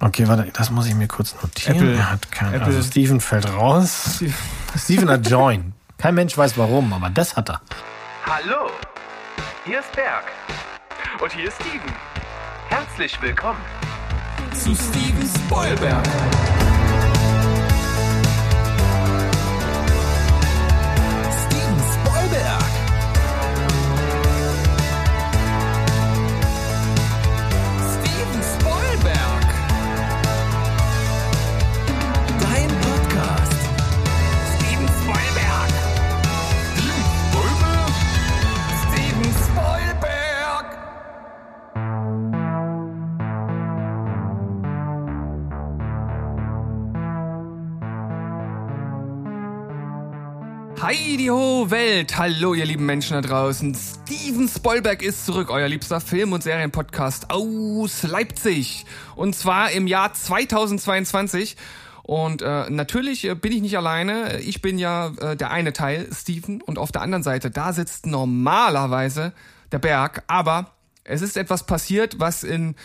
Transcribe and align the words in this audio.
Okay, 0.00 0.28
warte, 0.28 0.50
das 0.52 0.70
muss 0.70 0.86
ich 0.86 0.94
mir 0.94 1.08
kurz 1.08 1.34
notieren. 1.42 1.76
Apple- 1.76 1.96
er 1.96 2.10
hat 2.12 2.30
kein, 2.30 2.54
Apple- 2.54 2.66
also 2.66 2.82
Steven 2.82 3.20
fällt 3.20 3.48
raus. 3.52 4.22
Steven 4.76 5.10
hat 5.10 5.28
Join. 5.28 5.72
Kein 5.98 6.14
Mensch 6.14 6.36
weiß 6.38 6.56
warum, 6.56 6.92
aber 6.92 7.10
das 7.10 7.36
hat 7.36 7.50
er. 7.50 7.60
Hallo, 8.24 8.70
hier 9.64 9.80
ist 9.80 9.90
Berg. 9.92 10.24
Und 11.20 11.32
hier 11.32 11.48
ist 11.48 11.54
Steven. 11.60 11.92
Herzlich 12.68 13.20
willkommen. 13.20 13.58
zu 14.52 14.74
Steven 14.74 15.28
Spoilberg. 15.46 16.04
Heidi 50.88 51.26
ho 51.26 51.70
Welt! 51.70 52.16
Hallo 52.16 52.54
ihr 52.54 52.64
lieben 52.64 52.86
Menschen 52.86 53.12
da 53.12 53.20
draußen. 53.20 53.74
Steven 53.74 54.48
Spoilberg 54.48 55.02
ist 55.02 55.26
zurück, 55.26 55.50
euer 55.50 55.68
liebster 55.68 56.00
Film- 56.00 56.32
und 56.32 56.42
Serienpodcast 56.42 57.30
aus 57.30 58.04
Leipzig. 58.04 58.86
Und 59.14 59.36
zwar 59.36 59.70
im 59.72 59.86
Jahr 59.86 60.14
2022. 60.14 61.58
Und 62.04 62.40
äh, 62.40 62.70
natürlich 62.70 63.26
äh, 63.26 63.34
bin 63.34 63.52
ich 63.52 63.60
nicht 63.60 63.76
alleine. 63.76 64.40
Ich 64.40 64.62
bin 64.62 64.78
ja 64.78 65.08
äh, 65.20 65.36
der 65.36 65.50
eine 65.50 65.74
Teil, 65.74 66.08
Steven. 66.10 66.62
Und 66.62 66.78
auf 66.78 66.90
der 66.90 67.02
anderen 67.02 67.22
Seite, 67.22 67.50
da 67.50 67.74
sitzt 67.74 68.06
normalerweise 68.06 69.34
der 69.72 69.80
Berg. 69.80 70.22
Aber 70.26 70.70
es 71.04 71.20
ist 71.20 71.36
etwas 71.36 71.66
passiert, 71.66 72.18
was 72.18 72.44
in 72.44 72.76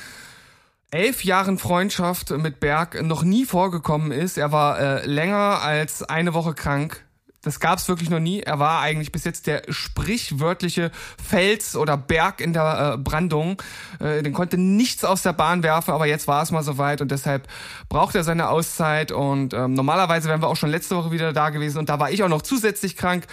elf 0.91 1.23
Jahren 1.23 1.57
Freundschaft 1.57 2.31
mit 2.31 2.59
Berg 2.59 3.01
noch 3.01 3.23
nie 3.23 3.45
vorgekommen 3.45 4.11
ist. 4.11 4.37
Er 4.37 4.51
war 4.51 4.77
äh, 4.77 5.05
länger 5.05 5.61
als 5.61 6.03
eine 6.03 6.33
Woche 6.33 6.53
krank. 6.53 7.05
Das 7.43 7.59
gab's 7.59 7.89
wirklich 7.89 8.09
noch 8.09 8.21
nie. 8.21 8.39
Er 8.39 8.57
war 8.57 8.79
eigentlich 8.79 9.11
bis 9.11 9.25
jetzt 9.25 9.47
der 9.47 9.63
sprichwörtliche 9.67 10.91
Fels 11.21 11.75
oder 11.75 11.97
Berg 11.97 12.39
in 12.39 12.53
der 12.53 12.93
äh, 12.93 12.97
Brandung. 12.97 13.61
Äh, 13.99 14.23
den 14.23 14.31
konnte 14.31 14.57
nichts 14.57 15.03
aus 15.03 15.23
der 15.23 15.33
Bahn 15.33 15.61
werfen, 15.61 15.91
aber 15.91 16.05
jetzt 16.05 16.27
war 16.27 16.41
es 16.41 16.51
mal 16.51 16.63
soweit 16.63 17.01
und 17.01 17.11
deshalb 17.11 17.49
braucht 17.89 18.15
er 18.15 18.23
seine 18.23 18.47
Auszeit. 18.47 19.11
Und 19.11 19.53
ähm, 19.53 19.73
normalerweise 19.73 20.29
wären 20.29 20.41
wir 20.41 20.47
auch 20.47 20.55
schon 20.55 20.69
letzte 20.69 20.95
Woche 20.95 21.11
wieder 21.11 21.33
da 21.33 21.49
gewesen 21.49 21.79
und 21.79 21.89
da 21.89 21.99
war 21.99 22.11
ich 22.11 22.23
auch 22.23 22.29
noch 22.29 22.43
zusätzlich 22.43 22.95
krank. 22.95 23.27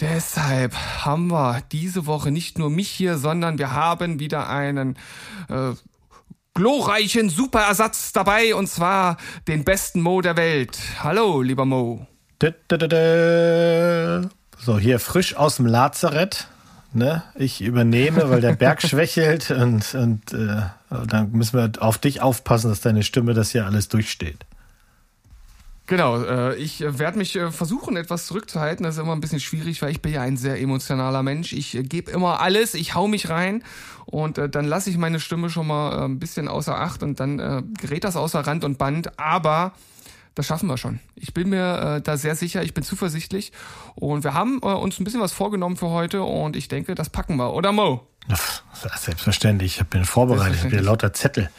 Deshalb 0.00 0.74
haben 0.74 1.28
wir 1.28 1.62
diese 1.72 2.04
Woche 2.04 2.30
nicht 2.30 2.58
nur 2.58 2.68
mich 2.68 2.90
hier, 2.90 3.16
sondern 3.16 3.58
wir 3.58 3.72
haben 3.72 4.20
wieder 4.20 4.50
einen 4.50 4.98
äh, 5.48 5.72
glorreichen 6.52 7.30
Superersatz 7.30 8.12
dabei 8.12 8.54
und 8.54 8.66
zwar 8.66 9.16
den 9.48 9.64
besten 9.64 10.02
Mo 10.02 10.20
der 10.20 10.36
Welt. 10.36 10.78
Hallo, 11.02 11.40
lieber 11.40 11.64
Mo. 11.64 12.06
So, 14.58 14.78
hier 14.78 14.98
frisch 14.98 15.36
aus 15.36 15.56
dem 15.56 15.66
Lazarett. 15.66 16.48
Ne? 16.92 17.22
Ich 17.34 17.60
übernehme, 17.60 18.30
weil 18.30 18.40
der 18.40 18.54
Berg 18.54 18.82
schwächelt 18.86 19.50
und, 19.50 19.94
und 19.94 20.32
äh, 20.32 20.62
dann 21.06 21.32
müssen 21.32 21.58
wir 21.58 21.70
auf 21.82 21.98
dich 21.98 22.22
aufpassen, 22.22 22.70
dass 22.70 22.80
deine 22.80 23.02
Stimme 23.02 23.34
das 23.34 23.50
hier 23.50 23.66
alles 23.66 23.88
durchsteht. 23.88 24.46
Genau, 25.86 26.22
äh, 26.22 26.56
ich 26.56 26.80
werde 26.80 27.18
mich 27.18 27.36
äh, 27.36 27.50
versuchen, 27.50 27.96
etwas 27.96 28.26
zurückzuhalten. 28.26 28.84
Das 28.84 28.94
ist 28.94 29.02
immer 29.02 29.12
ein 29.12 29.20
bisschen 29.20 29.40
schwierig, 29.40 29.82
weil 29.82 29.90
ich 29.90 30.00
bin 30.00 30.14
ja 30.14 30.22
ein 30.22 30.38
sehr 30.38 30.58
emotionaler 30.58 31.22
Mensch. 31.22 31.52
Ich 31.52 31.74
äh, 31.74 31.82
gebe 31.82 32.10
immer 32.10 32.40
alles, 32.40 32.72
ich 32.72 32.94
hau 32.94 33.06
mich 33.06 33.28
rein 33.28 33.62
und 34.06 34.38
äh, 34.38 34.48
dann 34.48 34.64
lasse 34.64 34.88
ich 34.88 34.96
meine 34.96 35.20
Stimme 35.20 35.50
schon 35.50 35.66
mal 35.66 35.92
äh, 35.92 36.04
ein 36.06 36.18
bisschen 36.18 36.48
außer 36.48 36.78
Acht 36.78 37.02
und 37.02 37.20
dann 37.20 37.74
gerät 37.78 38.04
das 38.04 38.16
außer 38.16 38.40
Rand 38.40 38.64
und 38.64 38.78
Band. 38.78 39.18
Aber 39.18 39.72
das 40.34 40.46
schaffen 40.46 40.68
wir 40.68 40.76
schon. 40.76 41.00
Ich 41.14 41.34
bin 41.34 41.50
mir 41.50 41.96
äh, 41.96 42.00
da 42.02 42.16
sehr 42.16 42.36
sicher, 42.36 42.62
ich 42.62 42.74
bin 42.74 42.84
zuversichtlich 42.84 43.52
und 43.94 44.24
wir 44.24 44.34
haben 44.34 44.60
äh, 44.62 44.66
uns 44.66 44.98
ein 44.98 45.04
bisschen 45.04 45.20
was 45.20 45.32
vorgenommen 45.32 45.76
für 45.76 45.90
heute 45.90 46.22
und 46.22 46.56
ich 46.56 46.68
denke, 46.68 46.94
das 46.94 47.10
packen 47.10 47.36
wir. 47.36 47.54
Oder 47.54 47.72
Mo? 47.72 48.06
Selbstverständlich, 48.94 49.80
ich 49.80 49.86
bin 49.86 50.04
vorbereitet, 50.04 50.56
ich 50.56 50.64
habe 50.64 50.70
hier 50.70 50.82
lauter 50.82 51.12
Zettel. 51.12 51.50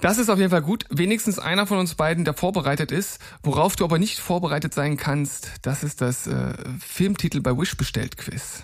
Das 0.00 0.16
ist 0.16 0.30
auf 0.30 0.38
jeden 0.38 0.50
Fall 0.50 0.62
gut. 0.62 0.86
Wenigstens 0.88 1.38
einer 1.38 1.66
von 1.66 1.78
uns 1.78 1.94
beiden, 1.94 2.24
der 2.24 2.32
vorbereitet 2.32 2.90
ist. 2.90 3.20
Worauf 3.42 3.76
du 3.76 3.84
aber 3.84 3.98
nicht 3.98 4.18
vorbereitet 4.18 4.72
sein 4.72 4.96
kannst, 4.96 5.52
das 5.62 5.82
ist 5.82 6.00
das 6.00 6.26
äh, 6.26 6.54
Filmtitel 6.78 7.40
bei 7.40 7.56
Wish 7.56 7.76
bestellt 7.76 8.16
Quiz. 8.16 8.62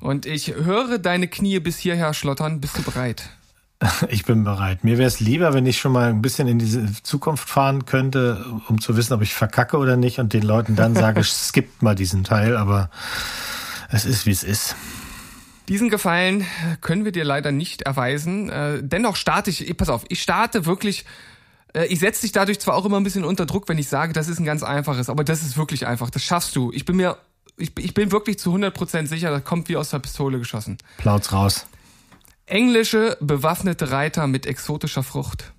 Und 0.00 0.26
ich 0.26 0.54
höre 0.54 0.98
deine 0.98 1.28
Knie 1.28 1.60
bis 1.60 1.78
hierher 1.78 2.14
schlottern. 2.14 2.60
Bist 2.60 2.78
du 2.78 2.82
bereit? 2.82 3.28
Ich 4.08 4.24
bin 4.24 4.44
bereit. 4.44 4.84
Mir 4.84 4.98
wäre 4.98 5.08
es 5.08 5.20
lieber, 5.20 5.52
wenn 5.52 5.66
ich 5.66 5.78
schon 5.78 5.92
mal 5.92 6.08
ein 6.10 6.22
bisschen 6.22 6.48
in 6.48 6.58
diese 6.58 7.02
Zukunft 7.02 7.48
fahren 7.48 7.84
könnte, 7.84 8.44
um 8.68 8.80
zu 8.80 8.96
wissen, 8.96 9.12
ob 9.12 9.22
ich 9.22 9.34
verkacke 9.34 9.76
oder 9.76 9.96
nicht 9.96 10.18
und 10.18 10.32
den 10.32 10.42
Leuten 10.42 10.76
dann 10.76 10.94
sage, 10.94 11.22
skippt 11.24 11.82
mal 11.82 11.94
diesen 11.94 12.24
Teil, 12.24 12.56
aber 12.56 12.90
es 13.90 14.04
ist, 14.04 14.26
wie 14.26 14.30
es 14.30 14.42
ist. 14.42 14.76
Diesen 15.68 15.88
Gefallen 15.88 16.46
können 16.82 17.04
wir 17.04 17.12
dir 17.12 17.24
leider 17.24 17.50
nicht 17.50 17.82
erweisen. 17.82 18.50
Äh, 18.50 18.82
dennoch 18.82 19.16
starte 19.16 19.50
ich, 19.50 19.74
pass 19.76 19.88
auf, 19.88 20.04
ich 20.08 20.20
starte 20.20 20.66
wirklich, 20.66 21.04
äh, 21.74 21.86
ich 21.86 22.00
setze 22.00 22.22
dich 22.22 22.32
dadurch 22.32 22.60
zwar 22.60 22.74
auch 22.74 22.84
immer 22.84 22.98
ein 22.98 23.04
bisschen 23.04 23.24
unter 23.24 23.46
Druck, 23.46 23.68
wenn 23.68 23.78
ich 23.78 23.88
sage, 23.88 24.12
das 24.12 24.28
ist 24.28 24.38
ein 24.38 24.44
ganz 24.44 24.62
einfaches, 24.62 25.08
aber 25.08 25.24
das 25.24 25.42
ist 25.42 25.56
wirklich 25.56 25.86
einfach, 25.86 26.10
das 26.10 26.22
schaffst 26.22 26.54
du. 26.54 26.70
Ich 26.72 26.84
bin 26.84 26.96
mir, 26.96 27.16
ich, 27.56 27.72
ich 27.78 27.94
bin 27.94 28.12
wirklich 28.12 28.38
zu 28.38 28.54
100% 28.54 29.06
sicher, 29.06 29.30
das 29.30 29.44
kommt 29.44 29.68
wie 29.68 29.76
aus 29.76 29.90
der 29.90 30.00
Pistole 30.00 30.38
geschossen. 30.38 30.76
Plaut's 30.98 31.32
raus. 31.32 31.66
Englische 32.46 33.16
bewaffnete 33.20 33.90
Reiter 33.90 34.26
mit 34.26 34.46
exotischer 34.46 35.02
Frucht. 35.02 35.52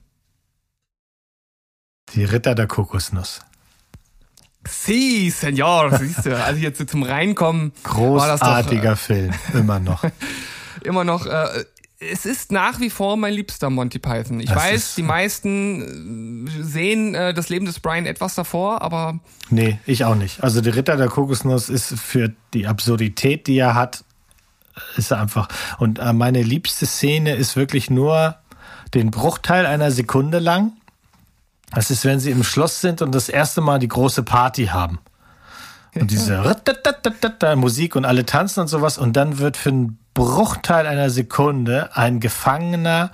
Die 2.14 2.24
Ritter 2.24 2.56
der 2.56 2.68
Kokosnuss. 2.68 3.42
Si, 4.68 5.30
Senor, 5.30 5.98
siehst 5.98 6.26
du, 6.26 6.36
also 6.44 6.60
jetzt 6.60 6.88
zum 6.90 7.04
Reinkommen 7.04 7.72
war 7.84 8.28
das 8.28 8.40
doch 8.40 8.48
Großartiger 8.48 8.96
Film, 8.96 9.32
immer 9.54 9.80
noch. 9.80 10.04
äh, 10.04 10.12
immer 10.84 11.04
noch, 11.04 11.26
äh, 11.28 11.66
es 12.00 12.26
ist 12.26 12.52
nach 12.52 12.80
wie 12.80 12.90
vor 12.90 13.16
mein 13.16 13.34
liebster 13.34 13.70
Monty 13.70 14.00
Python. 14.00 14.40
Ich 14.40 14.48
Das 14.50 14.58
weiß, 14.58 14.96
die 14.96 15.04
meisten 15.04 16.48
äh, 16.48 16.64
sehen 16.64 17.14
äh, 17.16 17.34
das 17.34 17.50
Leben 17.50 17.66
des 17.66 17.80
Brian 17.80 18.06
etwas 18.06 18.36
davor, 18.36 18.82
aber 18.82 19.20
Nee, 19.50 19.80
ich 19.86 20.04
auch 20.04 20.16
nicht. 20.16 20.44
Also 20.44 20.62
die 20.62 20.70
Ritter 20.72 20.98
der 20.98 21.08
Kokosnuss 21.08 21.70
ist 21.70 22.00
für 22.00 22.34
die 22.54 22.66
Absurdität, 22.68 23.46
die 23.48 23.58
er 23.58 23.76
hat, 23.76 24.04
ist 24.98 25.14
einfach. 25.14 25.48
Und 25.78 26.00
äh, 26.00 26.14
meine 26.14 26.42
liebste 26.42 26.86
Szene 26.86 27.36
ist 27.36 27.56
wirklich 27.56 27.90
nur 27.90 28.36
den 28.94 29.12
Bruchteil 29.12 29.66
einer 29.66 29.92
Sekunde 29.92 30.40
lang. 30.40 30.74
Das 31.72 31.92
ist, 31.92 32.06
wenn 32.06 32.20
sie 32.20 32.32
im 32.32 32.44
Schloss 32.44 32.82
sind 32.82 33.02
und 33.02 33.14
das 33.14 33.30
erste 33.30 33.62
Mal 33.62 33.80
die 33.80 33.88
große 33.88 34.24
Party 34.24 34.68
haben. 34.68 35.00
Und 35.94 36.12
diese 36.12 36.44
Musik 37.56 37.96
und 37.96 38.06
alle 38.06 38.26
tanzen 38.26 38.62
und 38.62 38.68
sowas. 38.68 38.98
Und 38.98 39.14
dann 39.14 39.40
wird 39.40 39.58
für 39.58 39.70
einen 39.70 40.00
Bruchteil 40.14 40.88
einer 40.88 41.10
Sekunde 41.10 41.96
ein 41.96 42.20
Gefangener, 42.20 43.12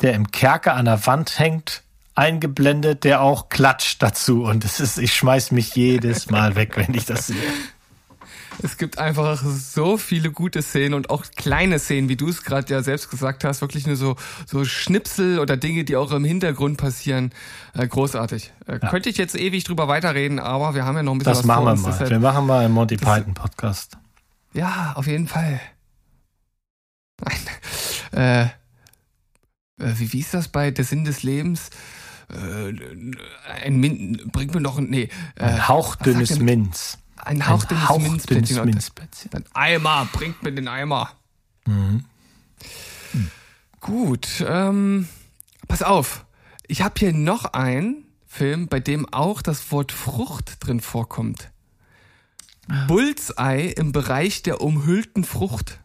der 0.00 0.14
im 0.14 0.30
Kerker 0.30 0.74
an 0.74 0.84
der 0.84 1.06
Wand 1.06 1.38
hängt, 1.38 1.82
eingeblendet, 2.14 3.04
der 3.04 3.20
auch 3.20 3.48
klatscht 3.48 4.02
dazu. 4.02 4.44
Und 4.44 4.64
es 4.64 4.78
ist, 4.80 4.98
ich 4.98 5.14
schmeiß 5.14 5.50
mich 5.50 5.74
jedes 5.74 6.30
Mal 6.30 6.54
weg, 6.54 6.76
wenn 6.76 6.94
ich 6.94 7.04
das 7.04 7.28
sehe. 7.28 7.36
Es 8.62 8.76
gibt 8.76 8.98
einfach 8.98 9.42
so 9.42 9.96
viele 9.96 10.30
gute 10.30 10.62
Szenen 10.62 10.94
und 10.94 11.10
auch 11.10 11.24
kleine 11.36 11.78
Szenen, 11.78 12.08
wie 12.08 12.16
du 12.16 12.28
es 12.28 12.42
gerade 12.42 12.72
ja 12.72 12.82
selbst 12.82 13.10
gesagt 13.10 13.44
hast, 13.44 13.60
wirklich 13.60 13.86
nur 13.86 13.96
so, 13.96 14.16
so 14.46 14.64
Schnipsel 14.64 15.38
oder 15.38 15.56
Dinge, 15.56 15.84
die 15.84 15.96
auch 15.96 16.12
im 16.12 16.24
Hintergrund 16.24 16.76
passieren. 16.78 17.32
Äh, 17.74 17.86
großartig. 17.88 18.52
Äh, 18.66 18.78
Könnte 18.78 19.08
ich 19.08 19.16
jetzt 19.16 19.34
ewig 19.36 19.64
drüber 19.64 19.88
weiterreden, 19.88 20.38
aber 20.38 20.74
wir 20.74 20.84
haben 20.84 20.96
ja 20.96 21.02
noch 21.02 21.12
ein 21.12 21.18
bisschen 21.18 21.30
Das 21.32 21.38
was 21.38 21.46
machen 21.46 21.58
vor 21.58 21.66
wir 21.66 21.72
uns. 21.72 21.82
mal. 21.82 21.90
deshalb- 21.92 22.10
Wir 22.10 22.18
machen 22.20 22.46
mal 22.46 22.64
einen 22.64 22.74
Monty 22.74 22.96
Python 22.96 23.34
Podcast. 23.34 23.96
Ja, 24.52 24.92
auf 24.96 25.06
jeden 25.06 25.28
Fall. 25.28 25.60
Nein. 27.22 27.38
Äh, 28.12 28.42
äh, 29.84 29.94
wie, 29.98 30.12
wie 30.12 30.20
ist 30.20 30.34
das 30.34 30.48
bei 30.48 30.70
Der 30.70 30.84
Sinn 30.84 31.04
des 31.04 31.22
Lebens? 31.22 31.70
Äh, 32.30 32.72
ein 33.64 33.78
Min 33.80 34.30
bringt 34.32 34.54
mir 34.54 34.60
noch 34.60 34.78
ein, 34.78 34.88
nee, 34.90 35.08
äh, 35.36 35.44
Ein 35.44 35.68
hauchdünnes 35.68 36.38
Minz. 36.38 36.98
Ein 37.24 37.46
hauchdünnes, 37.46 37.88
hauchdünnes 37.88 38.10
Minzplätzchen. 38.10 38.58
Und 38.60 38.64
Minzplätzchen. 38.66 39.30
Ein 39.34 39.44
Eimer, 39.52 40.08
bringt 40.12 40.42
mir 40.42 40.52
den 40.52 40.68
Eimer. 40.68 41.10
Mhm. 41.66 42.04
Gut, 43.80 44.44
ähm, 44.46 45.08
pass 45.68 45.82
auf. 45.82 46.24
Ich 46.66 46.82
habe 46.82 46.94
hier 46.98 47.12
noch 47.12 47.46
einen 47.46 48.04
Film, 48.26 48.68
bei 48.68 48.78
dem 48.78 49.12
auch 49.12 49.42
das 49.42 49.72
Wort 49.72 49.90
Frucht 49.90 50.56
drin 50.60 50.80
vorkommt. 50.80 51.50
Bullseye 52.86 53.72
im 53.72 53.90
Bereich 53.90 54.42
der 54.42 54.60
umhüllten 54.60 55.24
Frucht. 55.24 55.80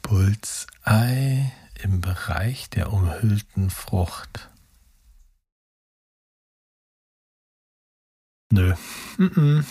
Bullseye 0.00 1.52
im 1.82 2.00
Bereich 2.00 2.70
der 2.70 2.92
umhüllten 2.92 3.68
Frucht. 3.68 4.48
Nö. 8.50 8.74
Mm 9.18 9.24
-mm. 9.24 9.64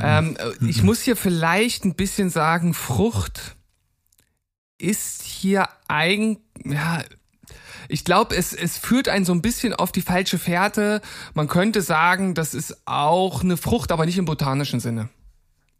Ähm, 0.00 0.36
ich 0.66 0.82
muss 0.82 1.02
hier 1.02 1.16
vielleicht 1.16 1.84
ein 1.84 1.94
bisschen 1.94 2.30
sagen, 2.30 2.74
Frucht 2.74 3.54
ist 4.78 5.22
hier 5.22 5.68
eigen, 5.86 6.38
ja, 6.64 7.02
ich 7.88 8.04
glaube, 8.04 8.34
es, 8.34 8.52
es 8.52 8.78
führt 8.78 9.08
einen 9.08 9.24
so 9.24 9.32
ein 9.32 9.42
bisschen 9.42 9.74
auf 9.74 9.92
die 9.92 10.02
falsche 10.02 10.38
Fährte. 10.38 11.00
Man 11.34 11.48
könnte 11.48 11.82
sagen, 11.82 12.34
das 12.34 12.54
ist 12.54 12.82
auch 12.86 13.42
eine 13.42 13.56
Frucht, 13.56 13.92
aber 13.92 14.06
nicht 14.06 14.18
im 14.18 14.24
botanischen 14.24 14.80
Sinne. 14.80 15.10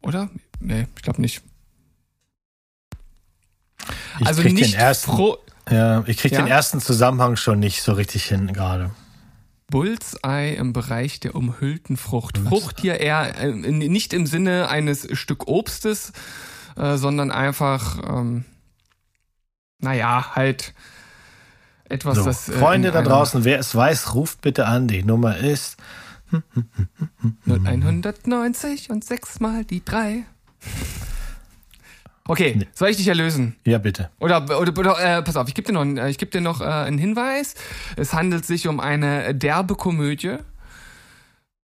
Oder? 0.02 0.28
Nee, 0.60 0.86
ich 0.96 1.02
glaube 1.02 1.20
nicht. 1.20 1.42
Ich 4.20 4.26
also 4.26 4.42
nicht 4.42 4.74
den 4.74 4.74
ersten, 4.74 5.18
ja, 5.70 6.04
ich 6.06 6.18
krieg 6.18 6.32
Ja? 6.32 6.42
den 6.42 6.46
ersten 6.46 6.80
Zusammenhang 6.80 7.36
schon 7.36 7.58
nicht 7.58 7.82
so 7.82 7.92
richtig 7.92 8.24
hin 8.24 8.52
gerade. 8.52 8.90
Bullseye 9.70 10.54
im 10.54 10.72
Bereich 10.72 11.20
der 11.20 11.34
umhüllten 11.34 11.96
Frucht. 11.96 12.38
Frucht 12.38 12.80
hier 12.80 13.00
eher 13.00 13.36
äh, 13.38 13.52
nicht 13.52 14.12
im 14.12 14.26
Sinne 14.26 14.68
eines 14.68 15.08
Stück 15.18 15.48
Obstes, 15.48 16.12
äh, 16.76 16.96
sondern 16.96 17.30
einfach, 17.30 18.02
ähm, 18.08 18.44
naja, 19.78 20.34
halt 20.34 20.74
etwas, 21.88 22.18
So, 22.18 22.24
das. 22.24 22.48
äh, 22.48 22.52
Freunde 22.58 22.90
da 22.92 23.02
draußen, 23.02 23.44
wer 23.44 23.58
es 23.58 23.74
weiß, 23.74 24.14
ruft 24.14 24.40
bitte 24.42 24.66
an. 24.66 24.88
Die 24.88 25.02
Nummer 25.02 25.36
ist 25.36 25.76
190 27.46 28.90
und 28.90 29.04
sechsmal 29.04 29.64
die 29.64 29.84
drei. 29.84 30.24
Okay, 32.26 32.66
soll 32.74 32.88
ich 32.88 32.96
dich 32.96 33.08
erlösen? 33.08 33.56
ja 33.66 33.76
bitte. 33.78 34.10
Oder, 34.18 34.44
oder, 34.58 34.72
oder 34.78 34.98
äh, 35.18 35.22
pass 35.22 35.36
auf, 35.36 35.46
ich 35.48 35.54
gebe 35.54 35.66
dir 35.66 35.74
noch, 35.74 35.82
einen- 35.82 35.98
äh, 35.98 36.08
ich 36.08 36.16
geb 36.18 36.30
dir 36.30 36.40
noch 36.40 36.60
äh, 36.62 36.64
einen 36.64 36.96
Hinweis. 36.96 37.54
Es 37.96 38.14
handelt 38.14 38.46
sich 38.46 38.66
um 38.66 38.80
eine 38.80 39.34
derbe 39.34 39.74
Komödie. 39.74 40.38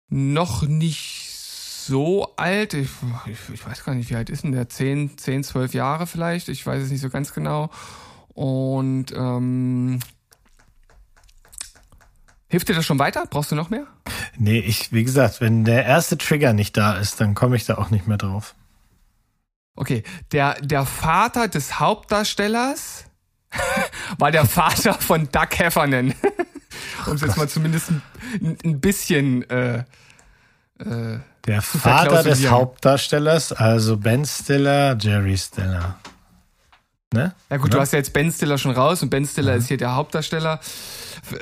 Noch 0.10 0.62
nicht 0.62 1.28
so 1.32 2.36
alt. 2.36 2.76
Ich, 2.76 2.90
ich, 3.26 3.38
ich 3.54 3.66
weiß 3.66 3.84
gar 3.84 3.96
nicht, 3.96 4.12
wie 4.12 4.16
alt 4.16 4.30
ist 4.30 4.44
denn 4.44 4.52
der? 4.52 4.70
10, 4.70 5.18
10, 5.18 5.44
12 5.44 5.74
Jahre 5.74 6.06
vielleicht. 6.06 6.50
Ich 6.50 6.64
weiß 6.66 6.84
es 6.84 6.92
nicht 6.92 7.02
so 7.02 7.10
ganz 7.10 7.34
genau. 7.34 7.72
Und 8.36 9.08
ähm, 9.16 10.00
hilft 12.48 12.70
dir 12.70 12.76
das 12.76 12.86
schon 12.86 13.00
weiter? 13.00 13.26
Brauchst 13.28 13.52
du 13.52 13.56
noch 13.56 13.72
mehr? 13.72 13.88
Nee, 14.38 14.60
ich, 14.60 14.92
wie 14.94 15.04
gesagt, 15.04 15.42
wenn 15.42 15.66
der 15.66 15.86
erste 15.86 16.18
Trigger 16.18 16.54
nicht 16.54 16.78
da 16.78 16.94
ist, 16.98 17.20
dann 17.20 17.34
komme 17.34 17.56
ich 17.56 17.66
da 17.66 17.76
auch 17.80 17.90
nicht 17.90 18.08
mehr 18.08 18.18
drauf. 18.18 18.54
Okay, 19.75 20.04
der, 20.31 20.56
der 20.62 20.86
Vater 20.86 21.48
des 21.48 21.80
Hauptdarstellers 21.80 23.06
war 24.20 24.31
der 24.31 24.46
Vater 24.46 24.94
von 24.94 25.30
Doug 25.31 25.48
Heffernan. 25.58 26.14
um 27.08 27.14
es 27.14 27.22
jetzt 27.22 27.38
mal 27.38 27.50
zumindest 27.50 27.90
ein, 27.90 28.58
ein 28.64 28.80
bisschen 28.80 29.50
äh, 29.50 29.84
äh, 30.80 31.20
Der 31.46 31.62
Vater 31.62 32.24
des. 32.24 32.50
Hauptdarstellers, 32.50 33.52
also 33.54 33.98
Ben 33.98 34.25
Stiller, 34.25 34.98
Jerry 35.00 35.38
Stiller. 35.38 35.98
Ne? 37.14 37.34
Ja 37.50 37.58
gut, 37.58 37.69
Ja. 37.69 37.76
du 37.78 37.81
hast 37.81 37.94
ja 37.94 38.00
jetzt 38.00 38.14
Ben 38.14 38.31
Stiller 38.31 38.58
schon 38.58 38.72
raus 38.72 39.04
und 39.04 39.10
Ben 39.10 39.26
Stiller 39.26 39.56
ist 39.56 39.68
hier 39.68 39.78
der 39.78 39.96
Hauptdarsteller. 39.96 40.60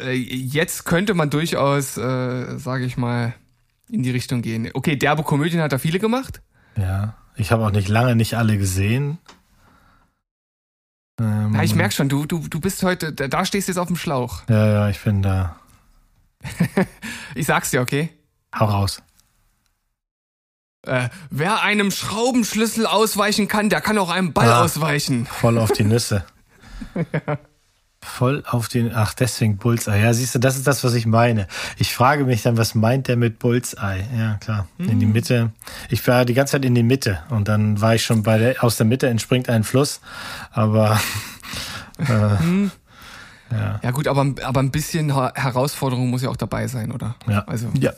Äh, 0.04 0.14
Jetzt 0.16 0.84
könnte 0.86 1.14
man 1.14 1.30
durchaus, 1.30 1.98
äh, 1.98 2.58
sage 2.58 2.84
ich 2.86 2.98
mal, 2.98 3.34
in 3.90 4.04
die 4.04 4.12
Richtung 4.12 4.42
gehen. 4.42 4.70
Okay, 4.74 4.96
derbe 4.98 5.24
Komödien 5.24 5.62
hat 5.62 5.72
er 5.72 5.80
viele 5.80 6.00
gemacht. 6.00 6.42
Ja. 6.78 7.16
Ich 7.36 7.52
habe 7.52 7.66
auch 7.66 7.72
nicht 7.72 7.88
lange 7.88 8.16
nicht 8.16 8.36
alle 8.36 8.58
gesehen. 8.58 9.18
Ähm, 11.20 11.54
Ja, 11.56 11.64
ich 11.64 11.76
merk 11.76 11.94
schon, 11.94 12.10
du, 12.10 12.26
du, 12.26 12.40
du 12.48 12.60
bist 12.60 12.84
heute, 12.84 13.14
da, 13.14 13.46
stehst 13.46 13.68
du 13.68 13.72
jetzt 13.72 13.80
auf 13.80 13.88
dem 13.88 13.96
Schlauch. 13.96 14.44
Ja, 14.50 14.68
ja, 14.68 14.90
ich 14.90 15.00
bin 15.04 15.22
da. 15.22 15.56
Ich 17.36 17.46
sag's 17.46 17.72
dir, 17.72 17.82
okay? 17.82 18.10
Hau 18.58 18.66
raus. 18.66 19.02
Äh, 20.86 21.10
wer 21.30 21.62
einem 21.62 21.92
Schraubenschlüssel 21.92 22.86
ausweichen 22.88 23.48
kann, 23.48 23.70
der 23.70 23.80
kann 23.82 23.98
auch 23.98 24.10
einem 24.10 24.34
Ball 24.34 24.50
Ah. 24.52 24.64
ausweichen. 24.64 25.26
Voll 25.28 25.58
auf 25.58 25.72
die 25.72 25.84
Nüsse. 25.86 26.26
Voll 28.04 28.44
auf 28.48 28.68
den. 28.68 28.92
Ach, 28.96 29.14
deswegen 29.14 29.58
Bullseye. 29.58 30.02
Ja, 30.02 30.14
siehst 30.14 30.34
du, 30.34 30.40
das 30.40 30.58
ist 30.58 30.66
das, 30.66 30.84
was 30.84 30.96
ich 30.96 31.06
meine. 31.06 31.48
Ich 31.78 31.94
frage 31.94 32.26
mich 32.26 32.42
dann, 32.42 32.58
was 32.58 32.74
meint 32.74 33.08
der 33.08 33.16
mit 33.16 33.38
Bullseye? 33.38 34.04
Ja, 34.18 34.36
klar. 34.36 34.68
In 34.80 35.00
die 35.00 35.06
Mitte. 35.06 35.52
Ich 35.90 36.06
war 36.08 36.26
die 36.26 36.34
ganze 36.34 36.54
Zeit 36.54 36.66
in 36.66 36.74
die 36.74 36.84
Mitte 36.84 37.20
und 37.30 37.48
dann 37.48 37.80
war 37.80 37.94
ich 37.94 38.04
schon 38.04 38.24
bei 38.24 38.40
der, 38.40 38.64
aus 38.64 38.78
der 38.78 38.88
Mitte 38.88 39.08
entspringt 39.08 39.50
ein 39.50 39.64
Fluss. 39.64 40.02
Aber 40.52 41.00
Ja 43.84 43.92
gut, 43.92 44.08
aber, 44.08 44.34
aber 44.44 44.60
ein 44.62 44.72
bisschen 44.72 45.14
Herausforderung 45.14 46.10
muss 46.10 46.22
ja 46.22 46.30
auch 46.30 46.38
dabei 46.38 46.68
sein, 46.68 46.92
oder? 46.92 47.16
ja. 47.28 47.44
Also 47.46 47.70
ja. 47.78 47.92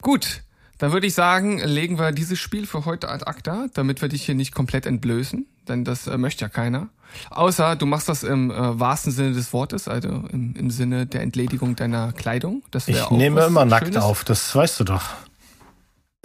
gut, 0.00 0.42
dann 0.78 0.92
würde 0.92 1.06
ich 1.06 1.14
sagen, 1.14 1.58
legen 1.58 1.98
wir 1.98 2.12
dieses 2.12 2.38
Spiel 2.38 2.66
für 2.66 2.86
heute 2.86 3.08
ad 3.10 3.26
acta, 3.26 3.66
damit 3.74 4.00
wir 4.00 4.08
dich 4.08 4.24
hier 4.24 4.34
nicht 4.34 4.54
komplett 4.54 4.86
entblößen, 4.86 5.46
denn 5.68 5.84
das 5.84 6.06
äh, 6.06 6.16
möchte 6.16 6.44
ja 6.44 6.48
keiner. 6.48 6.88
Außer 7.30 7.76
du 7.76 7.86
machst 7.86 8.08
das 8.08 8.22
im 8.22 8.50
äh, 8.50 8.80
wahrsten 8.80 9.12
Sinne 9.12 9.32
des 9.32 9.52
Wortes, 9.52 9.88
also 9.88 10.08
im, 10.08 10.54
im 10.56 10.70
Sinne 10.70 11.06
der 11.06 11.22
Entledigung 11.22 11.76
deiner 11.76 12.12
Kleidung. 12.12 12.62
Das 12.70 12.88
Ich 12.88 13.10
nehme 13.10 13.44
immer 13.44 13.64
nackt 13.64 13.86
Schönes. 13.86 14.02
auf, 14.02 14.24
das 14.24 14.54
weißt 14.54 14.80
du 14.80 14.84
doch. 14.84 15.04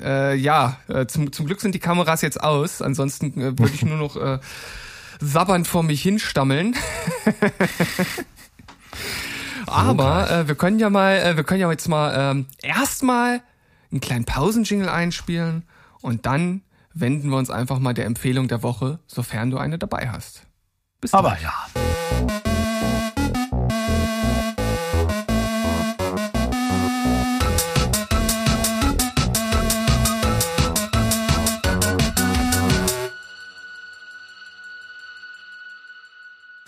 Äh, 0.01 0.35
ja, 0.35 0.77
äh, 0.87 1.05
zum, 1.05 1.31
zum 1.31 1.45
Glück 1.45 1.61
sind 1.61 1.73
die 1.73 1.79
Kameras 1.79 2.21
jetzt 2.21 2.41
aus. 2.41 2.81
Ansonsten 2.81 3.39
äh, 3.39 3.57
würde 3.57 3.73
ich 3.73 3.85
nur 3.85 3.97
noch 3.97 4.17
äh, 4.17 4.39
sabbernd 5.19 5.67
vor 5.67 5.83
mich 5.83 6.01
hinstammeln. 6.01 6.75
Aber 9.67 10.29
äh, 10.29 10.47
wir 10.47 10.55
können 10.55 10.79
ja 10.79 10.89
mal, 10.89 11.17
äh, 11.17 11.37
wir 11.37 11.43
können 11.43 11.61
ja 11.61 11.71
jetzt 11.71 11.87
mal 11.87 12.31
ähm, 12.31 12.45
erstmal 12.61 13.41
einen 13.91 14.01
kleinen 14.01 14.25
Pausenjingle 14.25 14.91
einspielen 14.91 15.63
und 16.01 16.25
dann 16.25 16.61
wenden 16.93 17.29
wir 17.29 17.37
uns 17.37 17.49
einfach 17.49 17.79
mal 17.79 17.93
der 17.93 18.05
Empfehlung 18.05 18.47
der 18.47 18.63
Woche, 18.63 18.99
sofern 19.07 19.51
du 19.51 19.57
eine 19.57 19.77
dabei 19.77 20.09
hast. 20.09 20.43
Bis 21.05 21.11
dann. 21.11 21.19
Aber 21.19 21.37
ja. 21.39 21.53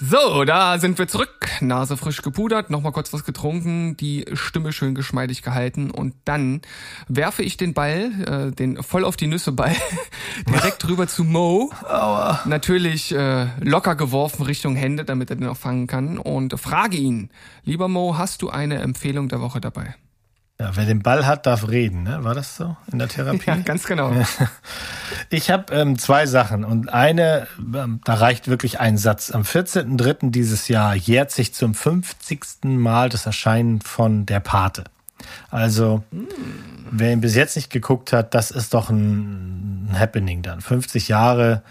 So, 0.09 0.45
da 0.45 0.79
sind 0.79 0.97
wir 0.99 1.09
zurück. 1.09 1.49
Nase 1.59 1.97
frisch 1.97 2.21
gepudert, 2.21 2.69
nochmal 2.69 2.93
kurz 2.93 3.11
was 3.11 3.25
getrunken, 3.25 3.97
die 3.97 4.25
Stimme 4.33 4.71
schön 4.71 4.95
geschmeidig 4.95 5.41
gehalten 5.41 5.91
und 5.91 6.13
dann 6.23 6.61
werfe 7.09 7.43
ich 7.43 7.57
den 7.57 7.73
Ball, 7.73 8.11
äh, 8.25 8.55
den 8.55 8.81
voll 8.83 9.03
auf 9.03 9.17
die 9.17 9.27
Nüsse 9.27 9.51
Ball, 9.51 9.75
direkt 10.49 10.87
rüber 10.87 11.07
zu 11.07 11.25
Mo. 11.25 11.73
Natürlich 12.45 13.13
äh, 13.13 13.47
locker 13.59 13.95
geworfen 13.95 14.43
Richtung 14.43 14.77
Hände, 14.77 15.03
damit 15.03 15.29
er 15.29 15.35
den 15.35 15.47
auch 15.47 15.57
fangen 15.57 15.87
kann 15.87 16.17
und 16.17 16.57
frage 16.57 16.95
ihn, 16.95 17.29
lieber 17.65 17.89
Mo, 17.89 18.17
hast 18.17 18.41
du 18.41 18.49
eine 18.49 18.77
Empfehlung 18.77 19.27
der 19.27 19.41
Woche 19.41 19.59
dabei? 19.59 19.95
Ja. 20.59 20.71
Wer 20.75 20.85
den 20.85 21.03
Ball 21.03 21.25
hat, 21.27 21.45
darf 21.45 21.67
reden, 21.67 22.03
ne? 22.03 22.23
War 22.23 22.33
das 22.33 22.55
so 22.57 22.75
in 22.91 22.99
der 22.99 23.07
Therapie? 23.09 23.47
Ja, 23.47 23.57
ganz 23.57 23.85
genau. 23.85 24.13
Ich 25.29 25.49
habe 25.51 25.73
ähm, 25.73 25.97
zwei 25.97 26.25
Sachen 26.25 26.63
und 26.63 26.93
eine, 26.93 27.47
ähm, 27.59 27.99
da 28.05 28.13
reicht 28.13 28.47
wirklich 28.47 28.79
ein 28.79 28.97
Satz. 28.97 29.31
Am 29.31 29.41
14.03. 29.41 30.31
dieses 30.31 30.69
Jahr 30.69 30.95
jährt 30.95 31.31
sich 31.31 31.53
zum 31.53 31.73
50. 31.73 32.63
Mal 32.63 33.09
das 33.09 33.25
Erscheinen 33.25 33.81
von 33.81 34.25
Der 34.25 34.39
Pate. 34.39 34.85
Also, 35.49 36.03
wer 36.91 37.11
ihn 37.11 37.21
bis 37.21 37.35
jetzt 37.35 37.55
nicht 37.55 37.69
geguckt 37.69 38.13
hat, 38.13 38.33
das 38.33 38.51
ist 38.51 38.73
doch 38.73 38.89
ein, 38.89 39.89
ein 39.89 39.99
Happening 39.99 40.43
dann. 40.43 40.61
50 40.61 41.07
Jahre, 41.09 41.63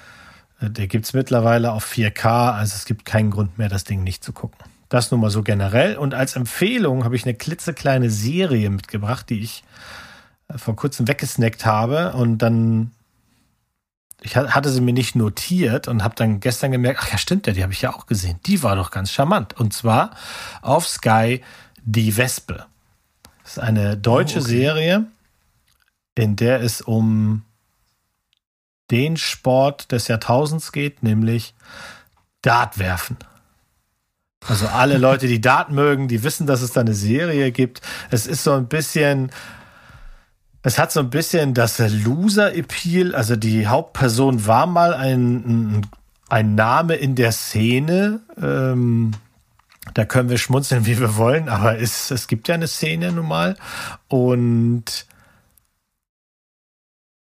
äh, 0.60 0.68
der 0.68 0.86
gibt's 0.86 1.12
mittlerweile 1.12 1.72
auf 1.72 1.90
4K, 1.90 2.52
also 2.52 2.74
es 2.74 2.84
gibt 2.84 3.04
keinen 3.04 3.30
Grund 3.30 3.58
mehr, 3.58 3.68
das 3.68 3.84
Ding 3.84 4.02
nicht 4.02 4.22
zu 4.22 4.32
gucken. 4.32 4.58
Das 4.88 5.10
nur 5.10 5.18
mal 5.20 5.30
so 5.30 5.42
generell. 5.42 5.96
Und 5.96 6.14
als 6.14 6.36
Empfehlung 6.36 7.04
habe 7.04 7.16
ich 7.16 7.24
eine 7.24 7.34
klitzekleine 7.34 8.10
Serie 8.10 8.70
mitgebracht, 8.70 9.28
die 9.30 9.40
ich 9.40 9.64
äh, 10.48 10.58
vor 10.58 10.76
kurzem 10.76 11.08
weggesnackt 11.08 11.66
habe 11.66 12.12
und 12.12 12.38
dann 12.38 12.92
ich 14.22 14.36
ha- 14.36 14.48
hatte 14.54 14.70
sie 14.70 14.80
mir 14.80 14.92
nicht 14.94 15.14
notiert 15.14 15.88
und 15.88 16.02
habe 16.02 16.14
dann 16.14 16.40
gestern 16.40 16.72
gemerkt, 16.72 17.00
ach 17.02 17.12
ja, 17.12 17.18
stimmt 17.18 17.46
ja, 17.46 17.52
die 17.52 17.62
habe 17.62 17.72
ich 17.72 17.82
ja 17.82 17.92
auch 17.94 18.06
gesehen. 18.06 18.40
Die 18.46 18.62
war 18.62 18.74
doch 18.76 18.90
ganz 18.90 19.10
charmant. 19.12 19.54
Und 19.58 19.72
zwar 19.74 20.10
auf 20.62 20.86
Sky 20.88 21.42
Die 21.84 22.16
Wespe. 22.16 22.64
Das 23.42 23.52
ist 23.52 23.58
eine 23.58 23.96
deutsche 23.96 24.38
Oh, 24.38 24.42
okay. 24.42 24.50
Serie, 24.50 25.06
in 26.16 26.34
der 26.36 26.60
es 26.62 26.80
um 26.80 27.42
den 28.90 29.16
Sport 29.16 29.92
des 29.92 30.08
Jahrtausends 30.08 30.72
geht, 30.72 31.02
nämlich 31.02 31.54
Dartwerfen. 32.42 33.16
Also 34.46 34.66
alle 34.66 34.98
Leute, 34.98 35.26
die 35.26 35.40
Dart 35.40 35.70
mögen, 35.70 36.08
die 36.08 36.22
wissen, 36.22 36.46
dass 36.46 36.62
es 36.62 36.72
da 36.72 36.80
eine 36.80 36.94
Serie 36.94 37.52
gibt. 37.52 37.80
Es 38.10 38.26
ist 38.26 38.44
so 38.44 38.52
ein 38.52 38.68
bisschen, 38.68 39.30
es 40.62 40.78
hat 40.78 40.92
so 40.92 41.00
ein 41.00 41.10
bisschen 41.10 41.54
das 41.54 41.78
Loser-Appeal. 41.78 43.14
Also 43.14 43.36
die 43.36 43.66
Hauptperson 43.66 44.46
war 44.46 44.66
mal 44.66 44.94
ein, 44.94 45.78
ein 45.78 45.86
ein 46.28 46.54
Name 46.54 46.94
in 46.94 47.14
der 47.14 47.32
Szene. 47.32 48.20
Ähm, 48.40 49.12
da 49.94 50.04
können 50.04 50.28
wir 50.28 50.38
schmunzeln, 50.38 50.86
wie 50.86 50.98
wir 50.98 51.16
wollen, 51.16 51.48
aber 51.48 51.78
es, 51.78 52.10
es 52.10 52.26
gibt 52.26 52.48
ja 52.48 52.54
eine 52.54 52.66
Szene 52.66 53.12
nun 53.12 53.28
mal. 53.28 53.56
Und 54.08 55.06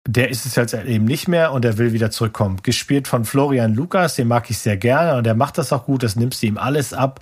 der 0.06 0.30
ist 0.30 0.46
es 0.46 0.54
jetzt 0.54 0.74
eben 0.74 1.04
nicht 1.04 1.28
mehr 1.28 1.52
und 1.52 1.64
er 1.64 1.78
will 1.78 1.92
wieder 1.92 2.10
zurückkommen. 2.10 2.58
Gespielt 2.62 3.08
von 3.08 3.24
Florian 3.24 3.74
Lukas, 3.74 4.14
den 4.14 4.28
mag 4.28 4.48
ich 4.50 4.58
sehr 4.58 4.76
gerne 4.76 5.16
und 5.16 5.24
der 5.24 5.34
macht 5.34 5.58
das 5.58 5.72
auch 5.72 5.84
gut, 5.84 6.02
das 6.02 6.16
nimmst 6.16 6.42
du 6.42 6.46
ihm 6.46 6.58
alles 6.58 6.92
ab. 6.92 7.20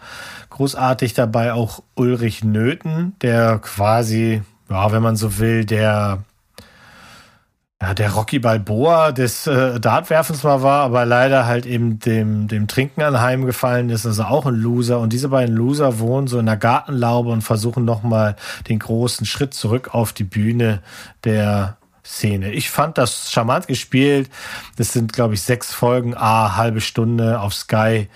Großartig 0.50 1.14
dabei 1.14 1.52
auch 1.52 1.82
Ulrich 1.94 2.44
Nöten, 2.44 3.14
der 3.22 3.58
quasi, 3.58 4.42
ja, 4.70 4.92
wenn 4.92 5.02
man 5.02 5.16
so 5.16 5.38
will, 5.38 5.64
der 5.64 6.24
ja, 7.82 7.92
der 7.92 8.12
Rocky 8.12 8.38
Balboa 8.38 9.12
des 9.12 9.46
äh, 9.46 9.78
Dartwerfens 9.80 10.42
mal 10.42 10.62
war, 10.62 10.84
aber 10.84 11.04
leider 11.04 11.46
halt 11.46 11.66
eben 11.66 11.98
dem, 11.98 12.48
dem 12.48 12.66
Trinken 12.66 13.02
anheimgefallen 13.02 13.90
ist, 13.90 14.06
also 14.06 14.22
auch 14.22 14.46
ein 14.46 14.54
Loser. 14.54 15.00
Und 15.00 15.12
diese 15.12 15.28
beiden 15.28 15.54
Loser 15.54 15.98
wohnen 15.98 16.26
so 16.26 16.38
in 16.38 16.46
der 16.46 16.56
Gartenlaube 16.56 17.30
und 17.30 17.42
versuchen 17.42 17.84
nochmal 17.84 18.36
den 18.68 18.78
großen 18.78 19.26
Schritt 19.26 19.54
zurück 19.54 19.92
auf 19.92 20.12
die 20.12 20.24
Bühne 20.24 20.80
der 21.24 21.76
Szene. 22.04 22.52
Ich 22.52 22.70
fand 22.70 22.98
das 22.98 23.32
charmant 23.32 23.66
gespielt. 23.66 24.30
Das 24.76 24.92
sind, 24.92 25.12
glaube 25.12 25.34
ich, 25.34 25.42
sechs 25.42 25.72
Folgen, 25.72 26.14
a 26.14 26.56
halbe 26.56 26.80
Stunde 26.80 27.40
auf 27.40 27.54
Sky. 27.54 28.08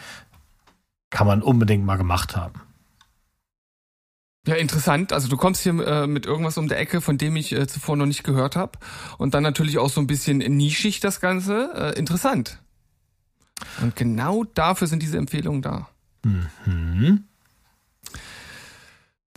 Kann 1.10 1.26
man 1.26 1.42
unbedingt 1.42 1.84
mal 1.84 1.96
gemacht 1.96 2.36
haben. 2.36 2.60
Ja, 4.46 4.54
interessant. 4.54 5.12
Also 5.12 5.28
du 5.28 5.36
kommst 5.36 5.62
hier 5.62 5.78
äh, 5.86 6.06
mit 6.06 6.24
irgendwas 6.26 6.56
um 6.56 6.68
der 6.68 6.78
Ecke, 6.78 7.00
von 7.00 7.18
dem 7.18 7.36
ich 7.36 7.52
äh, 7.52 7.66
zuvor 7.66 7.96
noch 7.96 8.06
nicht 8.06 8.24
gehört 8.24 8.56
habe. 8.56 8.78
Und 9.18 9.34
dann 9.34 9.42
natürlich 9.42 9.78
auch 9.78 9.90
so 9.90 10.00
ein 10.00 10.06
bisschen 10.06 10.38
nischig 10.38 11.00
das 11.00 11.20
Ganze. 11.20 11.70
Äh, 11.74 11.98
interessant. 11.98 12.58
Und 13.82 13.96
genau 13.96 14.44
dafür 14.44 14.86
sind 14.86 15.02
diese 15.02 15.18
Empfehlungen 15.18 15.62
da. 15.62 15.88
Mhm. 16.24 17.24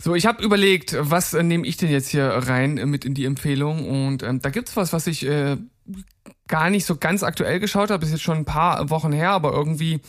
So, 0.04 0.16
ich 0.16 0.26
habe 0.26 0.42
überlegt, 0.42 0.96
was 0.98 1.32
äh, 1.32 1.44
nehme 1.44 1.64
ich 1.64 1.76
denn 1.76 1.88
jetzt 1.88 2.08
hier 2.08 2.24
rein 2.26 2.76
äh, 2.76 2.86
mit 2.86 3.04
in 3.04 3.14
die 3.14 3.24
Empfehlung? 3.24 3.88
Und 3.88 4.24
ähm, 4.24 4.42
da 4.42 4.50
gibt's 4.50 4.74
was, 4.74 4.92
was 4.92 5.06
ich 5.06 5.24
äh, 5.24 5.58
gar 6.48 6.70
nicht 6.70 6.86
so 6.86 6.96
ganz 6.96 7.22
aktuell 7.22 7.60
geschaut 7.60 7.92
habe. 7.92 8.04
Ist 8.04 8.10
jetzt 8.10 8.24
schon 8.24 8.38
ein 8.38 8.44
paar 8.44 8.90
Wochen 8.90 9.12
her, 9.12 9.30
aber 9.30 9.52
irgendwie 9.52 10.00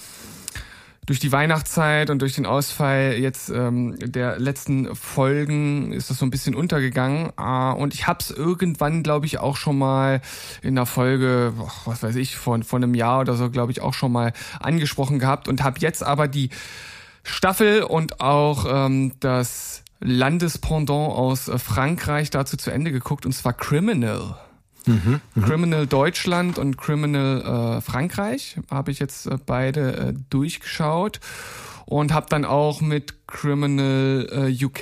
durch 1.06 1.20
die 1.20 1.32
Weihnachtszeit 1.32 2.10
und 2.10 2.24
durch 2.24 2.34
den 2.34 2.48
Ausfall 2.48 3.18
jetzt 3.20 3.50
ähm, 3.50 3.96
der 4.00 4.40
letzten 4.40 4.96
Folgen 4.96 5.94
ist 5.94 6.10
das 6.10 6.18
so 6.18 6.26
ein 6.26 6.32
bisschen 6.32 6.56
untergegangen. 6.56 7.32
Äh, 7.38 7.74
und 7.74 7.94
ich 7.94 8.08
habe 8.08 8.18
es 8.20 8.32
irgendwann, 8.32 9.04
glaube 9.04 9.28
ich, 9.28 9.38
auch 9.38 9.58
schon 9.58 9.78
mal 9.78 10.22
in 10.64 10.74
der 10.74 10.88
Folge, 10.88 11.54
was 11.86 12.02
weiß 12.02 12.16
ich, 12.16 12.36
von, 12.36 12.64
von 12.64 12.82
einem 12.84 12.96
Jahr 12.96 13.20
oder 13.20 13.36
so, 13.36 13.52
glaube 13.52 13.72
ich, 13.72 13.82
auch 13.82 13.94
schon 13.94 14.12
mal 14.12 14.34
angesprochen 14.60 15.20
gehabt 15.20 15.48
und 15.48 15.62
habe 15.62 15.80
jetzt 15.82 16.02
aber 16.02 16.28
die 16.28 16.50
Staffel 17.24 17.84
und 17.84 18.20
auch 18.22 18.66
ähm, 18.68 19.14
das 19.20 19.83
Landespendant 20.04 21.12
aus 21.12 21.48
äh, 21.48 21.58
Frankreich 21.58 22.30
dazu 22.30 22.58
zu 22.58 22.72
Ende 22.72 22.92
geguckt, 22.92 23.26
und 23.26 23.34
zwar 23.34 23.54
Criminal. 23.54 24.38
Mhm, 24.86 25.22
mh. 25.36 25.48
Criminal 25.48 25.88
Deutschland 25.88 26.58
und 26.58 26.78
Criminal 26.78 27.78
äh, 27.78 27.82
Frankreich 27.82 28.58
habe 28.70 28.92
ich 28.92 29.00
jetzt 29.00 29.28
äh, 29.28 29.38
beide 29.44 29.96
äh, 29.96 30.14
durchgeschaut 30.30 31.22
und 31.86 32.14
habe 32.14 32.28
dann 32.30 32.44
auch 32.44 32.82
mit 32.82 33.28
Criminal 33.28 34.28
äh, 34.52 34.66
UK 34.66 34.82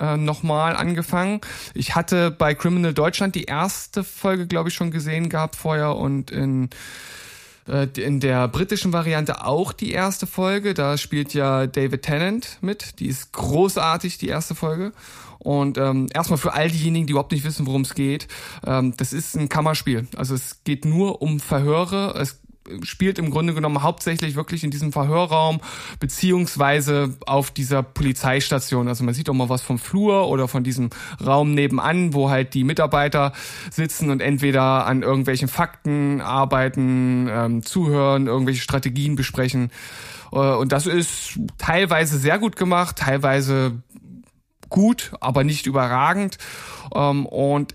äh, 0.00 0.16
nochmal 0.16 0.76
angefangen. 0.76 1.40
Ich 1.74 1.94
hatte 1.94 2.30
bei 2.30 2.54
Criminal 2.54 2.94
Deutschland 2.94 3.34
die 3.34 3.44
erste 3.44 4.04
Folge, 4.04 4.46
glaube 4.46 4.68
ich, 4.70 4.74
schon 4.74 4.90
gesehen 4.90 5.28
gehabt 5.28 5.56
vorher 5.56 5.96
und 5.96 6.30
in 6.30 6.70
in 7.68 8.20
der 8.20 8.48
britischen 8.48 8.92
Variante 8.92 9.44
auch 9.44 9.72
die 9.72 9.92
erste 9.92 10.26
Folge. 10.26 10.74
Da 10.74 10.96
spielt 10.96 11.34
ja 11.34 11.66
David 11.66 12.02
Tennant 12.02 12.58
mit. 12.60 12.98
Die 13.00 13.06
ist 13.06 13.32
großartig, 13.32 14.18
die 14.18 14.28
erste 14.28 14.54
Folge. 14.54 14.92
Und 15.38 15.78
ähm, 15.78 16.08
erstmal 16.12 16.38
für 16.38 16.52
all 16.52 16.70
diejenigen, 16.70 17.06
die 17.06 17.12
überhaupt 17.12 17.32
nicht 17.32 17.44
wissen, 17.44 17.66
worum 17.66 17.82
es 17.82 17.94
geht, 17.94 18.26
ähm, 18.66 18.94
das 18.96 19.12
ist 19.12 19.36
ein 19.36 19.48
Kammerspiel. 19.48 20.08
Also 20.16 20.34
es 20.34 20.64
geht 20.64 20.84
nur 20.84 21.22
um 21.22 21.40
Verhöre. 21.40 22.14
Es 22.18 22.40
spielt 22.82 23.18
im 23.18 23.30
Grunde 23.30 23.54
genommen 23.54 23.82
hauptsächlich 23.82 24.34
wirklich 24.34 24.64
in 24.64 24.70
diesem 24.70 24.92
Verhörraum 24.92 25.60
beziehungsweise 26.00 27.16
auf 27.26 27.50
dieser 27.50 27.82
Polizeistation. 27.82 28.88
Also 28.88 29.04
man 29.04 29.14
sieht 29.14 29.28
auch 29.28 29.34
mal 29.34 29.48
was 29.48 29.62
vom 29.62 29.78
Flur 29.78 30.28
oder 30.28 30.48
von 30.48 30.64
diesem 30.64 30.90
Raum 31.24 31.54
nebenan, 31.54 32.14
wo 32.14 32.30
halt 32.30 32.54
die 32.54 32.64
Mitarbeiter 32.64 33.32
sitzen 33.70 34.10
und 34.10 34.20
entweder 34.20 34.86
an 34.86 35.02
irgendwelchen 35.02 35.48
Fakten 35.48 36.20
arbeiten, 36.20 37.28
ähm, 37.30 37.62
zuhören, 37.62 38.26
irgendwelche 38.26 38.62
Strategien 38.62 39.16
besprechen. 39.16 39.70
Äh, 40.32 40.36
und 40.36 40.72
das 40.72 40.86
ist 40.86 41.38
teilweise 41.58 42.18
sehr 42.18 42.38
gut 42.38 42.56
gemacht, 42.56 42.96
teilweise 42.96 43.82
gut, 44.68 45.12
aber 45.20 45.44
nicht 45.44 45.66
überragend. 45.66 46.38
Ähm, 46.94 47.26
und 47.26 47.74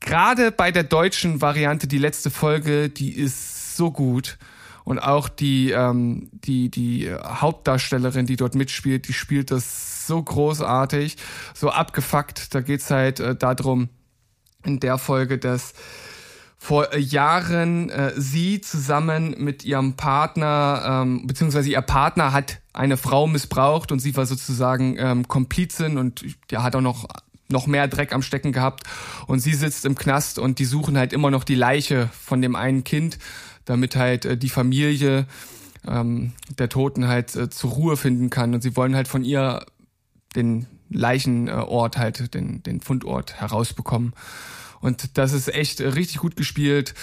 gerade 0.00 0.52
bei 0.52 0.70
der 0.70 0.84
deutschen 0.84 1.40
Variante, 1.40 1.86
die 1.86 1.98
letzte 1.98 2.30
Folge, 2.30 2.88
die 2.88 3.12
ist 3.12 3.55
so 3.76 3.90
gut. 3.90 4.38
Und 4.84 5.00
auch 5.00 5.28
die, 5.28 5.72
ähm, 5.72 6.28
die, 6.32 6.70
die 6.70 7.12
Hauptdarstellerin, 7.12 8.26
die 8.26 8.36
dort 8.36 8.54
mitspielt, 8.54 9.08
die 9.08 9.12
spielt 9.12 9.50
das 9.50 10.06
so 10.06 10.22
großartig, 10.22 11.16
so 11.54 11.70
abgefuckt. 11.70 12.54
Da 12.54 12.60
geht's 12.60 12.90
halt 12.90 13.18
äh, 13.18 13.34
darum, 13.34 13.88
in 14.64 14.78
der 14.78 14.98
Folge, 14.98 15.38
dass 15.38 15.74
vor 16.58 16.96
Jahren 16.96 17.90
äh, 17.90 18.12
sie 18.16 18.60
zusammen 18.60 19.34
mit 19.38 19.64
ihrem 19.64 19.94
Partner, 19.94 21.02
ähm, 21.02 21.26
beziehungsweise 21.26 21.70
ihr 21.70 21.82
Partner 21.82 22.32
hat 22.32 22.60
eine 22.72 22.96
Frau 22.96 23.26
missbraucht 23.26 23.92
und 23.92 24.00
sie 24.00 24.16
war 24.16 24.26
sozusagen 24.26 24.96
ähm, 24.98 25.28
Komplizin 25.28 25.98
und 25.98 26.24
der 26.50 26.62
hat 26.62 26.74
auch 26.76 26.80
noch 26.80 27.06
noch 27.48 27.68
mehr 27.68 27.86
Dreck 27.86 28.12
am 28.12 28.22
Stecken 28.22 28.50
gehabt 28.50 28.82
und 29.28 29.38
sie 29.38 29.54
sitzt 29.54 29.84
im 29.84 29.94
Knast 29.94 30.40
und 30.40 30.58
die 30.58 30.64
suchen 30.64 30.98
halt 30.98 31.12
immer 31.12 31.30
noch 31.30 31.44
die 31.44 31.54
Leiche 31.54 32.10
von 32.20 32.42
dem 32.42 32.56
einen 32.56 32.82
Kind 32.82 33.18
damit 33.66 33.96
halt 33.96 34.24
äh, 34.24 34.36
die 34.38 34.48
Familie 34.48 35.26
ähm, 35.86 36.32
der 36.58 36.68
Toten 36.68 37.06
halt 37.06 37.36
äh, 37.36 37.50
zur 37.50 37.70
Ruhe 37.70 37.96
finden 37.96 38.30
kann. 38.30 38.54
Und 38.54 38.62
sie 38.62 38.76
wollen 38.76 38.96
halt 38.96 39.08
von 39.08 39.24
ihr 39.24 39.66
den 40.34 40.66
Leichenort 40.88 41.98
halt, 41.98 42.34
den, 42.34 42.62
den 42.62 42.80
Fundort 42.80 43.34
herausbekommen. 43.40 44.14
Und 44.80 45.18
das 45.18 45.32
ist 45.32 45.52
echt 45.52 45.80
richtig 45.80 46.18
gut 46.18 46.36
gespielt. 46.36 46.94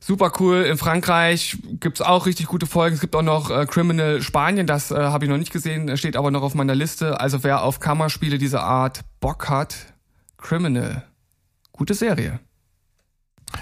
Super 0.00 0.32
cool. 0.40 0.62
In 0.62 0.78
Frankreich 0.78 1.58
gibt's 1.78 2.00
auch 2.00 2.26
richtig 2.26 2.46
gute 2.46 2.66
Folgen. 2.66 2.94
Es 2.94 3.00
gibt 3.00 3.14
auch 3.14 3.22
noch 3.22 3.50
äh, 3.50 3.66
Criminal 3.66 4.22
Spanien, 4.22 4.66
das 4.66 4.90
äh, 4.90 4.96
habe 4.96 5.24
ich 5.24 5.30
noch 5.30 5.36
nicht 5.36 5.52
gesehen, 5.52 5.94
steht 5.96 6.16
aber 6.16 6.30
noch 6.30 6.42
auf 6.42 6.54
meiner 6.54 6.74
Liste. 6.74 7.20
Also 7.20 7.44
wer 7.44 7.62
auf 7.62 7.80
Kammerspiele 7.80 8.38
dieser 8.38 8.62
Art 8.62 9.02
Bock 9.20 9.48
hat, 9.48 9.76
Criminal. 10.38 11.04
Gute 11.72 11.94
Serie. 11.94 12.40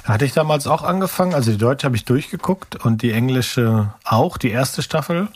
Hatte 0.04 0.24
ich 0.24 0.32
damals 0.32 0.66
auch 0.66 0.82
angefangen, 0.82 1.34
also 1.34 1.50
die 1.50 1.58
deutsche 1.58 1.84
habe 1.84 1.96
ich 1.96 2.04
durchgeguckt 2.04 2.76
und 2.76 3.02
die 3.02 3.12
englische 3.12 3.92
auch, 4.04 4.38
die 4.38 4.50
erste 4.50 4.82
Staffel. 4.82 5.28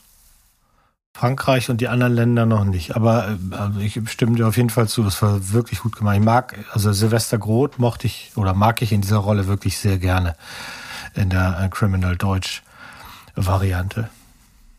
Frankreich 1.15 1.69
und 1.69 1.81
die 1.81 1.89
anderen 1.89 2.15
Länder 2.15 2.47
noch 2.47 2.65
nicht. 2.65 2.97
Aber 2.97 3.29
äh, 3.29 3.55
also 3.55 3.81
ich 3.81 4.01
stimme 4.11 4.37
dir 4.37 4.49
auf 4.49 4.57
jeden 4.57 4.71
Fall 4.71 4.89
zu, 4.89 5.03
das 5.03 5.21
war 5.21 5.53
wirklich 5.53 5.81
gut 5.81 5.97
gemacht. 5.97 6.17
Ich 6.17 6.23
mag, 6.23 6.57
also 6.73 6.93
Silvester 6.93 7.39
Groth 7.39 7.79
mochte 7.79 8.07
ich 8.07 8.33
oder 8.37 8.55
mag 8.55 8.81
ich 8.83 8.93
in 8.93 9.03
dieser 9.03 9.19
Rolle 9.19 9.47
wirklich 9.47 9.79
sehr 9.79 9.99
gerne 9.99 10.35
in 11.15 11.29
der 11.29 11.61
äh, 11.61 11.69
Criminal 11.69 12.17
Deutsch 12.17 12.63
Variante. 13.35 14.09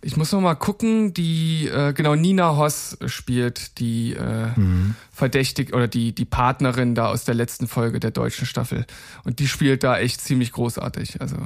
Ich 0.04 0.18
muss 0.18 0.34
noch 0.34 0.42
mal 0.42 0.56
gucken, 0.56 1.14
die 1.14 1.68
äh, 1.68 1.94
genau 1.94 2.16
Nina 2.16 2.58
Hoss 2.58 2.98
spielt 3.06 3.80
die 3.80 4.14
äh, 4.14 4.48
mhm. 4.60 4.96
verdächtig 5.12 5.74
oder 5.74 5.88
die 5.88 6.14
die 6.14 6.26
Partnerin 6.26 6.94
da 6.94 7.08
aus 7.08 7.24
der 7.24 7.36
letzten 7.36 7.68
Folge 7.68 8.02
der 8.02 8.12
deutschen 8.12 8.46
Staffel 8.46 8.86
und 9.24 9.40
die 9.40 9.48
spielt 9.48 9.84
da 9.84 9.98
echt 9.98 10.20
ziemlich 10.20 10.52
großartig. 10.52 11.22
Also 11.22 11.38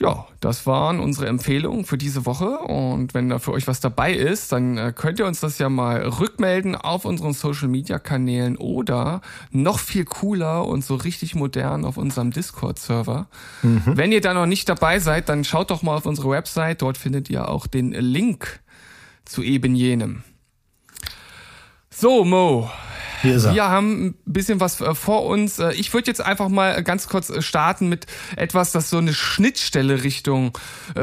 Ja, 0.00 0.26
das 0.40 0.66
waren 0.66 0.98
unsere 0.98 1.28
Empfehlungen 1.28 1.84
für 1.84 1.96
diese 1.96 2.26
Woche. 2.26 2.58
Und 2.58 3.14
wenn 3.14 3.28
da 3.28 3.38
für 3.38 3.52
euch 3.52 3.68
was 3.68 3.78
dabei 3.78 4.12
ist, 4.12 4.50
dann 4.50 4.76
äh, 4.76 4.92
könnt 4.94 5.20
ihr 5.20 5.26
uns 5.26 5.38
das 5.38 5.58
ja 5.58 5.68
mal 5.68 6.02
rückmelden 6.02 6.74
auf 6.74 7.04
unseren 7.04 7.32
Social 7.32 7.68
Media 7.68 8.00
Kanälen 8.00 8.56
oder 8.56 9.20
noch 9.52 9.78
viel 9.78 10.04
cooler 10.04 10.66
und 10.66 10.84
so 10.84 10.96
richtig 10.96 11.36
modern 11.36 11.84
auf 11.84 11.96
unserem 11.96 12.32
Discord 12.32 12.80
Server. 12.80 13.28
Mhm. 13.62 13.82
Wenn 13.84 14.10
ihr 14.10 14.20
da 14.20 14.34
noch 14.34 14.46
nicht 14.46 14.68
dabei 14.68 14.98
seid, 14.98 15.28
dann 15.28 15.44
schaut 15.44 15.70
doch 15.70 15.82
mal 15.82 15.96
auf 15.96 16.06
unsere 16.06 16.28
Website. 16.28 16.82
Dort 16.82 16.98
findet 16.98 17.30
ihr 17.30 17.48
auch 17.48 17.68
den 17.68 17.92
Link 17.92 18.60
zu 19.24 19.42
eben 19.44 19.76
jenem. 19.76 20.24
So, 21.96 22.24
Mo. 22.24 22.68
Hier 23.22 23.36
ist 23.36 23.44
er. 23.44 23.54
Wir 23.54 23.68
haben 23.68 24.06
ein 24.06 24.14
bisschen 24.26 24.58
was 24.58 24.80
äh, 24.80 24.94
vor 24.96 25.24
uns. 25.26 25.60
Äh, 25.60 25.72
Ich 25.74 25.94
würde 25.94 26.08
jetzt 26.08 26.20
einfach 26.20 26.48
mal 26.48 26.82
ganz 26.82 27.06
kurz 27.06 27.30
äh, 27.30 27.40
starten 27.40 27.88
mit 27.88 28.06
etwas, 28.34 28.72
das 28.72 28.90
so 28.90 28.98
eine 28.98 29.14
Schnittstelle 29.14 30.02
Richtung 30.02 30.58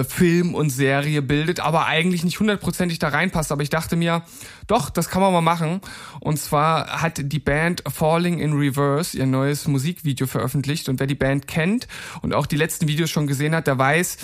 Film 0.07 0.53
und 0.53 0.69
Serie 0.69 1.21
bildet, 1.21 1.61
aber 1.61 1.85
eigentlich 1.85 2.23
nicht 2.23 2.39
hundertprozentig 2.39 2.99
da 2.99 3.07
reinpasst. 3.07 3.53
Aber 3.53 3.63
ich 3.63 3.69
dachte 3.69 3.95
mir, 3.95 4.23
doch, 4.67 4.89
das 4.89 5.09
kann 5.09 5.21
man 5.21 5.31
mal 5.31 5.41
machen. 5.41 5.79
Und 6.19 6.37
zwar 6.39 7.01
hat 7.01 7.21
die 7.23 7.39
Band 7.39 7.83
Falling 7.87 8.39
in 8.39 8.53
Reverse 8.53 9.17
ihr 9.17 9.25
neues 9.25 9.67
Musikvideo 9.69 10.27
veröffentlicht. 10.27 10.89
Und 10.89 10.99
wer 10.99 11.07
die 11.07 11.15
Band 11.15 11.47
kennt 11.47 11.87
und 12.21 12.33
auch 12.33 12.45
die 12.45 12.57
letzten 12.57 12.89
Videos 12.89 13.09
schon 13.09 13.27
gesehen 13.27 13.55
hat, 13.55 13.65
der 13.67 13.77
weiß, 13.77 14.17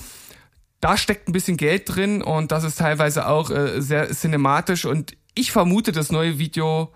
da 0.81 0.97
steckt 0.97 1.29
ein 1.29 1.31
bisschen 1.31 1.55
Geld 1.57 1.95
drin 1.95 2.21
und 2.21 2.51
das 2.51 2.65
ist 2.65 2.77
teilweise 2.77 3.27
auch 3.27 3.49
äh, 3.49 3.81
sehr 3.81 4.11
cinematisch. 4.11 4.85
Und 4.85 5.15
ich 5.37 5.51
vermute, 5.51 5.91
das 5.91 6.11
neue 6.11 6.39
Video 6.39 6.91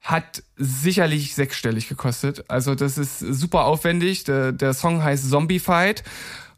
hat 0.00 0.42
sicherlich 0.56 1.34
sechsstellig 1.34 1.88
gekostet. 1.88 2.44
Also 2.48 2.74
das 2.74 2.98
ist 2.98 3.18
super 3.18 3.64
aufwendig. 3.64 4.24
Der, 4.24 4.52
der 4.52 4.74
Song 4.74 5.02
heißt 5.02 5.28
Zombie 5.28 5.58
Fight. 5.58 6.04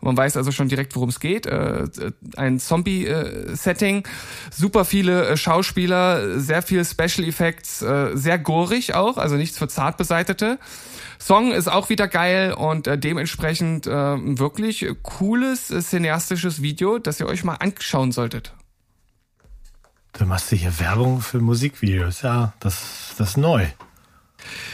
Man 0.03 0.17
weiß 0.17 0.37
also 0.37 0.51
schon 0.51 0.69
direkt, 0.69 0.95
worum 0.97 1.11
es 1.11 1.21
geht. 1.21 1.47
Äh, 1.47 1.87
ein 2.37 2.59
Zombie-Setting, 2.59 4.05
super 4.51 4.85
viele 4.87 5.29
äh, 5.29 5.37
Schauspieler, 5.37 6.41
sehr 6.41 6.63
viel 6.63 6.85
Special 6.85 7.27
Effects, 7.29 7.83
äh, 7.83 8.17
sehr 8.17 8.39
gorig 8.39 8.95
auch, 8.95 9.19
also 9.19 9.37
nichts 9.37 9.59
für 9.59 9.69
Zartbeseitete. 9.69 10.59
Song 11.19 11.53
ist 11.53 11.69
auch 11.69 11.91
wieder 11.91 12.09
geil 12.09 12.55
und 12.55 12.87
äh, 12.87 12.97
dementsprechend 12.97 13.87
äh, 13.87 13.91
wirklich 13.93 14.87
cooles 15.03 15.71
äh, 15.71 15.83
cineastisches 15.83 16.63
Video, 16.63 16.99
das 16.99 17.21
ihr 17.21 17.27
euch 17.27 17.45
mal 17.45 17.57
anschauen 17.57 18.11
solltet. 18.11 18.55
Du 20.13 20.27
machst 20.27 20.51
hier 20.51 20.79
Werbung 20.79 21.21
für 21.21 21.41
Musikvideos. 21.41 22.23
Ja, 22.23 22.53
das, 22.61 23.15
das 23.17 23.31
ist 23.31 23.37
neu. 23.37 23.67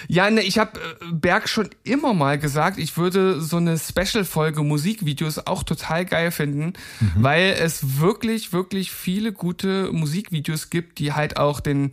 Ja, 0.09 0.31
ne, 0.31 0.43
ich 0.43 0.59
habe 0.59 0.79
äh, 0.79 1.13
Berg 1.13 1.49
schon 1.49 1.71
immer 1.83 2.15
mal 2.15 2.39
gesagt, 2.39 2.79
ich 2.79 2.97
würde 2.97 3.41
so 3.41 3.57
eine 3.57 3.79
Special-Folge 3.79 4.63
Musikvideos 4.63 5.47
auch 5.47 5.63
total 5.63 6.05
geil 6.05 6.31
finden, 6.31 6.75
weil 7.17 7.57
es 7.59 7.99
wirklich, 7.99 8.53
wirklich 8.53 8.93
viele 8.93 9.33
gute 9.33 9.91
Musikvideos 9.93 10.71
gibt, 10.71 10.99
die 10.99 11.13
halt 11.13 11.37
auch 11.37 11.61
den 11.61 11.93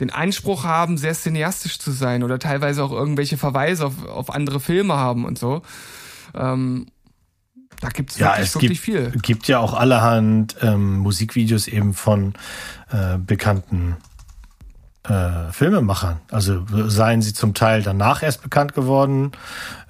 den 0.00 0.10
Anspruch 0.10 0.64
haben, 0.64 0.98
sehr 0.98 1.14
cineastisch 1.14 1.78
zu 1.78 1.90
sein 1.90 2.22
oder 2.22 2.38
teilweise 2.38 2.84
auch 2.84 2.92
irgendwelche 2.92 3.38
Verweise 3.38 3.86
auf, 3.86 4.04
auf 4.04 4.30
andere 4.30 4.60
Filme 4.60 4.94
haben 4.94 5.24
und 5.24 5.38
so. 5.38 5.62
Ähm, 6.34 6.86
da 7.80 7.88
gibt's 7.88 8.18
Ja, 8.18 8.28
wirklich, 8.28 8.46
es 8.48 8.54
wirklich 8.54 8.70
gibt, 8.84 8.84
viel. 8.84 9.20
gibt 9.22 9.48
ja 9.48 9.58
auch 9.58 9.74
allerhand 9.74 10.56
ähm, 10.62 10.98
Musikvideos 10.98 11.68
eben 11.68 11.94
von 11.94 12.34
äh, 12.90 13.18
bekannten 13.18 13.96
äh, 15.08 15.52
Filmemachern. 15.52 16.18
Also 16.32 16.64
seien 16.88 17.22
sie 17.22 17.32
zum 17.32 17.54
Teil 17.54 17.82
danach 17.82 18.22
erst 18.24 18.42
bekannt 18.42 18.74
geworden, 18.74 19.30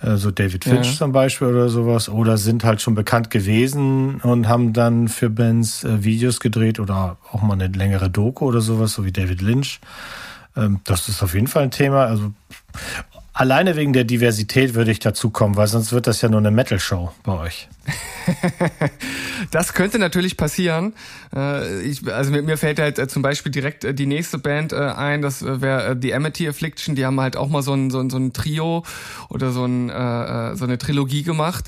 äh, 0.03 0.17
so 0.17 0.31
David 0.31 0.65
Finch 0.65 0.87
Ja. 0.93 0.97
zum 0.99 1.13
Beispiel 1.13 1.49
oder 1.49 1.69
sowas, 1.71 2.09
oder 2.11 2.37
sind 2.37 2.65
halt 2.65 2.83
schon 2.83 2.95
bekannt 2.95 3.31
gewesen 3.31 4.17
und 4.21 4.47
haben 4.49 4.73
dann 4.75 5.09
für 5.09 5.31
Bands 5.31 5.85
äh, 5.85 6.05
Videos 6.05 6.39
gedreht 6.41 6.79
oder 6.81 7.17
auch 7.33 7.41
mal 7.43 7.55
eine 7.55 7.69
längere 7.69 8.11
Doku 8.11 8.45
oder 8.47 8.61
sowas, 8.61 8.93
so 8.93 9.05
wie 9.07 9.13
David 9.13 9.41
Lynch. 9.41 9.81
Ähm, 10.55 10.81
das 10.85 11.09
ist 11.09 11.23
auf 11.23 11.33
jeden 11.35 11.47
Fall 11.47 11.63
ein 11.63 11.71
Thema. 11.71 12.05
Also 12.05 12.33
alleine 13.33 13.75
wegen 13.77 13.95
der 13.95 14.05
Diversität 14.05 14.75
würde 14.75 14.91
ich 14.91 14.99
dazu 14.99 15.31
kommen, 15.31 15.57
weil 15.57 15.67
sonst 15.67 15.93
wird 15.93 16.07
das 16.07 16.21
ja 16.21 16.29
nur 16.29 16.41
eine 16.41 16.51
Metal-Show 16.51 17.11
bei 17.23 17.33
euch. 17.39 17.69
Das 19.51 19.75
könnte 19.75 19.99
natürlich 19.99 20.37
passieren. 20.37 20.95
Äh, 21.35 21.83
ich, 21.83 22.11
also 22.13 22.31
mir 22.31 22.57
fällt 22.57 22.79
halt 22.79 22.99
äh, 22.99 23.09
zum 23.09 23.23
Beispiel 23.23 23.53
direkt 23.53 23.85
äh, 23.85 23.95
die 23.95 24.07
nächste 24.07 24.39
Band 24.39 24.73
ein, 24.73 25.23
das 25.23 25.45
wäre 25.45 25.97
die 25.97 26.15
Amity 26.15 26.49
Affliction. 26.49 26.95
Die 26.95 27.05
haben 27.05 27.21
halt 27.21 27.37
auch 27.37 27.49
mal 27.49 27.63
so 27.63 27.73
ein, 27.73 27.91
so 27.91 28.01
ein, 28.01 28.11
so 28.11 28.17
ein 28.17 28.33
Trio 28.33 28.85
oder 29.29 29.51
so, 29.51 29.65
ein, 29.65 29.89
so 30.57 30.65
eine 30.65 30.79
Trilogie 30.79 31.23
gemacht 31.23 31.67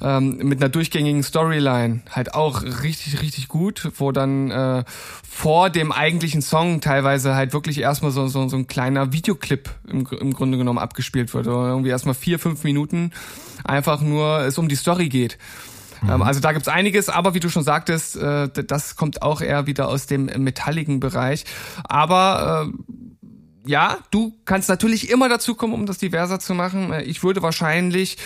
ähm, 0.00 0.38
mit 0.42 0.60
einer 0.60 0.68
durchgängigen 0.68 1.22
Storyline. 1.22 2.00
Halt 2.10 2.34
auch 2.34 2.62
richtig, 2.62 3.22
richtig 3.22 3.48
gut, 3.48 3.90
wo 3.96 4.12
dann 4.12 4.84
vor 5.28 5.70
dem 5.70 5.92
eigentlichen 5.92 6.42
Song 6.42 6.80
teilweise 6.80 7.34
halt 7.34 7.52
wirklich 7.52 7.78
erstmal 7.78 8.10
so, 8.10 8.26
so, 8.28 8.48
so 8.48 8.56
ein 8.56 8.66
kleiner 8.66 9.12
Videoclip 9.12 9.70
im, 9.88 10.06
im 10.20 10.34
Grunde 10.34 10.58
genommen 10.58 10.78
abgespielt 10.78 11.32
wird. 11.34 11.46
Irgendwie 11.46 11.90
erstmal 11.90 12.14
vier, 12.14 12.38
fünf 12.38 12.64
Minuten 12.64 13.12
einfach 13.64 14.00
nur 14.00 14.40
es 14.40 14.58
um 14.58 14.68
die 14.68 14.76
Story 14.76 15.08
geht. 15.08 15.38
Ähm, 16.08 16.22
also 16.22 16.40
da 16.40 16.52
gibt's 16.52 16.68
einiges, 16.68 17.08
aber 17.08 17.34
wie 17.34 17.40
du 17.40 17.48
schon 17.48 17.62
sagtest, 17.62 18.16
äh, 18.16 18.48
das 18.48 18.96
kommt 18.96 19.22
auch 19.22 19.40
eher 19.40 19.66
wieder 19.66 19.88
aus 19.88 20.06
dem 20.06 20.26
metalligen 20.26 21.00
Bereich. 21.00 21.44
Aber 21.84 22.70
äh, 22.72 23.70
ja, 23.70 23.98
du 24.10 24.36
kannst 24.44 24.68
natürlich 24.68 25.10
immer 25.10 25.28
dazu 25.28 25.54
kommen, 25.54 25.72
um 25.72 25.86
das 25.86 25.98
diverser 25.98 26.40
zu 26.40 26.54
machen. 26.54 26.92
Äh, 26.92 27.02
Ich 27.02 27.22
würde 27.22 27.42
wahrscheinlich 27.42 28.18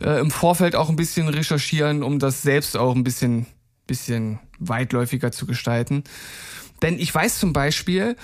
im 0.00 0.30
Vorfeld 0.30 0.76
auch 0.76 0.88
ein 0.88 0.96
bisschen 0.96 1.28
recherchieren, 1.28 2.02
um 2.02 2.18
das 2.18 2.42
selbst 2.42 2.76
auch 2.76 2.94
ein 2.94 3.04
bisschen, 3.04 3.46
bisschen 3.86 4.38
weitläufiger 4.58 5.32
zu 5.32 5.46
gestalten. 5.46 6.04
Denn 6.82 6.98
ich 6.98 7.14
weiß 7.14 7.38
zum 7.38 7.52
Beispiel, 7.52 8.16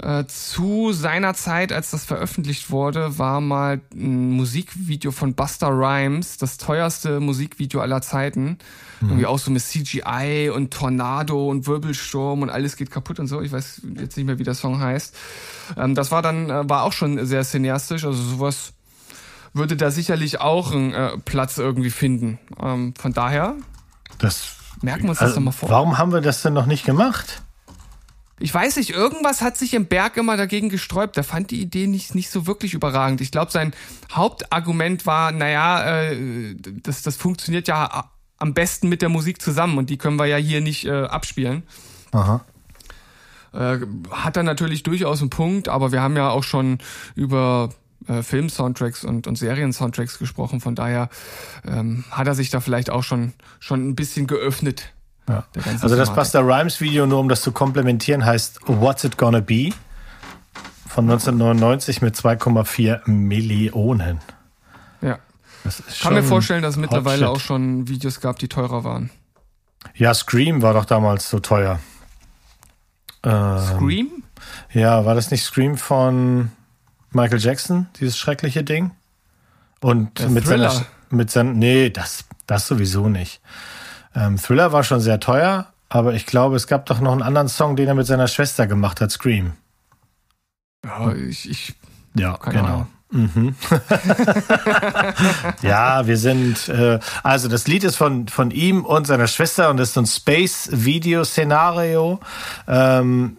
äh, 0.00 0.24
zu 0.26 0.92
seiner 0.92 1.34
Zeit, 1.34 1.72
als 1.72 1.90
das 1.90 2.04
veröffentlicht 2.04 2.70
wurde, 2.70 3.18
war 3.18 3.40
mal 3.40 3.80
ein 3.92 4.30
Musikvideo 4.30 5.10
von 5.10 5.34
Buster 5.34 5.68
Rhymes, 5.68 6.36
das 6.36 6.56
teuerste 6.56 7.20
Musikvideo 7.20 7.80
aller 7.80 8.00
Zeiten. 8.00 8.58
Irgendwie 9.00 9.26
auch 9.26 9.38
so 9.38 9.50
mit 9.50 9.62
CGI 9.62 10.50
und 10.52 10.72
Tornado 10.72 11.48
und 11.48 11.66
Wirbelsturm 11.68 12.42
und 12.42 12.50
alles 12.50 12.76
geht 12.76 12.90
kaputt 12.90 13.20
und 13.20 13.28
so. 13.28 13.40
Ich 13.40 13.52
weiß 13.52 13.82
jetzt 13.96 14.16
nicht 14.16 14.26
mehr, 14.26 14.38
wie 14.40 14.44
der 14.44 14.54
Song 14.54 14.80
heißt. 14.80 15.14
Ähm, 15.76 15.94
das 15.94 16.10
war 16.10 16.20
dann, 16.20 16.50
äh, 16.50 16.68
war 16.68 16.82
auch 16.82 16.92
schon 16.92 17.24
sehr 17.24 17.44
cineastisch. 17.44 18.04
Also 18.04 18.20
sowas 18.20 18.72
würde 19.52 19.76
da 19.76 19.90
sicherlich 19.90 20.40
auch 20.40 20.72
einen 20.72 20.92
äh, 20.94 21.18
Platz 21.18 21.58
irgendwie 21.58 21.90
finden. 21.90 22.38
Ähm, 22.60 22.94
von 22.98 23.12
daher 23.12 23.54
Das 24.18 24.56
merken 24.82 25.04
wir 25.04 25.10
uns 25.10 25.18
das 25.18 25.28
also, 25.28 25.36
doch 25.36 25.44
mal 25.44 25.52
vor. 25.52 25.70
Warum 25.70 25.98
haben 25.98 26.12
wir 26.12 26.20
das 26.20 26.42
denn 26.42 26.54
noch 26.54 26.66
nicht 26.66 26.84
gemacht? 26.84 27.42
Ich 28.40 28.54
weiß 28.54 28.76
nicht, 28.76 28.90
irgendwas 28.90 29.40
hat 29.42 29.56
sich 29.56 29.74
im 29.74 29.86
Berg 29.86 30.16
immer 30.16 30.36
dagegen 30.36 30.68
gesträubt. 30.68 31.16
Der 31.16 31.24
fand 31.24 31.50
die 31.50 31.60
Idee 31.60 31.86
nicht, 31.86 32.14
nicht 32.14 32.30
so 32.30 32.46
wirklich 32.46 32.74
überragend. 32.74 33.20
Ich 33.20 33.30
glaube, 33.32 33.50
sein 33.50 33.74
Hauptargument 34.12 35.06
war, 35.06 35.32
naja, 35.32 36.02
äh, 36.02 36.54
das, 36.56 37.02
das 37.02 37.16
funktioniert 37.16 37.66
ja 37.68 37.84
a- 37.84 38.10
am 38.38 38.54
besten 38.54 38.88
mit 38.88 39.02
der 39.02 39.08
Musik 39.08 39.42
zusammen 39.42 39.78
und 39.78 39.90
die 39.90 39.98
können 39.98 40.18
wir 40.18 40.26
ja 40.26 40.36
hier 40.36 40.60
nicht 40.60 40.84
äh, 40.86 41.04
abspielen. 41.04 41.64
Aha. 42.12 42.44
Äh, 43.52 43.78
hat 44.10 44.36
er 44.36 44.42
natürlich 44.44 44.82
durchaus 44.84 45.20
einen 45.20 45.30
Punkt, 45.30 45.68
aber 45.68 45.90
wir 45.90 46.02
haben 46.02 46.16
ja 46.16 46.30
auch 46.30 46.44
schon 46.44 46.78
über 47.16 47.70
äh, 48.06 48.22
Film-Soundtracks 48.22 49.04
und, 49.04 49.26
und 49.26 49.36
Serien-Soundtracks 49.36 50.18
gesprochen. 50.18 50.60
Von 50.60 50.74
daher 50.76 51.08
ähm, 51.66 52.04
hat 52.10 52.26
er 52.28 52.34
sich 52.34 52.50
da 52.50 52.60
vielleicht 52.60 52.90
auch 52.90 53.02
schon, 53.02 53.32
schon 53.58 53.88
ein 53.88 53.96
bisschen 53.96 54.26
geöffnet. 54.26 54.92
Ja. 55.28 55.44
Also 55.82 55.96
das. 55.96 56.12
Buster 56.14 56.40
Rhymes 56.40 56.80
Video, 56.80 57.06
nur 57.06 57.20
um 57.20 57.28
das 57.28 57.42
zu 57.42 57.52
komplementieren, 57.52 58.24
heißt 58.24 58.60
What's 58.66 59.04
It 59.04 59.18
Gonna 59.18 59.40
Be 59.40 59.70
von 60.88 61.04
1999 61.04 62.02
mit 62.02 62.16
2,4 62.16 63.08
Millionen. 63.08 64.20
Ja. 65.02 65.18
Kann 66.02 66.14
mir 66.14 66.22
vorstellen, 66.22 66.62
dass 66.62 66.74
es 66.74 66.80
mittlerweile 66.80 67.18
Shit. 67.18 67.26
auch 67.26 67.40
schon 67.40 67.88
Videos 67.88 68.20
gab, 68.20 68.38
die 68.38 68.48
teurer 68.48 68.84
waren. 68.84 69.10
Ja, 69.94 70.14
Scream 70.14 70.62
war 70.62 70.72
doch 70.72 70.86
damals 70.86 71.28
so 71.28 71.40
teuer. 71.40 71.78
Ähm, 73.22 73.58
Scream? 73.58 74.22
Ja, 74.72 75.04
war 75.04 75.14
das 75.14 75.30
nicht 75.30 75.44
Scream 75.44 75.76
von 75.76 76.50
Michael 77.10 77.40
Jackson, 77.40 77.86
dieses 78.00 78.16
schreckliche 78.16 78.64
Ding? 78.64 78.92
Und 79.80 80.18
Der 80.18 80.28
mit 80.30 80.44
Thriller. 80.44 80.70
seiner 80.70 80.86
mit 81.10 81.30
seinem 81.30 81.58
nee, 81.58 81.90
das 81.90 82.24
das 82.46 82.66
sowieso 82.66 83.08
nicht. 83.08 83.40
Ähm, 84.18 84.36
Thriller 84.36 84.72
war 84.72 84.82
schon 84.82 85.00
sehr 85.00 85.20
teuer, 85.20 85.66
aber 85.88 86.14
ich 86.14 86.26
glaube, 86.26 86.56
es 86.56 86.66
gab 86.66 86.86
doch 86.86 86.98
noch 87.00 87.12
einen 87.12 87.22
anderen 87.22 87.48
Song, 87.48 87.76
den 87.76 87.86
er 87.86 87.94
mit 87.94 88.06
seiner 88.06 88.26
Schwester 88.26 88.66
gemacht 88.66 89.00
hat, 89.00 89.12
Scream. 89.12 89.52
Ja, 90.84 91.14
ich, 91.14 91.48
ich 91.48 91.74
Ja, 92.14 92.36
genau. 92.36 92.88
Mhm. 93.10 93.54
ja, 95.62 96.06
wir 96.06 96.18
sind, 96.18 96.68
äh, 96.68 96.98
also 97.22 97.48
das 97.48 97.66
Lied 97.68 97.84
ist 97.84 97.96
von, 97.96 98.28
von 98.28 98.50
ihm 98.50 98.84
und 98.84 99.06
seiner 99.06 99.28
Schwester 99.28 99.70
und 99.70 99.78
das 99.78 99.90
ist 99.90 99.94
so 99.94 100.00
ein 100.00 100.06
Space-Video-Szenario. 100.06 102.18
Ähm, 102.66 103.36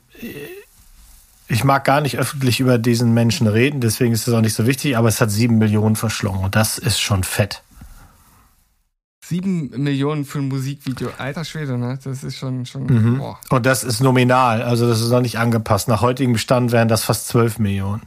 ich 1.47 1.63
mag 1.63 1.83
gar 1.83 2.01
nicht 2.01 2.17
öffentlich 2.17 2.61
über 2.61 2.79
diesen 2.79 3.13
Menschen 3.13 3.47
reden, 3.47 3.81
deswegen 3.81 4.13
ist 4.13 4.27
es 4.27 4.33
auch 4.33 4.41
nicht 4.41 4.55
so 4.55 4.65
wichtig, 4.65 4.97
aber 4.97 5.09
es 5.09 5.19
hat 5.19 5.29
sieben 5.29 5.57
Millionen 5.57 5.97
verschlungen 5.97 6.45
und 6.45 6.55
das 6.55 6.77
ist 6.77 6.99
schon 6.99 7.23
fett. 7.23 7.61
Sieben 9.29 9.69
Millionen 9.81 10.25
für 10.25 10.39
ein 10.39 10.47
Musikvideo. 10.47 11.09
Alter 11.17 11.45
Schwede, 11.45 11.77
ne? 11.77 11.99
Das 12.03 12.23
ist 12.23 12.37
schon, 12.37 12.65
schon, 12.65 12.83
Mhm. 12.85 13.21
Und 13.49 13.65
das 13.65 13.83
ist 13.83 14.01
nominal, 14.01 14.63
also 14.63 14.87
das 14.87 14.99
ist 14.99 15.09
noch 15.09 15.21
nicht 15.21 15.37
angepasst. 15.37 15.87
Nach 15.87 16.01
heutigem 16.01 16.37
Stand 16.37 16.71
wären 16.71 16.87
das 16.87 17.03
fast 17.03 17.27
zwölf 17.27 17.59
Millionen. 17.59 18.01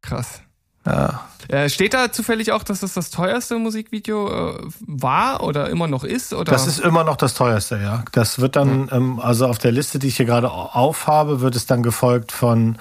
Krass. 0.00 0.40
Ja. 0.86 1.24
Äh, 1.48 1.68
steht 1.68 1.94
da 1.94 2.12
zufällig 2.12 2.52
auch, 2.52 2.62
dass 2.62 2.80
das 2.80 2.94
das 2.94 3.10
teuerste 3.10 3.58
Musikvideo 3.58 4.28
äh, 4.28 4.58
war 4.80 5.42
oder 5.42 5.70
immer 5.70 5.88
noch 5.88 6.04
ist? 6.04 6.32
Oder? 6.32 6.50
Das 6.50 6.66
ist 6.66 6.78
immer 6.78 7.04
noch 7.04 7.16
das 7.16 7.34
teuerste, 7.34 7.78
ja. 7.78 8.04
Das 8.12 8.38
wird 8.40 8.56
dann, 8.56 8.88
ähm, 8.92 9.20
also 9.20 9.46
auf 9.46 9.58
der 9.58 9.72
Liste, 9.72 9.98
die 9.98 10.08
ich 10.08 10.16
hier 10.16 10.26
gerade 10.26 10.50
aufhabe, 10.50 11.40
wird 11.40 11.56
es 11.56 11.66
dann 11.66 11.82
gefolgt 11.82 12.30
von 12.32 12.78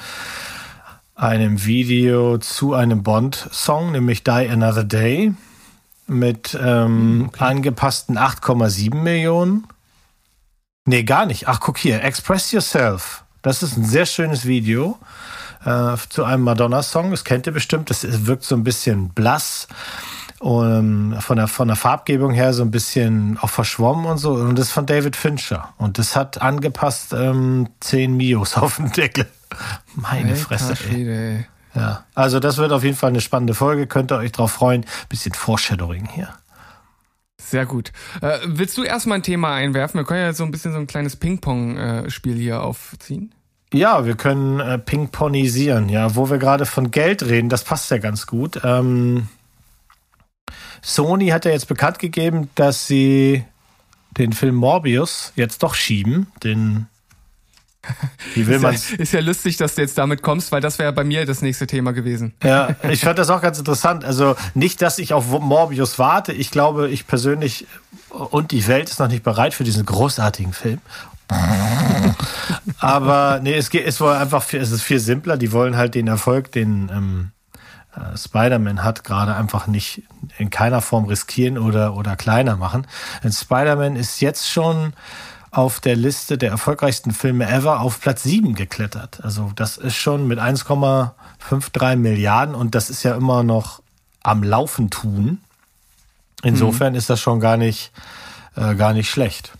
einem 1.15 1.65
Video 1.65 2.37
zu 2.37 2.73
einem 2.73 3.03
Bond-Song, 3.03 3.91
nämlich 3.91 4.23
Die 4.23 4.31
Another 4.31 4.83
Day, 4.83 5.33
mit 6.07 6.57
ähm, 6.61 7.29
okay. 7.29 7.43
angepassten 7.43 8.17
8,7 8.17 8.95
Millionen. 8.95 9.67
Nee, 10.85 11.03
gar 11.03 11.25
nicht. 11.25 11.47
Ach, 11.47 11.59
guck 11.59 11.77
hier, 11.77 12.03
Express 12.03 12.51
Yourself. 12.51 13.23
Das 13.41 13.63
ist 13.63 13.77
ein 13.77 13.85
sehr 13.85 14.05
schönes 14.05 14.45
Video 14.45 14.97
äh, 15.65 15.95
zu 16.09 16.23
einem 16.23 16.43
Madonna-Song. 16.43 17.11
Das 17.11 17.23
kennt 17.23 17.47
ihr 17.47 17.53
bestimmt. 17.53 17.89
Das 17.89 18.05
wirkt 18.25 18.43
so 18.43 18.55
ein 18.55 18.63
bisschen 18.63 19.09
blass. 19.09 19.67
Und 20.39 21.17
von 21.21 21.37
der, 21.37 21.47
von 21.47 21.67
der 21.67 21.77
Farbgebung 21.77 22.31
her 22.31 22.53
so 22.53 22.63
ein 22.63 22.71
bisschen 22.71 23.37
auch 23.41 23.49
verschwommen 23.49 24.07
und 24.07 24.17
so. 24.17 24.33
Und 24.33 24.57
das 24.57 24.67
ist 24.67 24.73
von 24.73 24.87
David 24.87 25.15
Fincher. 25.15 25.73
Und 25.77 25.99
das 25.99 26.15
hat 26.15 26.41
angepasst 26.41 27.13
ähm, 27.13 27.69
10 27.79 28.17
Mios 28.17 28.57
auf 28.57 28.77
dem 28.77 28.91
Deckel. 28.91 29.27
Meine 29.95 30.31
Alter, 30.31 30.41
Fresse. 30.41 30.73
Ey. 30.89 31.45
Ja, 31.73 32.05
also 32.15 32.39
das 32.39 32.57
wird 32.57 32.71
auf 32.71 32.83
jeden 32.83 32.97
Fall 32.97 33.09
eine 33.09 33.21
spannende 33.21 33.53
Folge. 33.53 33.87
Könnt 33.87 34.11
ihr 34.11 34.17
euch 34.17 34.31
drauf 34.31 34.51
freuen. 34.51 34.85
Bisschen 35.09 35.33
Foreshadowing 35.33 36.07
hier. 36.09 36.29
Sehr 37.37 37.65
gut. 37.65 37.91
Äh, 38.21 38.39
willst 38.45 38.77
du 38.77 38.83
erstmal 38.83 39.19
ein 39.19 39.23
Thema 39.23 39.53
einwerfen? 39.53 39.99
Wir 39.99 40.05
können 40.05 40.21
ja 40.21 40.33
so 40.33 40.43
ein 40.43 40.51
bisschen 40.51 40.73
so 40.73 40.79
ein 40.79 40.87
kleines 40.87 41.15
Ping-Pong-Spiel 41.15 42.35
hier 42.35 42.61
aufziehen. 42.61 43.33
Ja, 43.73 44.05
wir 44.05 44.15
können 44.15 44.59
äh, 44.59 44.77
ping-ponisieren, 44.77 45.87
ja, 45.87 46.15
wo 46.15 46.29
wir 46.29 46.37
gerade 46.39 46.65
von 46.65 46.91
Geld 46.91 47.23
reden, 47.23 47.47
das 47.47 47.63
passt 47.63 47.89
ja 47.89 47.99
ganz 47.99 48.27
gut. 48.27 48.59
Ähm, 48.65 49.29
Sony 50.81 51.27
hat 51.27 51.45
ja 51.45 51.51
jetzt 51.51 51.69
bekannt 51.69 51.99
gegeben, 51.99 52.49
dass 52.55 52.87
sie 52.87 53.45
den 54.17 54.33
Film 54.33 54.55
Morbius 54.55 55.31
jetzt 55.35 55.63
doch 55.63 55.73
schieben, 55.73 56.27
den 56.43 56.87
wie 58.35 58.47
will 58.47 58.59
man 58.59 58.75
ist, 58.75 58.91
ja, 58.91 58.97
ist 58.97 59.13
ja 59.13 59.19
lustig, 59.21 59.57
dass 59.57 59.75
du 59.75 59.81
jetzt 59.81 59.97
damit 59.97 60.21
kommst, 60.21 60.51
weil 60.51 60.61
das 60.61 60.77
wäre 60.77 60.93
bei 60.93 61.03
mir 61.03 61.25
das 61.25 61.41
nächste 61.41 61.67
Thema 61.67 61.93
gewesen. 61.93 62.33
Ja, 62.43 62.75
ich 62.89 63.01
fand 63.01 63.17
das 63.17 63.29
auch 63.29 63.41
ganz 63.41 63.57
interessant. 63.57 64.05
Also 64.05 64.35
nicht, 64.53 64.81
dass 64.81 64.99
ich 64.99 65.13
auf 65.13 65.27
Morbius 65.27 65.97
warte. 65.97 66.31
Ich 66.31 66.51
glaube, 66.51 66.89
ich 66.89 67.07
persönlich 67.07 67.65
und 68.09 68.51
die 68.51 68.67
Welt 68.67 68.89
ist 68.89 68.99
noch 68.99 69.07
nicht 69.07 69.23
bereit 69.23 69.53
für 69.53 69.63
diesen 69.63 69.85
großartigen 69.85 70.53
Film. 70.53 70.79
Aber 72.79 73.39
nee, 73.41 73.53
es 73.53 73.69
geht, 73.69 73.87
es 73.87 74.01
wohl 74.01 74.11
einfach, 74.11 74.43
viel, 74.43 74.59
es 74.59 74.71
ist 74.71 74.83
viel 74.83 74.99
simpler. 74.99 75.37
Die 75.37 75.51
wollen 75.51 75.77
halt 75.77 75.95
den 75.95 76.07
Erfolg, 76.07 76.51
den 76.51 76.91
ähm, 76.93 77.31
äh, 77.95 78.17
Spider-Man 78.17 78.83
hat, 78.83 79.03
gerade 79.03 79.35
einfach 79.35 79.67
nicht 79.67 80.03
in 80.37 80.49
keiner 80.49 80.81
Form 80.81 81.05
riskieren 81.05 81.57
oder 81.57 81.95
oder 81.95 82.15
kleiner 82.15 82.57
machen. 82.57 82.85
Denn 83.23 83.31
Spider-Man 83.31 83.95
ist 83.95 84.19
jetzt 84.19 84.49
schon 84.49 84.93
auf 85.51 85.81
der 85.81 85.97
Liste 85.97 86.37
der 86.37 86.49
erfolgreichsten 86.49 87.11
Filme 87.11 87.47
ever 87.47 87.81
auf 87.81 87.99
Platz 87.99 88.23
7 88.23 88.55
geklettert. 88.55 89.23
Also 89.23 89.51
das 89.55 89.77
ist 89.77 89.97
schon 89.97 90.27
mit 90.27 90.39
1,53 90.39 91.97
Milliarden 91.97 92.55
und 92.55 92.73
das 92.73 92.89
ist 92.89 93.03
ja 93.03 93.15
immer 93.15 93.43
noch 93.43 93.81
am 94.23 94.43
Laufen 94.43 94.89
tun. 94.89 95.39
Insofern 96.41 96.93
mhm. 96.93 96.97
ist 96.97 97.09
das 97.09 97.19
schon 97.19 97.39
gar 97.39 97.57
nicht, 97.57 97.91
äh, 98.55 98.75
gar 98.75 98.93
nicht 98.93 99.09
schlecht. 99.09 99.51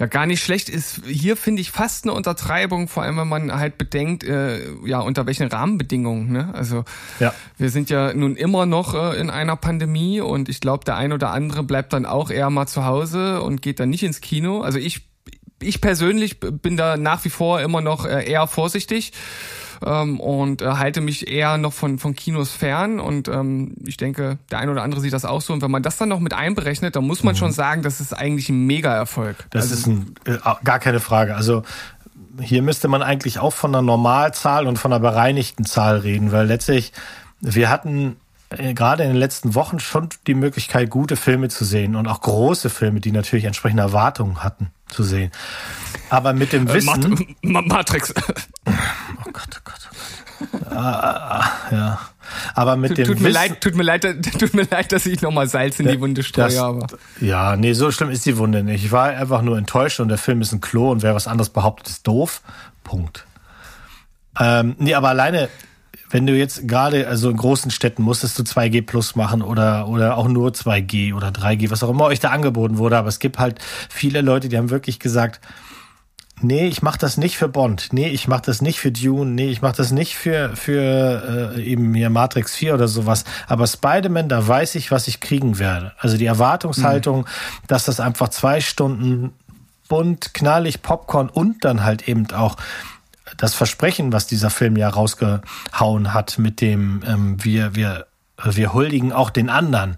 Ja, 0.00 0.06
gar 0.06 0.24
nicht 0.24 0.42
schlecht 0.42 0.70
ist 0.70 1.02
hier, 1.06 1.36
finde 1.36 1.60
ich, 1.60 1.70
fast 1.70 2.04
eine 2.04 2.14
Untertreibung, 2.14 2.88
vor 2.88 3.02
allem 3.02 3.18
wenn 3.18 3.28
man 3.28 3.52
halt 3.52 3.76
bedenkt, 3.76 4.24
äh, 4.24 4.60
ja, 4.86 5.00
unter 5.00 5.26
welchen 5.26 5.48
Rahmenbedingungen. 5.48 6.32
Ne? 6.32 6.48
Also 6.54 6.86
ja. 7.18 7.34
wir 7.58 7.68
sind 7.68 7.90
ja 7.90 8.14
nun 8.14 8.34
immer 8.34 8.64
noch 8.64 8.94
äh, 8.94 9.20
in 9.20 9.28
einer 9.28 9.56
Pandemie 9.56 10.22
und 10.22 10.48
ich 10.48 10.60
glaube, 10.60 10.86
der 10.86 10.96
ein 10.96 11.12
oder 11.12 11.32
andere 11.32 11.62
bleibt 11.64 11.92
dann 11.92 12.06
auch 12.06 12.30
eher 12.30 12.48
mal 12.48 12.66
zu 12.66 12.86
Hause 12.86 13.42
und 13.42 13.60
geht 13.60 13.78
dann 13.78 13.90
nicht 13.90 14.02
ins 14.02 14.22
Kino. 14.22 14.62
Also 14.62 14.78
ich, 14.78 15.02
ich 15.60 15.82
persönlich 15.82 16.40
bin 16.40 16.78
da 16.78 16.96
nach 16.96 17.22
wie 17.26 17.30
vor 17.30 17.60
immer 17.60 17.82
noch 17.82 18.06
äh, 18.06 18.24
eher 18.24 18.46
vorsichtig 18.46 19.12
ähm, 19.84 20.20
und 20.20 20.62
äh, 20.62 20.66
halte 20.66 21.00
mich 21.00 21.28
eher 21.28 21.58
noch 21.58 21.72
von, 21.72 21.98
von 21.98 22.14
Kinos 22.14 22.50
fern. 22.50 23.00
Und 23.00 23.28
ähm, 23.28 23.74
ich 23.86 23.96
denke, 23.96 24.38
der 24.50 24.58
ein 24.58 24.68
oder 24.68 24.82
andere 24.82 25.00
sieht 25.00 25.12
das 25.12 25.24
auch 25.24 25.40
so. 25.40 25.52
Und 25.52 25.62
wenn 25.62 25.70
man 25.70 25.82
das 25.82 25.96
dann 25.96 26.08
noch 26.08 26.20
mit 26.20 26.34
einberechnet, 26.34 26.96
dann 26.96 27.06
muss 27.06 27.22
man 27.22 27.34
mhm. 27.34 27.38
schon 27.38 27.52
sagen, 27.52 27.82
das 27.82 28.00
ist 28.00 28.12
eigentlich 28.12 28.48
ein 28.48 28.66
Mega-Erfolg. 28.66 29.36
Das 29.50 29.64
also, 29.70 29.74
ist 29.74 29.86
ein, 29.86 30.14
äh, 30.24 30.38
gar 30.64 30.78
keine 30.78 31.00
Frage. 31.00 31.34
Also 31.34 31.62
hier 32.40 32.62
müsste 32.62 32.88
man 32.88 33.02
eigentlich 33.02 33.38
auch 33.38 33.52
von 33.52 33.74
einer 33.74 33.82
Normalzahl 33.82 34.66
und 34.66 34.78
von 34.78 34.92
einer 34.92 35.00
bereinigten 35.00 35.64
Zahl 35.64 35.98
reden, 35.98 36.32
weil 36.32 36.46
letztlich 36.46 36.92
wir 37.40 37.70
hatten 37.70 38.16
gerade 38.50 39.04
in 39.04 39.10
den 39.10 39.16
letzten 39.16 39.54
Wochen 39.54 39.78
schon 39.78 40.08
die 40.26 40.34
Möglichkeit, 40.34 40.90
gute 40.90 41.16
Filme 41.16 41.48
zu 41.48 41.64
sehen 41.64 41.94
und 41.94 42.08
auch 42.08 42.20
große 42.20 42.68
Filme, 42.68 43.00
die 43.00 43.12
natürlich 43.12 43.44
entsprechende 43.44 43.82
Erwartungen 43.82 44.42
hatten, 44.42 44.70
zu 44.88 45.04
sehen. 45.04 45.30
Aber 46.08 46.32
mit 46.32 46.52
dem 46.52 46.66
äh, 46.68 46.74
Wissen. 46.74 47.36
Mat 47.42 47.66
Matrix. 47.66 48.12
Oh 48.66 49.32
Gott, 49.32 49.48
oh 49.54 49.60
Gott, 49.64 49.90
oh 49.90 50.46
Gott. 50.62 50.72
ah, 50.72 51.40
ah, 51.40 51.50
ja. 51.70 52.00
Aber 52.54 52.76
mit 52.76 52.90
tut, 52.90 52.98
dem 52.98 53.06
tut 53.06 53.14
Wissen, 53.16 53.24
mir 53.24 53.30
leid, 53.30 53.60
tut 53.60 53.74
mir 53.74 53.82
leid, 53.82 54.02
tut 54.38 54.54
mir 54.54 54.66
leid, 54.68 54.92
dass 54.92 55.06
ich 55.06 55.20
nochmal 55.20 55.48
Salz 55.48 55.78
in 55.78 55.88
die 55.88 56.00
Wunde 56.00 56.22
streue. 56.22 56.60
aber. 56.60 56.86
Ja, 57.20 57.56
nee, 57.56 57.74
so 57.74 57.90
schlimm 57.90 58.10
ist 58.10 58.26
die 58.26 58.38
Wunde 58.38 58.62
nicht. 58.62 58.84
Ich 58.84 58.92
war 58.92 59.08
einfach 59.10 59.42
nur 59.42 59.58
enttäuscht 59.58 60.00
und 60.00 60.08
der 60.08 60.18
Film 60.18 60.40
ist 60.40 60.52
ein 60.52 60.60
Klo 60.60 60.90
und 60.90 61.02
wer 61.02 61.14
was 61.14 61.28
anderes 61.28 61.50
behauptet, 61.50 61.88
ist 61.88 62.06
doof. 62.06 62.42
Punkt. 62.82 63.26
Ähm, 64.38 64.74
nee, 64.78 64.94
aber 64.94 65.10
alleine 65.10 65.48
wenn 66.10 66.26
du 66.26 66.36
jetzt 66.36 66.66
gerade, 66.68 67.06
also 67.06 67.30
in 67.30 67.36
großen 67.36 67.70
Städten 67.70 68.02
musstest 68.02 68.38
du 68.38 68.42
2G 68.42 68.84
plus 68.84 69.14
machen 69.14 69.42
oder, 69.42 69.88
oder 69.88 70.16
auch 70.16 70.28
nur 70.28 70.50
2G 70.50 71.14
oder 71.14 71.28
3G, 71.28 71.70
was 71.70 71.82
auch 71.82 71.90
immer 71.90 72.04
euch 72.04 72.20
da 72.20 72.30
angeboten 72.30 72.78
wurde, 72.78 72.98
aber 72.98 73.08
es 73.08 73.20
gibt 73.20 73.38
halt 73.38 73.58
viele 73.88 74.20
Leute, 74.20 74.48
die 74.48 74.58
haben 74.58 74.70
wirklich 74.70 74.98
gesagt, 74.98 75.40
nee, 76.42 76.66
ich 76.66 76.82
mach 76.82 76.96
das 76.96 77.16
nicht 77.16 77.36
für 77.36 77.48
Bond, 77.48 77.88
nee, 77.92 78.08
ich 78.08 78.26
mach 78.26 78.40
das 78.40 78.62
nicht 78.62 78.80
für 78.80 78.90
Dune, 78.90 79.30
nee, 79.30 79.50
ich 79.50 79.62
mach 79.62 79.72
das 79.72 79.92
nicht 79.92 80.16
für, 80.16 80.56
für 80.56 81.54
äh, 81.56 81.62
eben 81.62 81.94
hier 81.94 82.10
Matrix 82.10 82.56
4 82.56 82.74
oder 82.74 82.88
sowas, 82.88 83.24
aber 83.46 83.66
Spider-Man, 83.66 84.28
da 84.28 84.46
weiß 84.46 84.74
ich, 84.74 84.90
was 84.90 85.06
ich 85.08 85.20
kriegen 85.20 85.58
werde. 85.58 85.92
Also 85.98 86.16
die 86.16 86.26
Erwartungshaltung, 86.26 87.20
mhm. 87.20 87.26
dass 87.68 87.84
das 87.84 88.00
einfach 88.00 88.28
zwei 88.28 88.60
Stunden 88.60 89.32
bunt, 89.88 90.34
knallig, 90.34 90.82
Popcorn 90.82 91.28
und 91.28 91.64
dann 91.64 91.84
halt 91.84 92.08
eben 92.08 92.30
auch 92.32 92.56
das 93.40 93.54
Versprechen, 93.54 94.12
was 94.12 94.26
dieser 94.26 94.50
Film 94.50 94.76
ja 94.76 94.88
rausgehauen 94.88 96.12
hat 96.12 96.38
mit 96.38 96.60
dem 96.60 97.02
ähm, 97.06 97.42
wir 97.42 97.74
wir 97.74 98.06
wir 98.44 98.72
huldigen 98.72 99.12
auch 99.12 99.30
den 99.30 99.48
anderen. 99.48 99.96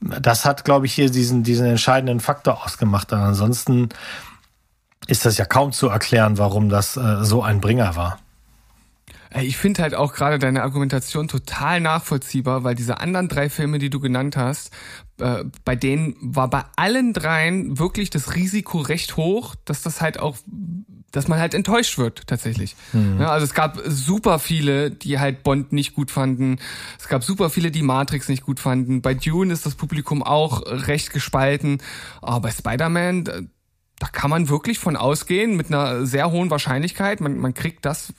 Das 0.00 0.44
hat, 0.44 0.64
glaube 0.64 0.84
ich, 0.86 0.92
hier 0.92 1.10
diesen 1.10 1.42
diesen 1.42 1.66
entscheidenden 1.66 2.20
Faktor 2.20 2.62
ausgemacht. 2.62 3.10
Und 3.12 3.20
ansonsten 3.20 3.88
ist 5.06 5.24
das 5.24 5.38
ja 5.38 5.46
kaum 5.46 5.72
zu 5.72 5.88
erklären, 5.88 6.36
warum 6.36 6.68
das 6.68 6.96
äh, 6.96 7.24
so 7.24 7.42
ein 7.42 7.60
Bringer 7.60 7.96
war. 7.96 8.18
Ich 9.42 9.56
finde 9.56 9.82
halt 9.82 9.94
auch 9.94 10.12
gerade 10.12 10.38
deine 10.38 10.62
Argumentation 10.62 11.26
total 11.26 11.80
nachvollziehbar, 11.80 12.62
weil 12.62 12.76
diese 12.76 13.00
anderen 13.00 13.28
drei 13.28 13.50
Filme, 13.50 13.78
die 13.78 13.90
du 13.90 13.98
genannt 13.98 14.36
hast, 14.36 14.70
äh, 15.18 15.42
bei 15.64 15.74
denen 15.74 16.14
war 16.20 16.48
bei 16.48 16.62
allen 16.76 17.12
dreien 17.12 17.78
wirklich 17.78 18.10
das 18.10 18.36
Risiko 18.36 18.78
recht 18.78 19.16
hoch, 19.16 19.56
dass 19.64 19.82
das 19.82 20.00
halt 20.00 20.20
auch 20.20 20.36
dass 21.14 21.28
man 21.28 21.38
halt 21.38 21.54
enttäuscht 21.54 21.96
wird 21.98 22.26
tatsächlich. 22.26 22.74
Mhm. 22.92 23.20
Ja, 23.20 23.30
also 23.30 23.44
es 23.44 23.54
gab 23.54 23.80
super 23.86 24.38
viele, 24.38 24.90
die 24.90 25.18
halt 25.18 25.42
Bond 25.42 25.72
nicht 25.72 25.94
gut 25.94 26.10
fanden. 26.10 26.58
Es 26.98 27.08
gab 27.08 27.22
super 27.22 27.50
viele, 27.50 27.70
die 27.70 27.82
Matrix 27.82 28.28
nicht 28.28 28.44
gut 28.44 28.58
fanden. 28.60 29.00
Bei 29.00 29.14
Dune 29.14 29.52
ist 29.52 29.64
das 29.64 29.76
Publikum 29.76 30.22
auch 30.22 30.62
recht 30.66 31.12
gespalten. 31.12 31.78
Aber 32.20 32.40
bei 32.40 32.50
Spider-Man, 32.50 33.24
da, 33.24 33.40
da 33.98 34.08
kann 34.08 34.30
man 34.30 34.48
wirklich 34.48 34.78
von 34.78 34.96
ausgehen 34.96 35.56
mit 35.56 35.68
einer 35.68 36.04
sehr 36.04 36.30
hohen 36.32 36.50
Wahrscheinlichkeit. 36.50 37.20
Man, 37.20 37.38
man 37.38 37.54
kriegt 37.54 37.84
das, 37.84 38.12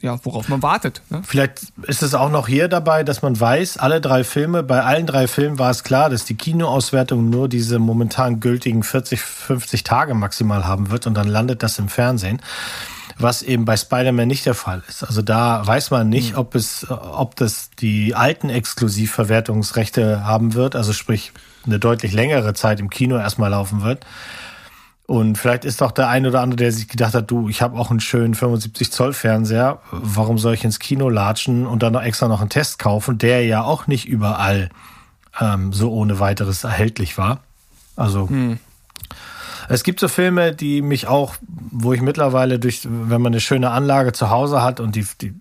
ja, 0.00 0.18
worauf 0.24 0.48
man 0.48 0.62
wartet. 0.62 1.02
Ne? 1.10 1.22
Vielleicht 1.24 1.66
ist 1.86 2.02
es 2.02 2.14
auch 2.14 2.30
noch 2.30 2.48
hier 2.48 2.68
dabei, 2.68 3.04
dass 3.04 3.20
man 3.22 3.38
weiß, 3.38 3.76
alle 3.76 4.00
drei 4.00 4.24
Filme, 4.24 4.62
bei 4.62 4.82
allen 4.82 5.06
drei 5.06 5.28
Filmen 5.28 5.58
war 5.58 5.70
es 5.70 5.84
klar, 5.84 6.08
dass 6.08 6.24
die 6.24 6.36
Kinoauswertung 6.36 7.28
nur 7.28 7.48
diese 7.48 7.78
momentan 7.78 8.40
gültigen 8.40 8.82
40, 8.82 9.20
50 9.20 9.84
Tage 9.84 10.14
maximal 10.14 10.66
haben 10.66 10.90
wird 10.90 11.06
und 11.06 11.14
dann 11.14 11.28
landet 11.28 11.62
das 11.62 11.78
im 11.78 11.88
Fernsehen. 11.88 12.40
Was 13.16 13.42
eben 13.42 13.64
bei 13.64 13.76
Spider-Man 13.76 14.26
nicht 14.26 14.44
der 14.44 14.54
Fall 14.54 14.82
ist. 14.88 15.04
Also 15.04 15.22
da 15.22 15.64
weiß 15.64 15.92
man 15.92 16.08
nicht, 16.08 16.32
mhm. 16.32 16.38
ob 16.38 16.56
es, 16.56 16.84
ob 16.90 17.36
das 17.36 17.70
die 17.78 18.14
alten 18.16 18.50
Exklusivverwertungsrechte 18.50 20.24
haben 20.24 20.54
wird, 20.54 20.74
also 20.74 20.92
sprich 20.92 21.32
eine 21.64 21.78
deutlich 21.78 22.12
längere 22.12 22.54
Zeit 22.54 22.80
im 22.80 22.90
Kino 22.90 23.16
erstmal 23.16 23.50
laufen 23.50 23.82
wird 23.82 24.04
und 25.06 25.36
vielleicht 25.36 25.66
ist 25.66 25.82
doch 25.82 25.92
der 25.92 26.08
ein 26.08 26.26
oder 26.26 26.40
andere, 26.40 26.56
der 26.56 26.72
sich 26.72 26.88
gedacht 26.88 27.14
hat, 27.14 27.30
du, 27.30 27.48
ich 27.50 27.60
habe 27.60 27.78
auch 27.78 27.90
einen 27.90 28.00
schönen 28.00 28.34
75 28.34 28.90
Zoll 28.90 29.12
Fernseher, 29.12 29.80
warum 29.90 30.38
soll 30.38 30.54
ich 30.54 30.64
ins 30.64 30.78
Kino 30.78 31.10
latschen 31.10 31.66
und 31.66 31.82
dann 31.82 31.92
noch 31.92 32.02
extra 32.02 32.26
noch 32.26 32.40
einen 32.40 32.48
Test 32.48 32.78
kaufen, 32.78 33.18
der 33.18 33.44
ja 33.44 33.62
auch 33.62 33.86
nicht 33.86 34.08
überall 34.08 34.70
ähm, 35.38 35.74
so 35.74 35.92
ohne 35.92 36.20
weiteres 36.20 36.64
erhältlich 36.64 37.18
war. 37.18 37.40
Also 37.96 38.30
hm. 38.30 38.58
es 39.68 39.82
gibt 39.82 40.00
so 40.00 40.08
Filme, 40.08 40.54
die 40.54 40.80
mich 40.80 41.06
auch, 41.06 41.34
wo 41.42 41.92
ich 41.92 42.00
mittlerweile 42.00 42.58
durch, 42.58 42.80
wenn 42.84 43.20
man 43.20 43.32
eine 43.32 43.40
schöne 43.40 43.72
Anlage 43.72 44.12
zu 44.12 44.30
Hause 44.30 44.62
hat 44.62 44.80
und 44.80 44.96
die, 44.96 45.06
die 45.20 45.34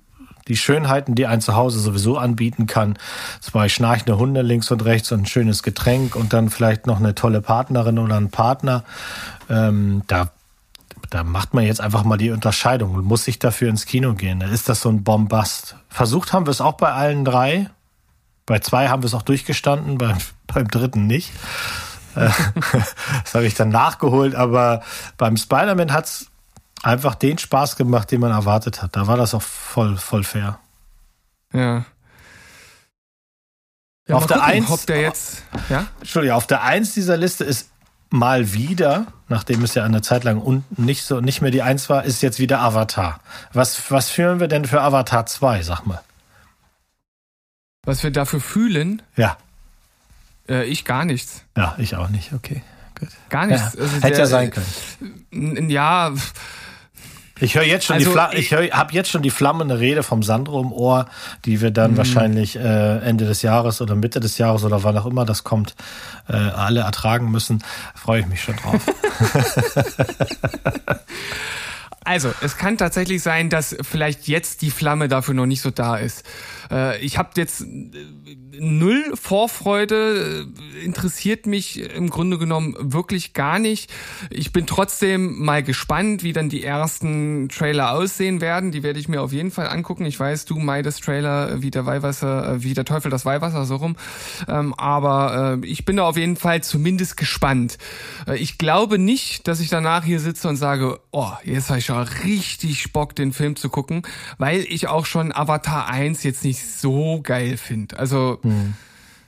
die 0.47 0.58
Schönheiten, 0.58 1.15
die 1.15 1.25
ein 1.25 1.41
Zuhause 1.41 1.79
sowieso 1.79 2.17
anbieten 2.17 2.67
kann. 2.67 2.97
Zwei 3.39 3.69
schnarchende 3.69 4.17
Hunde 4.17 4.41
links 4.41 4.71
und 4.71 4.84
rechts 4.84 5.12
und 5.12 5.21
ein 5.21 5.25
schönes 5.25 5.63
Getränk 5.63 6.15
und 6.15 6.34
dann 6.34 6.49
vielleicht 6.49 6.88
noch 6.88 6.99
eine 6.99 7.15
tolle 7.15 7.41
Partnerin 7.41 7.99
oder 7.99 8.17
ein 8.17 8.29
Partner. 8.29 8.84
Ähm, 9.49 10.03
da 10.08 10.29
da 11.10 11.23
macht 11.23 11.53
man 11.53 11.63
jetzt 11.63 11.79
einfach 11.79 12.03
mal 12.03 12.17
die 12.17 12.32
Unterscheidung 12.32 12.95
und 12.95 13.06
muss 13.06 13.25
sich 13.25 13.38
dafür 13.38 13.69
ins 13.69 13.86
Kino 13.86 14.13
gehen. 14.13 14.39
Da 14.39 14.47
ist 14.47 14.67
das 14.67 14.82
so 14.82 14.89
ein 14.89 15.03
Bombast. 15.03 15.75
Versucht 15.88 16.34
haben 16.34 16.47
wir 16.47 16.51
es 16.51 16.62
auch 16.62 16.73
bei 16.73 16.91
allen 16.91 17.23
drei. 17.23 17.69
Bei 18.47 18.60
zwei 18.60 18.89
haben 18.89 19.03
wir 19.03 19.08
es 19.08 19.13
auch 19.13 19.21
durchgestanden, 19.21 19.99
beim, 19.99 20.17
beim 20.47 20.67
dritten 20.67 21.06
nicht. 21.06 21.32
Äh, 22.15 22.29
das 23.23 23.36
habe 23.36 23.45
ich 23.45 23.53
dann 23.53 23.69
nachgeholt, 23.69 24.34
aber 24.34 24.82
beim 25.17 25.38
Spider-Man 25.38 25.93
hat 25.93 26.06
es 26.06 26.27
einfach 26.84 27.15
den 27.15 27.38
Spaß 27.38 27.76
gemacht, 27.76 28.12
den 28.12 28.22
man 28.22 28.32
erwartet 28.32 28.82
hat. 28.82 28.96
Da 28.96 29.08
war 29.08 29.17
das 29.17 29.34
auch 29.34 29.41
voll, 29.41 29.98
voll 29.98 30.24
fair. 30.24 30.60
Ja. 31.54 31.86
ja 34.08 34.15
auf 34.15 34.28
der 34.28 34.38
gucken, 34.38 34.54
Eins, 34.54 34.69
ob 34.69 34.86
der 34.86 35.02
jetzt, 35.02 35.43
ja? 35.69 35.88
Entschuldigung, 36.00 36.38
auf 36.38 36.48
der 36.48 36.63
Eins 36.63 36.93
dieser 36.93 37.17
Liste 37.17 37.43
ist 37.43 37.69
mal 38.10 38.54
wieder, 38.54 39.08
nachdem 39.28 39.63
es 39.63 39.74
ja 39.74 39.84
eine 39.84 40.02
Zeit 40.02 40.24
lang 40.24 40.39
unten 40.39 40.86
nicht 40.86 41.04
so 41.04 41.19
nicht 41.19 41.41
mehr 41.41 41.52
die 41.52 41.63
Eins 41.63 41.89
war, 41.89 42.04
ist 42.04 42.22
jetzt 42.22 42.39
wieder 42.39 42.60
Avatar. 42.60 43.19
Was, 43.54 43.89
was 43.89 44.10
führen 44.10 44.39
wir 44.39 44.48
denn 44.48 44.65
für 44.65 44.82
Avatar 44.82 45.26
2, 45.26 45.63
sag 45.63 45.86
mal? 45.86 46.02
Was 47.86 48.04
wir 48.04 48.12
dafür 48.12 48.39
fühlen? 48.39 49.02
Ja. 49.15 49.38
Äh, 50.48 50.65
ich 50.65 50.86
gar 50.86 51.06
nichts. 51.06 51.43
Ja, 51.58 51.76
ich 51.78 51.96
auch 51.96 52.10
nicht, 52.10 52.34
okay. 52.34 52.62
Gut. 53.00 53.10
Gar 53.30 53.48
nichts. 53.48 53.74
Ja, 53.74 53.82
also 53.82 53.96
hätte 53.96 54.10
der, 54.10 54.17
ja 54.19 54.26
sein 54.26 54.52
können. 54.52 55.69
Ja, 55.69 56.13
ich 57.43 57.56
höre 57.56 57.63
jetzt 57.63 57.86
schon 57.86 57.95
also, 57.95 58.10
die 58.10 58.13
Fla 58.13 58.34
ich 58.34 58.53
habe 58.73 58.93
jetzt 58.93 59.10
schon 59.10 59.21
die 59.21 59.29
flammende 59.29 59.79
Rede 59.79 60.03
vom 60.03 60.23
Sandro 60.23 60.62
im 60.62 60.71
Ohr, 60.71 61.08
die 61.45 61.62
wir 61.62 61.71
dann 61.71 61.91
mh. 61.91 61.97
wahrscheinlich 61.97 62.56
äh, 62.56 62.99
Ende 62.99 63.25
des 63.25 63.41
Jahres 63.41 63.82
oder 63.82 63.95
Mitte 63.95 64.19
des 64.19 64.38
Jahres 64.38 64.63
oder 64.63 64.84
wann 64.84 64.97
auch 64.97 65.06
immer 65.06 65.25
das 65.25 65.43
kommt, 65.43 65.75
äh, 66.29 66.34
alle 66.34 66.82
ertragen 66.82 67.29
müssen. 67.32 67.63
Freue 67.95 68.21
ich 68.21 68.27
mich 68.27 68.41
schon 68.41 68.56
drauf. 68.56 68.82
Also, 72.06 72.34
es 72.41 72.58
kann 72.58 72.77
tatsächlich 72.77 73.23
sein, 73.23 73.49
dass 73.49 73.75
vielleicht 73.82 74.27
jetzt 74.27 74.62
die 74.62 74.71
Flamme 74.71 75.08
dafür 75.08 75.34
noch 75.34 75.45
nicht 75.45 75.62
so 75.62 75.71
da 75.71 75.95
ist. 75.95 76.23
Äh, 76.71 77.04
ich 77.04 77.17
habe 77.17 77.30
jetzt 77.36 77.62
äh, 77.62 77.91
null 78.60 79.13
Vorfreude, 79.15 80.47
äh, 80.76 80.86
interessiert 80.86 81.45
mich 81.45 81.80
im 81.80 82.10
Grunde 82.10 82.38
genommen 82.38 82.76
wirklich 82.80 83.34
gar 83.34 83.60
nicht. 83.60 83.91
Ich 84.30 84.54
bin 84.54 84.65
trotzdem 84.65 85.43
mal 85.43 85.63
gespannt, 85.63 86.23
wie 86.23 86.34
dann 86.34 86.49
die 86.49 86.63
ersten 86.63 87.49
Trailer 87.49 87.91
aussehen 87.91 88.41
werden. 88.41 88.71
Die 88.71 88.84
werde 88.84 88.99
ich 88.99 89.08
mir 89.08 89.21
auf 89.21 89.34
jeden 89.34 89.52
Fall 89.52 89.67
angucken. 89.67 90.06
Ich 90.06 90.19
weiß, 90.19 90.45
du 90.45 90.58
meidest 90.58 91.04
Trailer 91.04 91.62
wie 91.62 91.71
der 91.71 91.86
Weihwasser, 91.86 92.63
wie 92.63 92.73
der 92.73 92.86
Teufel 92.86 93.12
das 93.12 93.26
Weihwasser 93.26 93.65
so 93.65 93.78
rum. 93.78 93.95
Ähm, 94.47 94.73
aber 94.73 95.60
ich 95.63 95.86
bin 95.86 95.97
da 95.97 96.04
auf 96.04 96.17
jeden 96.17 96.36
Fall 96.36 96.63
zumindest 96.63 97.17
gespannt. 97.17 97.78
Ich 98.36 98.58
glaube 98.58 98.97
nicht, 98.97 99.47
dass 99.47 99.60
ich 99.60 99.69
danach 99.69 100.04
hier 100.04 100.19
sitze 100.19 100.47
und 100.47 100.56
sage, 100.56 100.99
oh, 101.12 101.32
jetzt 101.43 101.69
habe 101.69 101.80
ich 101.80 101.86
schon 101.86 101.97
richtig 101.97 102.91
Bock, 102.93 103.15
den 103.15 103.34
Film 103.34 103.56
zu 103.56 103.69
gucken, 103.69 104.04
weil 104.38 104.62
ich 104.62 104.88
auch 104.88 105.06
schon 105.06 105.34
Avatar 105.34 105.88
1 105.88 106.23
jetzt 106.23 106.43
nicht 106.43 106.62
so 106.63 107.21
geil 107.21 107.58
finde. 107.58 107.97
Also 107.97 108.39
hm. 108.41 108.73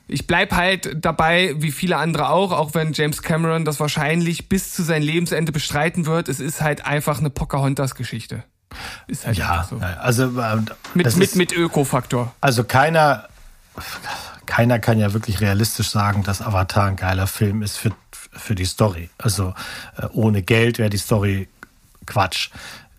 ich 0.08 0.28
bleib 0.28 0.54
halt 0.54 0.98
dabei, 1.04 1.56
wie 1.58 1.72
viele 1.72 1.98
andere 1.98 2.30
auch, 2.30 2.52
auch 2.52 2.74
wenn 2.74 2.94
James 2.94 3.22
Cameron 3.22 3.66
das 3.66 3.80
wahrscheinlich 3.80 4.50
bis 4.50 4.74
zu 4.74 4.84
seinem 4.84 5.04
Lebensende 5.04 5.52
bestreiten 5.52 6.06
wird. 6.06 6.30
Es 6.30 6.40
ist 6.40 6.62
halt 6.62 6.86
einfach 6.86 7.20
eine 7.20 7.30
Pocahontas-Geschichte. 7.30 8.44
Ist 9.08 9.26
halt 9.26 9.38
ja, 9.38 9.66
so. 9.70 9.78
also 9.78 10.40
äh, 10.40 10.58
mit, 10.94 11.16
mit, 11.16 11.36
mit 11.36 11.54
Öko-Faktor. 11.54 12.34
Also 12.42 12.64
keiner, 12.64 13.30
keiner 14.46 14.80
kann 14.80 15.00
ja 15.00 15.14
wirklich 15.14 15.42
realistisch 15.42 15.90
sagen, 15.90 16.24
dass 16.24 16.42
Avatar 16.42 16.88
ein 16.88 16.96
geiler 16.96 17.28
Film 17.28 17.62
ist 17.62 17.78
für, 17.78 17.92
für 18.12 18.56
die 18.56 18.66
Story. 18.66 19.10
Also 19.18 19.54
äh, 19.98 20.08
ohne 20.14 20.42
Geld 20.42 20.78
wäre 20.78 20.90
die 20.90 20.98
Story 20.98 21.48
Quatsch. 22.06 22.50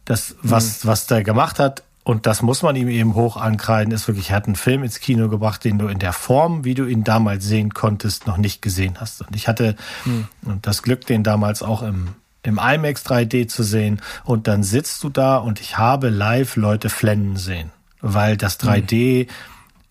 Das, 0.05 0.37
was, 0.42 0.85
mhm. 0.85 0.88
was 0.88 1.07
der 1.07 1.22
gemacht 1.22 1.59
hat, 1.59 1.83
und 2.07 2.27
das 2.27 2.40
muss 2.40 2.62
man 2.62 2.77
ihm 2.77 2.87
eben 2.87 3.16
hoch 3.16 3.37
ankreiden, 3.37 3.92
ist 3.92 4.07
wirklich, 4.07 4.31
er 4.31 4.37
hat 4.37 4.47
einen 4.47 4.55
Film 4.55 4.85
ins 4.85 5.01
Kino 5.01 5.29
gebracht, 5.29 5.64
den 5.64 5.77
du 5.77 5.88
in 5.88 5.99
der 5.99 6.12
Form, 6.12 6.64
wie 6.64 6.75
du 6.75 6.87
ihn 6.87 7.03
damals 7.03 7.45
sehen 7.45 7.75
konntest, 7.75 8.29
noch 8.29 8.37
nicht 8.37 8.62
gesehen 8.62 8.99
hast. 9.01 9.23
Und 9.23 9.35
ich 9.35 9.49
hatte 9.49 9.75
hm. 10.05 10.29
das 10.62 10.85
Glück, 10.85 11.05
den 11.05 11.25
damals 11.25 11.64
auch 11.64 11.83
im, 11.83 12.11
im 12.45 12.61
IMAX 12.62 13.05
3D 13.07 13.49
zu 13.49 13.64
sehen. 13.64 14.01
Und 14.23 14.47
dann 14.47 14.62
sitzt 14.62 15.03
du 15.03 15.09
da 15.09 15.38
und 15.38 15.61
ich 15.61 15.79
habe 15.79 16.09
live 16.09 16.55
Leute 16.55 16.90
flennen 16.90 17.35
sehen, 17.35 17.73
weil 18.01 18.37
das 18.37 18.61
3D 18.61 19.23
hm. 19.23 19.29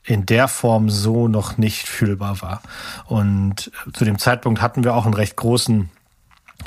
in 0.06 0.26
der 0.26 0.48
Form 0.48 0.90
so 0.90 1.28
noch 1.28 1.58
nicht 1.58 1.86
fühlbar 1.86 2.42
war. 2.42 2.62
Und 3.08 3.74
zu 3.92 4.06
dem 4.06 4.20
Zeitpunkt 4.20 4.62
hatten 4.62 4.86
wir 4.86 4.96
auch 4.96 5.04
einen 5.04 5.16
recht 5.16 5.36
großen 5.36 5.90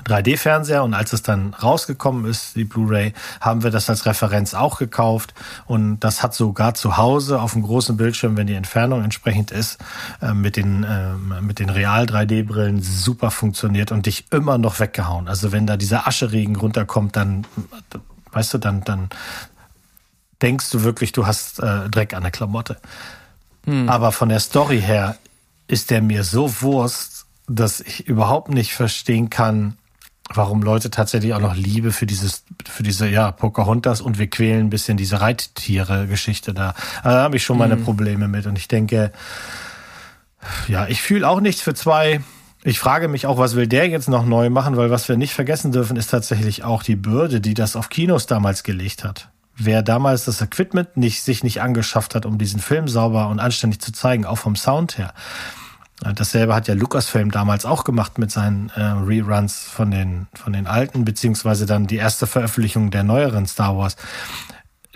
3D-Fernseher 0.04 0.82
und 0.82 0.94
als 0.94 1.12
es 1.12 1.22
dann 1.22 1.54
rausgekommen 1.54 2.24
ist, 2.24 2.56
die 2.56 2.64
Blu-ray, 2.64 3.12
haben 3.40 3.62
wir 3.62 3.70
das 3.70 3.88
als 3.90 4.06
Referenz 4.06 4.54
auch 4.54 4.78
gekauft 4.78 5.34
und 5.66 6.00
das 6.00 6.22
hat 6.22 6.34
sogar 6.34 6.74
zu 6.74 6.96
Hause 6.96 7.40
auf 7.40 7.52
dem 7.52 7.62
großen 7.62 7.96
Bildschirm, 7.96 8.36
wenn 8.36 8.46
die 8.46 8.54
Entfernung 8.54 9.04
entsprechend 9.04 9.50
ist, 9.50 9.78
äh, 10.20 10.32
mit 10.32 10.56
den, 10.56 10.84
äh, 10.84 11.14
mit 11.40 11.58
den 11.58 11.70
Real 11.70 12.04
3D-Brillen 12.04 12.82
super 12.82 13.30
funktioniert 13.30 13.92
und 13.92 14.06
dich 14.06 14.26
immer 14.30 14.58
noch 14.58 14.80
weggehauen. 14.80 15.28
Also 15.28 15.52
wenn 15.52 15.66
da 15.66 15.76
dieser 15.76 16.06
Ascheregen 16.06 16.56
runterkommt, 16.56 17.16
dann, 17.16 17.46
weißt 18.32 18.54
du, 18.54 18.58
dann, 18.58 18.84
dann 18.84 19.08
denkst 20.42 20.70
du 20.70 20.82
wirklich, 20.82 21.12
du 21.12 21.26
hast 21.26 21.60
äh, 21.60 21.88
Dreck 21.88 22.14
an 22.14 22.22
der 22.22 22.30
Klamotte. 22.30 22.76
Hm. 23.64 23.88
Aber 23.88 24.12
von 24.12 24.28
der 24.28 24.40
Story 24.40 24.80
her 24.80 25.16
ist 25.66 25.90
der 25.90 26.02
mir 26.02 26.24
so 26.24 26.62
Wurst, 26.62 27.26
dass 27.48 27.80
ich 27.80 28.06
überhaupt 28.06 28.50
nicht 28.50 28.74
verstehen 28.74 29.30
kann, 29.30 29.77
warum 30.32 30.62
Leute 30.62 30.90
tatsächlich 30.90 31.34
auch 31.34 31.40
noch 31.40 31.56
Liebe 31.56 31.92
für 31.92 32.06
dieses, 32.06 32.44
für 32.68 32.82
diese, 32.82 33.08
ja, 33.08 33.32
Pocahontas 33.32 34.00
und 34.00 34.18
wir 34.18 34.28
quälen 34.28 34.66
ein 34.66 34.70
bisschen 34.70 34.96
diese 34.96 35.20
Reittiere-Geschichte 35.20 36.54
da. 36.54 36.74
Also 37.02 37.16
da 37.16 37.22
habe 37.22 37.36
ich 37.36 37.44
schon 37.44 37.58
meine 37.58 37.76
mhm. 37.76 37.84
Probleme 37.84 38.28
mit. 38.28 38.46
Und 38.46 38.58
ich 38.58 38.68
denke, 38.68 39.12
ja, 40.68 40.86
ich 40.86 41.02
fühle 41.02 41.28
auch 41.28 41.40
nichts 41.40 41.62
für 41.62 41.74
zwei. 41.74 42.20
Ich 42.64 42.78
frage 42.78 43.08
mich 43.08 43.26
auch, 43.26 43.38
was 43.38 43.54
will 43.54 43.66
der 43.66 43.88
jetzt 43.88 44.08
noch 44.08 44.26
neu 44.26 44.50
machen, 44.50 44.76
weil 44.76 44.90
was 44.90 45.08
wir 45.08 45.16
nicht 45.16 45.32
vergessen 45.32 45.72
dürfen, 45.72 45.96
ist 45.96 46.10
tatsächlich 46.10 46.64
auch 46.64 46.82
die 46.82 46.96
Bürde, 46.96 47.40
die 47.40 47.54
das 47.54 47.76
auf 47.76 47.88
Kinos 47.88 48.26
damals 48.26 48.62
gelegt 48.62 49.04
hat. 49.04 49.30
Wer 49.56 49.82
damals 49.82 50.24
das 50.24 50.40
Equipment 50.40 50.96
nicht, 50.96 51.22
sich 51.22 51.42
nicht 51.42 51.62
angeschafft 51.62 52.14
hat, 52.14 52.26
um 52.26 52.38
diesen 52.38 52.60
Film 52.60 52.86
sauber 52.86 53.28
und 53.28 53.40
anständig 53.40 53.80
zu 53.80 53.92
zeigen, 53.92 54.24
auch 54.24 54.38
vom 54.38 54.54
Sound 54.54 54.98
her, 54.98 55.14
Dasselbe 56.00 56.54
hat 56.54 56.68
ja 56.68 56.74
Lucasfilm 56.74 57.32
damals 57.32 57.64
auch 57.64 57.82
gemacht 57.82 58.18
mit 58.18 58.30
seinen 58.30 58.70
äh, 58.70 58.82
Reruns 58.82 59.64
von 59.64 59.90
den, 59.90 60.28
von 60.32 60.52
den 60.52 60.68
alten, 60.68 61.04
beziehungsweise 61.04 61.66
dann 61.66 61.88
die 61.88 61.96
erste 61.96 62.26
Veröffentlichung 62.26 62.90
der 62.90 63.02
neueren 63.02 63.46
Star 63.46 63.76
Wars. 63.76 63.96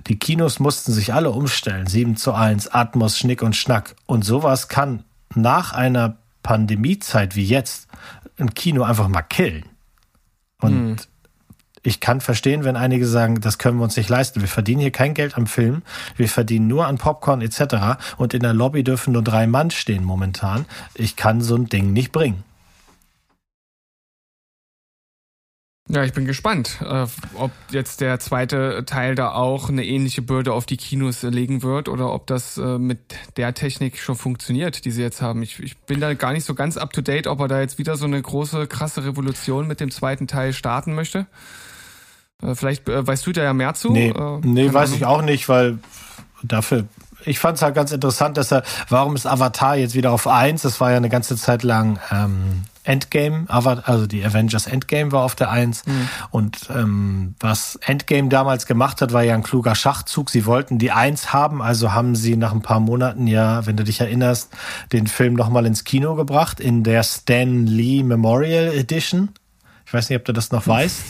Die 0.07 0.19
Kinos 0.19 0.61
mussten 0.61 0.93
sich 0.93 1.13
alle 1.13 1.31
umstellen. 1.31 1.87
7 1.87 2.17
zu 2.17 2.33
1, 2.33 2.69
Atmos, 2.69 3.19
Schnick 3.19 3.43
und 3.43 3.57
Schnack. 3.57 3.97
Und 4.07 4.25
sowas 4.25 4.69
kann 4.69 5.05
nach 5.35 5.73
einer 5.73 6.19
Pandemiezeit 6.43 7.35
wie 7.35 7.45
jetzt 7.45 7.89
ein 8.39 8.55
Kino 8.55 8.85
einfach 8.85 9.09
mal 9.09 9.23
killen. 9.23 9.65
Und 10.61 10.73
hm 10.73 11.12
ich 11.83 12.01
kann 12.01 12.21
verstehen, 12.21 12.65
wenn 12.65 12.77
einige 12.77 13.07
sagen, 13.07 13.41
das 13.41 13.59
können 13.59 13.79
wir 13.79 13.85
uns 13.85 13.97
nicht 13.97 14.09
leisten. 14.09 14.41
Wir 14.41 14.49
verdienen 14.49 14.81
hier 14.81 14.93
kein 14.93 15.15
Geld 15.15 15.37
am 15.37 15.47
Film. 15.47 15.83
Wir 16.17 16.29
verdienen 16.29 16.69
nur 16.69 16.87
an 16.87 16.99
Popcorn 16.99 17.43
etc. 17.43 17.99
Und 18.17 18.35
in 18.35 18.41
der 18.41 18.55
Lobby 18.55 18.85
dürfen 18.85 19.13
nur 19.13 19.23
drei 19.23 19.47
Mann 19.47 19.71
stehen 19.71 20.05
momentan. 20.05 20.67
Ich 20.95 21.17
kann 21.17 21.41
so 21.41 21.57
ein 21.57 21.67
Ding 21.67 21.93
nicht 21.93 22.13
bringen. 22.13 22.45
Ja, 25.89 26.05
ich 26.05 26.13
bin 26.13 26.25
gespannt, 26.25 26.79
äh, 26.81 27.07
ob 27.35 27.51
jetzt 27.71 28.01
der 28.01 28.19
zweite 28.21 28.85
Teil 28.87 29.15
da 29.15 29.33
auch 29.33 29.69
eine 29.69 29.85
ähnliche 29.85 30.23
Bürde 30.23 30.53
auf 30.53 30.65
die 30.65 30.77
Kinos 30.77 31.23
legen 31.23 31.63
wird 31.63 31.89
oder 31.89 32.15
ob 32.15 32.27
das 32.29 32.57
äh, 32.57 32.79
mit 32.79 33.01
der 33.37 33.53
Technik 33.53 33.99
schon 33.99 34.15
funktioniert, 34.15 34.85
die 34.85 34.93
sie 34.93 35.03
jetzt 35.03 35.21
haben. 35.21 35.43
Ich, 35.43 35.59
ich 35.59 35.77
bin 35.79 36.01
da 36.01 36.15
gar 36.15 36.33
nicht 36.33 36.47
so 36.47 36.55
ganz 36.55 36.77
up 36.77 36.93
to 36.93 37.03
date, 37.03 37.27
ob 37.27 37.41
er 37.41 37.49
da 37.49 37.61
jetzt 37.61 37.79
wieder 37.79 37.97
so 37.97 38.07
eine 38.07 38.23
große, 38.23 38.69
krasse 38.69 39.05
Revolution 39.05 39.67
mit 39.67 39.81
dem 39.81 39.91
zweiten 39.91 40.29
Teil 40.29 40.53
starten 40.53 40.95
möchte. 40.95 41.27
Äh, 42.43 42.55
vielleicht 42.55 42.89
äh, 42.89 43.07
weißt 43.07 43.27
du 43.27 43.33
da 43.33 43.43
ja 43.43 43.53
mehr 43.53 43.75
zu? 43.75 43.93
Nee, 43.93 44.09
äh, 44.11 44.39
nee 44.43 44.73
weiß 44.73 44.91
Ahnung. 44.91 44.97
ich 44.97 45.07
auch 45.07 45.23
nicht, 45.23 45.49
weil 45.49 45.79
dafür 46.43 46.85
ich 47.25 47.39
fand 47.39 47.57
es 47.57 47.63
halt 47.63 47.75
ganz 47.75 47.93
interessant, 47.93 48.37
dass 48.37 48.53
er, 48.53 48.63
warum 48.89 49.15
ist 49.15 49.27
Avatar 49.27 49.77
jetzt 49.77 49.95
wieder 49.95 50.11
auf 50.11 50.27
eins? 50.27 50.63
Das 50.63 50.81
war 50.81 50.91
ja 50.91 50.97
eine 50.97 51.09
ganze 51.09 51.37
Zeit 51.37 51.63
lang 51.63 52.01
ähm, 52.11 52.63
Endgame, 52.85 53.45
also 53.49 54.07
die 54.07 54.25
Avengers 54.25 54.67
Endgame 54.67 55.13
war 55.13 55.23
auf 55.23 55.37
der 55.37 55.51
eins. 55.51 55.87
Mhm. 55.87 56.09
Und 56.31 56.69
ähm, 56.75 57.35
was 57.39 57.77
Endgame 57.77 58.29
damals 58.29 58.67
gemacht 58.67 59.01
hat, 59.01 59.13
war 59.13 59.23
ja 59.23 59.35
ein 59.35 59.45
kluger 59.45 59.75
Schachzug. 59.77 60.31
Sie 60.31 60.47
wollten 60.47 60.79
die 60.79 60.91
eins 60.91 61.33
haben, 61.33 61.63
also 61.63 61.93
haben 61.93 62.17
sie 62.17 62.37
nach 62.37 62.53
ein 62.53 62.63
paar 62.63 62.81
Monaten 62.81 63.29
ja, 63.29 63.67
wenn 63.67 63.77
du 63.77 63.85
dich 63.85 64.01
erinnerst, 64.01 64.51
den 64.93 65.07
Film 65.07 65.35
nochmal 65.35 65.65
ins 65.67 65.85
Kino 65.85 66.17
gebracht 66.17 66.59
in 66.59 66.83
der 66.83 67.05
Stan 67.05 67.67
Lee 67.67 68.03
Memorial 68.03 68.75
Edition. 68.75 69.31
Ich 69.87 69.95
weiß 69.95 70.09
nicht, 70.09 70.19
ob 70.19 70.25
du 70.25 70.33
das 70.33 70.51
noch 70.51 70.67
weißt. 70.67 71.03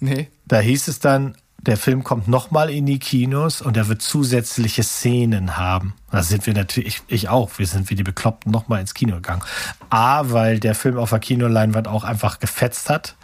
Nee. 0.00 0.28
Da 0.48 0.60
hieß 0.60 0.88
es 0.88 0.98
dann, 0.98 1.36
der 1.60 1.76
Film 1.76 2.04
kommt 2.04 2.28
nochmal 2.28 2.70
in 2.70 2.86
die 2.86 2.98
Kinos 2.98 3.60
und 3.60 3.76
er 3.76 3.88
wird 3.88 4.00
zusätzliche 4.00 4.82
Szenen 4.82 5.56
haben. 5.56 5.94
Da 6.10 6.22
sind 6.22 6.46
wir 6.46 6.54
natürlich, 6.54 7.02
ich, 7.08 7.14
ich 7.14 7.28
auch, 7.28 7.50
wir 7.58 7.66
sind 7.66 7.90
wie 7.90 7.94
die 7.94 8.04
Bekloppten 8.04 8.50
nochmal 8.52 8.80
ins 8.80 8.94
Kino 8.94 9.16
gegangen. 9.16 9.42
A, 9.90 10.30
weil 10.30 10.60
der 10.60 10.74
Film 10.74 10.98
auf 10.98 11.10
der 11.10 11.18
Kinoleinwand 11.18 11.88
auch 11.88 12.04
einfach 12.04 12.38
gefetzt 12.38 12.88
hat. 12.88 13.16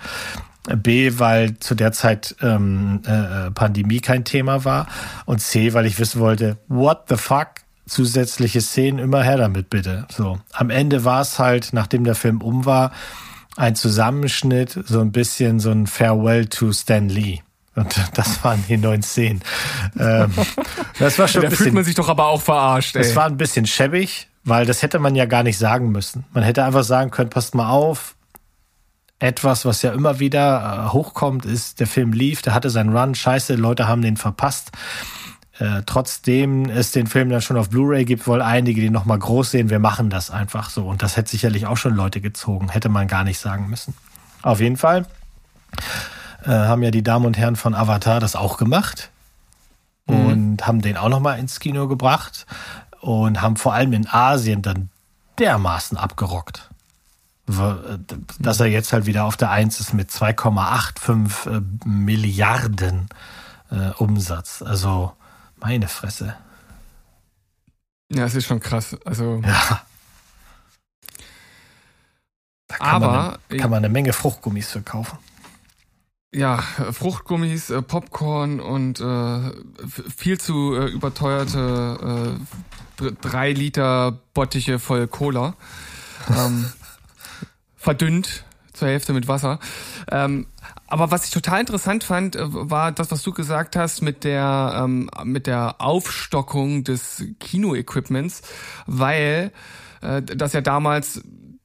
B, 0.76 1.12
weil 1.18 1.58
zu 1.58 1.74
der 1.74 1.92
Zeit 1.92 2.36
ähm, 2.40 3.02
äh, 3.06 3.50
Pandemie 3.50 4.00
kein 4.00 4.24
Thema 4.24 4.64
war. 4.64 4.88
Und 5.26 5.40
C, 5.40 5.72
weil 5.72 5.86
ich 5.86 5.98
wissen 5.98 6.20
wollte, 6.20 6.58
what 6.68 7.04
the 7.08 7.16
fuck? 7.16 7.48
Zusätzliche 7.86 8.62
Szenen, 8.62 8.98
immer 8.98 9.22
her 9.22 9.36
damit 9.36 9.68
bitte. 9.68 10.06
So. 10.10 10.38
Am 10.52 10.70
Ende 10.70 11.04
war 11.04 11.20
es 11.20 11.38
halt, 11.38 11.70
nachdem 11.72 12.04
der 12.04 12.14
Film 12.14 12.40
um 12.40 12.64
war, 12.64 12.92
ein 13.56 13.76
Zusammenschnitt, 13.76 14.78
so 14.86 15.00
ein 15.00 15.12
bisschen 15.12 15.60
so 15.60 15.70
ein 15.70 15.86
Farewell 15.86 16.46
to 16.46 16.72
Stan 16.72 17.08
Lee. 17.08 17.40
Und 17.76 17.94
das 18.14 18.44
waren 18.44 18.64
die 18.68 18.76
neun 18.76 19.02
Szenen. 19.02 19.42
Ähm, 19.98 20.32
das 20.98 21.18
war 21.18 21.28
schon 21.28 21.42
Da 21.42 21.48
ein 21.48 21.50
fühlt 21.50 21.58
bisschen, 21.58 21.74
man 21.74 21.84
sich 21.84 21.94
doch 21.94 22.08
aber 22.08 22.26
auch 22.26 22.40
verarscht, 22.40 22.94
ey. 22.96 23.02
es 23.02 23.16
war 23.16 23.26
ein 23.26 23.36
bisschen 23.36 23.66
schäbig, 23.66 24.28
weil 24.44 24.66
das 24.66 24.82
hätte 24.82 24.98
man 24.98 25.14
ja 25.16 25.26
gar 25.26 25.42
nicht 25.42 25.58
sagen 25.58 25.90
müssen. 25.90 26.24
Man 26.32 26.44
hätte 26.44 26.64
einfach 26.64 26.84
sagen 26.84 27.10
können, 27.10 27.30
passt 27.30 27.54
mal 27.54 27.70
auf. 27.70 28.14
Etwas, 29.20 29.64
was 29.64 29.82
ja 29.82 29.92
immer 29.92 30.18
wieder 30.18 30.86
äh, 30.88 30.92
hochkommt, 30.92 31.46
ist, 31.46 31.80
der 31.80 31.86
Film 31.86 32.12
lief, 32.12 32.42
der 32.42 32.52
hatte 32.52 32.68
seinen 32.68 32.96
Run, 32.96 33.14
scheiße, 33.14 33.54
Leute 33.54 33.88
haben 33.88 34.02
den 34.02 34.16
verpasst. 34.16 34.72
Äh, 35.58 35.82
trotzdem 35.86 36.68
es 36.68 36.90
den 36.90 37.06
Film 37.06 37.28
dann 37.30 37.40
schon 37.40 37.56
auf 37.56 37.70
Blu-ray 37.70 38.04
gibt, 38.04 38.26
wohl 38.26 38.42
einige, 38.42 38.80
die 38.80 38.90
noch 38.90 39.04
mal 39.04 39.18
groß 39.18 39.52
sehen, 39.52 39.70
wir 39.70 39.78
machen 39.78 40.10
das 40.10 40.30
einfach 40.30 40.68
so. 40.68 40.86
Und 40.88 41.02
das 41.02 41.16
hätte 41.16 41.30
sicherlich 41.30 41.66
auch 41.66 41.76
schon 41.76 41.94
Leute 41.94 42.20
gezogen, 42.20 42.70
hätte 42.70 42.88
man 42.88 43.06
gar 43.06 43.22
nicht 43.22 43.38
sagen 43.38 43.68
müssen. 43.68 43.94
Auf 44.42 44.58
jeden 44.60 44.76
Fall 44.76 45.06
äh, 46.44 46.50
haben 46.50 46.82
ja 46.82 46.90
die 46.90 47.02
Damen 47.04 47.24
und 47.26 47.38
Herren 47.38 47.56
von 47.56 47.74
Avatar 47.74 48.18
das 48.20 48.34
auch 48.36 48.56
gemacht 48.56 49.10
und 50.06 50.66
haben 50.66 50.82
den 50.82 50.96
auch 50.96 51.08
noch 51.08 51.20
mal 51.20 51.38
ins 51.38 51.60
Kino 51.60 51.86
gebracht 51.88 52.46
und 53.00 53.40
haben 53.40 53.56
vor 53.56 53.74
allem 53.74 53.92
in 53.92 54.08
Asien 54.08 54.60
dann 54.60 54.90
dermaßen 55.38 55.96
abgerockt. 55.96 56.68
W- 57.46 57.98
Dass 58.38 58.60
er 58.60 58.66
jetzt 58.66 58.92
halt 58.92 59.06
wieder 59.06 59.24
auf 59.24 59.36
der 59.36 59.50
Eins 59.50 59.78
ist 59.80 59.94
mit 59.94 60.10
2,85 60.10 61.50
äh, 61.58 61.60
Milliarden 61.88 63.08
äh, 63.70 63.90
Umsatz. 63.98 64.60
Also 64.62 65.12
meine 65.64 65.88
Fresse. 65.88 66.36
Ja, 68.12 68.24
es 68.26 68.34
ist 68.34 68.46
schon 68.46 68.60
krass. 68.60 68.96
Also, 69.04 69.40
Ja. 69.44 69.82
Da 72.68 72.76
kann, 72.76 72.86
Aber- 73.02 73.06
man, 73.12 73.38
eine, 73.50 73.60
kann 73.60 73.70
man 73.70 73.78
eine 73.84 73.88
Menge 73.92 74.12
Fruchtgummis 74.12 74.70
verkaufen. 74.70 75.18
ja, 76.34 76.58
Fruchtgummis, 76.58 77.70
äh, 77.70 77.82
Popcorn 77.82 78.58
und 78.60 79.00
äh, 79.00 79.52
viel 80.16 80.40
zu 80.40 80.74
äh, 80.74 80.86
überteuerte 80.86 82.36
äh, 82.38 82.56
dr- 82.96 83.12
drei 83.20 83.52
Liter 83.52 84.18
Bottiche 84.32 84.78
voll 84.78 85.06
Cola. 85.08 85.54
Ähm, 86.30 86.70
verdünnt 87.76 88.44
zur 88.72 88.88
Hälfte 88.88 89.12
mit 89.12 89.28
Wasser. 89.28 89.60
Ähm, 90.10 90.46
aber 90.86 91.10
was 91.10 91.24
ich 91.24 91.30
total 91.30 91.60
interessant 91.60 92.04
fand, 92.04 92.36
äh, 92.36 92.42
war 92.46 92.92
das, 92.92 93.10
was 93.10 93.22
du 93.22 93.32
gesagt 93.32 93.76
hast 93.76 94.02
mit 94.02 94.24
der 94.24 94.82
ähm, 94.84 95.10
mit 95.24 95.46
der 95.46 95.76
Aufstockung 95.80 96.84
des 96.84 97.24
Kinoequipments, 97.40 98.42
weil 98.86 99.52
äh, 100.02 100.22
das 100.22 100.52
ja 100.52 100.60
damals 100.60 101.22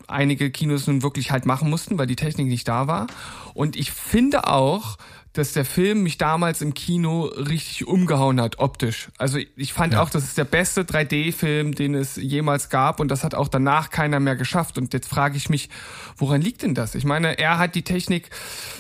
einige 0.08 0.50
Kinos 0.50 0.88
nun 0.88 1.04
wirklich 1.04 1.32
halt 1.32 1.46
machen 1.46 1.70
mussten, 1.70 1.98
weil 1.98 2.08
die 2.08 2.16
Technik 2.16 2.48
nicht 2.48 2.68
da 2.68 2.88
war. 2.88 3.08
Und 3.54 3.76
ich 3.76 3.92
finde 3.92 4.48
auch, 4.48 4.98
dass 5.34 5.54
der 5.54 5.66
Film 5.66 6.02
mich 6.02 6.18
damals 6.18 6.62
im 6.62 6.74
Kino 6.74 7.26
richtig 7.26 7.88
umgehauen 7.88 8.42
hat, 8.42 8.58
optisch. 8.58 9.10
Also 9.18 9.38
ich 9.56 9.74
fand 9.74 9.96
auch, 9.96 10.10
das 10.10 10.24
ist 10.24 10.38
der 10.38 10.46
beste 10.46 10.82
3D-Film, 10.82 11.76
den 11.76 11.94
es 11.94 12.16
jemals 12.16 12.70
gab 12.70 13.00
und 13.00 13.10
das 13.10 13.24
hat 13.24 13.36
auch 13.36 13.48
danach 13.48 13.92
keiner 13.92 14.20
mehr 14.20 14.36
geschafft. 14.36 14.80
Und 14.80 14.92
jetzt 14.94 15.08
frage 15.08 15.38
ich 15.38 15.50
mich, 15.50 15.70
woran 16.18 16.42
liegt 16.42 16.64
denn 16.64 16.74
das? 16.74 16.96
Ich 16.96 17.06
meine, 17.06 17.38
er 17.38 17.60
hat 17.60 17.76
die 17.76 17.84
Technik 17.84 18.32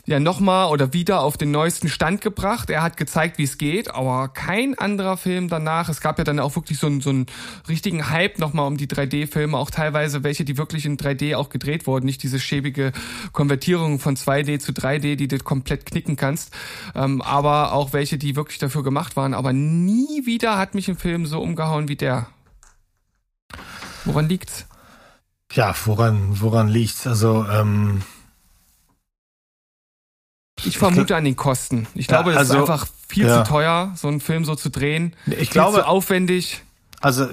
ja 0.07 0.19
nochmal 0.19 0.71
oder 0.71 0.91
wieder 0.91 1.21
auf 1.21 1.37
den 1.37 1.51
neuesten 1.51 1.87
Stand 1.87 2.21
gebracht. 2.21 2.71
Er 2.71 2.81
hat 2.81 2.97
gezeigt, 2.97 3.37
wie 3.37 3.43
es 3.43 3.59
geht, 3.59 3.93
aber 3.93 4.29
kein 4.29 4.77
anderer 4.77 5.17
Film 5.17 5.49
danach. 5.49 5.87
Es 5.87 6.01
gab 6.01 6.17
ja 6.17 6.23
dann 6.23 6.39
auch 6.39 6.55
wirklich 6.55 6.79
so 6.79 6.87
einen, 6.87 7.01
so 7.01 7.11
einen 7.11 7.27
richtigen 7.67 8.09
Hype 8.09 8.39
nochmal 8.39 8.65
um 8.65 8.77
die 8.77 8.87
3D-Filme, 8.87 9.55
auch 9.55 9.69
teilweise 9.69 10.23
welche, 10.23 10.45
die 10.45 10.57
wirklich 10.57 10.85
in 10.87 10.97
3D 10.97 11.35
auch 11.35 11.49
gedreht 11.49 11.85
wurden, 11.85 12.07
nicht 12.07 12.23
diese 12.23 12.39
schäbige 12.39 12.91
Konvertierung 13.33 13.99
von 13.99 14.15
2D 14.15 14.57
zu 14.59 14.71
3D, 14.71 15.15
die 15.15 15.27
du 15.27 15.37
komplett 15.37 15.85
knicken 15.85 16.15
kannst, 16.15 16.38
ähm, 16.95 17.21
aber 17.21 17.73
auch 17.73 17.93
welche, 17.93 18.17
die 18.17 18.35
wirklich 18.35 18.57
dafür 18.59 18.83
gemacht 18.83 19.15
waren. 19.15 19.33
Aber 19.33 19.53
nie 19.53 20.25
wieder 20.25 20.57
hat 20.57 20.75
mich 20.75 20.87
ein 20.87 20.97
Film 20.97 21.25
so 21.25 21.39
umgehauen 21.41 21.87
wie 21.87 21.95
der. 21.95 22.27
Woran 24.05 24.29
liegt's? 24.29 24.65
Ja, 25.51 25.73
woran, 25.85 26.39
woran 26.41 26.67
liegt's? 26.67 27.07
Also, 27.07 27.45
ähm, 27.51 28.01
Ich 30.63 30.77
vermute 30.77 31.15
an 31.15 31.23
den 31.25 31.35
Kosten. 31.35 31.87
Ich 31.95 32.07
Ja, 32.07 32.17
glaube, 32.17 32.31
das 32.31 32.39
also, 32.49 32.53
ist 32.55 32.59
einfach 32.69 32.87
viel 33.07 33.27
ja. 33.27 33.43
zu 33.43 33.49
teuer, 33.49 33.93
so 33.95 34.07
einen 34.07 34.19
Film 34.19 34.45
so 34.45 34.55
zu 34.55 34.69
drehen. 34.69 35.15
ich 35.25 35.37
viel 35.37 35.47
glaube, 35.47 35.79
zu 35.79 35.87
aufwendig. 35.87 36.63
Also 37.01 37.27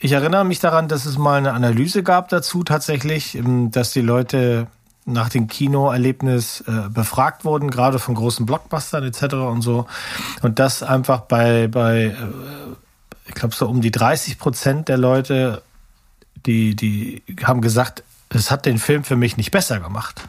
ich 0.00 0.12
erinnere 0.12 0.44
mich 0.44 0.58
daran, 0.58 0.88
dass 0.88 1.06
es 1.06 1.16
mal 1.16 1.38
eine 1.38 1.52
Analyse 1.52 2.02
gab 2.02 2.28
dazu 2.28 2.64
tatsächlich, 2.64 3.36
ähm, 3.36 3.70
dass 3.70 3.92
die 3.92 4.00
Leute 4.00 4.66
nach 5.04 5.28
dem 5.28 5.48
Kinoerlebnis 5.48 6.62
äh, 6.66 6.88
befragt 6.88 7.44
wurden, 7.44 7.70
gerade 7.70 7.98
von 7.98 8.14
großen 8.14 8.46
Blockbustern 8.46 9.04
etc. 9.04 9.34
und 9.34 9.62
so. 9.62 9.86
Und 10.42 10.58
das 10.58 10.82
einfach 10.82 11.22
bei, 11.22 11.68
bei 11.68 12.04
äh, 12.04 12.14
ich 13.26 13.34
glaube 13.34 13.54
so 13.54 13.68
um 13.68 13.80
die 13.80 13.90
30 13.90 14.38
Prozent 14.38 14.88
der 14.88 14.98
Leute, 14.98 15.62
die, 16.46 16.74
die 16.76 17.22
haben 17.42 17.60
gesagt, 17.60 18.04
es 18.28 18.50
hat 18.50 18.66
den 18.66 18.78
Film 18.78 19.04
für 19.04 19.16
mich 19.16 19.36
nicht 19.36 19.50
besser 19.50 19.80
gemacht. 19.80 20.28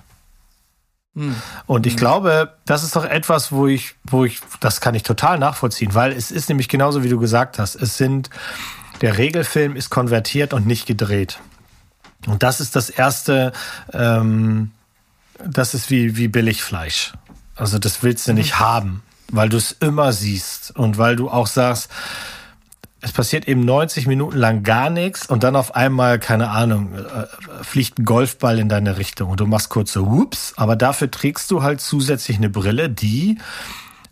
Hm. 1.16 1.36
Und 1.68 1.86
ich 1.86 1.96
glaube, 1.96 2.54
das 2.66 2.84
ist 2.84 2.96
doch 2.96 3.06
etwas, 3.06 3.52
wo 3.52 3.68
ich, 3.68 3.96
wo 4.04 4.26
ich, 4.26 4.42
das 4.60 4.82
kann 4.82 4.96
ich 4.96 5.04
total 5.04 5.38
nachvollziehen, 5.38 5.94
weil 5.94 6.12
es 6.12 6.32
ist 6.32 6.50
nämlich 6.50 6.70
genauso, 6.70 7.04
wie 7.04 7.10
du 7.10 7.20
gesagt 7.20 7.60
hast. 7.60 7.76
Es 7.76 7.98
sind, 7.98 8.30
der 9.02 9.18
Regelfilm 9.18 9.76
ist 9.76 9.90
konvertiert 9.90 10.54
und 10.54 10.66
nicht 10.66 10.88
gedreht. 10.88 11.40
Und 12.28 12.44
das 12.44 12.60
ist 12.60 12.76
das 12.76 12.90
erste, 12.90 13.52
ähm, 13.92 14.72
das 15.46 15.74
ist 15.74 15.90
wie, 15.90 16.16
wie 16.18 16.28
Billigfleisch. 16.28 17.14
Also 17.56 17.80
das 17.80 18.04
willst 18.04 18.28
du 18.28 18.34
nicht 18.34 18.60
haben, 18.60 19.04
weil 19.30 19.50
du 19.50 19.58
es 19.58 19.72
immer 19.72 20.14
siehst 20.14 20.76
und 20.76 20.98
weil 20.98 21.16
du 21.16 21.30
auch 21.30 21.48
sagst, 21.48 21.90
es 23.04 23.12
passiert 23.12 23.50
eben 23.50 23.66
90 23.66 24.08
Minuten 24.08 24.38
lang 24.38 24.64
gar 24.64 24.90
nichts 24.90 25.26
und 25.26 25.44
dann 25.44 25.58
auf 25.58 25.76
einmal, 25.76 26.20
keine 26.20 26.50
Ahnung, 26.50 26.94
äh, 26.94 27.64
fliegt 27.64 28.00
ein 28.00 28.06
Golfball 28.06 28.60
in 28.60 28.70
deine 28.70 28.98
Richtung 28.98 29.30
und 29.30 29.42
du 29.42 29.46
machst 29.46 29.70
kurz 29.70 29.92
so, 29.92 30.10
whoops, 30.10 30.54
aber 30.56 30.78
dafür 30.78 31.12
trägst 31.12 31.52
du 31.52 31.64
halt 31.64 31.82
zusätzlich 31.82 32.38
eine 32.38 32.50
Brille, 32.50 32.90
die 32.90 33.38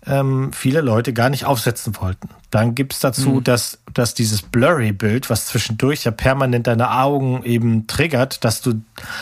ähm, 0.05 0.51
viele 0.51 0.81
Leute 0.81 1.13
gar 1.13 1.29
nicht 1.29 1.45
aufsetzen 1.45 1.95
wollten. 1.99 2.29
Dann 2.49 2.73
gibt's 2.73 2.99
dazu, 2.99 3.39
dass, 3.39 3.79
dass 3.93 4.13
dieses 4.13 4.41
Blurry-Bild, 4.41 5.29
was 5.29 5.45
zwischendurch 5.45 6.03
ja 6.03 6.11
permanent 6.11 6.67
deine 6.67 6.91
Augen 6.91 7.43
eben 7.43 7.87
triggert, 7.87 8.43
dass 8.43 8.61
du, 8.61 8.81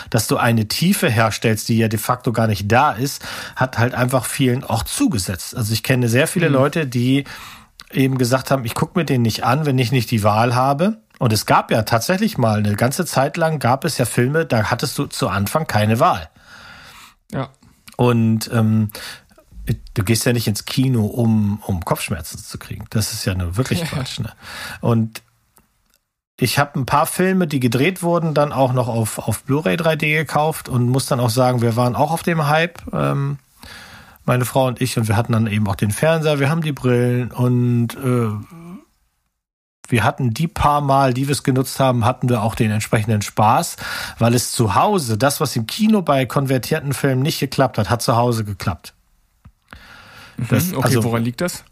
dass 0.09 0.27
du 0.27 0.37
eine 0.37 0.67
Tiefe 0.67 1.09
herstellst, 1.09 1.67
die 1.67 1.77
ja 1.77 1.89
de 1.89 1.99
facto 1.99 2.31
gar 2.31 2.47
nicht 2.47 2.71
da 2.71 2.93
ist, 2.93 3.25
hat 3.55 3.77
halt 3.77 3.93
einfach 3.93 4.25
vielen 4.25 4.63
auch 4.63 4.83
zugesetzt. 4.83 5.55
Also 5.55 5.73
ich 5.73 5.83
kenne 5.83 6.07
sehr 6.07 6.27
viele 6.27 6.47
Leute, 6.47 6.87
die 6.87 7.25
eben 7.91 8.17
gesagt 8.17 8.51
haben, 8.51 8.65
ich 8.65 8.75
gucke 8.75 8.97
mir 8.97 9.05
den 9.05 9.21
nicht 9.21 9.43
an, 9.43 9.65
wenn 9.65 9.77
ich 9.77 9.91
nicht 9.91 10.11
die 10.11 10.23
Wahl 10.23 10.55
habe. 10.55 10.97
Und 11.17 11.33
es 11.33 11.45
gab 11.45 11.71
ja 11.71 11.83
tatsächlich 11.83 12.37
mal 12.37 12.59
eine 12.59 12.75
ganze 12.75 13.05
Zeit 13.05 13.35
lang 13.35 13.59
gab 13.59 13.83
es 13.83 13.97
ja 13.97 14.05
Filme, 14.05 14.45
da 14.45 14.71
hattest 14.71 14.97
du 14.97 15.05
zu 15.05 15.27
Anfang 15.27 15.67
keine 15.67 15.99
Wahl. 15.99 16.29
Ja. 17.31 17.49
Und 17.97 18.49
ähm, 18.53 18.91
du 19.93 20.03
gehst 20.03 20.25
ja 20.25 20.33
nicht 20.33 20.47
ins 20.47 20.65
Kino, 20.65 21.05
um, 21.05 21.61
um 21.65 21.83
Kopfschmerzen 21.83 22.39
zu 22.39 22.57
kriegen. 22.57 22.85
Das 22.89 23.13
ist 23.13 23.25
ja 23.25 23.35
nur 23.35 23.57
wirklich 23.57 23.83
Quatsch. 23.83 24.19
Ne? 24.19 24.31
Und 24.81 25.21
ich 26.39 26.57
habe 26.57 26.79
ein 26.79 26.85
paar 26.85 27.05
Filme, 27.05 27.47
die 27.47 27.59
gedreht 27.59 28.01
wurden, 28.01 28.33
dann 28.33 28.53
auch 28.53 28.71
noch 28.71 28.87
auf, 28.87 29.19
auf 29.19 29.43
Blu-ray 29.43 29.75
3D 29.75 30.17
gekauft 30.19 30.69
und 30.69 30.87
muss 30.87 31.05
dann 31.05 31.19
auch 31.19 31.29
sagen, 31.29 31.61
wir 31.61 31.75
waren 31.75 31.95
auch 31.95 32.11
auf 32.11 32.23
dem 32.23 32.47
Hype, 32.47 32.81
ähm, 32.93 33.39
meine 34.25 34.45
Frau 34.45 34.67
und 34.67 34.79
ich, 34.79 34.97
und 34.97 35.07
wir 35.07 35.17
hatten 35.17 35.33
dann 35.33 35.47
eben 35.47 35.67
auch 35.67 35.75
den 35.75 35.91
Fernseher, 35.91 36.39
wir 36.39 36.49
haben 36.49 36.61
die 36.61 36.71
Brillen 36.71 37.31
und 37.31 37.95
äh, 37.95 38.29
wir 39.89 40.03
hatten 40.03 40.33
die 40.33 40.47
paar 40.47 40.81
Mal, 40.81 41.13
die 41.13 41.27
wir 41.27 41.33
es 41.33 41.43
genutzt 41.43 41.79
haben, 41.79 42.05
hatten 42.05 42.29
wir 42.29 42.43
auch 42.43 42.55
den 42.55 42.71
entsprechenden 42.71 43.21
Spaß, 43.21 43.75
weil 44.19 44.33
es 44.33 44.51
zu 44.51 44.75
Hause, 44.75 45.17
das, 45.17 45.41
was 45.41 45.55
im 45.55 45.67
Kino 45.67 46.03
bei 46.03 46.25
konvertierten 46.25 46.93
Filmen 46.93 47.21
nicht 47.21 47.39
geklappt 47.39 47.77
hat, 47.77 47.89
hat 47.89 48.01
zu 48.01 48.15
Hause 48.15 48.45
geklappt. 48.45 48.93
Das- 50.49 50.71
Hm, 50.71 50.77
okay, 50.77 50.87
also- 50.87 51.03
woran 51.03 51.23
liegt 51.23 51.41
das? 51.41 51.63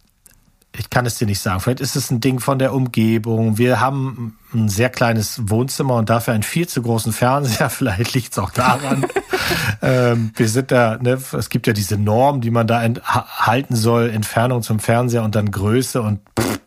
Ich 0.79 0.91
kann 0.91 1.07
es 1.07 1.15
dir 1.15 1.25
nicht 1.25 1.39
sagen. 1.39 1.59
Vielleicht 1.59 1.79
ist 1.79 1.95
es 1.95 2.11
ein 2.11 2.19
Ding 2.19 2.39
von 2.39 2.59
der 2.59 2.71
Umgebung. 2.71 3.57
Wir 3.57 3.79
haben 3.79 4.37
ein 4.53 4.69
sehr 4.69 4.89
kleines 4.89 5.49
Wohnzimmer 5.49 5.95
und 5.95 6.09
dafür 6.11 6.35
einen 6.35 6.43
viel 6.43 6.67
zu 6.67 6.83
großen 6.83 7.13
Fernseher. 7.13 7.69
Vielleicht 7.71 8.13
liegt 8.13 8.33
es 8.33 8.37
auch 8.37 8.51
daran. 8.51 9.03
ähm, 9.81 10.31
wir 10.35 10.47
sind 10.47 10.69
da, 10.71 10.97
ne, 11.01 11.17
es 11.31 11.49
gibt 11.49 11.65
ja 11.65 11.73
diese 11.73 11.97
Norm, 11.97 12.41
die 12.41 12.51
man 12.51 12.67
da 12.67 12.83
halten 13.01 13.75
soll, 13.75 14.09
Entfernung 14.11 14.61
zum 14.61 14.79
Fernseher 14.79 15.23
und 15.23 15.33
dann 15.33 15.49
Größe 15.49 16.01
und 16.01 16.19
pff, 16.39 16.59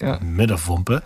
Ja. 0.00 0.18
Wumpe. 0.66 1.02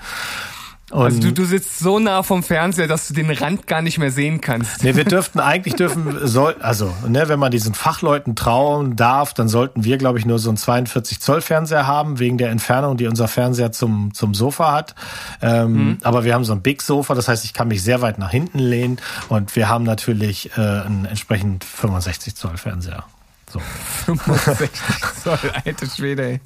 Und 0.92 1.04
Also 1.04 1.20
du, 1.20 1.32
du 1.32 1.44
sitzt 1.46 1.78
so 1.78 1.98
nah 1.98 2.22
vom 2.22 2.42
Fernseher, 2.42 2.86
dass 2.86 3.08
du 3.08 3.14
den 3.14 3.30
Rand 3.30 3.66
gar 3.66 3.80
nicht 3.80 3.98
mehr 3.98 4.10
sehen 4.10 4.42
kannst. 4.42 4.84
Nee, 4.84 4.94
wir 4.94 5.04
dürften 5.04 5.40
eigentlich 5.40 5.74
dürfen 5.74 6.26
soll 6.26 6.54
also 6.60 6.92
ne, 7.08 7.28
wenn 7.28 7.38
man 7.38 7.50
diesen 7.50 7.72
Fachleuten 7.72 8.36
trauen 8.36 8.94
darf, 8.94 9.32
dann 9.32 9.48
sollten 9.48 9.84
wir 9.84 9.96
glaube 9.96 10.18
ich 10.18 10.26
nur 10.26 10.38
so 10.38 10.50
einen 10.50 10.58
42 10.58 11.20
Zoll 11.20 11.40
Fernseher 11.40 11.86
haben 11.86 12.18
wegen 12.18 12.36
der 12.36 12.50
Entfernung, 12.50 12.98
die 12.98 13.06
unser 13.06 13.26
Fernseher 13.26 13.72
zum 13.72 14.12
zum 14.12 14.34
Sofa 14.34 14.72
hat. 14.72 14.94
Ähm, 15.40 15.96
Aber 16.02 16.24
wir 16.24 16.34
haben 16.34 16.44
so 16.44 16.52
ein 16.52 16.60
Big 16.60 16.82
Sofa, 16.82 17.14
das 17.14 17.26
heißt, 17.26 17.44
ich 17.46 17.54
kann 17.54 17.68
mich 17.68 17.82
sehr 17.82 18.02
weit 18.02 18.18
nach 18.18 18.30
hinten 18.30 18.58
lehnen 18.58 18.98
und 19.30 19.56
wir 19.56 19.70
haben 19.70 19.84
natürlich 19.84 20.50
äh, 20.58 20.60
einen 20.60 21.06
entsprechend 21.06 21.64
65 21.64 22.36
Zoll 22.36 22.58
Fernseher. 22.58 23.04
So. 23.52 23.60
65 24.06 24.70
Zoll, 25.22 25.38
alte 25.64 25.86
Schwede, 25.86 26.22
ey. 26.24 26.40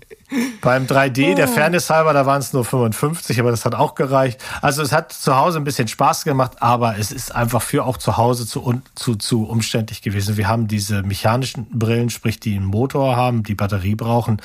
Beim 0.61 0.87
3D, 0.87 1.37
der 1.37 1.47
Fairness 1.47 1.89
halber, 1.89 2.13
da 2.13 2.27
waren 2.27 2.41
es 2.41 2.53
nur 2.53 2.65
55, 2.65 3.39
aber 3.39 3.53
das 3.53 3.65
hat 3.65 3.77
auch 3.77 3.95
gereicht. 3.95 4.43
Also 4.61 4.83
es 4.83 4.91
hat 4.91 5.13
zu 5.13 5.37
Hause 5.37 5.59
ein 5.59 5.65
bisschen 5.65 5.87
Spaß 5.87 6.25
gemacht, 6.25 6.61
aber 6.61 6.99
es 6.99 7.13
ist 7.13 7.33
einfach 7.33 7.63
für 7.63 7.85
auch 7.85 7.97
zu 7.97 8.17
Hause 8.17 8.45
zu, 8.45 8.83
zu, 8.97 9.15
zu 9.15 9.45
umständlich 9.45 10.03
gewesen. 10.03 10.37
Wir 10.37 10.49
haben 10.49 10.67
diese 10.67 11.05
mechanischen 11.05 11.67
Brillen, 11.71 12.11
sprich 12.11 12.41
die 12.41 12.57
einen 12.57 12.65
Motor 12.65 13.15
haben, 13.15 13.45
die 13.45 13.55
Batterie 13.55 13.95
brauchen. 13.95 14.43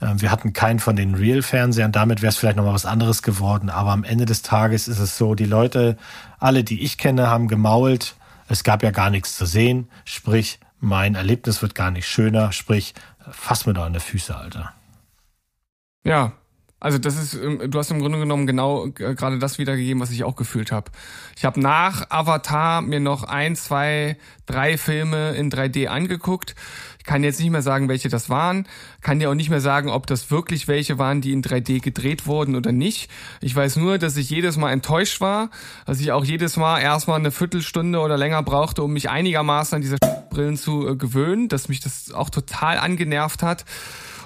Ähm, 0.00 0.22
Wir 0.22 0.30
hatten 0.30 0.54
keinen 0.54 0.78
von 0.78 0.96
den 0.96 1.14
Real-Fernsehern, 1.14 1.92
damit 1.92 2.22
wäre 2.22 2.30
es 2.30 2.38
vielleicht 2.38 2.56
nochmal 2.56 2.72
was 2.72 2.86
anderes 2.86 3.22
geworden. 3.22 3.68
Aber 3.68 3.90
am 3.90 4.04
Ende 4.04 4.24
des 4.24 4.40
Tages 4.40 4.88
ist 4.88 5.00
es 5.00 5.18
so, 5.18 5.34
die 5.34 5.44
Leute, 5.44 5.98
alle, 6.38 6.64
die 6.64 6.80
ich 6.82 6.96
kenne, 6.96 7.26
haben 7.26 7.46
gemault. 7.46 8.14
Es 8.48 8.64
gab 8.64 8.82
ja 8.82 8.90
gar 8.90 9.10
nichts 9.10 9.36
zu 9.36 9.44
sehen, 9.44 9.90
sprich, 10.06 10.58
mein 10.80 11.14
Erlebnis 11.14 11.62
wird 11.62 11.74
gar 11.74 11.90
nicht 11.90 12.08
schöner, 12.08 12.52
sprich, 12.52 12.94
fass 13.30 13.66
mir 13.66 13.74
doch 13.74 13.84
an 13.84 13.92
die 13.92 14.00
Füße, 14.00 14.34
Alter. 14.34 14.72
Ja, 16.02 16.32
also 16.80 16.96
das 16.96 17.16
ist, 17.16 17.34
ähm, 17.34 17.70
du 17.70 17.78
hast 17.78 17.90
im 17.90 18.00
Grunde 18.00 18.18
genommen 18.18 18.46
genau 18.46 18.86
äh, 18.86 18.90
gerade 18.90 19.38
das 19.38 19.58
wiedergegeben, 19.58 20.00
was 20.00 20.10
ich 20.10 20.24
auch 20.24 20.34
gefühlt 20.34 20.72
habe. 20.72 20.90
Ich 21.36 21.44
habe 21.44 21.60
nach 21.60 22.10
Avatar 22.10 22.80
mir 22.80 23.00
noch 23.00 23.22
ein, 23.22 23.54
zwei, 23.54 24.16
drei 24.46 24.78
Filme 24.78 25.32
in 25.32 25.50
3D 25.50 25.88
angeguckt. 25.88 26.54
Ich 26.98 27.04
kann 27.04 27.22
jetzt 27.22 27.38
nicht 27.38 27.50
mehr 27.50 27.62
sagen, 27.62 27.88
welche 27.88 28.08
das 28.08 28.30
waren. 28.30 28.66
Kann 29.02 29.18
dir 29.18 29.30
auch 29.30 29.34
nicht 29.34 29.50
mehr 29.50 29.60
sagen, 29.60 29.90
ob 29.90 30.06
das 30.06 30.30
wirklich 30.30 30.68
welche 30.68 30.98
waren, 30.98 31.20
die 31.20 31.32
in 31.32 31.42
3D 31.42 31.80
gedreht 31.80 32.26
wurden 32.26 32.56
oder 32.56 32.72
nicht. 32.72 33.10
Ich 33.42 33.54
weiß 33.54 33.76
nur, 33.76 33.98
dass 33.98 34.16
ich 34.16 34.30
jedes 34.30 34.56
Mal 34.56 34.72
enttäuscht 34.72 35.20
war, 35.20 35.50
dass 35.84 36.00
ich 36.00 36.12
auch 36.12 36.24
jedes 36.24 36.56
Mal 36.56 36.80
erstmal 36.80 37.18
eine 37.18 37.30
Viertelstunde 37.30 38.00
oder 38.00 38.16
länger 38.16 38.42
brauchte, 38.42 38.82
um 38.82 38.92
mich 38.92 39.10
einigermaßen 39.10 39.76
an 39.76 39.82
diese 39.82 39.98
Brillen 40.30 40.56
zu 40.56 40.88
äh, 40.88 40.96
gewöhnen, 40.96 41.48
dass 41.48 41.68
mich 41.68 41.80
das 41.80 42.12
auch 42.12 42.30
total 42.30 42.78
angenervt 42.78 43.42
hat. 43.42 43.66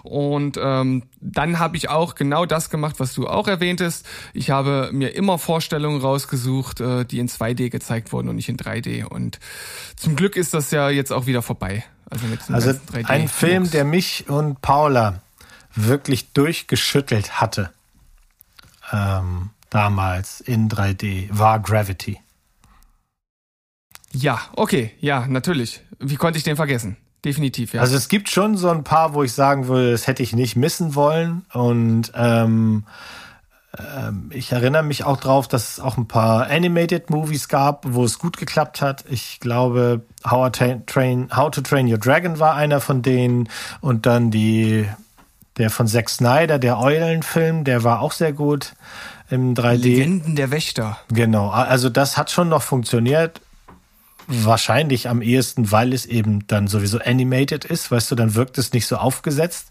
Und 0.05 0.59
ähm, 0.61 1.05
dann 1.19 1.59
habe 1.59 1.79
ich 1.79 1.89
auch 1.89 2.15
genau 2.15 2.45
das 2.45 2.69
gemacht, 2.69 2.97
was 2.99 3.15
du 3.15 3.27
auch 3.27 3.49
erwähntest. 3.49 4.07
Ich 4.35 4.51
habe 4.51 4.91
mir 4.93 5.15
immer 5.15 5.39
Vorstellungen 5.39 5.99
rausgesucht, 5.99 6.83
äh, 6.83 7.07
die 7.07 7.19
in 7.21 7.29
2D 7.29 7.71
gezeigt 7.71 8.13
wurden 8.13 8.29
und 8.29 8.37
nicht 8.37 8.51
in 8.51 8.59
3D. 8.59 9.07
Und 9.07 9.41
zum 9.97 10.15
Glück 10.15 10.37
ist 10.37 10.53
das 10.53 10.71
ja 10.71 10.91
jetzt 10.91 11.11
auch 11.11 11.25
wieder 11.25 11.41
vorbei. 11.41 11.85
Also 12.11 12.27
mit 12.27 12.41
Also 12.51 12.67
ganzen 12.67 12.87
3D 12.95 13.09
ein 13.09 13.29
Film, 13.29 13.71
der 13.71 13.85
mich 13.85 14.29
und 14.29 14.61
Paula 14.61 15.23
wirklich 15.75 16.35
durchgeschüttelt 16.35 17.41
hatte, 17.41 17.71
ähm, 18.93 19.51
damals 19.71 20.43
in 20.43 20.69
3D, 20.69 21.29
war 21.31 21.61
Gravity. 21.61 22.21
Ja, 24.13 24.41
okay, 24.53 24.93
ja, 25.01 25.27
natürlich. 25.27 25.81
Wie 25.99 26.17
konnte 26.17 26.37
ich 26.37 26.45
den 26.45 26.57
vergessen? 26.57 26.99
Definitiv, 27.25 27.73
ja. 27.73 27.81
Also 27.81 27.97
es 27.97 28.09
gibt 28.09 28.29
schon 28.29 28.57
so 28.57 28.69
ein 28.69 28.85
paar, 28.85 29.15
wo 29.15 29.23
ich 29.23 29.33
sagen 29.33 29.67
würde, 29.67 29.93
das 29.93 30.07
hätte 30.07 30.23
ich 30.23 30.35
nicht 30.35 30.57
missen 30.57 30.95
wollen. 30.95 31.47
Und 31.53 32.13
ähm, 32.15 32.85
ähm, 33.79 34.31
ich 34.33 34.53
erinnere 34.53 34.83
mich 34.83 35.05
auch 35.05 35.17
drauf, 35.17 35.49
dass 35.49 35.71
es 35.71 35.81
auch 35.81 35.97
ein 35.97 36.07
paar 36.07 36.49
Animated 36.49 37.11
Movies 37.11 37.49
gab, 37.49 37.85
wo 37.89 38.05
es 38.05 38.19
gut 38.19 38.37
geklappt 38.37 38.83
hat. 38.83 39.05
Ich 39.09 39.41
glaube, 39.41 40.03
How, 40.29 40.51
to 40.51 40.83
Train, 40.87 41.29
How 41.35 41.51
to 41.51 41.63
Train 41.63 41.91
Your 41.91 41.99
Dragon 41.99 42.39
war 42.39 42.55
einer 42.55 42.81
von 42.81 43.01
denen. 43.01 43.49
Und 43.81 44.05
dann 44.05 44.31
die, 44.31 44.87
der 45.57 45.71
von 45.71 45.87
Zack 45.87 46.11
Snyder, 46.11 46.59
der 46.59 46.79
Eulenfilm, 46.79 47.65
der 47.65 47.85
war 47.85 48.01
auch 48.01 48.13
sehr 48.13 48.33
gut 48.33 48.75
im 49.31 49.55
3D. 49.55 49.77
Legenden 49.77 50.37
der 50.37 50.51
Wächter. 50.51 50.99
Genau, 51.09 51.49
also 51.49 51.89
das 51.89 52.19
hat 52.19 52.31
schon 52.31 52.51
noch 52.51 52.63
funktioniert. 52.63 53.41
Wahrscheinlich 54.27 55.09
am 55.09 55.23
ehesten, 55.23 55.71
weil 55.71 55.93
es 55.93 56.07
eben 56.07 56.47
dann 56.47 56.67
sowieso 56.67 56.99
animated 56.99 57.65
ist, 57.65 57.91
weißt 57.91 58.11
du, 58.11 58.15
dann 58.15 58.35
wirkt 58.35 58.59
es 58.59 58.73
nicht 58.73 58.87
so 58.87 58.97
aufgesetzt. 58.97 59.69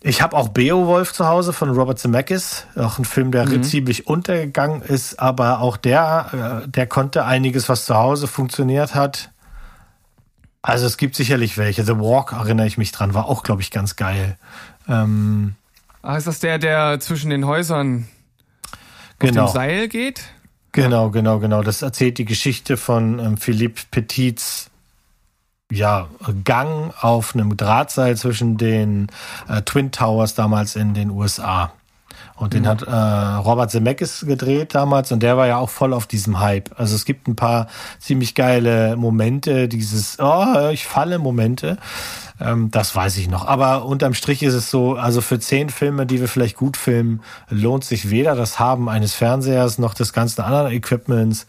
Ich 0.00 0.22
habe 0.22 0.36
auch 0.36 0.48
Beowulf 0.48 1.12
zu 1.12 1.26
Hause 1.26 1.52
von 1.52 1.70
Robert 1.70 1.98
Zemeckis, 1.98 2.66
auch 2.76 2.98
ein 2.98 3.04
Film, 3.04 3.32
der 3.32 3.62
ziemlich 3.62 4.06
untergegangen 4.06 4.82
ist, 4.82 5.18
aber 5.18 5.60
auch 5.60 5.76
der, 5.76 6.62
äh, 6.64 6.68
der 6.68 6.86
konnte 6.86 7.24
einiges, 7.24 7.68
was 7.68 7.84
zu 7.84 7.96
Hause 7.96 8.28
funktioniert 8.28 8.94
hat. 8.94 9.30
Also 10.62 10.86
es 10.86 10.96
gibt 10.96 11.16
sicherlich 11.16 11.58
welche. 11.58 11.84
The 11.84 11.98
Walk 11.98 12.32
erinnere 12.32 12.66
ich 12.66 12.78
mich 12.78 12.92
dran, 12.92 13.14
war 13.14 13.26
auch, 13.26 13.42
glaube 13.42 13.62
ich, 13.62 13.70
ganz 13.70 13.96
geil. 13.96 14.38
Ähm, 14.88 15.56
Ah, 16.02 16.16
ist 16.16 16.26
das 16.26 16.38
der, 16.40 16.58
der 16.58 17.00
zwischen 17.00 17.30
den 17.30 17.44
Häusern 17.44 18.08
auf 18.72 18.78
genau. 19.18 19.46
dem 19.46 19.52
Seil 19.52 19.88
geht? 19.88 20.22
Genau, 20.72 21.10
genau, 21.10 21.38
genau. 21.38 21.62
Das 21.62 21.82
erzählt 21.82 22.18
die 22.18 22.24
Geschichte 22.24 22.76
von 22.76 23.18
ähm, 23.18 23.36
Philippe 23.36 23.82
Petits 23.90 24.70
ja, 25.70 26.08
Gang 26.44 26.94
auf 27.00 27.34
einem 27.34 27.56
Drahtseil 27.56 28.16
zwischen 28.16 28.56
den 28.56 29.08
äh, 29.48 29.62
Twin 29.62 29.92
Towers 29.92 30.34
damals 30.34 30.76
in 30.76 30.94
den 30.94 31.10
USA. 31.10 31.72
Und 32.38 32.54
den 32.54 32.66
hat 32.68 32.82
äh, 32.82 32.90
Robert 32.90 33.70
Zemeckis 33.70 34.24
gedreht 34.26 34.74
damals 34.74 35.10
und 35.10 35.22
der 35.22 35.36
war 35.36 35.46
ja 35.48 35.58
auch 35.58 35.70
voll 35.70 35.92
auf 35.92 36.06
diesem 36.06 36.38
Hype. 36.38 36.70
Also 36.78 36.94
es 36.94 37.04
gibt 37.04 37.26
ein 37.26 37.36
paar 37.36 37.66
ziemlich 37.98 38.34
geile 38.34 38.96
Momente, 38.96 39.68
dieses 39.68 40.18
Oh, 40.20 40.68
ich 40.72 40.86
falle 40.86 41.18
Momente. 41.18 41.78
Ähm, 42.40 42.70
das 42.70 42.94
weiß 42.94 43.16
ich 43.16 43.28
noch. 43.28 43.46
Aber 43.46 43.84
unterm 43.84 44.14
Strich 44.14 44.42
ist 44.42 44.54
es 44.54 44.70
so, 44.70 44.94
also 44.94 45.20
für 45.20 45.40
zehn 45.40 45.68
Filme, 45.68 46.06
die 46.06 46.20
wir 46.20 46.28
vielleicht 46.28 46.56
gut 46.56 46.76
filmen, 46.76 47.22
lohnt 47.48 47.84
sich 47.84 48.10
weder 48.10 48.36
das 48.36 48.60
Haben 48.60 48.88
eines 48.88 49.14
Fernsehers 49.14 49.78
noch 49.78 49.94
des 49.94 50.12
ganzen 50.12 50.42
anderen 50.42 50.72
Equipments. 50.72 51.46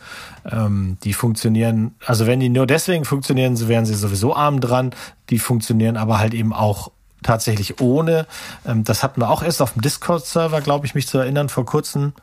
Ähm, 0.50 0.98
die 1.04 1.14
funktionieren, 1.14 1.96
also 2.06 2.26
wenn 2.26 2.40
die 2.40 2.50
nur 2.50 2.66
deswegen 2.66 3.06
funktionieren, 3.06 3.56
so 3.56 3.68
wären 3.68 3.86
sie 3.86 3.94
sowieso 3.94 4.36
arm 4.36 4.60
dran. 4.60 4.92
Die 5.30 5.40
funktionieren 5.40 5.98
aber 5.98 6.18
halt 6.18 6.34
eben 6.34 6.54
auch 6.54 6.92
tatsächlich 7.24 7.82
ohne. 7.82 8.26
Ähm, 8.66 8.84
das 8.84 9.04
hatten 9.04 9.22
wir 9.22 9.30
auch 9.30 9.44
erst 9.44 9.62
auf 9.62 9.74
dem 9.74 9.82
Discord-Server, 9.82 10.62
glaube 10.62 10.86
ich, 10.86 10.96
mich 10.96 11.08
zu 11.08 11.18
erinnern, 11.18 11.50
vor 11.50 11.66
kurzem, 11.66 12.14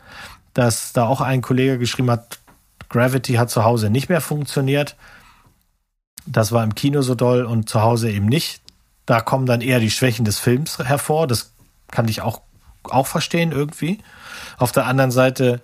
dass 0.54 0.92
da 0.92 1.06
auch 1.06 1.20
ein 1.20 1.42
Kollege 1.42 1.78
geschrieben 1.78 2.10
hat, 2.10 2.38
Gravity 2.88 3.34
hat 3.34 3.50
zu 3.50 3.64
Hause 3.64 3.90
nicht 3.90 4.08
mehr 4.08 4.20
funktioniert. 4.20 4.96
Das 6.24 6.52
war 6.52 6.64
im 6.64 6.74
Kino 6.74 7.02
so 7.02 7.14
doll 7.14 7.44
und 7.44 7.68
zu 7.68 7.82
Hause 7.82 8.10
eben 8.10 8.26
nicht. 8.26 8.62
Da 9.06 9.20
kommen 9.20 9.46
dann 9.46 9.60
eher 9.60 9.80
die 9.80 9.90
Schwächen 9.90 10.24
des 10.24 10.38
Films 10.38 10.78
hervor. 10.78 11.26
Das 11.26 11.52
kann 11.90 12.08
ich 12.08 12.22
auch, 12.22 12.42
auch 12.84 13.06
verstehen 13.06 13.52
irgendwie. 13.52 13.98
Auf 14.58 14.72
der 14.72 14.86
anderen 14.86 15.10
Seite, 15.10 15.60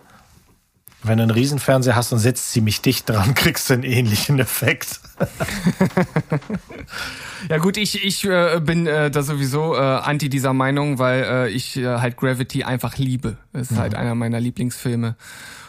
wenn 1.03 1.19
du 1.19 1.25
einen 1.25 1.33
Riesenfernseher 1.33 1.97
hast 1.97 2.13
und 2.13 2.19
sitzt 2.19 2.53
ziemlich 2.53 2.81
dicht 2.81 3.09
dran, 3.09 3.35
kriegst 3.37 3.71
du 3.71 3.75
einen 3.75 3.85
ähnlichen 3.85 4.39
Effekt. 4.39 5.01
Ja 7.49 7.59
gut, 7.59 7.77
ich, 7.77 8.05
ich 8.05 8.25
äh, 8.25 8.61
bin 8.61 8.87
äh, 8.87 9.11
da 9.11 9.23
sowieso 9.23 9.75
äh, 9.75 9.79
anti 9.79 10.29
dieser 10.29 10.53
Meinung, 10.53 10.99
weil 10.99 11.25
äh, 11.25 11.49
ich 11.49 11.77
äh, 11.77 11.99
halt 11.99 12.17
Gravity 12.17 12.65
einfach 12.65 12.99
liebe. 12.99 13.37
Es 13.53 13.71
ist 13.73 13.79
halt 13.79 13.95
einer 13.95 14.15
meiner 14.15 14.41
Lieblingsfilme. 14.41 15.17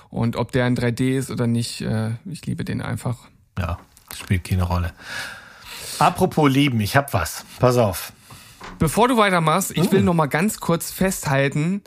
Und 0.09 0.35
ob 0.35 0.51
der 0.51 0.67
in 0.67 0.77
3D 0.77 1.17
ist 1.17 1.31
oder 1.31 1.47
nicht, 1.47 1.81
äh, 1.81 2.11
ich 2.25 2.45
liebe 2.45 2.63
den 2.63 2.81
einfach. 2.81 3.17
Ja, 3.57 3.79
spielt 4.15 4.43
keine 4.43 4.63
Rolle. 4.63 4.93
Apropos 5.97 6.51
lieben, 6.51 6.79
ich 6.81 6.95
hab 6.95 7.13
was. 7.13 7.45
Pass 7.59 7.77
auf. 7.77 8.13
Bevor 8.79 9.07
du 9.07 9.17
weitermachst, 9.17 9.71
ich 9.71 9.91
will 9.91 10.01
noch 10.01 10.13
mal 10.13 10.27
ganz 10.27 10.59
kurz 10.59 10.91
festhalten, 10.91 11.81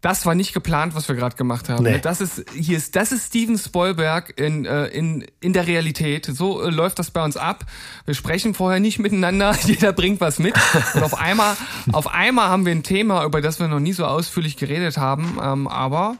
das 0.00 0.26
war 0.26 0.34
nicht 0.34 0.54
geplant, 0.54 0.94
was 0.94 1.08
wir 1.08 1.16
gerade 1.16 1.36
gemacht 1.36 1.68
haben. 1.68 1.82
Nee. 1.82 1.98
Das 1.98 2.20
ist 2.20 2.44
hier 2.54 2.76
ist 2.76 2.94
das 2.94 3.10
ist 3.10 3.26
Steven 3.26 3.58
Spielberg 3.58 4.38
in 4.38 4.64
äh, 4.64 4.86
in 4.86 5.26
in 5.40 5.52
der 5.52 5.66
Realität. 5.66 6.26
So 6.26 6.62
äh, 6.62 6.70
läuft 6.70 6.98
das 6.98 7.10
bei 7.10 7.24
uns 7.24 7.36
ab. 7.36 7.64
Wir 8.04 8.14
sprechen 8.14 8.54
vorher 8.54 8.78
nicht 8.78 8.98
miteinander. 8.98 9.56
Jeder 9.64 9.92
bringt 9.92 10.20
was 10.20 10.38
mit 10.38 10.54
und 10.94 11.02
auf 11.02 11.18
einmal 11.18 11.56
auf 11.92 12.06
einmal 12.06 12.48
haben 12.48 12.64
wir 12.64 12.72
ein 12.72 12.84
Thema, 12.84 13.24
über 13.24 13.40
das 13.40 13.58
wir 13.58 13.66
noch 13.66 13.80
nie 13.80 13.92
so 13.92 14.04
ausführlich 14.04 14.56
geredet 14.56 14.98
haben. 14.98 15.38
Ähm, 15.42 15.66
aber 15.66 16.16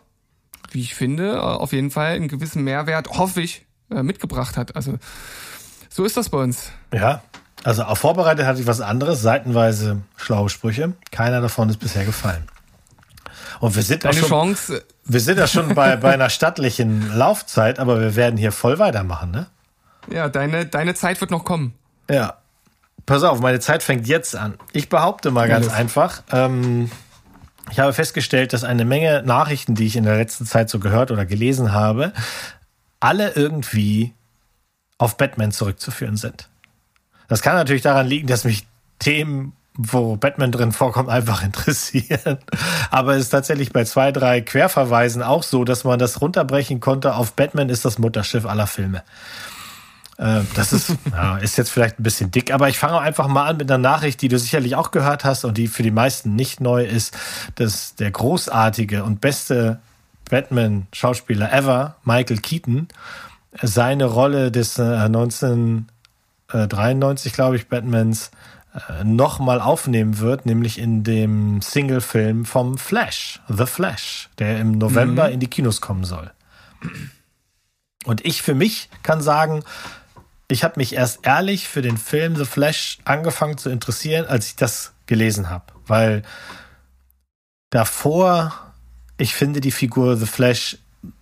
wie 0.73 0.81
ich 0.81 0.95
finde, 0.95 1.35
äh, 1.35 1.39
auf 1.39 1.73
jeden 1.73 1.91
Fall 1.91 2.15
einen 2.15 2.29
gewissen 2.29 2.65
Mehrwert, 2.65 3.11
hoffe 3.11 3.41
ich, 3.43 3.67
äh, 3.91 4.03
mitgebracht 4.03 4.57
hat. 4.57 4.75
Also 4.77 4.99
so 5.89 6.05
ist 6.05 6.17
das 6.17 6.29
bei 6.29 6.39
uns. 6.39 6.73
Ja, 6.93 7.23
also 7.65 7.85
auf 7.85 7.99
vorbereitet 7.99 8.45
hatte 8.47 8.61
ich 8.61 8.67
was 8.67 8.81
anderes, 8.81 9.23
seitenweise 9.23 10.03
schlaue 10.17 10.49
Sprüche. 10.49 10.95
Keiner 11.11 11.41
davon 11.41 11.69
ist 11.69 11.79
bisher 11.79 12.05
gefallen. 12.05 12.45
Und 13.61 13.75
wir 13.75 13.83
sind, 13.83 14.05
Deine 14.05 14.17
schon, 14.17 14.29
Chance. 14.29 14.85
wir 15.05 15.21
sind 15.21 15.39
ja 15.39 15.47
schon 15.47 15.75
bei, 15.75 15.97
bei 15.97 16.13
einer 16.13 16.31
stattlichen 16.31 17.17
Laufzeit, 17.17 17.79
aber 17.79 18.01
wir 18.01 18.15
werden 18.17 18.37
hier 18.37 18.53
voll 18.53 18.79
weitermachen, 18.79 19.31
ne? 19.31 19.47
Ja, 20.11 20.29
deine 20.29 20.65
deine 20.67 20.95
Zeit 20.95 21.21
wird 21.21 21.31
noch 21.31 21.45
kommen. 21.45 21.75
Ja. 22.11 22.39
Pass 23.05 23.23
auf, 23.23 23.41
meine 23.41 23.61
Zeit 23.61 23.83
fängt 23.83 24.07
jetzt 24.07 24.37
an. 24.37 24.55
Ich 24.73 24.89
behaupte 24.89 25.31
mal 25.31 25.49
ganz 25.49 25.67
los. 25.67 25.75
einfach, 25.75 26.23
ähm, 26.31 26.91
ich 27.71 27.79
habe 27.79 27.93
festgestellt, 27.93 28.53
dass 28.53 28.65
eine 28.65 28.85
Menge 28.85 29.23
Nachrichten, 29.23 29.75
die 29.75 29.87
ich 29.87 29.97
in 29.97 30.05
der 30.05 30.17
letzten 30.17 30.47
Zeit 30.47 30.71
so 30.71 30.79
gehört 30.79 31.11
oder 31.11 31.25
gelesen 31.27 31.73
habe, 31.73 32.13
alle 33.01 33.31
irgendwie 33.31 34.13
auf 34.99 35.17
Batman 35.17 35.53
zurückzuführen 35.53 36.17
sind. 36.17 36.49
Das 37.29 37.43
kann 37.43 37.55
natürlich 37.55 37.83
daran 37.83 38.07
liegen, 38.07 38.27
dass 38.27 38.45
mich 38.45 38.67
Themen, 38.99 39.53
wo 39.79 40.17
Batman 40.17 40.53
drin 40.53 40.73
vorkommt, 40.73 41.09
einfach 41.09 41.43
interessieren. 41.45 42.37
Aber 42.91 43.15
es 43.15 43.23
ist 43.23 43.31
tatsächlich 43.31 43.73
bei 43.73 43.85
zwei, 43.85 44.13
drei 44.13 44.43
Querverweisen 44.43 45.23
auch 45.23 45.45
so, 45.45 45.65
dass 45.65 45.85
man 45.85 45.99
das 45.99 46.21
runterbrechen 46.21 46.81
konnte 46.81 47.15
auf 47.15 47.33
Batman 47.33 47.71
ist 47.71 47.87
das 47.87 47.99
Mutterschiff 47.99 48.45
aller 48.45 48.67
Filme. 48.67 49.03
Äh, 50.19 50.41
das 50.55 50.73
ist, 50.73 50.95
ja, 51.13 51.37
ist 51.39 51.57
jetzt 51.57 51.71
vielleicht 51.71 52.01
ein 52.01 52.03
bisschen 52.03 52.33
dick, 52.33 52.53
aber 52.53 52.69
ich 52.69 52.79
fange 52.79 52.99
einfach 52.99 53.29
mal 53.29 53.47
an 53.47 53.57
mit 53.57 53.71
einer 53.71 53.79
Nachricht, 53.79 54.21
die 54.21 54.29
du 54.29 54.39
sicherlich 54.39 54.75
auch 54.75 54.91
gehört 54.91 55.25
hast 55.25 55.45
und 55.45 55.57
die 55.57 55.69
für 55.69 55.85
die 55.85 55.93
meisten 55.93 56.35
nicht 56.35 56.61
neu 56.61 56.85
ist, 56.85 57.17
dass 57.55 57.95
der 57.95 58.11
großartige 58.11 59.05
und 59.05 59.21
beste 59.21 59.79
Batman-Schauspieler 60.29 61.53
ever, 61.53 61.95
Michael 62.05 62.39
Keaton, 62.39 62.89
seine 63.63 64.07
Rolle 64.07 64.51
des 64.51 64.77
äh, 64.79 64.83
1993, 64.83 67.33
glaube 67.33 67.55
ich, 67.57 67.69
Batmans 67.69 68.27
äh, 68.27 68.31
nochmal 69.05 69.61
aufnehmen 69.61 70.19
wird, 70.19 70.47
nämlich 70.47 70.79
in 70.79 71.05
dem 71.05 71.61
Single-Film 71.63 72.45
vom 72.45 72.79
Flash, 72.79 73.41
The 73.49 73.67
Flash, 73.67 74.29
der 74.39 74.61
im 74.61 74.73
November 74.73 75.29
mhm. 75.29 75.35
in 75.35 75.41
die 75.41 75.49
Kinos 75.49 75.81
kommen 75.81 76.05
soll. 76.05 76.31
Und 78.05 78.25
ich 78.25 78.43
für 78.43 78.55
mich 78.55 78.89
kann 79.03 79.21
sagen, 79.21 79.65
ich 80.49 80.65
habe 80.65 80.75
mich 80.77 80.95
erst 80.95 81.27
ehrlich 81.27 81.69
für 81.69 81.83
den 81.83 81.99
Film 81.99 82.37
The 82.37 82.47
Flash 82.47 82.99
angefangen 83.05 83.59
zu 83.59 83.69
interessieren, 83.69 84.27
als 84.27 84.47
ich 84.49 84.57
das 84.57 84.93
gelesen 85.07 85.51
habe. 85.51 85.67
Weil 85.87 86.23
davor, 87.71 88.73
ich 89.19 89.35
finde 89.35 89.61
die 89.61 89.73
Figur 89.73 90.17
The 90.17 90.27
Flash, 90.27 90.79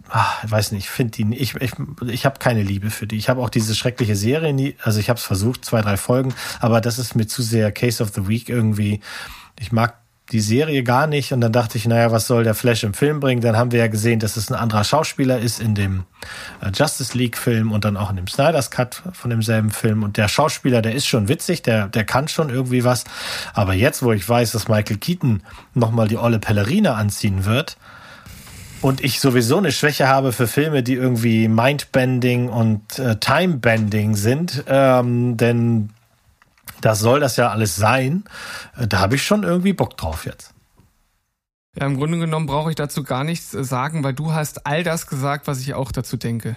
ach, 0.08 0.44
ich 0.44 0.50
weiß 0.50 0.72
nicht, 0.72 0.84
ich 0.84 0.90
finde 0.90 1.12
die, 1.12 1.36
ich, 1.36 1.54
ich, 1.56 1.72
ich 2.06 2.26
habe 2.26 2.38
keine 2.38 2.62
Liebe 2.62 2.90
für 2.90 3.06
die. 3.06 3.16
Ich 3.16 3.28
habe 3.28 3.40
auch 3.40 3.50
diese 3.50 3.74
schreckliche 3.74 4.16
Serie 4.16 4.52
nie, 4.52 4.76
also 4.82 5.00
ich 5.00 5.08
habe 5.08 5.18
es 5.18 5.24
versucht, 5.24 5.64
zwei, 5.64 5.82
drei 5.82 5.96
Folgen, 5.96 6.34
aber 6.60 6.80
das 6.80 6.98
ist 6.98 7.14
mir 7.14 7.26
zu 7.26 7.42
sehr 7.42 7.72
Case 7.72 8.02
of 8.02 8.10
the 8.14 8.28
Week 8.28 8.48
irgendwie. 8.48 9.00
Ich 9.58 9.72
mag 9.72 9.94
die 10.32 10.40
Serie 10.40 10.82
gar 10.82 11.06
nicht 11.06 11.32
und 11.32 11.40
dann 11.40 11.52
dachte 11.52 11.78
ich, 11.78 11.86
naja, 11.86 12.10
was 12.10 12.26
soll 12.26 12.42
der 12.42 12.54
Flash 12.54 12.82
im 12.82 12.94
Film 12.94 13.20
bringen? 13.20 13.40
Dann 13.40 13.56
haben 13.56 13.70
wir 13.70 13.78
ja 13.78 13.86
gesehen, 13.86 14.18
dass 14.18 14.36
es 14.36 14.50
ein 14.50 14.56
anderer 14.56 14.82
Schauspieler 14.82 15.38
ist 15.38 15.60
in 15.60 15.76
dem 15.76 16.04
äh, 16.60 16.70
Justice 16.74 17.16
League 17.16 17.36
Film 17.36 17.70
und 17.70 17.84
dann 17.84 17.96
auch 17.96 18.10
in 18.10 18.16
dem 18.16 18.26
Snyder's 18.26 18.72
Cut 18.72 19.02
von 19.12 19.30
demselben 19.30 19.70
Film 19.70 20.02
und 20.02 20.16
der 20.16 20.26
Schauspieler, 20.26 20.82
der 20.82 20.94
ist 20.94 21.06
schon 21.06 21.28
witzig, 21.28 21.62
der, 21.62 21.86
der 21.86 22.04
kann 22.04 22.26
schon 22.26 22.50
irgendwie 22.50 22.82
was, 22.82 23.04
aber 23.54 23.74
jetzt, 23.74 24.02
wo 24.02 24.12
ich 24.12 24.28
weiß, 24.28 24.50
dass 24.50 24.66
Michael 24.66 24.98
Keaton 24.98 25.42
nochmal 25.74 26.08
die 26.08 26.18
olle 26.18 26.40
Pellerine 26.40 26.94
anziehen 26.94 27.44
wird 27.44 27.76
und 28.82 29.02
ich 29.02 29.20
sowieso 29.20 29.58
eine 29.58 29.72
Schwäche 29.72 30.08
habe 30.08 30.32
für 30.32 30.46
Filme, 30.46 30.82
die 30.82 30.94
irgendwie 30.94 31.48
Mindbending 31.48 32.48
und 32.48 32.98
äh, 32.98 33.16
Timebending 33.16 34.14
sind, 34.14 34.64
ähm, 34.66 35.36
denn 35.36 35.90
das 36.80 37.00
soll 37.00 37.20
das 37.20 37.36
ja 37.36 37.50
alles 37.50 37.76
sein. 37.76 38.24
Äh, 38.76 38.86
da 38.86 39.00
habe 39.00 39.16
ich 39.16 39.22
schon 39.24 39.42
irgendwie 39.42 39.72
Bock 39.72 39.96
drauf 39.96 40.26
jetzt. 40.26 40.52
Ja, 41.78 41.86
im 41.86 41.96
Grunde 41.96 42.18
genommen 42.18 42.46
brauche 42.46 42.70
ich 42.70 42.76
dazu 42.76 43.02
gar 43.02 43.24
nichts 43.24 43.54
äh, 43.54 43.64
sagen, 43.64 44.04
weil 44.04 44.14
du 44.14 44.32
hast 44.32 44.66
all 44.66 44.82
das 44.82 45.06
gesagt, 45.06 45.46
was 45.46 45.60
ich 45.60 45.74
auch 45.74 45.92
dazu 45.92 46.16
denke. 46.16 46.56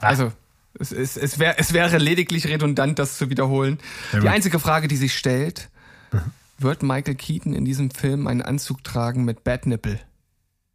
Ach. 0.00 0.08
Also, 0.08 0.32
es, 0.78 0.92
es, 0.92 1.16
es, 1.16 1.38
wär, 1.38 1.58
es 1.58 1.72
wäre 1.72 1.98
lediglich 1.98 2.46
redundant, 2.46 2.98
das 2.98 3.18
zu 3.18 3.30
wiederholen. 3.30 3.78
Ja, 4.12 4.20
die 4.20 4.28
einzige 4.28 4.58
Frage, 4.58 4.88
die 4.88 4.96
sich 4.96 5.16
stellt, 5.16 5.68
mhm. 6.12 6.20
wird 6.58 6.82
Michael 6.82 7.14
Keaton 7.14 7.54
in 7.54 7.64
diesem 7.64 7.90
Film 7.90 8.26
einen 8.26 8.42
Anzug 8.42 8.82
tragen 8.84 9.24
mit 9.24 9.44
Bad 9.44 9.66
Nipple? 9.66 10.00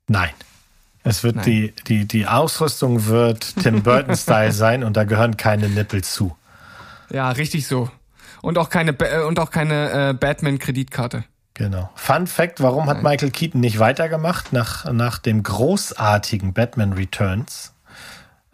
Nein. 0.07 0.29
Es 1.07 1.23
wird 1.23 1.37
Nein. 1.37 1.45
die, 1.45 1.73
die, 1.87 2.05
die 2.05 2.27
Ausrüstung 2.27 3.05
wird 3.05 3.55
Tim 3.63 3.81
Burton-Style 3.83 4.51
sein 4.51 4.83
und 4.83 4.97
da 4.97 5.05
gehören 5.05 5.37
keine 5.37 5.69
Nippel 5.69 6.03
zu. 6.03 6.35
Ja, 7.09 7.31
richtig 7.31 7.65
so. 7.65 7.89
Und 8.41 8.57
auch 8.57 8.69
keine, 8.69 8.91
äh, 8.91 9.23
und 9.23 9.39
auch 9.39 9.49
keine 9.49 10.09
äh, 10.09 10.13
Batman-Kreditkarte. 10.13 11.23
Genau. 11.53 11.89
Fun 11.95 12.27
Fact, 12.27 12.61
warum 12.61 12.87
Nein. 12.87 12.97
hat 12.97 13.03
Michael 13.03 13.31
Keaton 13.31 13.61
nicht 13.61 13.79
weitergemacht 13.79 14.51
nach, 14.51 14.91
nach 14.91 15.17
dem 15.17 15.43
großartigen 15.43 16.51
Batman 16.51 16.91
Returns? 16.91 17.73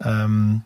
Ähm, 0.00 0.62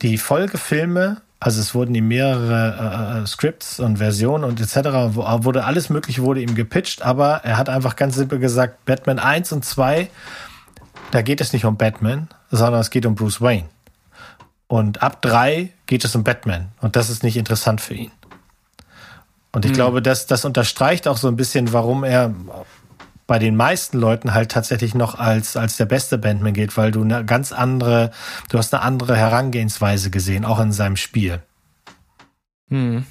die 0.00 0.16
Folgefilme, 0.16 1.20
also 1.38 1.60
es 1.60 1.74
wurden 1.74 1.94
ihm 1.94 2.08
mehrere 2.08 3.18
äh, 3.18 3.22
äh 3.22 3.26
Scripts 3.26 3.78
und 3.78 3.98
Versionen 3.98 4.42
und 4.42 4.58
etc., 4.58 4.88
wo, 5.10 5.22
wurde 5.44 5.64
alles 5.64 5.90
mögliche 5.90 6.22
wurde 6.22 6.40
ihm 6.40 6.54
gepitcht, 6.54 7.02
aber 7.02 7.42
er 7.44 7.58
hat 7.58 7.68
einfach 7.68 7.94
ganz 7.94 8.16
simpel 8.16 8.38
gesagt, 8.38 8.86
Batman 8.86 9.18
1 9.18 9.52
und 9.52 9.66
2, 9.66 10.08
da 11.10 11.22
geht 11.22 11.40
es 11.40 11.52
nicht 11.52 11.64
um 11.64 11.76
Batman, 11.76 12.28
sondern 12.50 12.80
es 12.80 12.90
geht 12.90 13.06
um 13.06 13.14
Bruce 13.14 13.40
Wayne. 13.40 13.68
Und 14.68 15.02
ab 15.02 15.22
3 15.22 15.72
geht 15.86 16.04
es 16.04 16.14
um 16.16 16.24
Batman 16.24 16.68
und 16.80 16.96
das 16.96 17.10
ist 17.10 17.22
nicht 17.22 17.36
interessant 17.36 17.80
für 17.80 17.94
ihn. 17.94 18.10
Und 19.52 19.64
ich 19.64 19.70
mhm. 19.70 19.76
glaube, 19.76 20.02
das, 20.02 20.26
das 20.26 20.44
unterstreicht 20.44 21.06
auch 21.08 21.16
so 21.16 21.28
ein 21.28 21.36
bisschen, 21.36 21.72
warum 21.72 22.04
er 22.04 22.34
bei 23.26 23.38
den 23.38 23.56
meisten 23.56 23.98
Leuten 23.98 24.34
halt 24.34 24.50
tatsächlich 24.50 24.94
noch 24.94 25.18
als, 25.18 25.56
als 25.56 25.76
der 25.76 25.86
beste 25.86 26.18
Bandman 26.18 26.52
geht, 26.52 26.76
weil 26.76 26.90
du 26.90 27.02
eine 27.02 27.24
ganz 27.24 27.52
andere, 27.52 28.10
du 28.50 28.58
hast 28.58 28.72
eine 28.72 28.82
andere 28.82 29.16
Herangehensweise 29.16 30.10
gesehen, 30.10 30.44
auch 30.44 30.60
in 30.60 30.72
seinem 30.72 30.96
Spiel. 30.96 31.42
Mhm. 32.68 33.06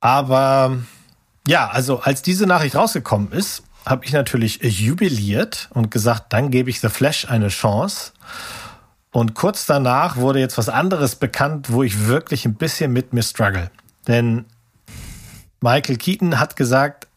Aber 0.00 0.78
ja, 1.46 1.68
also 1.68 2.00
als 2.00 2.22
diese 2.22 2.46
Nachricht 2.46 2.74
rausgekommen 2.74 3.32
ist, 3.32 3.62
habe 3.86 4.04
ich 4.04 4.12
natürlich 4.12 4.62
jubiliert 4.62 5.68
und 5.70 5.90
gesagt, 5.90 6.32
dann 6.32 6.50
gebe 6.50 6.70
ich 6.70 6.80
The 6.80 6.88
Flash 6.88 7.28
eine 7.28 7.48
Chance. 7.48 8.12
Und 9.10 9.34
kurz 9.34 9.66
danach 9.66 10.16
wurde 10.16 10.40
jetzt 10.40 10.56
was 10.56 10.68
anderes 10.68 11.16
bekannt, 11.16 11.70
wo 11.70 11.82
ich 11.82 12.06
wirklich 12.06 12.46
ein 12.46 12.54
bisschen 12.54 12.92
mit 12.92 13.12
mir 13.12 13.22
struggle. 13.22 13.70
Denn 14.06 14.46
Michael 15.60 15.96
Keaton 15.96 16.38
hat 16.38 16.56
gesagt, 16.56 17.08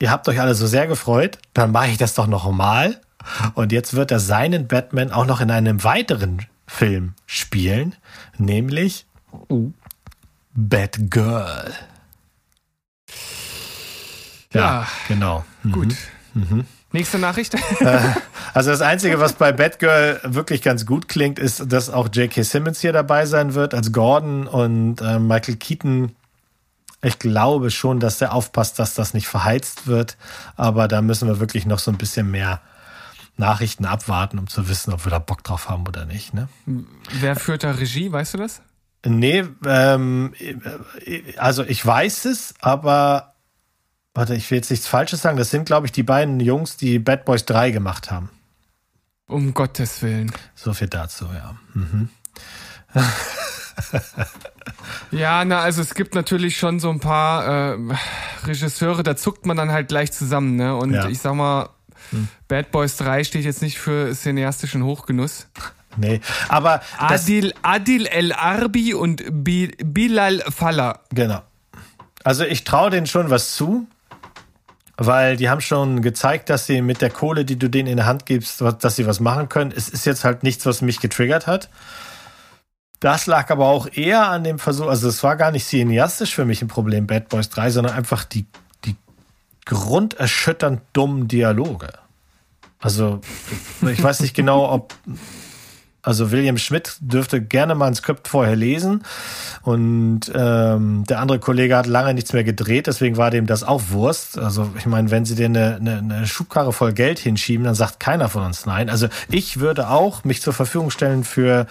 ihr 0.00 0.10
habt 0.10 0.28
euch 0.28 0.40
alle 0.40 0.54
so 0.54 0.66
sehr 0.66 0.86
gefreut, 0.86 1.38
dann 1.54 1.72
mache 1.72 1.88
ich 1.88 1.98
das 1.98 2.14
doch 2.14 2.26
noch 2.26 2.50
mal. 2.50 3.00
Und 3.54 3.72
jetzt 3.72 3.94
wird 3.94 4.10
er 4.10 4.20
seinen 4.20 4.68
Batman 4.68 5.10
auch 5.10 5.26
noch 5.26 5.40
in 5.40 5.50
einem 5.50 5.82
weiteren 5.84 6.46
Film 6.66 7.14
spielen, 7.26 7.94
nämlich 8.38 9.06
Batgirl. 10.54 11.74
Ja, 14.52 14.60
ja 14.60 14.86
genau. 15.08 15.44
Mhm. 15.66 15.72
Gut. 15.72 15.94
Mhm. 16.34 16.64
Nächste 16.92 17.18
Nachricht. 17.18 17.54
Äh, 17.80 17.98
also 18.54 18.70
das 18.70 18.80
Einzige, 18.80 19.20
was 19.20 19.34
bei 19.34 19.52
Batgirl 19.52 20.20
wirklich 20.22 20.62
ganz 20.62 20.86
gut 20.86 21.08
klingt, 21.08 21.38
ist, 21.38 21.70
dass 21.70 21.90
auch 21.90 22.08
J.K. 22.12 22.42
Simmons 22.42 22.80
hier 22.80 22.92
dabei 22.92 23.26
sein 23.26 23.54
wird 23.54 23.74
als 23.74 23.92
Gordon 23.92 24.46
und 24.46 25.00
äh, 25.00 25.18
Michael 25.18 25.56
Keaton 25.56 26.12
ich 27.02 27.18
glaube 27.18 27.70
schon, 27.70 28.00
dass 28.00 28.18
der 28.18 28.32
aufpasst, 28.32 28.78
dass 28.78 28.94
das 28.94 29.14
nicht 29.14 29.28
verheizt 29.28 29.86
wird. 29.86 30.16
Aber 30.56 30.88
da 30.88 31.02
müssen 31.02 31.28
wir 31.28 31.38
wirklich 31.38 31.66
noch 31.66 31.78
so 31.78 31.90
ein 31.90 31.98
bisschen 31.98 32.30
mehr 32.30 32.60
Nachrichten 33.36 33.84
abwarten, 33.84 34.38
um 34.38 34.46
zu 34.48 34.68
wissen, 34.68 34.92
ob 34.92 35.04
wir 35.04 35.10
da 35.10 35.18
Bock 35.18 35.44
drauf 35.44 35.68
haben 35.68 35.86
oder 35.86 36.04
nicht. 36.06 36.34
Ne? 36.34 36.48
Wer 36.64 37.36
führt 37.36 37.64
da 37.64 37.72
Regie, 37.72 38.10
weißt 38.10 38.34
du 38.34 38.38
das? 38.38 38.62
Nee, 39.04 39.44
ähm, 39.64 40.34
also 41.36 41.62
ich 41.62 41.84
weiß 41.84 42.24
es, 42.24 42.54
aber 42.60 43.35
warte, 44.16 44.34
ich 44.34 44.50
will 44.50 44.56
jetzt 44.56 44.70
nichts 44.70 44.86
Falsches 44.86 45.22
sagen. 45.22 45.36
Das 45.36 45.50
sind, 45.50 45.66
glaube 45.66 45.86
ich, 45.86 45.92
die 45.92 46.02
beiden 46.02 46.40
Jungs, 46.40 46.76
die 46.76 46.98
Bad 46.98 47.24
Boys 47.24 47.44
3 47.44 47.70
gemacht 47.70 48.10
haben. 48.10 48.30
Um 49.28 49.54
Gottes 49.54 50.02
Willen. 50.02 50.32
So 50.54 50.72
viel 50.72 50.88
dazu, 50.88 51.26
ja. 51.26 51.56
Mhm. 51.74 52.08
Ja, 55.10 55.44
na, 55.44 55.60
also 55.60 55.82
es 55.82 55.94
gibt 55.94 56.14
natürlich 56.14 56.56
schon 56.56 56.80
so 56.80 56.90
ein 56.90 57.00
paar 57.00 57.74
äh, 57.74 57.78
Regisseure, 58.44 59.02
da 59.02 59.16
zuckt 59.16 59.46
man 59.46 59.56
dann 59.56 59.70
halt 59.70 59.88
gleich 59.88 60.12
zusammen, 60.12 60.56
ne? 60.56 60.74
Und 60.74 60.92
ja. 60.92 61.08
ich 61.08 61.18
sag 61.18 61.34
mal, 61.34 61.68
hm. 62.10 62.28
Bad 62.48 62.70
Boys 62.70 62.96
3 62.96 63.24
steht 63.24 63.44
jetzt 63.44 63.62
nicht 63.62 63.78
für 63.78 64.12
cineastischen 64.14 64.82
Hochgenuss. 64.84 65.48
Nee, 65.96 66.20
aber 66.48 66.82
Adil, 66.98 67.54
Adil 67.62 68.06
El 68.06 68.32
Arbi 68.32 68.94
und 68.94 69.22
Bilal 69.30 70.42
Falla. 70.50 71.00
Genau. 71.10 71.42
Also 72.22 72.44
ich 72.44 72.64
traue 72.64 72.90
denen 72.90 73.06
schon 73.06 73.30
was 73.30 73.54
zu, 73.54 73.86
weil 74.96 75.36
die 75.36 75.48
haben 75.48 75.60
schon 75.60 76.00
gezeigt, 76.02 76.48
dass 76.48 76.66
sie 76.66 76.80
mit 76.80 77.02
der 77.02 77.10
Kohle, 77.10 77.44
die 77.44 77.58
du 77.58 77.68
denen 77.68 77.88
in 77.88 77.98
der 77.98 78.06
Hand 78.06 78.26
gibst, 78.26 78.60
dass 78.60 78.96
sie 78.96 79.06
was 79.06 79.20
machen 79.20 79.48
können. 79.48 79.72
Es 79.76 79.88
ist 79.88 80.06
jetzt 80.06 80.24
halt 80.24 80.42
nichts, 80.42 80.64
was 80.66 80.80
mich 80.80 81.00
getriggert 81.00 81.46
hat. 81.46 81.68
Das 83.00 83.26
lag 83.26 83.50
aber 83.50 83.66
auch 83.66 83.88
eher 83.92 84.28
an 84.28 84.42
dem 84.42 84.58
Versuch, 84.58 84.86
also 84.86 85.08
es 85.08 85.22
war 85.22 85.36
gar 85.36 85.50
nicht 85.50 85.66
cineastisch 85.66 86.34
für 86.34 86.46
mich 86.46 86.62
ein 86.62 86.68
Problem, 86.68 87.06
Bad 87.06 87.28
Boys 87.28 87.50
3, 87.50 87.70
sondern 87.70 87.94
einfach 87.94 88.24
die, 88.24 88.46
die 88.86 88.96
grunderschütternd 89.66 90.80
dummen 90.94 91.28
Dialoge. 91.28 91.88
Also, 92.78 93.20
ich 93.82 94.02
weiß 94.02 94.20
nicht 94.20 94.34
genau, 94.34 94.70
ob. 94.72 94.94
Also 96.06 96.30
William 96.30 96.56
Schmidt 96.56 96.98
dürfte 97.00 97.42
gerne 97.42 97.74
mal 97.74 97.88
ein 97.88 97.96
Skript 97.96 98.28
vorher 98.28 98.54
lesen. 98.54 99.02
Und 99.62 100.30
ähm, 100.32 101.02
der 101.04 101.18
andere 101.18 101.40
Kollege 101.40 101.76
hat 101.76 101.88
lange 101.88 102.14
nichts 102.14 102.32
mehr 102.32 102.44
gedreht, 102.44 102.86
deswegen 102.86 103.16
war 103.16 103.32
dem 103.32 103.46
das 103.46 103.64
auch 103.64 103.82
Wurst. 103.88 104.38
Also 104.38 104.70
ich 104.78 104.86
meine, 104.86 105.10
wenn 105.10 105.24
sie 105.24 105.34
dir 105.34 105.46
eine, 105.46 105.76
eine, 105.80 105.98
eine 105.98 106.26
Schubkarre 106.28 106.72
voll 106.72 106.92
Geld 106.92 107.18
hinschieben, 107.18 107.64
dann 107.64 107.74
sagt 107.74 107.98
keiner 107.98 108.28
von 108.28 108.44
uns 108.44 108.66
nein. 108.66 108.88
Also 108.88 109.08
ich 109.28 109.58
würde 109.58 109.90
auch 109.90 110.22
mich 110.22 110.40
zur 110.42 110.52
Verfügung 110.52 110.90
stellen 110.90 111.24
für 111.24 111.66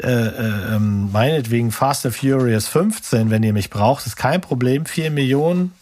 äh, 0.00 0.06
äh, 0.08 0.74
ähm, 0.74 1.12
meinetwegen 1.12 1.70
Fast 1.70 2.06
and 2.06 2.14
Furious 2.14 2.68
15, 2.68 3.28
wenn 3.28 3.42
ihr 3.42 3.52
mich 3.52 3.68
braucht, 3.68 4.06
ist 4.06 4.16
kein 4.16 4.40
Problem. 4.40 4.86
Vier 4.86 5.10
Millionen, 5.10 5.74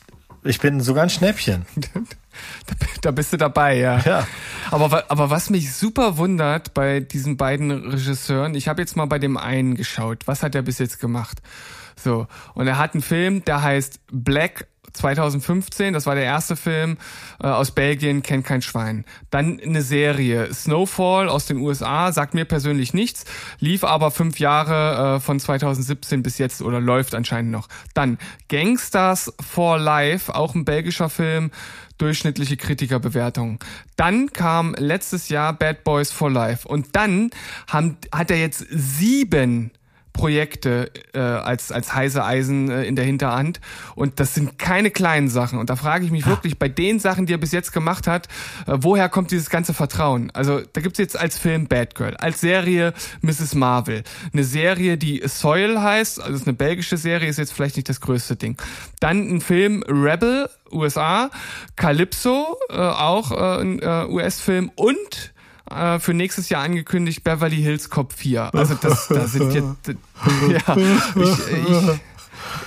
ich 0.42 0.58
bin 0.58 0.80
sogar 0.80 1.04
ein 1.04 1.10
Schnäppchen. 1.10 1.66
Da 3.02 3.10
bist 3.10 3.32
du 3.32 3.36
dabei, 3.36 3.76
ja. 3.76 3.98
Ja. 4.00 4.26
Aber, 4.70 5.04
aber 5.08 5.30
was 5.30 5.50
mich 5.50 5.72
super 5.72 6.16
wundert 6.16 6.74
bei 6.74 7.00
diesen 7.00 7.36
beiden 7.36 7.70
Regisseuren, 7.70 8.54
ich 8.54 8.68
habe 8.68 8.82
jetzt 8.82 8.96
mal 8.96 9.06
bei 9.06 9.18
dem 9.18 9.36
einen 9.36 9.76
geschaut, 9.76 10.26
was 10.26 10.42
hat 10.42 10.54
er 10.54 10.62
bis 10.62 10.78
jetzt 10.78 10.98
gemacht? 10.98 11.38
So, 11.98 12.26
und 12.54 12.66
er 12.66 12.78
hat 12.78 12.94
einen 12.94 13.02
Film, 13.02 13.44
der 13.44 13.62
heißt 13.62 14.00
Black 14.10 14.66
2015, 14.96 15.92
das 15.92 16.06
war 16.06 16.14
der 16.14 16.24
erste 16.24 16.56
Film 16.56 16.96
äh, 17.40 17.46
aus 17.46 17.70
Belgien, 17.70 18.22
kennt 18.22 18.46
kein 18.46 18.62
Schwein. 18.62 19.04
Dann 19.30 19.60
eine 19.60 19.82
Serie, 19.82 20.52
Snowfall 20.52 21.28
aus 21.28 21.46
den 21.46 21.58
USA, 21.58 22.12
sagt 22.12 22.34
mir 22.34 22.44
persönlich 22.44 22.94
nichts, 22.94 23.24
lief 23.60 23.84
aber 23.84 24.10
fünf 24.10 24.38
Jahre 24.38 25.16
äh, 25.16 25.20
von 25.20 25.38
2017 25.38 26.22
bis 26.22 26.38
jetzt 26.38 26.62
oder 26.62 26.80
läuft 26.80 27.14
anscheinend 27.14 27.52
noch. 27.52 27.68
Dann 27.94 28.18
Gangsters 28.48 29.32
for 29.40 29.78
Life, 29.78 30.34
auch 30.34 30.54
ein 30.54 30.64
belgischer 30.64 31.08
Film, 31.08 31.50
durchschnittliche 31.98 32.56
Kritikerbewertung. 32.56 33.58
Dann 33.96 34.32
kam 34.32 34.74
letztes 34.78 35.28
Jahr 35.28 35.52
Bad 35.52 35.84
Boys 35.84 36.10
for 36.10 36.30
Life 36.30 36.66
und 36.66 36.94
dann 36.96 37.30
haben, 37.68 37.96
hat 38.12 38.30
er 38.30 38.38
jetzt 38.38 38.66
sieben 38.70 39.70
Projekte 40.16 40.90
äh, 41.12 41.18
als 41.18 41.70
als 41.70 41.94
heiße 41.94 42.24
Eisen 42.24 42.70
äh, 42.70 42.84
in 42.84 42.96
der 42.96 43.04
Hinterhand 43.04 43.60
und 43.94 44.18
das 44.18 44.34
sind 44.34 44.58
keine 44.58 44.90
kleinen 44.90 45.28
Sachen 45.28 45.58
und 45.58 45.68
da 45.68 45.76
frage 45.76 46.06
ich 46.06 46.10
mich 46.10 46.26
wirklich 46.26 46.58
bei 46.58 46.68
den 46.68 46.98
Sachen, 46.98 47.26
die 47.26 47.34
er 47.34 47.38
bis 47.38 47.52
jetzt 47.52 47.72
gemacht 47.72 48.06
hat, 48.06 48.28
äh, 48.66 48.72
woher 48.76 49.08
kommt 49.08 49.30
dieses 49.30 49.50
ganze 49.50 49.74
Vertrauen? 49.74 50.30
Also 50.32 50.60
da 50.72 50.80
gibt's 50.80 50.98
jetzt 50.98 51.18
als 51.18 51.38
Film 51.38 51.66
Bad 51.66 51.94
Girl, 51.94 52.16
als 52.16 52.40
Serie 52.40 52.94
Mrs. 53.20 53.54
Marvel, 53.54 54.02
eine 54.32 54.44
Serie, 54.44 54.96
die 54.96 55.22
Soil 55.26 55.80
heißt, 55.80 56.20
also 56.20 56.34
ist 56.34 56.46
eine 56.46 56.56
belgische 56.56 56.96
Serie, 56.96 57.28
ist 57.28 57.38
jetzt 57.38 57.52
vielleicht 57.52 57.76
nicht 57.76 57.88
das 57.88 58.00
größte 58.00 58.36
Ding. 58.36 58.56
Dann 59.00 59.28
ein 59.28 59.40
Film 59.42 59.84
Rebel 59.86 60.48
USA, 60.72 61.30
Calypso, 61.76 62.56
äh, 62.70 62.76
auch 62.76 63.32
äh, 63.32 63.60
ein 63.60 63.80
äh, 63.80 64.06
US-Film 64.08 64.70
und 64.74 65.32
äh, 65.70 65.98
für 65.98 66.14
nächstes 66.14 66.48
Jahr 66.48 66.62
angekündigt 66.62 67.24
Beverly 67.24 67.56
Hills 67.56 67.90
Cop 67.90 68.12
4. 68.12 68.54
Also 68.54 68.74
das, 68.74 69.08
da 69.08 69.26
sind 69.26 69.52
jetzt, 69.52 69.88
ja, 70.48 70.76
ich, 70.76 71.38
ich, 71.68 72.00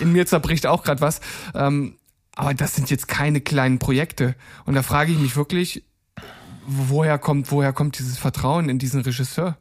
in 0.02 0.12
mir 0.12 0.26
zerbricht 0.26 0.66
auch 0.66 0.84
gerade 0.84 1.02
was. 1.02 1.22
Ähm, 1.54 1.96
aber 2.36 2.54
das 2.54 2.76
sind 2.76 2.90
jetzt 2.90 3.08
keine 3.08 3.42
kleinen 3.42 3.80
Projekte. 3.80 4.36
Und 4.66 4.74
da 4.76 4.84
frage 4.84 5.12
ich 5.12 5.20
mich 5.20 5.36
wirklich, 5.36 5.84
woher 6.66 7.18
kommt, 7.18 7.52
woher 7.52 7.74
kommt 7.74 8.00
dieses 8.00 8.18
Vertrauen 8.18 8.70
in 8.70 8.80
diesen 8.80 9.02
Regisseur? 9.02 9.58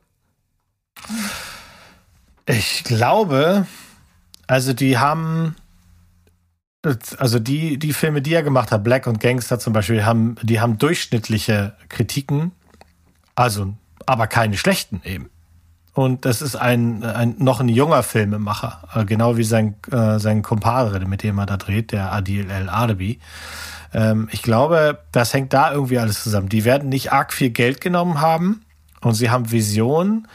Ich 2.47 2.85
glaube, 2.85 3.67
also 4.47 4.73
die 4.73 4.99
haben, 4.99 5.55
also 7.19 7.39
die, 7.39 7.79
die 7.79 7.93
Filme, 7.93 8.23
die 8.23 8.33
er 8.33 8.43
gemacht 8.43 8.71
hat, 8.71 8.85
Black 8.85 9.07
und 9.07 9.21
Gangster 9.21 9.59
zum 9.59 9.73
Beispiel, 9.73 10.05
haben, 10.05 10.37
die 10.43 10.61
haben 10.61 10.79
durchschnittliche 10.79 11.77
Kritiken, 11.89 12.53
also, 13.39 13.75
aber 14.05 14.27
keine 14.27 14.57
schlechten 14.57 15.01
eben. 15.05 15.31
Und 15.95 16.25
das 16.25 16.43
ist 16.43 16.57
ein, 16.57 17.05
ein 17.05 17.37
noch 17.39 17.61
ein 17.61 17.69
junger 17.69 18.03
Filmemacher, 18.03 18.83
äh, 18.95 19.05
genau 19.05 19.37
wie 19.37 19.45
sein, 19.45 19.77
äh, 19.93 20.19
sein 20.19 20.43
Kumpadre, 20.43 21.07
mit 21.07 21.23
dem 21.23 21.39
er 21.39 21.47
da 21.47 21.57
dreht, 21.57 21.93
der 21.93 22.13
Adil 22.13 22.51
El 22.51 22.69
Arabi. 22.69 23.21
Ähm, 23.95 24.29
ich 24.33 24.43
glaube, 24.43 24.99
das 25.13 25.35
hängt 25.35 25.53
da 25.53 25.73
irgendwie 25.73 26.01
alles 26.01 26.21
zusammen. 26.21 26.49
Die 26.49 26.65
werden 26.65 26.89
nicht 26.89 27.13
arg 27.13 27.33
viel 27.33 27.51
Geld 27.51 27.81
genommen 27.81 28.21
haben 28.21 28.63
und 29.03 29.15
sie 29.15 29.31
haben 29.31 29.53
Visionen. 29.53 30.27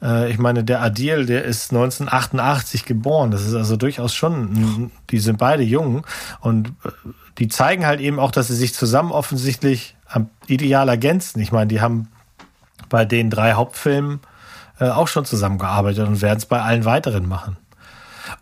Äh, 0.00 0.30
ich 0.30 0.38
meine, 0.38 0.62
der 0.62 0.82
Adil, 0.82 1.26
der 1.26 1.44
ist 1.44 1.72
1988 1.72 2.84
geboren. 2.84 3.32
Das 3.32 3.44
ist 3.44 3.54
also 3.54 3.76
durchaus 3.76 4.14
schon, 4.14 4.92
die 5.10 5.18
sind 5.18 5.38
beide 5.38 5.64
jung 5.64 6.06
und 6.40 6.68
äh, 6.84 6.90
die 7.38 7.48
zeigen 7.48 7.86
halt 7.86 8.00
eben 8.00 8.20
auch, 8.20 8.30
dass 8.30 8.46
sie 8.46 8.56
sich 8.56 8.72
zusammen 8.72 9.10
offensichtlich 9.10 9.96
ideal 10.46 10.88
ergänzen. 10.88 11.40
Ich 11.40 11.50
meine, 11.50 11.66
die 11.66 11.80
haben 11.80 12.11
bei 12.92 13.06
den 13.06 13.30
drei 13.30 13.54
Hauptfilmen 13.54 14.20
äh, 14.78 14.90
auch 14.90 15.08
schon 15.08 15.24
zusammengearbeitet 15.24 16.06
und 16.06 16.20
werden 16.20 16.38
es 16.38 16.46
bei 16.46 16.60
allen 16.60 16.84
weiteren 16.84 17.26
machen. 17.26 17.56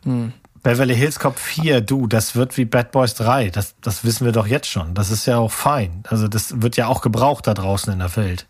Mhm. 0.05 0.33
Beverly 0.63 0.95
Hills 0.95 1.21
Cop 1.21 1.39
4, 1.39 1.81
du, 1.81 2.09
das 2.09 2.35
wird 2.35 2.57
wie 2.59 2.67
Bad 2.67 2.91
Boys 2.91 3.15
3. 3.15 3.49
Das, 3.51 3.77
das 3.81 4.05
wissen 4.05 4.27
wir 4.27 4.33
doch 4.33 4.47
jetzt 4.47 4.67
schon. 4.67 4.93
Das 4.93 5.11
ist 5.11 5.25
ja 5.25 5.39
auch 5.39 5.53
fein. 5.53 6.03
Also 6.09 6.29
das 6.29 6.61
wird 6.61 6.77
ja 6.77 6.89
auch 6.89 7.01
gebraucht 7.01 7.47
da 7.47 7.55
draußen 7.55 7.91
in 7.93 8.01
der 8.01 8.15
Welt. 8.17 8.47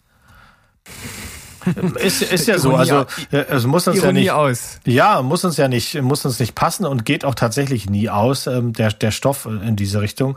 ist, 1.97 2.23
ist 2.23 2.49
ja 2.49 2.59
so. 2.59 2.75
Also 2.75 3.05
es 3.31 3.67
muss 3.67 3.87
uns 3.87 4.03
ja 4.03 4.11
nicht 4.11 4.33
aus. 4.33 4.81
Ja, 4.87 5.21
muss 5.21 5.45
uns 5.45 5.59
ja 5.59 5.69
nicht, 5.69 6.01
muss 6.01 6.25
uns 6.25 6.41
nicht 6.41 6.55
passen 6.55 6.87
und 6.87 7.05
geht 7.05 7.27
auch 7.27 7.35
tatsächlich 7.35 7.89
nie 7.89 8.09
aus 8.09 8.47
ähm, 8.47 8.73
der 8.73 8.91
der 8.93 9.11
Stoff 9.11 9.47
in 9.47 9.77
diese 9.77 10.01
Richtung. 10.01 10.37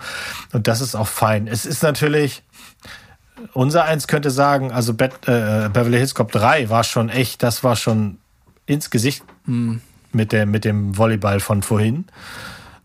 Und 0.52 0.68
das 0.68 0.82
ist 0.82 0.94
auch 0.94 1.08
fein. 1.08 1.48
Es 1.48 1.66
ist 1.66 1.82
natürlich 1.82 2.44
unser 3.54 3.86
eins 3.86 4.08
könnte 4.08 4.32
sagen, 4.32 4.72
also 4.72 4.94
Bet, 4.94 5.14
äh, 5.28 5.70
Beverly 5.72 5.98
Hills 5.98 6.16
Cop 6.16 6.32
3 6.32 6.70
war 6.70 6.84
schon 6.84 7.10
echt, 7.10 7.44
das 7.44 7.64
war 7.64 7.76
schon 7.76 8.18
ins 8.66 8.90
Gesicht 8.90 9.24
hm. 9.46 9.82
mit, 10.12 10.32
der, 10.32 10.46
mit 10.46 10.66
dem 10.66 10.98
Volleyball 10.98 11.40
von 11.40 11.64
vorhin. 11.64 12.06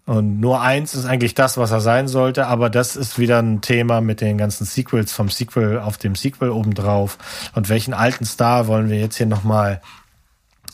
Und 0.08 0.40
nur 0.40 0.62
eins 0.62 0.94
ist 0.94 1.04
eigentlich 1.04 1.34
das, 1.34 1.58
was 1.58 1.70
er 1.70 1.82
sein 1.82 2.08
sollte, 2.08 2.46
aber 2.46 2.70
das 2.70 2.96
ist 2.96 3.18
wieder 3.18 3.40
ein 3.40 3.60
Thema 3.60 4.00
mit 4.00 4.22
den 4.22 4.38
ganzen 4.38 4.64
Sequels 4.64 5.12
vom 5.12 5.28
Sequel 5.28 5.78
auf 5.80 5.98
dem 5.98 6.14
Sequel 6.14 6.48
obendrauf. 6.48 7.18
Und 7.54 7.68
welchen 7.68 7.92
alten 7.92 8.24
Star 8.24 8.68
wollen 8.68 8.88
wir 8.88 8.98
jetzt 8.98 9.16
hier 9.16 9.26
nochmal 9.26 9.82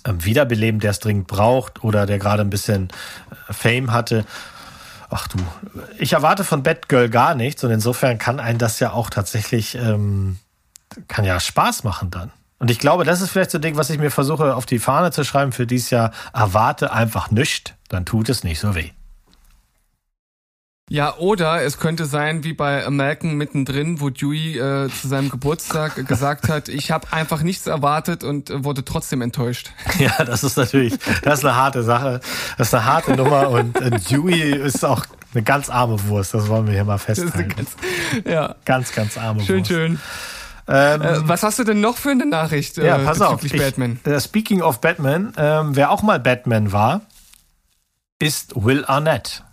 ähm, 0.06 0.24
wiederbeleben, 0.24 0.78
der 0.78 0.92
es 0.92 1.00
dringend 1.00 1.26
braucht 1.26 1.82
oder 1.82 2.06
der 2.06 2.20
gerade 2.20 2.42
ein 2.42 2.50
bisschen 2.50 2.90
äh, 3.48 3.52
Fame 3.52 3.90
hatte? 3.92 4.24
Ach 5.10 5.28
du, 5.28 5.38
ich 5.98 6.12
erwarte 6.12 6.44
von 6.44 6.62
Batgirl 6.62 7.08
gar 7.08 7.34
nichts 7.34 7.62
und 7.64 7.70
insofern 7.70 8.18
kann 8.18 8.40
ein 8.40 8.58
das 8.58 8.80
ja 8.80 8.92
auch 8.92 9.10
tatsächlich, 9.10 9.74
ähm, 9.76 10.38
kann 11.08 11.24
ja 11.24 11.40
Spaß 11.40 11.84
machen 11.84 12.10
dann. 12.10 12.30
Und 12.58 12.70
ich 12.70 12.78
glaube, 12.78 13.04
das 13.04 13.20
ist 13.20 13.30
vielleicht 13.30 13.50
so 13.50 13.58
ein 13.58 13.62
Ding, 13.62 13.76
was 13.76 13.90
ich 13.90 13.98
mir 13.98 14.10
versuche 14.10 14.54
auf 14.54 14.64
die 14.64 14.78
Fahne 14.78 15.10
zu 15.10 15.24
schreiben 15.24 15.52
für 15.52 15.66
dieses 15.66 15.90
Jahr. 15.90 16.12
Erwarte 16.32 16.92
einfach 16.92 17.30
nichts, 17.30 17.72
dann 17.88 18.06
tut 18.06 18.28
es 18.28 18.44
nicht 18.44 18.60
so 18.60 18.74
weh. 18.74 18.90
Ja, 20.90 21.16
oder 21.16 21.62
es 21.62 21.78
könnte 21.78 22.04
sein 22.04 22.44
wie 22.44 22.52
bei 22.52 22.88
Malcolm 22.90 23.36
mittendrin, 23.36 24.02
wo 24.02 24.10
Dewey 24.10 24.58
äh, 24.58 24.90
zu 24.90 25.08
seinem 25.08 25.30
Geburtstag 25.30 26.06
gesagt 26.06 26.48
hat, 26.50 26.68
ich 26.68 26.90
habe 26.90 27.10
einfach 27.10 27.42
nichts 27.42 27.66
erwartet 27.66 28.22
und 28.22 28.50
äh, 28.50 28.64
wurde 28.64 28.84
trotzdem 28.84 29.22
enttäuscht. 29.22 29.70
Ja, 29.98 30.24
das 30.24 30.42
ist 30.42 30.56
natürlich, 30.56 30.94
das 31.22 31.38
ist 31.38 31.44
eine 31.44 31.54
harte 31.54 31.82
Sache, 31.84 32.20
das 32.58 32.68
ist 32.68 32.74
eine 32.74 32.84
harte 32.84 33.16
Nummer 33.16 33.48
und 33.48 33.80
äh, 33.80 33.90
Dewey 33.90 34.56
ist 34.56 34.84
auch 34.84 35.06
eine 35.32 35.42
ganz 35.42 35.70
arme 35.70 36.08
Wurst, 36.08 36.34
das 36.34 36.48
wollen 36.48 36.66
wir 36.66 36.74
hier 36.74 36.84
mal 36.84 36.98
festhalten. 36.98 37.48
Ganz, 37.48 37.70
ja. 38.26 38.56
Ganz, 38.64 38.92
ganz 38.92 39.16
arme 39.16 39.40
schön, 39.40 39.58
Wurst. 39.58 39.68
Schön, 39.68 39.96
schön. 39.96 40.00
Ähm, 40.66 41.02
äh, 41.02 41.28
was 41.28 41.42
hast 41.42 41.58
du 41.58 41.64
denn 41.64 41.80
noch 41.80 41.96
für 41.96 42.10
eine 42.10 42.26
Nachricht 42.26 42.76
ja, 42.76 42.98
pass 42.98 43.18
bezüglich 43.18 43.52
auf, 43.52 43.58
ich, 43.58 43.62
Batman? 43.62 44.00
Äh, 44.04 44.20
speaking 44.20 44.62
of 44.62 44.80
Batman, 44.80 45.32
ähm, 45.36 45.76
wer 45.76 45.90
auch 45.90 46.02
mal 46.02 46.20
Batman 46.20 46.72
war, 46.72 47.02
ist 48.18 48.52
Will 48.56 48.84
Arnett. 48.84 49.44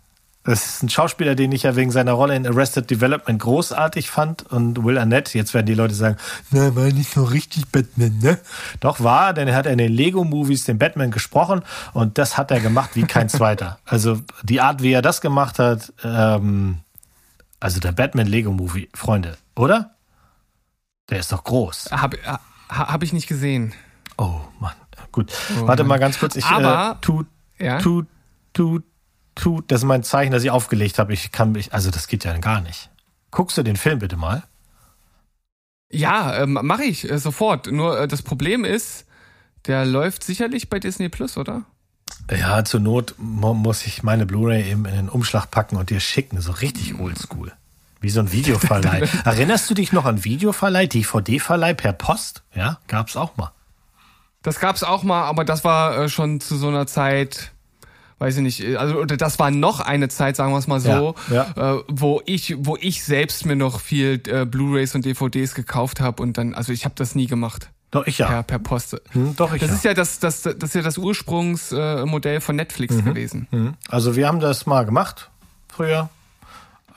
Das 0.43 0.65
ist 0.65 0.81
ein 0.83 0.89
Schauspieler, 0.89 1.35
den 1.35 1.51
ich 1.51 1.63
ja 1.63 1.75
wegen 1.75 1.91
seiner 1.91 2.13
Rolle 2.13 2.35
in 2.35 2.47
Arrested 2.47 2.89
Development 2.89 3.39
großartig 3.39 4.09
fand. 4.09 4.41
Und 4.51 4.83
Will 4.83 4.97
Arnett, 4.97 5.33
jetzt 5.35 5.53
werden 5.53 5.67
die 5.67 5.75
Leute 5.75 5.93
sagen, 5.93 6.17
na, 6.49 6.75
war 6.75 6.85
nicht 6.85 7.13
so 7.13 7.23
richtig 7.23 7.67
Batman, 7.67 8.17
ne? 8.19 8.39
Doch 8.79 9.01
war, 9.01 9.33
denn 9.33 9.47
er 9.47 9.55
hat 9.55 9.67
in 9.67 9.77
den 9.77 9.91
Lego-Movies 9.91 10.63
den 10.65 10.79
Batman 10.79 11.11
gesprochen 11.11 11.61
und 11.93 12.17
das 12.17 12.37
hat 12.39 12.49
er 12.49 12.59
gemacht 12.59 12.91
wie 12.95 13.03
kein 13.03 13.29
zweiter. 13.29 13.77
Also 13.85 14.19
die 14.41 14.61
Art, 14.61 14.81
wie 14.81 14.91
er 14.93 15.03
das 15.03 15.21
gemacht 15.21 15.59
hat, 15.59 15.93
ähm, 16.03 16.79
also 17.59 17.79
der 17.79 17.91
Batman-Lego-Movie, 17.91 18.89
Freunde, 18.95 19.37
oder? 19.55 19.91
Der 21.11 21.19
ist 21.19 21.31
doch 21.31 21.43
groß. 21.43 21.89
Hab, 21.91 22.15
hab 22.69 23.03
ich 23.03 23.13
nicht 23.13 23.27
gesehen. 23.27 23.73
Oh, 24.17 24.39
Mann. 24.59 24.73
Gut. 25.11 25.31
Oh, 25.59 25.67
Warte 25.67 25.83
Mann. 25.83 25.89
mal 25.89 25.99
ganz 25.99 26.17
kurz. 26.17 26.35
Ich, 26.35 26.45
Aber, 26.45 26.93
äh, 26.97 27.01
tut, 27.05 27.27
ja? 27.59 27.79
tut, 27.79 28.07
tut, 28.53 28.83
tut, 29.36 29.71
das 29.71 29.82
ist 29.82 29.86
mein 29.86 30.03
Zeichen, 30.03 30.32
dass 30.32 30.43
ich 30.43 30.51
aufgelegt 30.51 30.99
habe. 30.99 31.13
Ich 31.13 31.32
kann 31.32 31.51
mich, 31.51 31.73
also 31.73 31.91
das 31.91 32.07
geht 32.07 32.23
ja 32.23 32.38
gar 32.38 32.61
nicht. 32.61 32.89
Guckst 33.32 33.57
du 33.57 33.63
den 33.63 33.77
Film 33.77 33.99
bitte 33.99 34.17
mal? 34.17 34.43
Ja, 35.91 36.41
ähm, 36.41 36.57
mache 36.61 36.84
ich 36.84 37.09
äh, 37.09 37.17
sofort. 37.17 37.67
Nur 37.67 37.99
äh, 37.99 38.07
das 38.07 38.21
Problem 38.21 38.65
ist, 38.65 39.05
der 39.65 39.86
läuft 39.86 40.23
sicherlich 40.23 40.69
bei 40.69 40.79
Disney 40.79 41.09
Plus, 41.09 41.38
oder? 41.38 41.63
Ja, 42.29 42.63
zur 42.63 42.79
Not 42.79 43.15
muss 43.17 43.86
ich 43.86 44.03
meine 44.03 44.25
Blu-ray 44.25 44.69
eben 44.69 44.86
in 44.86 44.95
den 44.95 45.09
Umschlag 45.09 45.51
packen 45.51 45.75
und 45.77 45.89
dir 45.89 45.99
schicken, 45.99 46.41
so 46.41 46.51
richtig 46.51 46.99
oldschool. 46.99 47.51
Wie 47.99 48.09
so 48.09 48.19
ein 48.19 48.32
Videoverleih. 48.32 49.07
Erinnerst 49.25 49.69
du 49.69 49.73
dich 49.73 49.91
noch 49.91 50.05
an 50.05 50.23
Videoverleih, 50.23 50.88
DVD-Verleih 50.88 51.73
per 51.73 51.93
Post? 51.93 52.43
Ja, 52.53 52.79
gab's 52.88 53.15
auch 53.15 53.38
mal. 53.38 53.51
Das 54.43 54.59
gab's 54.59 54.84
auch 54.84 55.03
mal, 55.03 55.23
aber 55.23 55.45
das 55.45 55.63
war 55.63 55.97
äh, 55.97 56.09
schon 56.09 56.39
zu 56.39 56.57
so 56.57 56.67
einer 56.67 56.88
Zeit, 56.88 57.51
weiß 58.22 58.38
ich 58.38 58.43
nicht, 58.43 58.63
äh, 58.63 58.76
also 58.76 59.03
das 59.05 59.39
war 59.39 59.49
noch 59.51 59.80
eine 59.80 60.07
Zeit, 60.07 60.36
sagen 60.36 60.53
wir 60.53 60.59
es 60.59 60.67
mal 60.67 60.80
so, 60.80 61.15
Ja, 61.30 61.47
Äh, 61.55 61.84
wo 61.88 62.22
ich, 62.26 62.55
wo 62.59 62.78
ich 62.80 63.03
selbst 63.03 63.45
mir 63.45 63.55
noch 63.55 63.82
viel 63.82 64.22
äh, 64.28 64.45
Blu-rays 64.45 64.93
und 64.95 65.05
DVDs 65.05 65.55
gekauft 65.55 65.99
habe 65.99 66.22
und 66.22 66.38
dann, 66.38 66.53
also 66.53 66.72
ich 66.72 66.86
habe 66.86 66.95
das 66.95 67.15
nie 67.15 67.26
gemacht. 67.26 67.69
Doch, 67.89 68.05
ich 68.07 68.19
ja. 68.19 68.28
Per, 68.28 68.43
per 68.43 68.59
Post. 68.59 69.01
Hm, 69.09 69.36
doch, 69.36 69.53
ich 69.53 69.59
Das 69.59 69.72
ja. 69.72 69.76
ist 69.76 69.84
ja 69.84 69.93
das, 69.93 70.19
das, 70.19 70.43
das 70.43 70.53
ist 70.53 70.76
ja 70.76 70.82
das 70.82 70.97
Ursprungsmodell 70.97 72.38
äh, 72.38 72.41
von 72.41 72.55
Netflix 72.55 73.03
gewesen. 73.03 73.47
Hm. 73.49 73.74
Also 73.89 74.15
wir 74.15 74.28
haben 74.28 74.39
das 74.39 74.65
mal 74.65 74.86
gemacht 74.86 75.30
früher. 75.67 76.09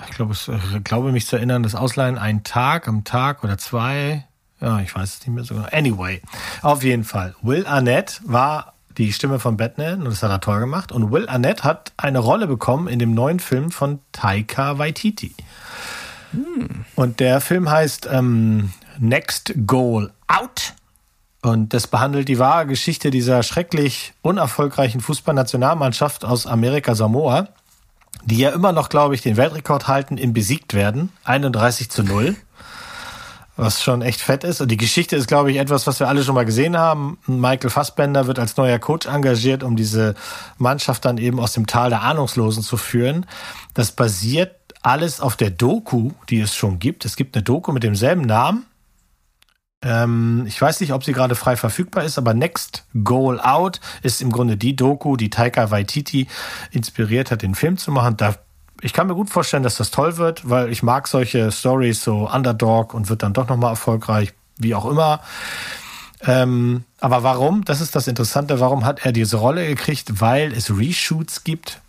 Ich 0.09 0.14
glaube, 0.14 0.35
ich 0.35 0.85
glaube 0.85 1.11
mich 1.11 1.27
zu 1.27 1.37
erinnern, 1.37 1.62
das 1.62 1.75
Ausleihen 1.75 2.18
einen 2.18 2.45
Tag 2.45 2.87
am 2.87 3.05
Tag 3.05 3.43
oder 3.43 3.59
zwei. 3.59 4.25
Ja, 4.61 4.81
ich 4.81 4.95
weiß 4.95 5.14
es 5.14 5.20
nicht 5.20 5.35
mehr 5.35 5.45
so 5.45 5.55
genau. 5.55 5.68
Anyway, 5.72 6.20
auf 6.62 6.83
jeden 6.83 7.05
Fall. 7.05 7.35
Will 7.43 7.66
Arnett 7.66 8.20
war 8.25 8.74
die 8.99 9.12
Stimme 9.12 9.38
von 9.38 9.57
Batman 9.57 10.01
und 10.03 10.07
das 10.07 10.22
hat 10.22 10.30
er 10.30 10.40
toll 10.40 10.61
gemacht. 10.61 10.92
Und 10.92 11.11
Will 11.12 11.28
Arnett 11.28 11.64
hat 11.64 11.92
eine 11.97 12.18
Rolle 12.18 12.47
bekommen 12.47 12.88
in 12.88 12.99
dem 12.99 13.14
neuen 13.14 13.40
Film 13.40 13.70
von 13.70 14.01
Taika 14.12 14.78
Waititi. 14.78 15.34
Und 16.95 17.20
der 17.20 17.40
Film 17.40 17.70
heißt 17.70 18.09
ähm, 18.11 18.72
Next 18.99 19.55
Goal 19.66 20.12
Out. 20.26 20.74
Und 21.42 21.74
das 21.74 21.86
behandelt 21.86 22.28
die 22.28 22.38
wahre 22.38 22.66
Geschichte 22.66 23.11
dieser 23.11 23.42
schrecklich 23.42 24.14
unerfolgreichen 24.22 25.01
Fußballnationalmannschaft 25.01 26.24
aus 26.24 26.47
Amerika 26.47 26.95
Samoa, 26.95 27.49
die 28.24 28.38
ja 28.38 28.51
immer 28.51 28.72
noch, 28.72 28.88
glaube 28.88 29.14
ich, 29.14 29.20
den 29.20 29.36
Weltrekord 29.36 29.86
halten 29.86 30.16
im 30.16 30.32
besiegt 30.32 30.72
werden. 30.72 31.11
31 31.24 31.90
zu 31.90 32.03
0. 32.03 32.34
Was 33.57 33.83
schon 33.83 34.03
echt 34.03 34.21
fett 34.21 34.43
ist. 34.43 34.61
Und 34.61 34.71
die 34.71 34.77
Geschichte 34.77 35.15
ist, 35.15 35.29
glaube 35.29 35.53
ich, 35.53 35.59
etwas, 35.59 35.87
was 35.87 36.01
wir 36.01 36.09
alle 36.09 36.25
schon 36.25 36.35
mal 36.35 36.45
gesehen 36.45 36.77
haben. 36.77 37.19
Michael 37.27 37.71
Fassbender 37.71 38.27
wird 38.27 38.41
als 38.41 38.57
neuer 38.57 38.81
Coach 38.81 39.07
engagiert, 39.07 39.63
um 39.63 39.77
diese 39.77 40.17
Mannschaft 40.59 41.05
dann 41.05 41.19
eben 41.19 41.39
aus 41.39 41.53
dem 41.53 41.67
Tal 41.67 41.91
der 41.91 42.03
Ahnungslosen 42.03 42.65
zu 42.65 42.77
führen. 42.77 43.27
Das 43.73 43.93
basiert 43.93 44.57
alles 44.83 45.21
auf 45.21 45.37
der 45.37 45.51
Doku, 45.51 46.11
die 46.29 46.41
es 46.41 46.55
schon 46.55 46.79
gibt. 46.79 47.05
Es 47.05 47.17
gibt 47.17 47.37
eine 47.37 47.45
Doku 47.45 47.73
mit 47.73 47.85
demselben 47.85 48.23
Namen. 48.23 48.67
Ähm, 49.85 50.45
ich 50.47 50.61
weiß 50.61 50.81
nicht, 50.81 50.93
ob 50.93 51.05
sie 51.05 51.13
gerade 51.13 51.35
frei 51.35 51.57
verfügbar 51.57 52.05
ist, 52.05 52.19
aber 52.19 52.35
Next 52.35 52.87
Goal 53.05 53.39
Out 53.41 53.81
ist 54.03 54.23
im 54.23 54.33
Grunde 54.33 54.57
die 54.57 54.75
Doku, 54.75 55.17
die 55.17 55.31
Taika 55.31 55.71
Waititi 55.71 56.27
inspiriert 56.71 57.31
hat, 57.31 57.43
den 57.43 57.55
Film 57.55 57.77
zu 57.77 57.93
machen. 57.93 58.17
Da, 58.17 58.35
ich 58.85 58.93
kann 58.93 59.07
mir 59.07 59.14
gut 59.14 59.30
vorstellen, 59.30 59.62
dass 59.62 59.76
das 59.76 59.91
toll 59.91 60.18
wird, 60.18 60.49
weil 60.49 60.70
ich 60.70 60.82
mag 60.82 61.09
solche 61.09 61.51
Stories, 61.51 62.05
so 62.05 62.30
Underdog 62.30 62.93
und 62.93 63.09
wird 63.09 63.22
dann 63.22 63.32
doch 63.32 63.49
nochmal 63.49 63.70
erfolgreich, 63.70 64.35
wie 64.59 64.74
auch 64.74 64.85
immer. 64.85 65.20
Ähm, 66.20 66.85
aber 67.01 67.22
warum? 67.22 67.64
Das 67.64 67.80
ist 67.80 67.97
das 67.97 68.09
Interessante. 68.09 68.61
Warum 68.61 68.85
hat 68.85 69.07
er 69.07 69.12
diese 69.12 69.39
Rolle 69.39 69.66
gekriegt? 69.66 70.20
Weil 70.20 70.53
es 70.53 70.70
Reshoots 70.70 71.45
gibt, 71.45 71.80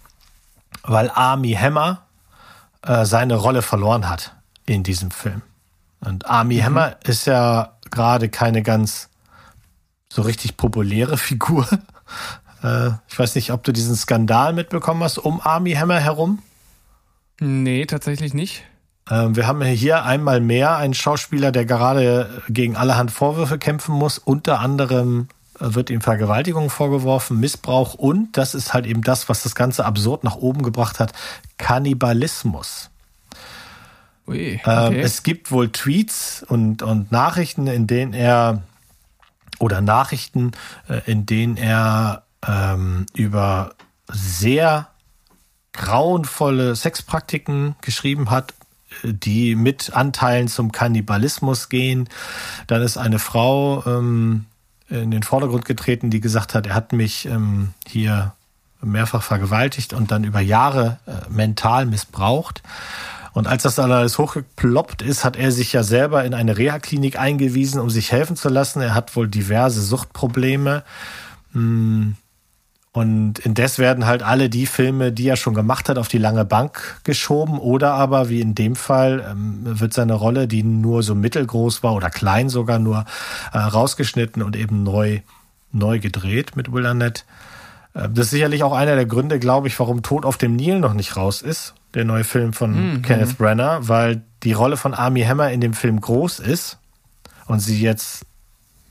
weil 0.83 1.11
Army 1.13 1.51
Hammer 1.51 2.03
äh, 2.81 3.03
seine 3.03 3.35
Rolle 3.35 3.61
verloren 3.61 4.09
hat 4.09 4.33
in 4.65 4.83
diesem 4.83 5.11
Film. 5.11 5.41
Und 5.99 6.25
Army 6.27 6.59
Hammer 6.59 6.95
ist 7.03 7.27
ja 7.27 7.73
gerade 7.91 8.29
keine 8.29 8.63
ganz 8.63 9.09
so 10.07 10.21
richtig 10.21 10.55
populäre 10.55 11.17
Figur. 11.17 11.67
Äh, 12.63 12.91
ich 13.09 13.19
weiß 13.19 13.35
nicht, 13.35 13.51
ob 13.51 13.63
du 13.63 13.73
diesen 13.73 13.97
Skandal 13.97 14.53
mitbekommen 14.53 15.03
hast 15.03 15.17
um 15.17 15.41
Army 15.41 15.73
Hammer 15.73 15.99
herum. 15.99 16.41
Nee, 17.39 17.85
tatsächlich 17.85 18.33
nicht. 18.33 18.63
Ähm, 19.09 19.35
wir 19.35 19.47
haben 19.47 19.61
hier 19.61 20.03
einmal 20.03 20.41
mehr 20.41 20.77
einen 20.77 20.93
Schauspieler, 20.93 21.51
der 21.51 21.65
gerade 21.65 22.43
gegen 22.49 22.75
allerhand 22.75 23.11
Vorwürfe 23.11 23.59
kämpfen 23.59 23.93
muss. 23.93 24.17
Unter 24.17 24.59
anderem 24.59 25.27
äh, 25.59 25.73
wird 25.73 25.89
ihm 25.89 26.01
Vergewaltigung 26.01 26.69
vorgeworfen, 26.69 27.39
Missbrauch 27.39 27.93
und, 27.93 28.37
das 28.37 28.55
ist 28.55 28.73
halt 28.73 28.85
eben 28.85 29.01
das, 29.01 29.29
was 29.29 29.43
das 29.43 29.55
Ganze 29.55 29.85
absurd 29.85 30.23
nach 30.23 30.35
oben 30.35 30.63
gebracht 30.63 30.99
hat, 30.99 31.13
Kannibalismus. 31.57 32.89
Ui, 34.27 34.59
Ähm, 34.65 34.87
okay. 34.87 35.01
es 35.01 35.21
gibt 35.21 35.51
wohl 35.51 35.71
Tweets 35.71 36.43
und, 36.47 36.81
und 36.81 37.11
Nachrichten, 37.11 37.67
in 37.67 37.85
denen 37.85 38.13
er 38.13 38.63
oder 39.59 39.81
Nachrichten, 39.81 40.51
äh, 40.89 41.01
in 41.05 41.27
denen 41.27 41.57
er 41.57 42.23
ähm, 42.47 43.05
über 43.13 43.75
sehr 44.07 44.87
grauenvolle 45.75 46.75
Sexpraktiken 46.75 47.75
geschrieben 47.81 48.29
hat, 48.29 48.53
äh, 49.03 49.13
die 49.13 49.55
mit 49.55 49.93
Anteilen 49.93 50.47
zum 50.47 50.71
Kannibalismus 50.71 51.69
gehen. 51.69 52.09
Dann 52.67 52.81
ist 52.81 52.97
eine 52.97 53.19
Frau 53.19 53.83
ähm, 53.85 54.45
in 54.89 55.11
den 55.11 55.23
Vordergrund 55.23 55.65
getreten, 55.65 56.09
die 56.09 56.21
gesagt 56.21 56.53
hat, 56.53 56.67
er 56.67 56.75
hat 56.75 56.93
mich 56.93 57.25
ähm, 57.25 57.73
hier 57.87 58.33
mehrfach 58.81 59.23
vergewaltigt 59.23 59.93
und 59.93 60.11
dann 60.11 60.23
über 60.23 60.39
Jahre 60.39 60.99
äh, 61.07 61.11
mental 61.29 61.85
missbraucht. 61.85 62.61
Und 63.33 63.47
als 63.47 63.63
das 63.63 63.79
alles 63.79 64.17
hochgeploppt 64.17 65.01
ist, 65.01 65.25
hat 65.25 65.35
er 65.35 65.51
sich 65.51 65.73
ja 65.73 65.83
selber 65.83 66.23
in 66.23 66.33
eine 66.33 66.57
Reha-Klinik 66.57 67.19
eingewiesen, 67.19 67.81
um 67.81 67.89
sich 67.89 68.13
helfen 68.13 68.37
zu 68.37 68.47
lassen. 68.47 68.81
Er 68.81 68.93
hat 68.93 69.15
wohl 69.15 69.27
diverse 69.27 69.81
Suchtprobleme. 69.81 70.83
Hm. 71.51 72.15
Und 72.95 73.39
indes 73.39 73.77
werden 73.77 74.05
halt 74.05 74.23
alle 74.23 74.49
die 74.49 74.65
Filme, 74.65 75.11
die 75.11 75.27
er 75.27 75.35
schon 75.35 75.53
gemacht 75.53 75.89
hat, 75.89 75.97
auf 75.97 76.07
die 76.07 76.17
lange 76.17 76.45
Bank 76.45 77.01
geschoben. 77.03 77.59
Oder 77.59 77.93
aber, 77.93 78.29
wie 78.29 78.39
in 78.39 78.55
dem 78.55 78.77
Fall, 78.77 79.21
ähm, 79.29 79.59
wird 79.63 79.93
seine 79.93 80.13
Rolle, 80.13 80.47
die 80.47 80.63
nur 80.63 81.03
so 81.03 81.13
mittelgroß 81.13 81.83
war 81.83 81.93
oder 81.93 82.09
klein 82.09 82.47
sogar 82.47 82.79
nur, 82.79 83.03
äh, 83.51 83.57
rausgeschnitten 83.57 84.41
und 84.41 84.55
eben 84.55 84.83
neu, 84.83 85.19
neu 85.73 85.99
gedreht 85.99 86.55
mit 86.55 86.71
Will 86.71 86.85
Arnett. 86.85 87.25
Äh, 87.93 88.07
Das 88.07 88.27
ist 88.27 88.31
sicherlich 88.31 88.63
auch 88.63 88.71
einer 88.71 88.95
der 88.95 89.05
Gründe, 89.05 89.39
glaube 89.39 89.67
ich, 89.67 89.77
warum 89.77 90.01
Tod 90.01 90.23
auf 90.25 90.37
dem 90.37 90.55
Nil 90.55 90.79
noch 90.79 90.93
nicht 90.93 91.17
raus 91.17 91.41
ist. 91.41 91.73
Der 91.95 92.05
neue 92.05 92.23
Film 92.23 92.53
von 92.53 93.01
Kenneth 93.01 93.37
Brenner, 93.37 93.89
weil 93.89 94.23
die 94.43 94.53
Rolle 94.53 94.77
von 94.77 94.93
Army 94.93 95.23
Hammer 95.23 95.51
in 95.51 95.59
dem 95.59 95.73
Film 95.73 95.99
groß 95.99 96.39
ist 96.39 96.77
und 97.47 97.59
sie 97.59 97.81
jetzt, 97.81 98.25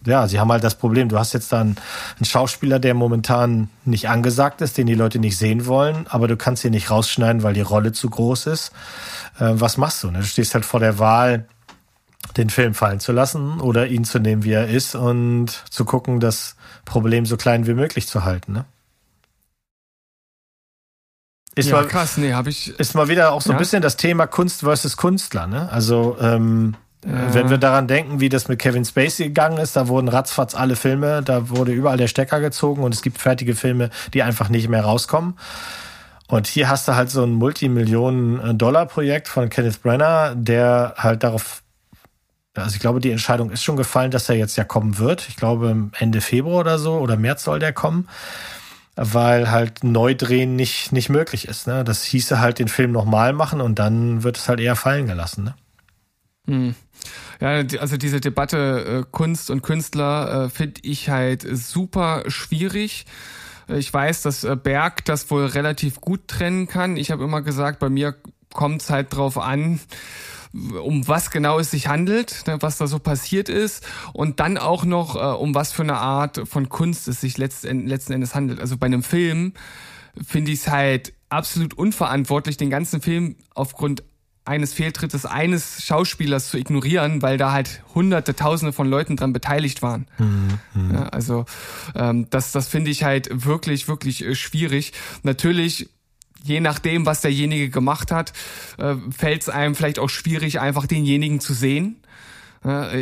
ja, 0.07 0.27
sie 0.29 0.39
haben 0.41 0.51
halt 0.53 0.65
das 0.65 0.75
Problem, 0.77 1.09
du 1.09 1.19
hast 1.19 1.33
jetzt 1.33 1.53
dann 1.53 1.77
einen 2.17 2.25
Schauspieler, 2.25 2.79
der 2.79 2.95
momentan 2.95 3.69
nicht 3.85 4.09
angesagt 4.09 4.61
ist, 4.61 4.77
den 4.79 4.87
die 4.87 4.95
Leute 4.95 5.19
nicht 5.19 5.37
sehen 5.39 5.67
wollen, 5.67 6.07
aber 6.09 6.29
du 6.29 6.37
kannst 6.37 6.65
ihn 6.65 6.73
nicht 6.73 6.91
rausschneiden, 6.91 7.43
weil 7.43 7.55
die 7.55 7.61
Rolle 7.63 7.93
zu 7.93 8.11
groß 8.11 8.47
ist. 8.47 8.73
Äh, 9.39 9.53
was 9.55 9.77
machst 9.77 10.03
du? 10.03 10.11
Ne? 10.11 10.19
Du 10.19 10.25
stehst 10.25 10.55
halt 10.55 10.65
vor 10.65 10.81
der 10.81 10.99
Wahl, 10.99 11.47
den 12.37 12.51
Film 12.51 12.75
fallen 12.75 13.01
zu 13.01 13.13
lassen 13.13 13.61
oder 13.61 13.87
ihn 13.87 14.05
zu 14.05 14.19
nehmen, 14.19 14.45
wie 14.45 14.53
er 14.53 14.69
ist 14.69 14.95
und 14.95 15.49
zu 15.71 15.85
gucken, 15.85 16.21
das 16.21 16.57
Problem 16.85 17.27
so 17.27 17.37
klein 17.37 17.67
wie 17.67 17.75
möglich 17.75 18.07
zu 18.09 18.25
halten. 18.25 18.53
Ne? 18.53 18.65
Ist, 21.55 21.69
ja, 21.69 21.77
mal, 21.77 21.87
krass, 21.87 22.17
nee, 22.17 22.33
habe 22.33 22.51
ich. 22.51 22.69
ist 22.81 22.95
mal 22.95 23.09
wieder 23.09 23.33
auch 23.33 23.41
so 23.41 23.51
ein 23.51 23.55
Ja. 23.55 23.59
bisschen 23.59 23.81
das 23.83 23.97
Thema 23.97 24.27
Kunst 24.27 24.61
versus 24.61 24.97
Künstler. 24.97 25.47
Ne? 25.47 25.71
Also 25.71 26.17
ähm. 26.21 26.75
Wenn 27.05 27.51
wir 27.51 27.59
daran 27.59 27.87
denken, 27.87 28.21
wie 28.21 28.31
das 28.31 28.49
mit 28.49 28.59
Kevin 28.59 28.85
Spacey 28.85 29.27
gegangen 29.27 29.59
ist, 29.59 29.77
da 29.77 29.89
wurden 29.89 30.09
ratzfatz 30.09 30.55
alle 30.55 30.75
Filme, 30.75 31.23
da 31.23 31.51
wurde 31.51 31.73
überall 31.73 31.99
der 31.99 32.09
Stecker 32.09 32.41
gezogen 32.41 32.83
und 32.83 32.95
es 32.95 33.03
gibt 33.03 33.19
fertige 33.19 33.55
Filme, 33.55 33.91
die 34.15 34.23
einfach 34.23 34.49
nicht 34.49 34.69
mehr 34.69 34.83
rauskommen. 34.83 35.35
Und 36.29 36.47
hier 36.47 36.71
hast 36.71 36.89
du 36.89 36.95
halt 36.95 37.11
so 37.11 37.23
ein 37.23 37.33
Multimillionen-Dollar-Projekt 37.33 39.29
von 39.29 39.51
Kenneth 39.51 39.83
Brenner, 39.83 40.35
der 40.35 40.95
halt 40.97 41.23
darauf, 41.23 41.63
also 42.55 42.75
ich 42.75 42.81
glaube, 42.81 43.01
die 43.01 43.11
Entscheidung 43.11 43.51
ist 43.51 43.63
schon 43.63 43.77
gefallen, 43.77 44.11
dass 44.11 44.29
er 44.31 44.37
jetzt 44.37 44.57
ja 44.57 44.65
kommen 44.65 44.99
wird. 44.99 45.29
Ich 45.29 45.37
glaube, 45.37 45.91
Ende 45.99 46.23
Februar 46.23 46.61
oder 46.61 46.79
so 46.79 46.95
oder 46.95 47.19
März 47.19 47.45
soll 47.45 47.59
der 47.59 47.75
kommen, 47.75 48.09
weil 48.97 49.51
halt 49.51 49.85
Neudrehen 49.85 50.57
nicht, 50.57 50.93
nicht 50.93 51.11
möglich 51.11 51.47
ist. 51.49 51.67
Ne? 51.67 51.85
Das 51.85 52.05
hieße 52.05 52.41
halt 52.41 52.59
den 52.59 52.69
Film 52.69 52.93
nochmal 52.93 53.35
machen 53.35 53.61
und 53.61 53.79
dann 53.79 54.23
wird 54.23 54.39
es 54.39 54.49
halt 54.49 54.61
eher 54.61 54.77
fallen 54.77 55.07
gelassen. 55.07 55.45
Ne? 55.45 55.55
Hm. 56.47 56.75
Ja, 57.41 57.63
also 57.81 57.97
diese 57.97 58.21
Debatte 58.21 59.03
äh, 59.05 59.11
Kunst 59.11 59.51
und 59.51 59.63
Künstler 59.63 60.45
äh, 60.45 60.51
finde 60.51 60.81
ich 60.83 61.09
halt 61.11 61.47
super 61.57 62.25
schwierig. 62.29 63.07
Äh, 63.69 63.79
Ich 63.79 63.93
weiß, 63.93 64.23
dass 64.23 64.45
äh, 64.45 64.57
Berg 64.57 65.05
das 65.05 65.31
wohl 65.31 65.47
relativ 65.47 66.01
gut 66.01 66.29
trennen 66.29 66.67
kann. 66.69 66.97
Ich 66.97 67.11
habe 67.11 67.25
immer 67.25 67.43
gesagt, 67.43 67.79
bei 67.79 67.89
mir 67.89 68.15
kommt 68.53 68.83
es 68.83 68.91
halt 68.91 69.15
drauf 69.15 69.37
an, 69.39 69.81
um 70.53 71.09
was 71.09 71.33
genau 71.33 71.59
es 71.59 71.73
sich 71.73 71.89
handelt, 71.89 72.45
ne, 72.47 72.59
was 72.61 72.79
da 72.79 72.87
so 72.87 73.01
passiert 73.01 73.49
ist 73.49 73.85
und 74.13 74.39
dann 74.39 74.57
auch 74.57 74.85
noch, 74.85 75.17
äh, 75.17 75.37
um 75.37 75.55
was 75.55 75.73
für 75.73 75.83
eine 75.83 75.97
Art 75.97 76.43
von 76.49 76.69
Kunst 76.69 77.09
es 77.09 77.21
sich 77.21 77.37
letzten 77.37 77.91
Endes 77.91 78.35
handelt. 78.37 78.61
Also 78.61 78.77
bei 78.77 78.87
einem 78.87 79.03
Film 79.03 79.55
finde 80.25 80.53
ich 80.53 80.61
es 80.61 80.69
halt 80.69 81.13
absolut 81.29 81.75
unverantwortlich, 81.75 82.57
den 82.57 82.71
ganzen 82.71 83.01
Film 83.03 83.35
aufgrund 83.55 84.05
eines 84.45 84.75
Fehltrittes 84.75 85.25
eines 85.25 85.85
Schauspielers 85.85 86.49
zu 86.49 86.59
ignorieren, 86.59 87.23
weil 87.23 87.39
da 87.39 87.53
halt 87.53 87.83
hunderte, 87.95 88.37
tausende 88.37 88.73
von 88.73 88.89
Leuten 88.89 89.17
dran 89.17 89.33
beteiligt 89.33 89.81
waren. 89.81 90.07
Ja, 90.93 91.09
also 91.09 91.47
ähm, 91.95 92.29
das, 92.31 92.53
das 92.53 92.69
finde 92.69 92.91
ich 92.91 93.05
halt 93.05 93.29
wirklich, 93.33 93.89
wirklich 93.89 94.25
äh, 94.25 94.35
schwierig. 94.35 94.93
Natürlich 95.23 95.89
je 96.45 96.61
nachdem, 96.61 97.07
was 97.07 97.23
derjenige 97.23 97.71
gemacht 97.71 98.13
hat, 98.13 98.33
äh, 98.77 98.97
fällt 99.11 99.43
es 99.43 99.49
einem 99.49 99.75
vielleicht 99.75 99.99
auch 99.99 100.11
schwierig, 100.11 100.61
einfach 100.61 100.87
denjenigen 100.87 101.41
zu 101.41 101.55
sehen. 101.55 101.97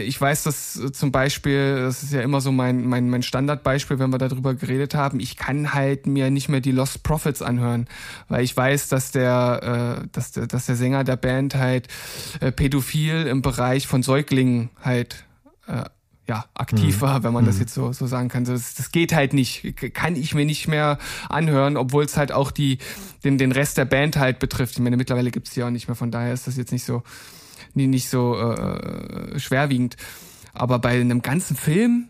Ich 0.04 0.20
weiß, 0.20 0.42
dass 0.42 0.80
zum 0.92 1.12
Beispiel, 1.12 1.76
das 1.82 2.02
ist 2.02 2.12
ja 2.12 2.20
immer 2.22 2.40
so 2.40 2.50
mein, 2.50 2.84
mein, 2.84 3.08
mein 3.08 3.22
Standardbeispiel, 3.22 4.00
wenn 4.00 4.10
wir 4.10 4.18
darüber 4.18 4.54
geredet 4.54 4.96
haben, 4.96 5.20
ich 5.20 5.36
kann 5.36 5.72
halt 5.72 6.08
mir 6.08 6.30
nicht 6.30 6.48
mehr 6.48 6.60
die 6.60 6.72
Lost 6.72 7.04
Profits 7.04 7.42
anhören, 7.42 7.86
weil 8.28 8.42
ich 8.42 8.56
weiß, 8.56 8.88
dass 8.88 9.12
der, 9.12 10.00
äh, 10.02 10.08
dass 10.10 10.32
der, 10.32 10.48
dass 10.48 10.66
der 10.66 10.74
Sänger 10.74 11.04
der 11.04 11.14
Band 11.14 11.54
halt 11.54 11.86
äh, 12.40 12.50
pädophil 12.50 13.28
im 13.28 13.40
Bereich 13.40 13.86
von 13.86 14.02
Säuglingen 14.02 14.70
halt 14.82 15.24
äh, 15.68 15.84
ja, 16.28 16.44
aktiv 16.54 16.96
mhm. 16.96 17.00
war, 17.00 17.22
wenn 17.22 17.32
man 17.32 17.44
das 17.44 17.56
mhm. 17.56 17.60
jetzt 17.60 17.74
so, 17.74 17.92
so 17.92 18.06
sagen 18.06 18.28
kann. 18.28 18.44
Das, 18.44 18.74
das 18.74 18.90
geht 18.90 19.12
halt 19.12 19.32
nicht, 19.32 19.76
kann 19.94 20.16
ich 20.16 20.34
mir 20.34 20.44
nicht 20.44 20.66
mehr 20.66 20.98
anhören, 21.28 21.76
obwohl 21.76 22.04
es 22.04 22.16
halt 22.16 22.32
auch 22.32 22.50
die, 22.50 22.78
den, 23.22 23.38
den 23.38 23.52
Rest 23.52 23.78
der 23.78 23.84
Band 23.84 24.16
halt 24.16 24.38
betrifft. 24.38 24.74
Ich 24.74 24.80
meine, 24.80 24.96
mittlerweile 24.96 25.30
gibt's 25.30 25.50
die 25.50 25.62
auch 25.62 25.70
nicht 25.70 25.88
mehr, 25.88 25.94
von 25.94 26.10
daher 26.10 26.32
ist 26.32 26.46
das 26.46 26.56
jetzt 26.56 26.72
nicht 26.72 26.84
so, 26.84 27.02
nicht 27.74 28.08
so 28.08 28.36
äh, 28.36 29.38
schwerwiegend. 29.38 29.96
Aber 30.54 30.78
bei 30.78 31.00
einem 31.00 31.22
ganzen 31.22 31.56
Film 31.56 32.08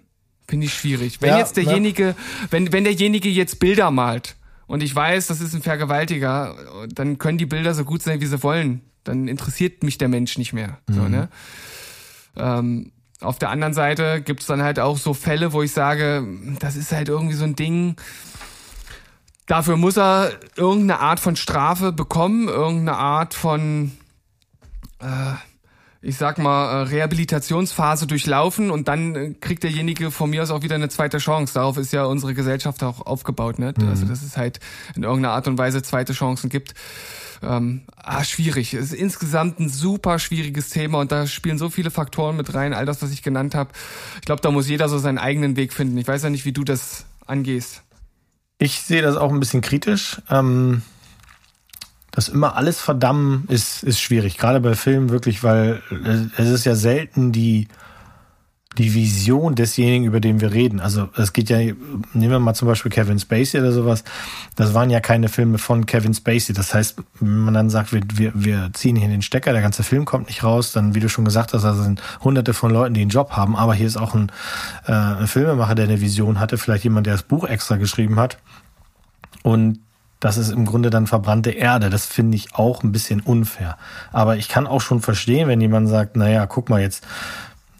finde 0.49 0.67
ich 0.67 0.75
schwierig. 0.75 1.23
Wenn 1.23 1.31
ja, 1.31 1.39
jetzt 1.39 1.57
derjenige, 1.57 2.09
ja. 2.09 2.15
wenn, 2.51 2.73
wenn 2.73 2.85
derjenige 2.85 3.29
jetzt 3.29 3.59
Bilder 3.59 3.91
malt 3.91 4.37
und 4.67 4.83
ich 4.83 4.95
weiß, 4.95 5.29
das 5.29 5.41
ist 5.41 5.55
ein 5.55 5.63
Vergewaltiger, 5.63 6.57
dann 6.93 7.19
können 7.19 7.39
die 7.39 7.47
Bilder 7.47 7.75
so 7.75 7.85
gut 7.85 8.03
sein, 8.03 8.21
wie 8.21 8.27
sie 8.27 8.43
wollen. 8.43 8.83
Dann 9.05 9.29
interessiert 9.29 9.83
mich 9.83 9.99
der 9.99 10.09
Mensch 10.09 10.39
nicht 10.39 10.53
mehr. 10.53 10.79
Mhm. 10.89 10.95
So, 10.95 11.09
ne? 11.09 11.29
Ähm, 12.37 12.93
auf 13.21 13.39
der 13.39 13.51
anderen 13.51 13.75
Seite 13.75 14.21
gibt's 14.21 14.47
dann 14.47 14.63
halt 14.63 14.79
auch 14.79 14.99
so 14.99 15.15
Fälle, 15.15 15.53
wo 15.53 15.63
ich 15.63 15.73
sage, 15.73 16.27
das 16.59 16.77
ist 16.77 16.93
halt 16.93 17.09
irgendwie 17.09 17.35
so 17.35 17.45
ein 17.45 17.57
Ding. 17.57 17.97
Dafür 19.47 19.77
muss 19.77 19.97
er 19.97 20.33
irgendeine 20.57 21.01
Art 21.01 21.21
von 21.21 21.37
Strafe 21.37 21.93
bekommen, 21.93 22.49
irgendeine 22.49 22.97
Art 22.97 23.35
von 23.35 23.87
äh, 23.87 24.02
ich 26.05 26.17
sag 26.17 26.39
mal, 26.39 26.81
äh, 26.81 26.83
Rehabilitationsphase 26.83 28.09
durchlaufen 28.09 28.73
und 28.73 28.89
dann 28.89 29.15
äh, 29.15 29.35
kriegt 29.41 29.63
derjenige 29.63 30.11
von 30.11 30.31
mir 30.31 30.43
aus 30.43 30.51
auch 30.51 30.63
wieder 30.63 30.75
eine 30.75 30.89
zweite 30.89 31.19
Chance. 31.19 31.55
Darauf 31.55 31.77
ist 31.77 31.93
ja 31.93 32.05
unsere 32.05 32.35
Gesellschaft 32.35 32.83
auch 32.83 33.07
aufgebaut, 33.07 33.61
ne? 33.61 33.73
Mhm. 33.77 33.89
Also, 33.89 34.07
dass 34.07 34.23
es 34.23 34.37
halt 34.37 34.59
in 34.97 35.05
irgendeiner 35.05 35.35
Art 35.35 35.47
und 35.47 35.59
Weise 35.59 35.83
zweite 35.83 36.13
Chancen 36.13 36.51
gibt. 36.51 36.75
Ähm, 37.41 37.83
ah, 37.97 38.25
schwierig. 38.25 38.75
Es 38.75 38.93
ist 38.93 38.95
insgesamt 38.95 39.61
ein 39.61 39.69
super 39.69 40.19
schwieriges 40.19 40.71
Thema 40.71 40.99
und 40.99 41.13
da 41.13 41.27
spielen 41.27 41.59
so 41.59 41.71
viele 41.71 41.91
Faktoren 41.91 42.37
mit 42.37 42.53
rein, 42.53 42.75
all 42.75 42.87
das, 42.87 43.01
was 43.01 43.13
ich 43.13 43.23
genannt 43.23 43.55
habe. 43.55 43.71
Ich 44.17 44.23
glaube, 44.23 44.43
da 44.43 44.51
muss 44.51 44.69
jeder 44.69 44.89
so 44.89 44.99
seinen 44.99 45.19
eigenen 45.19 45.57
Weg 45.57 45.73
finden. 45.73 45.97
Ich 45.99 46.07
weiß 46.07 46.25
ja 46.25 46.31
nicht, 46.31 46.45
wie 46.45 46.53
du 46.53 46.65
das 46.65 47.05
angehst. 47.27 47.83
Ich 48.59 48.81
sehe 48.81 49.03
das 49.03 49.17
auch 49.17 49.33
ein 49.33 49.41
bisschen 49.41 49.61
kritisch. 49.61 50.21
Ähm 50.31 50.83
das 52.13 52.29
immer 52.29 52.57
alles 52.57 52.79
verdammen 52.79 53.45
ist, 53.49 53.83
ist 53.83 54.01
schwierig. 54.01 54.37
Gerade 54.37 54.61
bei 54.61 54.75
Filmen 54.75 55.09
wirklich, 55.09 55.43
weil 55.43 55.83
es 56.37 56.49
ist 56.49 56.67
ja 56.67 56.75
selten 56.75 57.33
die, 57.33 57.69
die 58.77 58.95
Vision 58.95 59.55
desjenigen, 59.55 60.05
über 60.05 60.21
den 60.21 60.43
wir 60.43 60.53
reden. 60.53 60.79
Also 60.81 61.09
es 61.17 61.33
geht 61.33 61.49
ja, 61.49 61.57
nehmen 61.59 62.31
wir 62.31 62.39
mal 62.39 62.53
zum 62.53 62.69
Beispiel 62.69 62.93
Kevin 62.93 63.19
Spacey 63.19 63.61
oder 63.61 63.73
sowas. 63.73 64.05
Das 64.57 64.75
waren 64.75 64.91
ja 64.91 65.01
keine 65.01 65.31
Filme 65.31 65.57
von 65.57 65.87
Kevin 65.87 66.13
Spacey. 66.13 66.53
Das 66.53 66.75
heißt, 66.75 66.99
wenn 67.21 67.39
man 67.39 67.55
dann 67.55 67.71
sagt, 67.71 67.95
wir, 67.95 68.03
wir, 68.15 68.33
wir 68.35 68.71
ziehen 68.75 68.97
hier 68.97 69.09
den 69.09 69.23
Stecker, 69.23 69.53
der 69.53 69.63
ganze 69.63 69.83
Film 69.83 70.05
kommt 70.05 70.27
nicht 70.27 70.45
raus, 70.45 70.73
dann, 70.73 70.95
wie 70.95 71.01
du 71.01 71.09
schon 71.09 71.25
gesagt 71.25 71.55
hast, 71.55 71.65
also 71.65 71.83
sind 71.83 72.03
hunderte 72.23 72.53
von 72.53 72.71
Leuten, 72.71 72.93
die 72.93 73.01
einen 73.01 73.11
Job 73.11 73.33
haben. 73.33 73.57
Aber 73.57 73.73
hier 73.73 73.87
ist 73.87 73.97
auch 73.97 74.15
ein, 74.15 74.31
äh, 74.87 74.93
ein 74.93 75.27
Filmemacher, 75.29 75.75
der 75.75 75.87
eine 75.87 76.03
Vision 76.03 76.41
hatte, 76.41 76.59
vielleicht 76.59 76.85
jemand, 76.85 77.07
der 77.07 77.15
das 77.15 77.23
Buch 77.23 77.45
extra 77.45 77.77
geschrieben 77.77 78.21
hat. 78.21 78.37
Und 79.43 79.81
das 80.23 80.37
ist 80.37 80.53
im 80.53 80.67
Grunde 80.67 80.91
dann 80.91 81.09
verbrannte 81.09 81.51
Erde. 81.51 81.91
Das 81.91 82.07
finde 82.07 82.37
ich 82.37 82.55
auch 82.55 82.85
ein 82.85 82.93
bisschen 82.93 83.21
unfair. 83.21 83.77
Aber 84.13 84.37
ich 84.37 84.49
kann 84.49 84.69
auch 84.69 84.81
schon 84.81 85.01
verstehen, 85.01 85.49
wenn 85.49 85.61
jemand 85.61 85.89
sagt, 85.89 86.17
naja, 86.17 86.47
guck 86.47 86.71
mal 86.71 86.81
jetzt, 86.81 87.05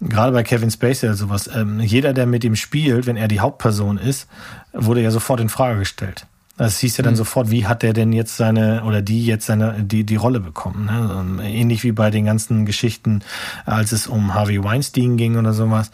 gerade 0.01 0.33
bei 0.33 0.43
Kevin 0.43 0.69
Spacey 0.69 1.07
oder 1.07 1.15
sowas, 1.15 1.49
ähm, 1.55 1.79
jeder, 1.79 2.11
der 2.13 2.25
mit 2.25 2.43
ihm 2.43 2.57
spielt, 2.57 3.05
wenn 3.05 3.15
er 3.15 3.29
die 3.29 3.39
Hauptperson 3.39 3.97
ist, 3.97 4.27
wurde 4.73 5.01
ja 5.01 5.09
sofort 5.09 5.39
in 5.39 5.47
Frage 5.47 5.79
gestellt. 5.79 6.27
Das 6.55 6.77
hieß 6.79 6.97
ja 6.97 7.03
dann 7.03 7.13
mhm. 7.13 7.17
sofort, 7.17 7.49
wie 7.49 7.65
hat 7.65 7.81
der 7.81 7.93
denn 7.93 8.13
jetzt 8.13 8.37
seine 8.37 8.83
oder 8.83 9.01
die 9.01 9.25
jetzt 9.25 9.47
seine 9.47 9.83
die 9.83 10.03
die 10.03 10.15
Rolle 10.15 10.39
bekommen? 10.39 10.85
Ne? 10.85 11.43
Ähnlich 11.43 11.83
wie 11.83 11.91
bei 11.91 12.11
den 12.11 12.25
ganzen 12.25 12.67
Geschichten, 12.67 13.21
als 13.65 13.91
es 13.91 14.05
um 14.05 14.35
Harvey 14.35 14.63
Weinstein 14.63 15.17
ging 15.17 15.37
oder 15.37 15.53
sowas. 15.53 15.89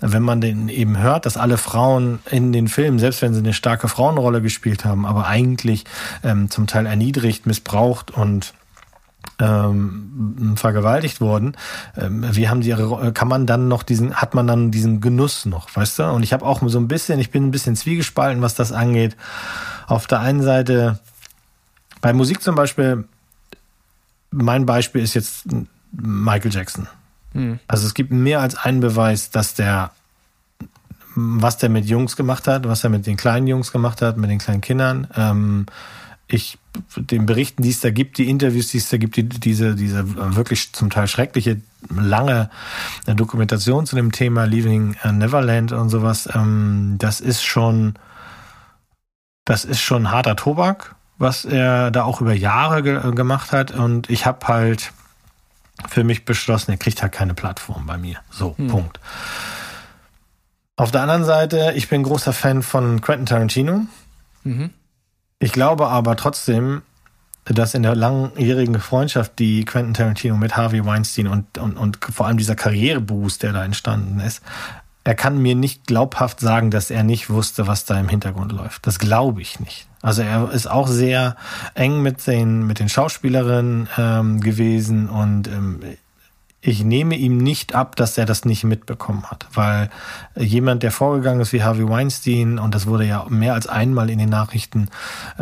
Wenn 0.00 0.22
man 0.22 0.42
den 0.42 0.68
eben 0.68 0.98
hört, 0.98 1.24
dass 1.24 1.38
alle 1.38 1.56
Frauen 1.56 2.18
in 2.30 2.52
den 2.52 2.68
Filmen, 2.68 2.98
selbst 2.98 3.22
wenn 3.22 3.32
sie 3.32 3.40
eine 3.40 3.54
starke 3.54 3.88
Frauenrolle 3.88 4.42
gespielt 4.42 4.84
haben, 4.84 5.06
aber 5.06 5.26
eigentlich 5.26 5.84
ähm, 6.22 6.50
zum 6.50 6.66
Teil 6.66 6.84
erniedrigt, 6.84 7.46
missbraucht 7.46 8.10
und 8.10 8.52
ähm, 9.38 10.54
vergewaltigt 10.56 11.20
worden. 11.20 11.56
Ähm, 11.96 12.24
wie 12.32 12.48
haben 12.48 12.60
die 12.60 12.68
ihre, 12.68 13.12
kann 13.12 13.28
man 13.28 13.46
dann 13.46 13.68
noch 13.68 13.82
diesen, 13.82 14.14
hat 14.14 14.34
man 14.34 14.46
dann 14.46 14.70
diesen 14.70 15.00
Genuss 15.00 15.46
noch, 15.46 15.74
weißt 15.74 16.00
du? 16.00 16.04
Und 16.04 16.22
ich 16.22 16.32
habe 16.32 16.44
auch 16.44 16.62
so 16.66 16.78
ein 16.78 16.88
bisschen, 16.88 17.18
ich 17.18 17.30
bin 17.30 17.46
ein 17.46 17.50
bisschen 17.50 17.76
zwiegespalten, 17.76 18.42
was 18.42 18.54
das 18.54 18.72
angeht. 18.72 19.16
Auf 19.86 20.06
der 20.06 20.20
einen 20.20 20.42
Seite, 20.42 20.98
bei 22.00 22.12
Musik 22.12 22.42
zum 22.42 22.54
Beispiel, 22.54 23.04
mein 24.30 24.66
Beispiel 24.66 25.02
ist 25.02 25.14
jetzt 25.14 25.46
Michael 25.92 26.52
Jackson. 26.52 26.88
Hm. 27.32 27.58
Also 27.66 27.86
es 27.86 27.94
gibt 27.94 28.10
mehr 28.10 28.40
als 28.40 28.56
einen 28.56 28.80
Beweis, 28.80 29.30
dass 29.30 29.54
der, 29.54 29.90
was 31.14 31.58
der 31.58 31.68
mit 31.68 31.86
Jungs 31.86 32.16
gemacht 32.16 32.46
hat, 32.48 32.66
was 32.66 32.84
er 32.84 32.90
mit 32.90 33.06
den 33.06 33.16
kleinen 33.16 33.46
Jungs 33.46 33.72
gemacht 33.72 34.02
hat, 34.02 34.16
mit 34.16 34.30
den 34.30 34.38
kleinen 34.38 34.60
Kindern. 34.60 35.08
Ähm, 35.16 35.66
ich 36.32 36.58
den 36.96 37.26
Berichten, 37.26 37.62
die 37.62 37.70
es 37.70 37.80
da 37.80 37.90
gibt, 37.90 38.16
die 38.16 38.30
Interviews, 38.30 38.68
die 38.68 38.78
es 38.78 38.88
da 38.88 38.96
gibt, 38.96 39.16
die, 39.16 39.28
diese, 39.28 39.74
diese 39.74 40.34
wirklich 40.34 40.72
zum 40.72 40.88
Teil 40.88 41.06
schreckliche, 41.06 41.60
lange 41.90 42.48
Dokumentation 43.06 43.86
zu 43.86 43.96
dem 43.96 44.12
Thema 44.12 44.44
Leaving 44.44 44.96
Neverland 45.12 45.72
und 45.72 45.90
sowas, 45.90 46.28
ähm, 46.34 46.96
das 46.98 47.20
ist 47.20 47.42
schon, 47.42 47.94
das 49.44 49.64
ist 49.64 49.80
schon 49.80 50.10
harter 50.10 50.36
Tobak, 50.36 50.94
was 51.18 51.44
er 51.44 51.90
da 51.90 52.04
auch 52.04 52.20
über 52.20 52.32
Jahre 52.32 52.82
ge 52.82 53.14
gemacht 53.14 53.52
hat. 53.52 53.72
Und 53.72 54.08
ich 54.08 54.24
habe 54.24 54.48
halt 54.48 54.92
für 55.88 56.04
mich 56.04 56.24
beschlossen, 56.24 56.70
er 56.70 56.78
kriegt 56.78 57.02
halt 57.02 57.12
keine 57.12 57.34
Plattform 57.34 57.86
bei 57.86 57.98
mir. 57.98 58.20
So, 58.30 58.56
hm. 58.56 58.68
Punkt. 58.68 59.00
Auf 60.76 60.90
der 60.90 61.02
anderen 61.02 61.24
Seite, 61.24 61.74
ich 61.76 61.88
bin 61.88 62.02
großer 62.02 62.32
Fan 62.32 62.62
von 62.62 63.02
Quentin 63.02 63.26
Tarantino. 63.26 63.86
Mhm. 64.44 64.70
Ich 65.42 65.52
glaube 65.52 65.88
aber 65.88 66.14
trotzdem, 66.14 66.82
dass 67.44 67.74
in 67.74 67.82
der 67.82 67.96
langjährigen 67.96 68.78
Freundschaft, 68.78 69.40
die 69.40 69.64
Quentin 69.64 69.92
Tarantino 69.92 70.36
mit 70.36 70.56
Harvey 70.56 70.86
Weinstein 70.86 71.26
und, 71.26 71.58
und, 71.58 71.76
und 71.76 71.98
vor 72.00 72.28
allem 72.28 72.36
dieser 72.36 72.54
Karriereboost, 72.54 73.42
der 73.42 73.52
da 73.52 73.64
entstanden 73.64 74.20
ist, 74.20 74.40
er 75.02 75.16
kann 75.16 75.42
mir 75.42 75.56
nicht 75.56 75.88
glaubhaft 75.88 76.38
sagen, 76.38 76.70
dass 76.70 76.92
er 76.92 77.02
nicht 77.02 77.28
wusste, 77.28 77.66
was 77.66 77.84
da 77.84 77.98
im 77.98 78.08
Hintergrund 78.08 78.52
läuft. 78.52 78.86
Das 78.86 79.00
glaube 79.00 79.42
ich 79.42 79.58
nicht. 79.58 79.88
Also 80.00 80.22
er 80.22 80.52
ist 80.52 80.70
auch 80.70 80.86
sehr 80.86 81.34
eng 81.74 82.02
mit 82.02 82.24
den, 82.28 82.64
mit 82.68 82.78
den 82.78 82.88
Schauspielerinnen 82.88 83.88
ähm, 83.98 84.40
gewesen 84.40 85.08
und 85.08 85.48
ähm, 85.48 85.80
ich 86.64 86.84
nehme 86.84 87.16
ihm 87.16 87.38
nicht 87.38 87.74
ab, 87.74 87.96
dass 87.96 88.16
er 88.16 88.24
das 88.24 88.44
nicht 88.44 88.62
mitbekommen 88.62 89.24
hat, 89.28 89.46
weil 89.52 89.90
jemand, 90.36 90.84
der 90.84 90.92
vorgegangen 90.92 91.40
ist 91.40 91.52
wie 91.52 91.64
Harvey 91.64 91.88
Weinstein, 91.88 92.60
und 92.60 92.72
das 92.72 92.86
wurde 92.86 93.04
ja 93.04 93.26
mehr 93.28 93.54
als 93.54 93.66
einmal 93.66 94.08
in 94.08 94.18
den 94.20 94.28
Nachrichten 94.28 94.88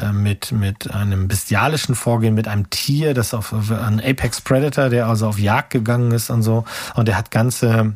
äh, 0.00 0.12
mit, 0.12 0.50
mit 0.50 0.90
einem 0.90 1.28
bestialischen 1.28 1.94
Vorgehen, 1.94 2.34
mit 2.34 2.48
einem 2.48 2.70
Tier, 2.70 3.12
das 3.12 3.34
auf, 3.34 3.52
ein 3.52 4.00
Apex 4.00 4.40
Predator, 4.40 4.88
der 4.88 5.08
also 5.08 5.28
auf 5.28 5.38
Jagd 5.38 5.70
gegangen 5.70 6.10
ist 6.10 6.30
und 6.30 6.42
so, 6.42 6.64
und 6.94 7.06
der 7.06 7.18
hat 7.18 7.30
ganze 7.30 7.92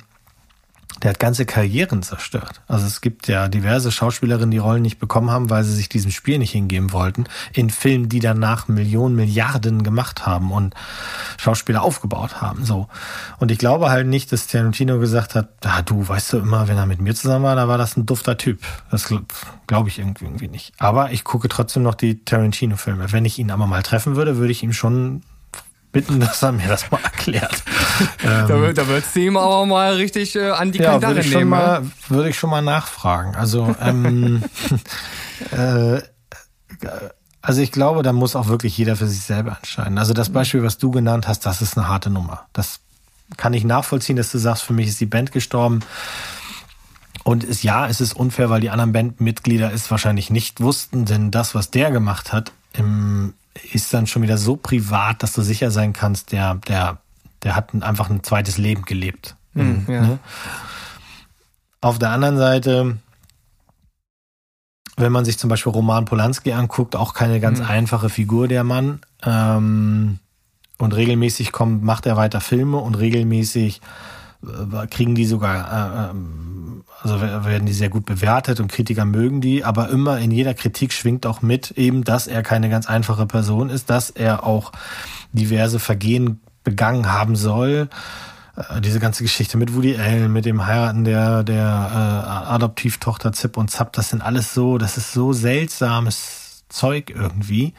der 1.02 1.10
hat 1.10 1.18
ganze 1.18 1.44
Karrieren 1.44 2.02
zerstört. 2.02 2.62
Also 2.68 2.86
es 2.86 3.00
gibt 3.00 3.28
ja 3.28 3.48
diverse 3.48 3.90
Schauspielerinnen, 3.90 4.50
die 4.50 4.58
Rollen 4.58 4.82
nicht 4.82 4.98
bekommen 4.98 5.30
haben, 5.30 5.50
weil 5.50 5.64
sie 5.64 5.74
sich 5.74 5.88
diesem 5.88 6.10
Spiel 6.10 6.38
nicht 6.38 6.52
hingeben 6.52 6.92
wollten, 6.92 7.24
in 7.52 7.70
Filmen, 7.70 8.08
die 8.08 8.20
danach 8.20 8.68
Millionen, 8.68 9.16
Milliarden 9.16 9.82
gemacht 9.82 10.24
haben 10.26 10.52
und 10.52 10.74
Schauspieler 11.36 11.82
aufgebaut 11.82 12.40
haben. 12.40 12.64
So. 12.64 12.88
Und 13.38 13.50
ich 13.50 13.58
glaube 13.58 13.90
halt 13.90 14.06
nicht, 14.06 14.32
dass 14.32 14.46
Tarantino 14.46 14.98
gesagt 14.98 15.34
hat, 15.34 15.48
ah, 15.64 15.82
du 15.82 16.06
weißt 16.06 16.34
du 16.34 16.38
immer, 16.38 16.68
wenn 16.68 16.76
er 16.76 16.86
mit 16.86 17.00
mir 17.00 17.14
zusammen 17.14 17.44
war, 17.44 17.56
da 17.56 17.68
war 17.68 17.78
das 17.78 17.96
ein 17.96 18.06
dufter 18.06 18.36
Typ. 18.36 18.60
Das 18.90 19.12
glaube 19.66 19.88
ich 19.88 19.98
irgendwie 19.98 20.48
nicht. 20.48 20.72
Aber 20.78 21.12
ich 21.12 21.24
gucke 21.24 21.48
trotzdem 21.48 21.82
noch 21.82 21.94
die 21.94 22.24
Tarantino-Filme. 22.24 23.12
Wenn 23.12 23.24
ich 23.24 23.38
ihn 23.38 23.50
aber 23.50 23.66
mal 23.66 23.82
treffen 23.82 24.16
würde, 24.16 24.36
würde 24.36 24.52
ich 24.52 24.62
ihm 24.62 24.72
schon 24.72 25.22
bitten, 25.94 26.20
dass 26.20 26.42
er 26.42 26.52
mir 26.52 26.68
das 26.68 26.90
mal 26.90 27.00
erklärt. 27.02 27.62
ähm, 28.22 28.46
da, 28.48 28.72
da 28.72 28.86
würdest 28.88 29.16
du 29.16 29.20
ihm 29.20 29.38
aber 29.38 29.64
mal 29.64 29.94
richtig 29.94 30.36
äh, 30.36 30.50
an 30.50 30.72
die 30.72 30.80
ja, 30.80 30.90
Kandare 30.90 31.16
würde 31.16 31.28
nehmen. 31.30 31.50
Mal, 31.50 31.82
würde 32.08 32.28
ich 32.28 32.38
schon 32.38 32.50
mal 32.50 32.60
nachfragen. 32.60 33.34
Also, 33.36 33.74
ähm, 33.80 34.42
äh, 35.52 36.02
also 37.40 37.62
ich 37.62 37.72
glaube, 37.72 38.02
da 38.02 38.12
muss 38.12 38.36
auch 38.36 38.48
wirklich 38.48 38.76
jeder 38.76 38.96
für 38.96 39.06
sich 39.06 39.20
selber 39.20 39.56
entscheiden. 39.56 39.96
Also 39.96 40.12
das 40.12 40.30
Beispiel, 40.30 40.62
was 40.62 40.76
du 40.76 40.90
genannt 40.90 41.28
hast, 41.28 41.46
das 41.46 41.62
ist 41.62 41.78
eine 41.78 41.88
harte 41.88 42.10
Nummer. 42.10 42.46
Das 42.52 42.80
kann 43.36 43.54
ich 43.54 43.64
nachvollziehen, 43.64 44.16
dass 44.16 44.32
du 44.32 44.38
sagst, 44.38 44.64
für 44.64 44.72
mich 44.72 44.88
ist 44.88 45.00
die 45.00 45.06
Band 45.06 45.32
gestorben. 45.32 45.80
Und 47.22 47.44
ist, 47.44 47.62
ja, 47.62 47.86
es 47.86 48.02
ist 48.02 48.12
unfair, 48.12 48.50
weil 48.50 48.60
die 48.60 48.68
anderen 48.68 48.92
Bandmitglieder 48.92 49.72
es 49.72 49.90
wahrscheinlich 49.90 50.28
nicht 50.28 50.60
wussten, 50.60 51.06
denn 51.06 51.30
das, 51.30 51.54
was 51.54 51.70
der 51.70 51.90
gemacht 51.90 52.34
hat, 52.34 52.52
im, 52.74 53.32
ist 53.72 53.92
dann 53.94 54.06
schon 54.06 54.22
wieder 54.22 54.38
so 54.38 54.56
privat, 54.56 55.22
dass 55.22 55.32
du 55.32 55.42
sicher 55.42 55.70
sein 55.70 55.92
kannst, 55.92 56.32
der, 56.32 56.56
der, 56.66 56.98
der 57.42 57.56
hat 57.56 57.74
einfach 57.82 58.10
ein 58.10 58.22
zweites 58.22 58.58
Leben 58.58 58.82
gelebt 58.82 59.36
Hm, 59.54 59.84
ja. 59.88 60.00
Ne? 60.00 60.18
Auf 61.80 61.98
der 61.98 62.10
anderen 62.10 62.36
Seite, 62.36 62.98
wenn 64.96 65.12
man 65.12 65.24
sich 65.24 65.38
zum 65.38 65.48
Beispiel 65.50 65.72
Roman 65.72 66.04
Polanski 66.06 66.52
anguckt, 66.52 66.96
auch 66.96 67.14
keine 67.14 67.40
ganz 67.40 67.60
Mhm. 67.60 67.66
einfache 67.66 68.08
Figur 68.08 68.48
der 68.48 68.64
Mann. 68.64 69.00
Ähm, 69.22 70.18
und 70.78 70.94
regelmäßig 70.94 71.52
kommt, 71.52 71.84
macht 71.84 72.04
er 72.06 72.16
weiter 72.16 72.40
Filme 72.40 72.78
und 72.78 72.96
regelmäßig 72.96 73.80
kriegen 74.90 75.14
die 75.14 75.26
sogar, 75.26 76.08
äh, 76.08 76.10
ähm, 76.10 76.84
also 77.02 77.20
wer- 77.20 77.44
werden 77.44 77.66
die 77.66 77.72
sehr 77.72 77.90
gut 77.90 78.04
bewertet 78.06 78.60
und 78.60 78.68
Kritiker 78.72 79.04
mögen 79.04 79.40
die, 79.40 79.64
aber 79.64 79.90
immer 79.90 80.18
in 80.18 80.30
jeder 80.30 80.54
Kritik 80.54 80.92
schwingt 80.92 81.26
auch 81.26 81.42
mit 81.42 81.72
eben, 81.72 82.04
dass 82.04 82.26
er 82.26 82.42
keine 82.42 82.68
ganz 82.70 82.86
einfache 82.86 83.26
Person 83.26 83.70
ist, 83.70 83.90
dass 83.90 84.10
er 84.10 84.44
auch 84.44 84.72
diverse 85.32 85.78
Vergehen 85.78 86.40
begangen 86.62 87.12
haben 87.12 87.36
soll. 87.36 87.88
Äh, 88.56 88.80
Diese 88.80 89.00
ganze 89.00 89.22
Geschichte 89.22 89.58
mit 89.58 89.74
Woody 89.74 89.96
Allen, 89.96 90.32
mit 90.32 90.44
dem 90.44 90.64
Heiraten 90.66 91.04
der, 91.04 91.42
der 91.42 91.64
äh, 92.48 92.52
Adoptivtochter 92.52 93.32
Zip 93.32 93.56
und 93.56 93.70
Zap, 93.70 93.92
das 93.92 94.10
sind 94.10 94.22
alles 94.22 94.54
so, 94.54 94.78
das 94.78 94.96
ist 94.96 95.12
so 95.12 95.32
seltsames 95.32 96.64
Zeug 96.68 97.10
irgendwie. 97.14 97.74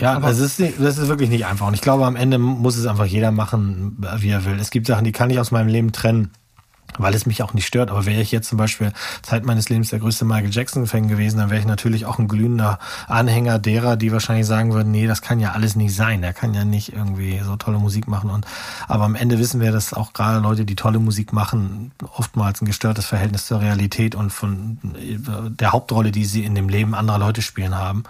Ja, 0.00 0.14
Aber- 0.14 0.28
das 0.28 0.38
ist, 0.38 0.60
nicht, 0.60 0.74
das 0.80 0.98
ist 0.98 1.08
wirklich 1.08 1.28
nicht 1.30 1.46
einfach. 1.46 1.66
Und 1.66 1.74
ich 1.74 1.80
glaube, 1.80 2.06
am 2.06 2.16
Ende 2.16 2.38
muss 2.38 2.76
es 2.76 2.86
einfach 2.86 3.06
jeder 3.06 3.30
machen, 3.32 3.96
wie 4.18 4.28
er 4.30 4.44
will. 4.44 4.58
Es 4.60 4.70
gibt 4.70 4.86
Sachen, 4.86 5.04
die 5.04 5.12
kann 5.12 5.30
ich 5.30 5.38
aus 5.40 5.50
meinem 5.50 5.68
Leben 5.68 5.90
trennen, 5.92 6.30
weil 6.96 7.14
es 7.14 7.26
mich 7.26 7.42
auch 7.42 7.54
nicht 7.54 7.66
stört. 7.66 7.90
Aber 7.90 8.06
wäre 8.06 8.20
ich 8.20 8.32
jetzt 8.32 8.48
zum 8.48 8.58
Beispiel 8.58 8.92
Zeit 9.22 9.44
meines 9.44 9.68
Lebens 9.68 9.90
der 9.90 9.98
größte 9.98 10.24
Michael 10.24 10.50
Jackson-Fan 10.50 11.08
gewesen, 11.08 11.38
dann 11.38 11.50
wäre 11.50 11.60
ich 11.60 11.66
natürlich 11.66 12.06
auch 12.06 12.18
ein 12.18 12.28
glühender 12.28 12.78
Anhänger 13.06 13.58
derer, 13.58 13.96
die 13.96 14.12
wahrscheinlich 14.12 14.46
sagen 14.46 14.72
würden, 14.72 14.90
nee, 14.90 15.06
das 15.06 15.22
kann 15.22 15.40
ja 15.40 15.52
alles 15.52 15.76
nicht 15.76 15.94
sein. 15.94 16.22
Der 16.22 16.32
kann 16.32 16.54
ja 16.54 16.64
nicht 16.64 16.92
irgendwie 16.92 17.40
so 17.44 17.56
tolle 17.56 17.78
Musik 17.78 18.08
machen. 18.08 18.30
Und 18.30 18.46
aber 18.86 19.04
am 19.04 19.14
Ende 19.14 19.38
wissen 19.38 19.60
wir, 19.60 19.72
dass 19.72 19.92
auch 19.92 20.12
gerade 20.12 20.40
Leute, 20.40 20.64
die 20.64 20.76
tolle 20.76 20.98
Musik 20.98 21.32
machen, 21.32 21.92
oftmals 22.14 22.62
ein 22.62 22.66
gestörtes 22.66 23.06
Verhältnis 23.06 23.46
zur 23.46 23.60
Realität 23.60 24.14
und 24.14 24.30
von 24.30 24.78
der 24.94 25.72
Hauptrolle, 25.72 26.10
die 26.10 26.24
sie 26.24 26.44
in 26.44 26.54
dem 26.54 26.68
Leben 26.68 26.94
anderer 26.94 27.18
Leute 27.18 27.42
spielen 27.42 27.74
haben. 27.74 28.04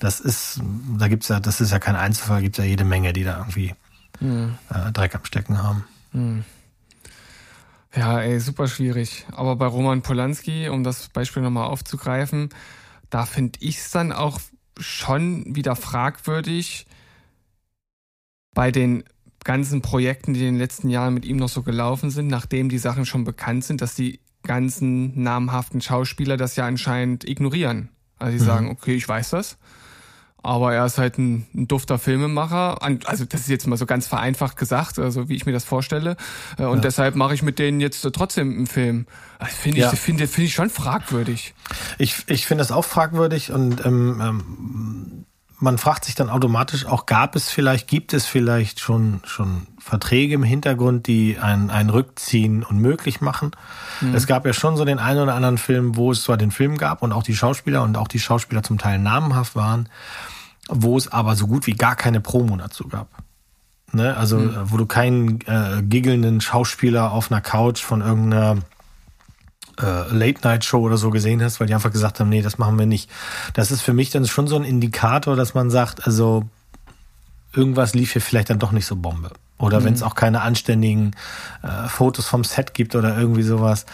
Das 0.00 0.20
ist, 0.20 0.60
da 0.98 1.08
gibt's 1.08 1.28
ja, 1.28 1.40
das 1.40 1.60
ist 1.60 1.72
ja 1.72 1.78
kein 1.78 1.96
Einzelfall, 1.96 2.42
gibt 2.42 2.58
ja 2.58 2.64
jede 2.64 2.84
Menge, 2.84 3.12
die 3.12 3.24
da 3.24 3.38
irgendwie 3.38 3.74
äh, 4.20 4.92
Dreck 4.92 5.14
am 5.14 5.24
Stecken 5.24 5.62
haben. 5.62 5.84
Ja, 7.96 8.20
ey, 8.20 8.40
super 8.40 8.66
schwierig. 8.66 9.24
Aber 9.32 9.56
bei 9.56 9.66
Roman 9.66 10.02
Polanski, 10.02 10.68
um 10.68 10.82
das 10.82 11.08
Beispiel 11.08 11.42
nochmal 11.42 11.68
aufzugreifen, 11.68 12.48
da 13.10 13.24
finde 13.24 13.58
ich 13.62 13.78
es 13.78 13.90
dann 13.90 14.10
auch 14.10 14.40
schon 14.78 15.54
wieder 15.54 15.76
fragwürdig 15.76 16.86
bei 18.52 18.72
den 18.72 19.04
ganzen 19.44 19.82
Projekten, 19.82 20.34
die 20.34 20.40
in 20.40 20.54
den 20.54 20.58
letzten 20.58 20.88
Jahren 20.88 21.14
mit 21.14 21.24
ihm 21.24 21.36
noch 21.36 21.48
so 21.48 21.62
gelaufen 21.62 22.10
sind, 22.10 22.28
nachdem 22.28 22.68
die 22.68 22.78
Sachen 22.78 23.06
schon 23.06 23.24
bekannt 23.24 23.64
sind, 23.64 23.80
dass 23.80 23.94
die 23.94 24.20
ganzen 24.42 25.22
namhaften 25.22 25.80
Schauspieler 25.80 26.36
das 26.36 26.56
ja 26.56 26.66
anscheinend 26.66 27.28
ignorieren. 27.28 27.90
Also 28.18 28.38
die 28.38 28.44
sagen, 28.44 28.70
okay, 28.70 28.94
ich 28.94 29.08
weiß 29.08 29.30
das. 29.30 29.58
Aber 30.44 30.74
er 30.74 30.84
ist 30.86 30.98
halt 30.98 31.18
ein, 31.18 31.46
ein 31.54 31.66
dufter 31.68 31.98
Filmemacher. 31.98 32.82
Also 33.06 33.24
das 33.24 33.40
ist 33.42 33.48
jetzt 33.48 33.66
mal 33.66 33.76
so 33.76 33.86
ganz 33.86 34.06
vereinfacht 34.06 34.56
gesagt, 34.56 34.98
also 34.98 35.28
wie 35.28 35.34
ich 35.34 35.46
mir 35.46 35.52
das 35.52 35.64
vorstelle. 35.64 36.16
Äh, 36.58 36.64
Und 36.64 36.84
deshalb 36.84 37.16
mache 37.16 37.34
ich 37.34 37.42
mit 37.42 37.58
denen 37.58 37.80
jetzt 37.80 38.02
trotzdem 38.12 38.52
einen 38.54 38.66
Film. 38.66 39.06
Das 39.38 39.54
finde 39.54 39.78
ich, 39.78 39.84
Ja. 39.84 39.90
finde 39.92 40.26
finde 40.26 40.46
ich 40.46 40.54
schon 40.54 40.70
fragwürdig. 40.70 41.54
Ich, 41.98 42.24
ich 42.28 42.46
finde 42.46 42.62
das 42.62 42.72
auch 42.72 42.84
fragwürdig 42.84 43.52
und 43.52 43.84
ähm, 43.84 44.20
ähm, 44.20 45.24
man 45.60 45.78
fragt 45.78 46.04
sich 46.04 46.14
dann 46.14 46.28
automatisch 46.28 46.84
auch, 46.84 47.06
gab 47.06 47.36
es 47.36 47.48
vielleicht, 47.48 47.88
gibt 47.88 48.12
es 48.12 48.26
vielleicht 48.26 48.80
schon, 48.80 49.20
schon 49.24 49.66
Verträge 49.78 50.34
im 50.34 50.42
Hintergrund, 50.42 51.06
die 51.06 51.38
ein, 51.40 51.70
ein 51.70 51.88
Rückziehen 51.88 52.64
unmöglich 52.64 53.20
machen? 53.22 53.52
Es 54.12 54.26
gab 54.26 54.44
ja 54.44 54.52
schon 54.52 54.76
so 54.76 54.84
den 54.84 54.98
einen 54.98 55.20
oder 55.20 55.34
anderen 55.34 55.56
Film, 55.56 55.96
wo 55.96 56.10
es 56.12 56.24
zwar 56.24 56.36
den 56.36 56.50
Film 56.50 56.76
gab 56.76 57.00
und 57.02 57.12
auch 57.12 57.22
die 57.22 57.36
Schauspieler 57.36 57.82
und 57.82 57.96
auch 57.96 58.08
die 58.08 58.18
Schauspieler 58.18 58.62
zum 58.62 58.76
Teil 58.78 58.98
namenhaft 58.98 59.54
waren, 59.56 59.88
wo 60.68 60.96
es 60.96 61.08
aber 61.08 61.36
so 61.36 61.46
gut 61.46 61.66
wie 61.66 61.74
gar 61.74 61.96
keine 61.96 62.20
Promo 62.20 62.56
dazu 62.56 62.88
gab. 62.88 63.08
Ne? 63.92 64.16
Also, 64.16 64.38
äh, 64.38 64.70
wo 64.70 64.76
du 64.76 64.86
keinen 64.86 65.40
äh, 65.42 65.82
giggelnden 65.82 66.40
Schauspieler 66.40 67.12
auf 67.12 67.30
einer 67.30 67.40
Couch 67.40 67.82
von 67.82 68.00
irgendeiner 68.00 68.58
äh, 69.80 70.08
Late-Night-Show 70.10 70.80
oder 70.80 70.96
so 70.96 71.10
gesehen 71.10 71.42
hast, 71.42 71.60
weil 71.60 71.66
die 71.66 71.74
einfach 71.74 71.92
gesagt 71.92 72.20
haben, 72.20 72.28
nee, 72.28 72.42
das 72.42 72.58
machen 72.58 72.78
wir 72.78 72.86
nicht. 72.86 73.10
Das 73.54 73.70
ist 73.70 73.82
für 73.82 73.92
mich 73.92 74.10
dann 74.10 74.26
schon 74.26 74.46
so 74.46 74.56
ein 74.56 74.64
Indikator, 74.64 75.36
dass 75.36 75.54
man 75.54 75.70
sagt, 75.70 76.06
also 76.06 76.48
irgendwas 77.52 77.94
lief 77.94 78.12
hier 78.12 78.22
vielleicht 78.22 78.50
dann 78.50 78.58
doch 78.58 78.72
nicht 78.72 78.86
so 78.86 78.96
Bombe. 78.96 79.30
Oder 79.58 79.84
wenn 79.84 79.94
es 79.94 80.02
auch 80.02 80.16
keine 80.16 80.40
anständigen 80.40 81.14
äh, 81.62 81.88
Fotos 81.88 82.26
vom 82.26 82.42
Set 82.42 82.74
gibt 82.74 82.96
oder 82.96 83.16
irgendwie 83.16 83.44
sowas. 83.44 83.86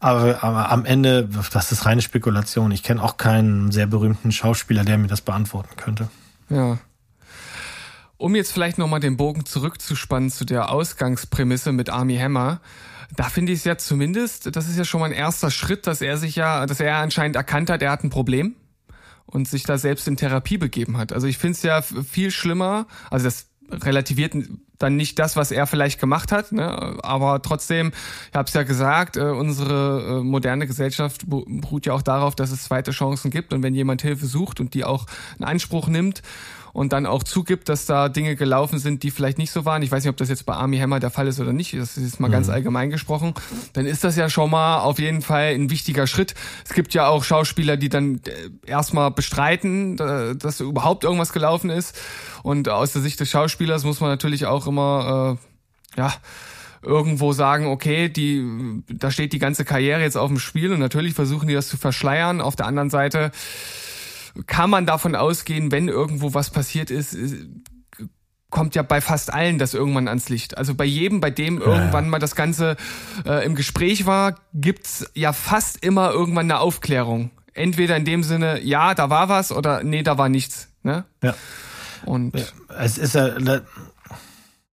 Aber, 0.00 0.42
aber 0.44 0.70
am 0.70 0.84
Ende, 0.84 1.28
das 1.52 1.72
ist 1.72 1.86
reine 1.86 2.02
Spekulation. 2.02 2.70
Ich 2.70 2.82
kenne 2.82 3.02
auch 3.02 3.16
keinen 3.16 3.72
sehr 3.72 3.86
berühmten 3.86 4.32
Schauspieler, 4.32 4.84
der 4.84 4.98
mir 4.98 5.08
das 5.08 5.20
beantworten 5.20 5.76
könnte. 5.76 6.08
Ja. 6.48 6.78
Um 8.18 8.34
jetzt 8.34 8.52
vielleicht 8.52 8.78
nochmal 8.78 9.00
den 9.00 9.16
Bogen 9.16 9.44
zurückzuspannen 9.44 10.30
zu 10.30 10.44
der 10.44 10.70
Ausgangsprämisse 10.70 11.72
mit 11.72 11.90
Army 11.90 12.16
Hammer, 12.16 12.60
da 13.14 13.24
finde 13.24 13.52
ich 13.52 13.60
es 13.60 13.64
ja 13.64 13.76
zumindest, 13.76 14.56
das 14.56 14.68
ist 14.68 14.78
ja 14.78 14.84
schon 14.84 15.00
mal 15.00 15.06
ein 15.06 15.12
erster 15.12 15.50
Schritt, 15.50 15.86
dass 15.86 16.00
er 16.00 16.16
sich 16.16 16.36
ja, 16.36 16.66
dass 16.66 16.80
er 16.80 16.96
anscheinend 16.96 17.36
erkannt 17.36 17.70
hat, 17.70 17.82
er 17.82 17.90
hat 17.90 18.04
ein 18.04 18.10
Problem 18.10 18.56
und 19.26 19.48
sich 19.48 19.64
da 19.64 19.78
selbst 19.78 20.08
in 20.08 20.16
Therapie 20.16 20.58
begeben 20.58 20.96
hat. 20.96 21.12
Also 21.12 21.26
ich 21.26 21.38
finde 21.38 21.52
es 21.52 21.62
ja 21.62 21.82
viel 21.82 22.30
schlimmer, 22.30 22.86
also 23.10 23.24
das 23.24 23.46
relativiert 23.70 24.34
dann 24.78 24.96
nicht 24.96 25.18
das, 25.18 25.36
was 25.36 25.52
er 25.52 25.66
vielleicht 25.66 25.98
gemacht 25.98 26.32
hat, 26.32 26.52
ne? 26.52 26.98
aber 27.02 27.40
trotzdem, 27.40 27.92
ich 28.30 28.36
habe 28.36 28.46
es 28.46 28.52
ja 28.52 28.62
gesagt, 28.62 29.16
äh, 29.16 29.22
unsere 29.22 30.18
äh, 30.20 30.22
moderne 30.22 30.66
Gesellschaft 30.66 31.22
beru- 31.22 31.62
beruht 31.62 31.86
ja 31.86 31.94
auch 31.94 32.02
darauf, 32.02 32.34
dass 32.34 32.50
es 32.50 32.64
zweite 32.64 32.90
Chancen 32.90 33.30
gibt 33.30 33.54
und 33.54 33.62
wenn 33.62 33.74
jemand 33.74 34.02
Hilfe 34.02 34.26
sucht 34.26 34.60
und 34.60 34.74
die 34.74 34.84
auch 34.84 35.06
in 35.38 35.46
Anspruch 35.46 35.88
nimmt 35.88 36.20
und 36.76 36.92
dann 36.92 37.06
auch 37.06 37.22
zugibt, 37.22 37.70
dass 37.70 37.86
da 37.86 38.10
Dinge 38.10 38.36
gelaufen 38.36 38.78
sind, 38.78 39.02
die 39.02 39.10
vielleicht 39.10 39.38
nicht 39.38 39.50
so 39.50 39.64
waren. 39.64 39.80
Ich 39.80 39.90
weiß 39.90 40.04
nicht, 40.04 40.10
ob 40.10 40.18
das 40.18 40.28
jetzt 40.28 40.44
bei 40.44 40.52
Army 40.52 40.76
Hammer 40.76 41.00
der 41.00 41.08
Fall 41.08 41.26
ist 41.26 41.40
oder 41.40 41.54
nicht. 41.54 41.72
Das 41.72 41.96
ist 41.96 42.04
jetzt 42.04 42.20
mal 42.20 42.30
ganz 42.30 42.50
allgemein 42.50 42.90
gesprochen. 42.90 43.32
Dann 43.72 43.86
ist 43.86 44.04
das 44.04 44.14
ja 44.16 44.28
schon 44.28 44.50
mal 44.50 44.80
auf 44.80 44.98
jeden 44.98 45.22
Fall 45.22 45.54
ein 45.54 45.70
wichtiger 45.70 46.06
Schritt. 46.06 46.34
Es 46.66 46.74
gibt 46.74 46.92
ja 46.92 47.08
auch 47.08 47.24
Schauspieler, 47.24 47.78
die 47.78 47.88
dann 47.88 48.16
äh, 48.26 48.70
erstmal 48.70 49.10
bestreiten, 49.10 49.96
dass 49.96 50.60
überhaupt 50.60 51.04
irgendwas 51.04 51.32
gelaufen 51.32 51.70
ist. 51.70 51.96
Und 52.42 52.68
aus 52.68 52.92
der 52.92 53.00
Sicht 53.00 53.20
des 53.20 53.30
Schauspielers 53.30 53.84
muss 53.84 54.00
man 54.00 54.10
natürlich 54.10 54.44
auch 54.44 54.66
immer, 54.66 55.38
äh, 55.96 55.98
ja, 55.98 56.12
irgendwo 56.82 57.32
sagen, 57.32 57.68
okay, 57.68 58.10
die, 58.10 58.44
da 58.86 59.10
steht 59.10 59.32
die 59.32 59.38
ganze 59.38 59.64
Karriere 59.64 60.02
jetzt 60.02 60.18
auf 60.18 60.28
dem 60.28 60.38
Spiel 60.38 60.72
und 60.72 60.80
natürlich 60.80 61.14
versuchen 61.14 61.48
die 61.48 61.54
das 61.54 61.68
zu 61.68 61.78
verschleiern. 61.78 62.42
Auf 62.42 62.54
der 62.54 62.66
anderen 62.66 62.90
Seite 62.90 63.32
kann 64.46 64.70
man 64.70 64.86
davon 64.86 65.14
ausgehen, 65.14 65.72
wenn 65.72 65.88
irgendwo 65.88 66.34
was 66.34 66.50
passiert 66.50 66.90
ist, 66.90 67.14
ist- 67.14 67.46
kommt 68.48 68.74
ja 68.76 68.82
bei 68.82 69.00
fast 69.00 69.32
allen 69.32 69.58
das 69.58 69.74
irgendwann 69.74 70.06
ans 70.08 70.28
Licht. 70.28 70.56
Also 70.56 70.74
bei 70.74 70.84
jedem, 70.84 71.20
bei 71.20 71.30
dem 71.30 71.60
irgendwann 71.60 72.08
mal 72.08 72.20
das 72.20 72.36
Ganze 72.36 72.76
äh, 73.26 73.44
im 73.44 73.54
Gespräch 73.56 74.06
war, 74.06 74.36
gibt's 74.54 75.10
ja 75.14 75.32
fast 75.32 75.84
immer 75.84 76.12
irgendwann 76.12 76.46
eine 76.50 76.60
Aufklärung. 76.60 77.30
Entweder 77.54 77.96
in 77.96 78.04
dem 78.04 78.22
Sinne, 78.22 78.60
ja, 78.62 78.94
da 78.94 79.10
war 79.10 79.28
was 79.28 79.50
oder 79.50 79.82
nee, 79.82 80.02
da 80.02 80.16
war 80.16 80.28
nichts. 80.28 80.68
Ne? 80.84 81.04
Ja. 81.22 81.34
Und 82.04 82.34
Es 82.78 82.98
ist 82.98 83.14
ja, 83.14 83.30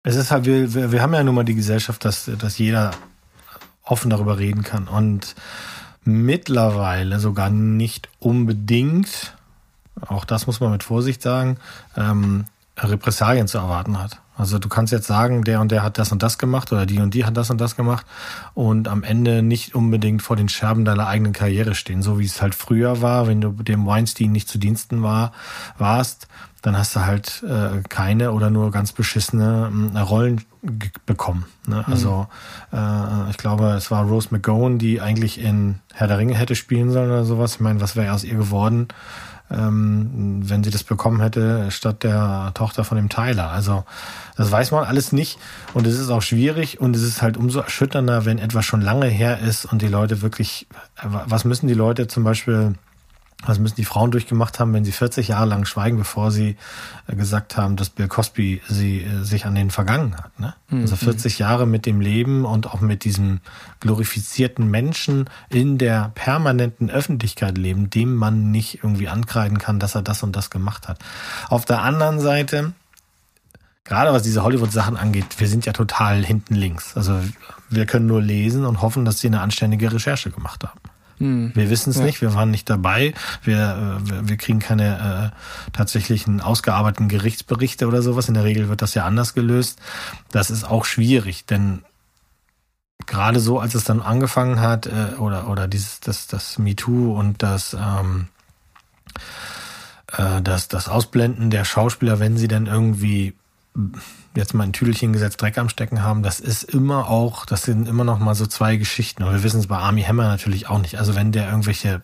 es 0.03 0.15
ist 0.15 0.31
halt, 0.31 0.45
wir, 0.45 0.73
wir, 0.73 0.91
wir 0.91 1.01
haben 1.01 1.13
ja 1.13 1.23
nun 1.23 1.33
mal 1.35 1.43
die 1.43 1.55
Gesellschaft, 1.55 2.05
dass, 2.05 2.29
dass 2.37 2.57
jeder 2.59 2.91
offen 3.81 4.09
darüber 4.11 4.37
reden 4.37 4.63
kann 4.63 4.87
und 4.87 5.33
mittlerweile 6.03 7.19
sogar 7.19 7.49
nicht 7.49 8.09
unbedingt, 8.19 9.35
auch 10.07 10.25
das 10.25 10.47
muss 10.47 10.59
man 10.59 10.71
mit 10.71 10.83
Vorsicht 10.83 11.21
sagen, 11.21 11.57
ähm, 11.95 12.45
Repressalien 12.77 13.47
zu 13.47 13.57
erwarten 13.57 13.99
hat. 13.99 14.19
Also 14.35 14.57
du 14.57 14.67
kannst 14.67 14.91
jetzt 14.91 15.05
sagen, 15.05 15.43
der 15.43 15.61
und 15.61 15.71
der 15.71 15.83
hat 15.83 15.99
das 15.99 16.11
und 16.11 16.23
das 16.23 16.39
gemacht 16.39 16.71
oder 16.71 16.87
die 16.87 16.99
und 16.99 17.13
die 17.13 17.23
hat 17.23 17.37
das 17.37 17.51
und 17.51 17.61
das 17.61 17.75
gemacht 17.75 18.05
und 18.55 18.87
am 18.87 19.03
Ende 19.03 19.43
nicht 19.43 19.75
unbedingt 19.75 20.23
vor 20.23 20.35
den 20.35 20.49
Scherben 20.49 20.85
deiner 20.85 21.07
eigenen 21.07 21.33
Karriere 21.33 21.75
stehen, 21.75 22.01
so 22.01 22.17
wie 22.17 22.25
es 22.25 22.41
halt 22.41 22.55
früher 22.55 23.01
war, 23.03 23.27
wenn 23.27 23.41
du 23.41 23.51
dem 23.51 23.85
Weinstein 23.85 24.31
nicht 24.31 24.49
zu 24.49 24.57
Diensten 24.57 25.03
war, 25.03 25.33
warst, 25.77 26.27
dann 26.63 26.75
hast 26.77 26.95
du 26.95 27.05
halt 27.05 27.43
äh, 27.43 27.83
keine 27.89 28.31
oder 28.31 28.49
nur 28.49 28.71
ganz 28.71 28.91
beschissene 28.91 29.71
äh, 29.93 29.99
Rollen 29.99 30.41
bekommen. 31.05 31.45
Ne? 31.67 31.83
Also 31.87 32.27
äh, 32.71 33.29
ich 33.29 33.37
glaube, 33.37 33.71
es 33.73 33.91
war 33.91 34.05
Rose 34.05 34.29
McGowan, 34.31 34.79
die 34.79 34.99
eigentlich 34.99 35.39
in 35.39 35.79
Herr 35.93 36.07
der 36.07 36.17
Ringe 36.17 36.35
hätte 36.35 36.55
spielen 36.55 36.89
sollen 36.89 37.11
oder 37.11 37.25
sowas. 37.25 37.55
Ich 37.55 37.59
meine, 37.59 37.81
was 37.81 37.95
wäre 37.95 38.13
aus 38.13 38.23
ihr 38.23 38.35
geworden? 38.35 38.87
Ähm, 39.53 40.41
wenn 40.43 40.63
sie 40.63 40.71
das 40.71 40.83
bekommen 40.83 41.21
hätte, 41.21 41.69
statt 41.71 42.03
der 42.03 42.51
Tochter 42.53 42.83
von 42.83 42.97
dem 42.97 43.09
Tyler. 43.09 43.51
Also 43.51 43.83
das 44.35 44.51
weiß 44.51 44.71
man 44.71 44.83
alles 44.85 45.11
nicht 45.11 45.37
und 45.73 45.87
es 45.87 45.99
ist 45.99 46.09
auch 46.09 46.21
schwierig 46.21 46.79
und 46.81 46.95
es 46.95 47.03
ist 47.03 47.21
halt 47.21 47.37
umso 47.37 47.59
erschütternder, 47.59 48.25
wenn 48.25 48.39
etwas 48.39 48.65
schon 48.65 48.81
lange 48.81 49.07
her 49.07 49.39
ist 49.39 49.65
und 49.65 49.81
die 49.81 49.87
Leute 49.87 50.21
wirklich, 50.21 50.67
was 51.01 51.45
müssen 51.45 51.67
die 51.67 51.73
Leute 51.73 52.07
zum 52.07 52.23
Beispiel 52.23 52.75
Was 53.45 53.59
müssen 53.59 53.75
die 53.75 53.85
Frauen 53.85 54.11
durchgemacht 54.11 54.59
haben, 54.59 54.73
wenn 54.73 54.85
sie 54.85 54.91
40 54.91 55.29
Jahre 55.29 55.45
lang 55.45 55.65
schweigen, 55.65 55.97
bevor 55.97 56.31
sie 56.31 56.55
äh, 57.07 57.15
gesagt 57.15 57.57
haben, 57.57 57.75
dass 57.75 57.89
Bill 57.89 58.07
Cosby 58.07 58.61
sie 58.67 59.01
äh, 59.01 59.23
sich 59.23 59.45
an 59.45 59.55
den 59.55 59.71
vergangen 59.71 60.15
hat. 60.15 60.39
Ne? 60.39 60.53
Also 60.71 60.95
40 60.95 61.39
Jahre 61.39 61.67
mit 61.67 61.85
dem 61.85 62.01
Leben 62.01 62.45
und 62.45 62.67
auch 62.67 62.81
mit 62.81 63.03
diesem 63.03 63.41
glorifizierten 63.79 64.69
Menschen 64.69 65.29
in 65.49 65.77
der 65.77 66.11
permanenten 66.15 66.89
Öffentlichkeit 66.89 67.57
leben, 67.57 67.89
dem 67.89 68.15
man 68.15 68.51
nicht 68.51 68.83
irgendwie 68.83 69.07
ankreiden 69.07 69.59
kann, 69.59 69.79
dass 69.79 69.95
er 69.95 70.01
das 70.01 70.23
und 70.23 70.35
das 70.35 70.49
gemacht 70.49 70.87
hat. 70.87 70.99
Auf 71.49 71.65
der 71.65 71.81
anderen 71.81 72.19
Seite, 72.19 72.73
gerade 73.83 74.11
was 74.13 74.23
diese 74.23 74.43
Hollywood-Sachen 74.43 74.97
angeht, 74.97 75.25
wir 75.37 75.47
sind 75.47 75.65
ja 75.65 75.73
total 75.73 76.23
hinten 76.23 76.55
links. 76.55 76.97
Also 76.97 77.19
wir 77.69 77.85
können 77.85 78.07
nur 78.07 78.21
lesen 78.21 78.65
und 78.65 78.81
hoffen, 78.81 79.05
dass 79.05 79.19
sie 79.19 79.27
eine 79.27 79.41
anständige 79.41 79.91
Recherche 79.91 80.31
gemacht 80.31 80.63
haben. 80.63 80.79
Wir 81.55 81.69
wissen 81.69 81.89
es 81.91 81.97
nicht, 82.05 82.21
wir 82.21 82.33
waren 82.33 82.51
nicht 82.51 82.69
dabei, 82.69 83.13
wir, 83.43 83.99
äh, 84.03 84.09
wir- 84.09 84.29
wir 84.29 84.37
kriegen 84.37 84.59
keine 84.59 85.31
äh, 85.33 85.71
tatsächlichen 85.75 86.41
ausgearbeiteten 86.41 87.07
Gerichtsberichte 87.07 87.87
oder 87.87 88.01
sowas. 88.01 88.27
In 88.27 88.33
der 88.33 88.43
Regel 88.43 88.67
wird 88.69 88.81
das 88.81 88.93
ja 88.93 89.05
anders 89.05 89.33
gelöst. 89.33 89.79
Das 90.31 90.51
ist 90.51 90.63
auch 90.65 90.85
schwierig, 90.85 91.45
denn 91.45 91.83
gerade 93.05 93.39
so, 93.39 93.59
als 93.59 93.73
es 93.75 93.83
dann 93.83 94.01
angefangen 94.01 94.59
hat, 94.59 94.85
äh, 94.87 95.15
oder, 95.17 95.47
oder 95.49 95.67
dieses, 95.67 95.99
das, 95.99 96.27
das 96.27 96.57
MeToo 96.57 97.17
und 97.17 97.41
das, 97.43 97.73
ähm, 97.73 98.27
äh, 100.17 100.41
das, 100.41 100.67
das 100.67 100.87
Ausblenden 100.89 101.49
der 101.49 101.65
Schauspieler, 101.65 102.19
wenn 102.19 102.37
sie 102.37 102.47
dann 102.47 102.65
irgendwie 102.67 103.33
jetzt 104.35 104.53
mal 104.53 104.63
ein 104.63 104.73
Tüdelchen 104.73 105.13
gesetzt 105.13 105.41
Dreck 105.41 105.57
am 105.57 105.69
Stecken 105.69 106.03
haben, 106.03 106.23
das 106.23 106.39
ist 106.39 106.63
immer 106.63 107.09
auch, 107.09 107.45
das 107.45 107.63
sind 107.63 107.87
immer 107.87 108.03
noch 108.03 108.19
mal 108.19 108.35
so 108.35 108.45
zwei 108.45 108.77
Geschichten. 108.77 109.23
Und 109.23 109.33
wir 109.33 109.43
wissen 109.43 109.59
es 109.59 109.67
bei 109.67 109.77
Army 109.77 110.03
Hammer 110.03 110.27
natürlich 110.27 110.67
auch 110.67 110.79
nicht. 110.79 110.97
Also 110.97 111.15
wenn 111.15 111.31
der 111.31 111.49
irgendwelche 111.49 112.01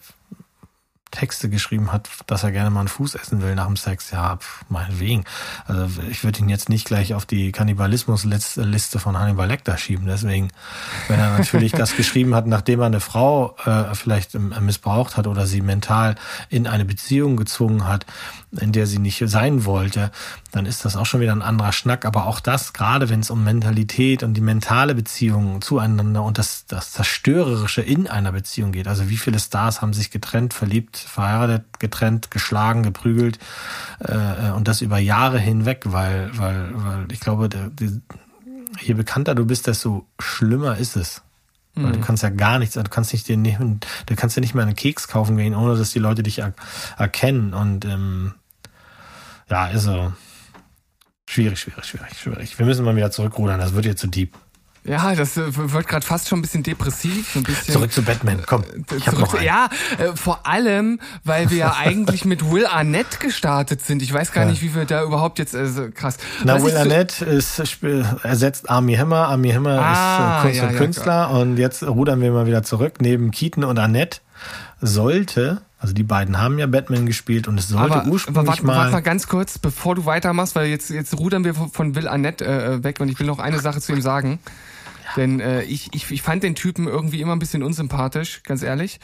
Texte 1.11 1.49
geschrieben 1.49 1.91
hat, 1.91 2.07
dass 2.27 2.43
er 2.43 2.51
gerne 2.51 2.69
mal 2.69 2.81
einen 2.81 2.87
Fuß 2.87 3.15
essen 3.15 3.41
will 3.41 3.55
nach 3.55 3.65
dem 3.65 3.77
Sex, 3.77 4.11
ja, 4.11 4.37
meinetwegen. 4.69 5.25
Also 5.65 6.01
ich 6.09 6.23
würde 6.23 6.39
ihn 6.39 6.49
jetzt 6.49 6.69
nicht 6.69 6.85
gleich 6.85 7.13
auf 7.13 7.25
die 7.25 7.51
Kannibalismusliste 7.51 8.99
von 8.99 9.17
Hannibal 9.17 9.47
Lecter 9.47 9.77
schieben. 9.77 10.05
Deswegen, 10.05 10.49
wenn 11.07 11.19
er 11.19 11.37
natürlich 11.37 11.71
das 11.71 11.95
geschrieben 11.95 12.35
hat, 12.35 12.45
nachdem 12.45 12.81
er 12.81 12.85
eine 12.85 12.99
Frau 12.99 13.55
äh, 13.65 13.95
vielleicht 13.95 14.35
ähm, 14.35 14.53
missbraucht 14.61 15.17
hat 15.17 15.25
oder 15.25 15.47
sie 15.47 15.61
mental 15.61 16.15
in 16.49 16.67
eine 16.67 16.85
Beziehung 16.85 17.37
gezwungen 17.37 17.87
hat, 17.87 18.05
in 18.51 18.71
der 18.71 18.87
sie 18.87 18.97
nicht 18.97 19.23
sein 19.27 19.65
wollte, 19.65 20.11
dann 20.51 20.65
ist 20.65 20.83
das 20.83 20.95
auch 20.95 21.05
schon 21.05 21.21
wieder 21.21 21.33
ein 21.33 21.41
anderer 21.41 21.71
Schnack. 21.71 22.05
Aber 22.05 22.25
auch 22.25 22.39
das, 22.39 22.73
gerade 22.73 23.09
wenn 23.09 23.19
es 23.19 23.29
um 23.29 23.43
Mentalität 23.43 24.23
und 24.23 24.33
die 24.33 24.41
mentale 24.41 24.95
Beziehung 24.95 25.61
zueinander 25.61 26.23
und 26.23 26.37
das, 26.37 26.65
das 26.65 26.91
Zerstörerische 26.91 27.81
in 27.81 28.07
einer 28.07 28.31
Beziehung 28.31 28.71
geht. 28.71 28.87
Also 28.87 29.09
wie 29.09 29.17
viele 29.17 29.39
Stars 29.39 29.81
haben 29.81 29.93
sich 29.93 30.09
getrennt, 30.09 30.53
verliebt, 30.53 30.97
verheiratet, 30.97 31.79
getrennt, 31.79 32.31
geschlagen, 32.31 32.81
geprügelt 32.81 33.37
äh, 33.99 34.49
und 34.51 34.67
das 34.67 34.81
über 34.81 34.97
Jahre 34.97 35.39
hinweg, 35.39 35.83
weil, 35.85 36.31
weil, 36.37 36.71
weil 36.73 37.11
ich 37.11 37.19
glaube, 37.19 37.49
der, 37.49 37.69
die, 37.69 38.01
je 38.81 38.95
bekannter 38.95 39.35
du 39.35 39.45
bist, 39.45 39.67
desto 39.67 40.07
schlimmer 40.19 40.77
ist 40.77 40.95
es. 40.95 41.21
Weil 41.75 41.93
du 41.93 42.01
kannst 42.01 42.23
ja 42.23 42.29
gar 42.29 42.59
nichts, 42.59 42.75
du 42.75 42.83
kannst 42.83 43.13
nicht 43.13 43.27
dir 43.27 43.37
nicht, 43.37 43.59
du 43.59 44.15
kannst 44.15 44.35
ja 44.35 44.41
nicht 44.41 44.53
mal 44.53 44.63
einen 44.63 44.75
Keks 44.75 45.07
kaufen 45.07 45.37
gehen, 45.37 45.55
ohne 45.55 45.77
dass 45.77 45.91
die 45.91 45.99
Leute 45.99 46.23
dich 46.23 46.39
er, 46.39 46.53
erkennen. 46.97 47.53
Und 47.53 47.85
ähm, 47.85 48.33
ja, 49.49 49.63
also 49.65 50.13
schwierig, 51.29 51.59
schwierig, 51.59 51.85
schwierig, 51.85 52.17
schwierig. 52.19 52.57
Wir 52.59 52.65
müssen 52.65 52.85
mal 52.85 52.95
wieder 52.95 53.11
zurückrudern, 53.11 53.59
das 53.59 53.73
wird 53.73 53.85
jetzt 53.85 54.01
zu 54.01 54.07
deep. 54.07 54.35
Ja, 54.85 55.13
das 55.13 55.35
äh, 55.35 55.43
wird 55.73 55.87
gerade 55.89 56.05
fast 56.05 56.29
schon 56.29 56.39
ein 56.39 56.41
bisschen 56.41 56.63
depressiv, 56.63 57.31
so 57.33 57.39
ein 57.39 57.43
bisschen. 57.43 57.73
Zurück 57.73 57.91
zu 57.91 58.01
Batman, 58.01 58.41
komm. 58.47 58.63
Ich 58.95 59.07
hab 59.07 59.19
noch 59.19 59.33
einen. 59.33 59.43
ja, 59.43 59.69
äh, 59.97 60.15
vor 60.15 60.47
allem, 60.47 61.01
weil 61.25 61.49
wir 61.49 61.57
ja 61.57 61.75
eigentlich 61.77 62.23
mit 62.23 62.49
Will 62.49 62.65
Arnett 62.65 63.19
gestartet 63.19 63.81
sind. 63.85 64.01
Ich 64.01 64.11
weiß 64.13 64.31
gar 64.31 64.45
Ja. 64.45 64.49
nicht, 64.49 64.61
wie 64.61 64.73
wir 64.73 64.85
da 64.85 65.03
überhaupt 65.03 65.37
jetzt, 65.37 65.53
also 65.53 65.89
krass. 65.93 66.17
Na, 66.45 66.55
Was 66.55 66.63
Will 66.63 66.71
so- 66.71 66.77
Arnett 66.77 67.21
ist, 67.21 67.59
ersetzt 68.23 68.69
Army 68.69 68.95
Hammer. 68.95 69.27
Army 69.27 69.51
Hammer 69.51 69.79
Ah, 69.81 70.43
ist 70.43 70.45
äh, 70.45 70.47
Kunst 70.47 70.57
ja, 70.57 70.63
und 70.67 70.71
ja, 70.71 70.77
Künstler. 70.77 71.31
Und 71.31 71.57
jetzt 71.57 71.83
rudern 71.83 72.21
wir 72.21 72.31
mal 72.31 72.45
wieder 72.47 72.63
zurück. 72.63 72.95
Neben 73.01 73.31
Keaton 73.31 73.65
und 73.65 73.77
Arnett 73.77 74.21
sollte, 74.79 75.61
also 75.79 75.93
die 75.93 76.03
beiden 76.03 76.37
haben 76.37 76.59
ja 76.59 76.67
Batman 76.67 77.05
gespielt 77.05 77.47
und 77.47 77.57
es 77.57 77.69
sollte 77.69 77.95
aber 77.95 78.09
ursprünglich 78.09 78.47
warte, 78.47 78.65
mal. 78.65 78.75
warte 78.75 78.91
mal 78.91 79.01
ganz 79.01 79.27
kurz, 79.27 79.57
bevor 79.57 79.95
du 79.95 80.05
weitermachst, 80.05 80.53
weil 80.55 80.67
jetzt, 80.67 80.89
jetzt 80.89 81.17
rudern 81.17 81.45
wir 81.45 81.53
von- 81.53 81.95
Will 81.95 82.07
Arnett 82.07 82.41
äh, 82.41 82.83
weg 82.83 82.99
und 82.99 83.07
ich 83.07 83.17
will 83.19 83.27
noch 83.27 83.39
eine 83.39 83.59
Sache 83.59 83.79
zu 83.79 83.93
ihm 83.93 84.01
sagen. 84.01 84.39
Denn 85.15 85.39
äh, 85.39 85.63
ich, 85.63 85.89
ich, 85.93 86.11
ich 86.11 86.21
fand 86.21 86.43
den 86.43 86.53
Typen 86.53 86.85
irgendwie 86.85 87.21
immer 87.21 87.33
ein 87.33 87.39
bisschen 87.39 87.63
unsympathisch, 87.63 88.43
ganz 88.43 88.61
ehrlich. 88.61 88.99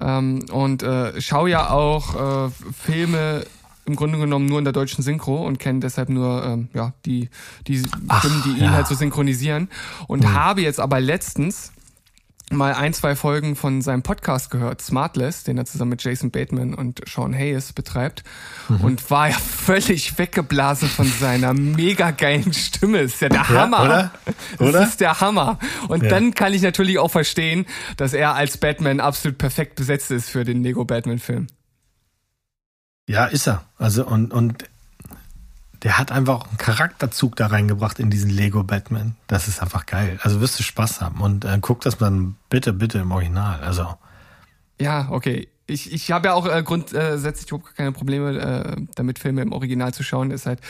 Ähm, 0.00 0.46
und 0.50 0.82
äh, 0.82 1.20
schau 1.20 1.46
ja 1.46 1.70
auch 1.70 2.48
äh, 2.48 2.50
Filme 2.82 3.44
im 3.86 3.94
Grunde 3.94 4.18
genommen 4.18 4.46
nur 4.46 4.58
in 4.58 4.64
der 4.64 4.72
deutschen 4.72 5.04
Synchro 5.04 5.46
und 5.46 5.58
kenne 5.58 5.80
deshalb 5.80 6.08
nur 6.08 6.42
ähm, 6.44 6.68
ja 6.72 6.94
die 7.04 7.28
die 7.66 7.78
Stimmen, 7.78 8.42
die 8.46 8.58
ihn 8.58 8.64
ja. 8.64 8.70
halt 8.70 8.86
so 8.86 8.94
synchronisieren. 8.94 9.68
Und 10.08 10.32
habe 10.32 10.62
jetzt 10.62 10.80
aber 10.80 11.00
letztens 11.00 11.73
mal 12.50 12.74
ein, 12.74 12.92
zwei 12.92 13.16
Folgen 13.16 13.56
von 13.56 13.80
seinem 13.82 14.02
Podcast 14.02 14.50
gehört, 14.50 14.80
Smartless, 14.82 15.44
den 15.44 15.56
er 15.58 15.64
zusammen 15.64 15.90
mit 15.90 16.04
Jason 16.04 16.30
Bateman 16.30 16.74
und 16.74 17.00
Sean 17.08 17.32
Hayes 17.34 17.72
betreibt 17.72 18.22
und 18.82 19.10
war 19.10 19.30
ja 19.30 19.34
völlig 19.36 20.18
weggeblasen 20.18 20.88
von 20.88 21.06
seiner 21.06 21.54
mega 21.54 22.10
geilen 22.10 22.52
Stimme. 22.52 22.98
Ist 23.00 23.20
ja 23.22 23.28
der 23.30 23.38
Ja, 23.40 23.48
Hammer. 23.48 23.82
oder? 23.84 24.10
Das 24.58 24.68
Oder? 24.68 24.82
ist 24.82 25.00
der 25.00 25.20
Hammer. 25.20 25.58
Und 25.88 26.02
Ja. 26.04 26.10
dann 26.10 26.34
kann 26.34 26.52
ich 26.52 26.62
natürlich 26.62 26.98
auch 26.98 27.10
verstehen, 27.10 27.66
dass 27.96 28.12
er 28.12 28.34
als 28.34 28.58
Batman 28.58 29.00
absolut 29.00 29.38
perfekt 29.38 29.74
besetzt 29.76 30.10
ist 30.10 30.28
für 30.30 30.44
den 30.44 30.62
Lego 30.62 30.84
Batman 30.84 31.18
Film. 31.18 31.46
Ja, 33.08 33.24
ist 33.26 33.46
er. 33.48 33.64
Also 33.78 34.06
und, 34.06 34.32
und 34.32 34.64
der 35.84 35.98
hat 35.98 36.10
einfach 36.10 36.40
auch 36.40 36.48
einen 36.48 36.56
Charakterzug 36.56 37.36
da 37.36 37.48
reingebracht 37.48 37.98
in 37.98 38.08
diesen 38.08 38.30
Lego 38.30 38.64
Batman. 38.64 39.16
Das 39.26 39.48
ist 39.48 39.60
einfach 39.60 39.84
geil. 39.84 40.18
Also 40.22 40.40
wirst 40.40 40.58
du 40.58 40.62
Spaß 40.62 41.02
haben. 41.02 41.20
Und 41.20 41.44
äh, 41.44 41.58
guck 41.60 41.82
das 41.82 41.98
dann 41.98 42.36
bitte, 42.48 42.72
bitte 42.72 42.98
im 42.98 43.12
Original. 43.12 43.60
Also. 43.60 43.94
Ja, 44.80 45.08
okay. 45.10 45.48
Ich, 45.66 45.92
ich 45.92 46.10
habe 46.10 46.28
ja 46.28 46.34
auch 46.34 46.46
äh, 46.46 46.62
grundsätzlich 46.62 47.50
überhaupt 47.50 47.76
keine 47.76 47.92
Probleme 47.92 48.38
äh, 48.38 48.82
damit, 48.94 49.18
Filme 49.18 49.42
im 49.42 49.52
Original 49.52 49.94
zu 49.94 50.02
schauen. 50.02 50.30
Ist 50.30 50.46
halt 50.46 50.60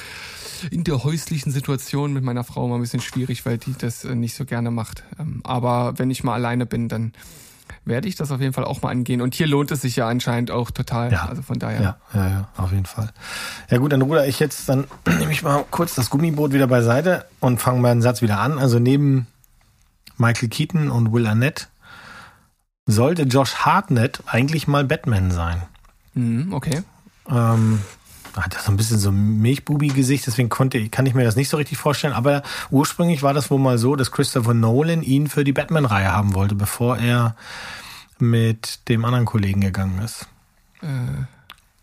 in 0.70 0.82
der 0.82 1.04
häuslichen 1.04 1.52
Situation 1.52 2.12
mit 2.12 2.24
meiner 2.24 2.44
Frau 2.44 2.66
mal 2.66 2.76
ein 2.76 2.80
bisschen 2.80 3.00
schwierig, 3.00 3.46
weil 3.46 3.58
die 3.58 3.74
das 3.78 4.04
äh, 4.04 4.16
nicht 4.16 4.34
so 4.34 4.44
gerne 4.44 4.72
macht. 4.72 5.04
Ähm, 5.18 5.40
aber 5.44 5.96
wenn 5.96 6.10
ich 6.10 6.24
mal 6.24 6.34
alleine 6.34 6.66
bin, 6.66 6.88
dann 6.88 7.12
werde 7.84 8.08
ich 8.08 8.16
das 8.16 8.30
auf 8.30 8.40
jeden 8.40 8.52
Fall 8.52 8.64
auch 8.64 8.82
mal 8.82 8.90
angehen. 8.90 9.20
Und 9.20 9.34
hier 9.34 9.46
lohnt 9.46 9.70
es 9.70 9.82
sich 9.82 9.96
ja 9.96 10.08
anscheinend 10.08 10.50
auch 10.50 10.70
total. 10.70 11.12
Ja. 11.12 11.26
Also 11.26 11.42
von 11.42 11.58
daher. 11.58 11.80
Ja, 11.80 11.96
ja, 12.14 12.28
ja, 12.28 12.48
auf 12.56 12.72
jeden 12.72 12.86
Fall. 12.86 13.10
Ja 13.70 13.78
gut, 13.78 13.92
dann 13.92 14.02
ruder 14.02 14.26
ich 14.26 14.40
jetzt, 14.40 14.68
dann 14.68 14.86
nehme 15.18 15.32
ich 15.32 15.42
mal 15.42 15.64
kurz 15.70 15.94
das 15.94 16.10
Gummiboot 16.10 16.52
wieder 16.52 16.66
beiseite 16.66 17.26
und 17.40 17.60
fange 17.60 17.80
meinen 17.80 18.02
Satz 18.02 18.22
wieder 18.22 18.40
an. 18.40 18.58
Also 18.58 18.78
neben 18.78 19.26
Michael 20.16 20.48
Keaton 20.48 20.90
und 20.90 21.12
Will 21.12 21.26
Arnett 21.26 21.68
sollte 22.86 23.22
Josh 23.22 23.54
Hartnett 23.56 24.22
eigentlich 24.26 24.68
mal 24.68 24.84
Batman 24.84 25.30
sein. 25.30 25.62
Mhm, 26.14 26.52
okay. 26.52 26.82
Ähm, 27.28 27.80
hat 28.36 28.54
so 28.54 28.72
ein 28.72 28.76
bisschen 28.76 28.98
so 28.98 29.10
ein 29.10 29.40
Milchbubi-Gesicht, 29.40 30.26
deswegen 30.26 30.48
konnte, 30.48 30.88
kann 30.88 31.06
ich 31.06 31.14
mir 31.14 31.24
das 31.24 31.36
nicht 31.36 31.48
so 31.48 31.56
richtig 31.56 31.78
vorstellen. 31.78 32.12
Aber 32.12 32.42
ursprünglich 32.70 33.22
war 33.22 33.34
das 33.34 33.50
wohl 33.50 33.58
mal 33.58 33.78
so, 33.78 33.96
dass 33.96 34.10
Christopher 34.10 34.54
Nolan 34.54 35.02
ihn 35.02 35.28
für 35.28 35.44
die 35.44 35.52
Batman-Reihe 35.52 36.12
haben 36.12 36.34
wollte, 36.34 36.54
bevor 36.54 36.98
er 36.98 37.36
mit 38.18 38.88
dem 38.88 39.04
anderen 39.04 39.26
Kollegen 39.26 39.60
gegangen 39.60 40.00
ist. 40.02 40.26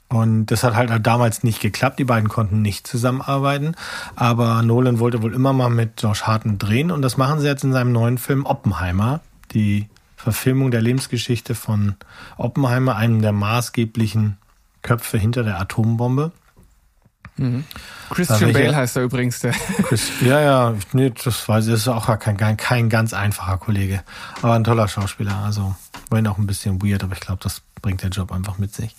Und 0.10 0.48
das 0.48 0.64
hat 0.64 0.76
halt 0.76 1.08
damals 1.08 1.44
nicht 1.44 1.62
geklappt. 1.62 1.98
Die 1.98 2.04
beiden 2.04 2.28
konnten 2.28 2.62
nicht 2.62 2.86
zusammenarbeiten. 2.86 3.76
Aber 4.16 4.62
Nolan 4.62 5.00
wollte 5.00 5.22
wohl 5.22 5.34
immer 5.34 5.54
mal 5.54 5.70
mit 5.70 6.02
Josh 6.02 6.24
Hartnett 6.24 6.62
drehen. 6.62 6.92
Und 6.92 7.02
das 7.02 7.16
machen 7.16 7.40
sie 7.40 7.48
jetzt 7.48 7.64
in 7.64 7.72
seinem 7.72 7.94
neuen 7.94 8.18
Film 8.18 8.46
Oppenheimer. 8.46 9.22
Die 9.54 9.88
Verfilmung 10.18 10.70
der 10.70 10.82
Lebensgeschichte 10.82 11.56
von 11.56 11.96
Oppenheimer, 12.38 12.98
einem 12.98 13.22
der 13.22 13.32
maßgeblichen 13.32 14.38
Köpfe 14.82 15.18
hinter 15.18 15.44
der 15.44 15.60
Atombombe. 15.60 16.32
Christian 18.10 18.42
welcher- 18.42 18.54
Bale 18.60 18.76
heißt 18.76 18.96
er 18.98 19.04
übrigens. 19.04 19.40
Der. 19.40 19.52
Chris, 19.84 20.12
ja, 20.22 20.40
ja, 20.42 20.74
nee, 20.94 21.12
das 21.24 21.48
weiß 21.48 21.66
ich, 21.66 21.72
das 21.72 21.82
ist 21.82 21.88
auch 21.88 22.08
kein, 22.20 22.38
kein, 22.38 22.58
kein 22.58 22.90
ganz 22.90 23.14
einfacher 23.14 23.58
Kollege. 23.58 24.04
Aber 24.42 24.54
ein 24.54 24.64
toller 24.64 24.88
Schauspieler. 24.88 25.36
Also, 25.46 25.76
ihn 26.14 26.28
auch 26.28 26.38
ein 26.38 26.48
bisschen 26.48 26.82
weird, 26.84 27.04
aber 27.04 27.14
ich 27.14 27.22
glaube, 27.22 27.40
das 27.42 27.62
bringt 27.82 28.04
der 28.04 28.10
Job 28.10 28.32
einfach 28.32 28.58
mit 28.58 28.74
sich. 28.76 28.96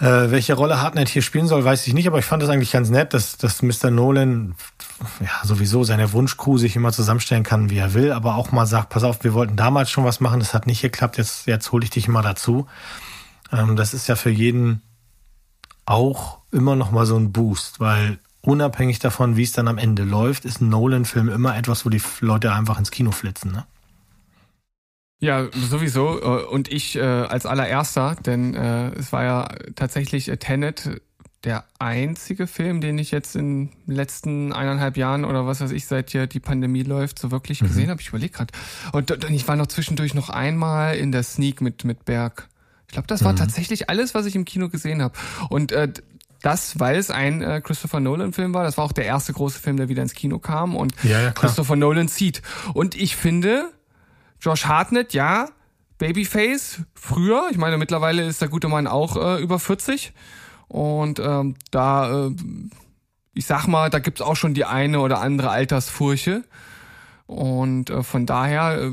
Äh, 0.00 0.30
welche 0.32 0.54
Rolle 0.54 0.80
Hartnett 0.82 1.08
hier 1.08 1.22
spielen 1.22 1.46
soll, 1.46 1.64
weiß 1.64 1.86
ich 1.86 1.94
nicht, 1.94 2.08
aber 2.08 2.18
ich 2.18 2.24
fand 2.24 2.42
das 2.42 2.50
eigentlich 2.50 2.72
ganz 2.72 2.90
nett, 2.90 3.14
dass, 3.14 3.36
dass 3.36 3.62
Mr. 3.62 3.90
Nolan 3.92 4.56
ja 5.20 5.28
sowieso 5.44 5.84
seine 5.84 6.12
Wunschcrew 6.12 6.58
sich 6.58 6.74
immer 6.74 6.90
zusammenstellen 6.92 7.44
kann, 7.44 7.70
wie 7.70 7.78
er 7.78 7.94
will, 7.94 8.10
aber 8.10 8.34
auch 8.34 8.50
mal 8.50 8.66
sagt, 8.66 8.88
pass 8.88 9.04
auf, 9.04 9.22
wir 9.22 9.34
wollten 9.34 9.54
damals 9.54 9.90
schon 9.92 10.04
was 10.04 10.18
machen, 10.18 10.40
das 10.40 10.52
hat 10.52 10.66
nicht 10.66 10.82
geklappt, 10.82 11.16
jetzt, 11.16 11.46
jetzt 11.46 11.70
hole 11.70 11.84
ich 11.84 11.90
dich 11.90 12.08
mal 12.08 12.22
dazu. 12.22 12.66
Ähm, 13.52 13.76
das 13.76 13.94
ist 13.94 14.08
ja 14.08 14.16
für 14.16 14.30
jeden 14.30 14.82
auch 15.86 16.38
immer 16.54 16.76
noch 16.76 16.90
mal 16.90 17.06
so 17.06 17.16
ein 17.16 17.32
Boost, 17.32 17.80
weil 17.80 18.18
unabhängig 18.40 18.98
davon, 18.98 19.36
wie 19.36 19.42
es 19.42 19.52
dann 19.52 19.68
am 19.68 19.78
Ende 19.78 20.04
läuft, 20.04 20.44
ist 20.44 20.60
ein 20.60 20.68
Nolan-Film 20.68 21.28
immer 21.28 21.56
etwas, 21.56 21.84
wo 21.84 21.90
die 21.90 22.02
Leute 22.20 22.52
einfach 22.52 22.78
ins 22.78 22.90
Kino 22.90 23.10
flitzen. 23.10 23.52
Ne? 23.52 23.64
Ja, 25.20 25.48
sowieso. 25.52 26.20
Äh, 26.20 26.44
Und 26.44 26.70
ich 26.70 26.96
äh, 26.96 27.02
als 27.02 27.46
allererster, 27.46 28.16
denn 28.24 28.54
äh, 28.54 28.90
es 28.90 29.12
war 29.12 29.24
ja 29.24 29.48
tatsächlich 29.74 30.28
äh, 30.28 30.36
Tenet 30.36 31.00
der 31.44 31.64
einzige 31.78 32.46
Film, 32.46 32.80
den 32.80 32.96
ich 32.96 33.10
jetzt 33.10 33.36
in 33.36 33.70
den 33.86 33.94
letzten 33.94 34.52
eineinhalb 34.52 34.96
Jahren 34.96 35.24
oder 35.26 35.46
was 35.46 35.60
weiß 35.60 35.72
ich, 35.72 35.86
seit 35.86 36.10
hier 36.10 36.26
die 36.26 36.40
Pandemie 36.40 36.82
läuft, 36.82 37.18
so 37.18 37.30
wirklich 37.30 37.58
gesehen 37.60 37.90
habe. 37.90 38.00
Ich 38.00 38.08
überlege 38.08 38.32
gerade. 38.32 38.52
Und, 38.92 39.10
und 39.10 39.30
ich 39.30 39.46
war 39.46 39.56
noch 39.56 39.66
zwischendurch 39.66 40.14
noch 40.14 40.30
einmal 40.30 40.96
in 40.96 41.12
der 41.12 41.22
Sneak 41.22 41.60
mit, 41.60 41.84
mit 41.84 42.06
Berg. 42.06 42.48
Ich 42.86 42.92
glaube, 42.94 43.08
das 43.08 43.24
war 43.24 43.34
tatsächlich 43.34 43.90
alles, 43.90 44.14
was 44.14 44.24
ich 44.24 44.36
im 44.36 44.44
Kino 44.44 44.68
gesehen 44.68 45.02
habe. 45.02 45.14
Und 45.50 45.72
äh, 45.72 45.92
das, 46.44 46.78
weil 46.78 46.96
es 46.96 47.10
ein 47.10 47.40
äh, 47.42 47.60
Christopher 47.62 48.00
Nolan-Film 48.00 48.52
war, 48.52 48.64
das 48.64 48.76
war 48.76 48.84
auch 48.84 48.92
der 48.92 49.06
erste 49.06 49.32
große 49.32 49.58
Film, 49.58 49.76
der 49.78 49.88
wieder 49.88 50.02
ins 50.02 50.14
Kino 50.14 50.38
kam 50.38 50.76
und 50.76 50.94
Ja, 51.02 51.20
ja. 51.20 51.30
Christopher 51.32 51.76
Nolan 51.76 52.08
zieht. 52.08 52.42
Und 52.74 52.94
ich 52.94 53.16
finde, 53.16 53.72
Josh 54.40 54.66
Hartnett, 54.66 55.14
ja, 55.14 55.48
Babyface, 55.98 56.82
früher, 56.94 57.48
ich 57.50 57.56
meine, 57.56 57.78
mittlerweile 57.78 58.26
ist 58.26 58.42
der 58.42 58.48
gute 58.48 58.68
Mann 58.68 58.86
auch 58.86 59.16
äh, 59.16 59.42
über 59.42 59.58
40. 59.58 60.12
Und 60.68 61.18
ähm, 61.18 61.54
da, 61.70 62.26
äh, 62.26 62.30
ich 63.32 63.46
sag 63.46 63.66
mal, 63.66 63.88
da 63.88 63.98
gibt's 63.98 64.20
auch 64.20 64.36
schon 64.36 64.52
die 64.52 64.64
eine 64.64 65.00
oder 65.00 65.20
andere 65.20 65.50
Altersfurche. 65.50 66.44
Und 67.26 67.88
äh, 67.88 68.02
von 68.02 68.26
daher 68.26 68.82
äh, 68.82 68.92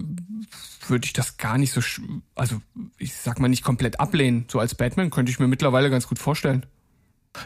würde 0.88 1.06
ich 1.06 1.14
das 1.14 1.38
gar 1.38 1.58
nicht 1.58 1.74
so, 1.74 1.82
also 2.36 2.62
ich 2.98 3.14
sag 3.16 3.40
mal 3.40 3.50
nicht 3.50 3.64
komplett 3.64 4.00
ablehnen. 4.00 4.46
So 4.50 4.60
als 4.60 4.76
Batman 4.76 5.10
könnte 5.10 5.32
ich 5.32 5.40
mir 5.40 5.48
mittlerweile 5.48 5.90
ganz 5.90 6.08
gut 6.08 6.20
vorstellen. 6.20 6.66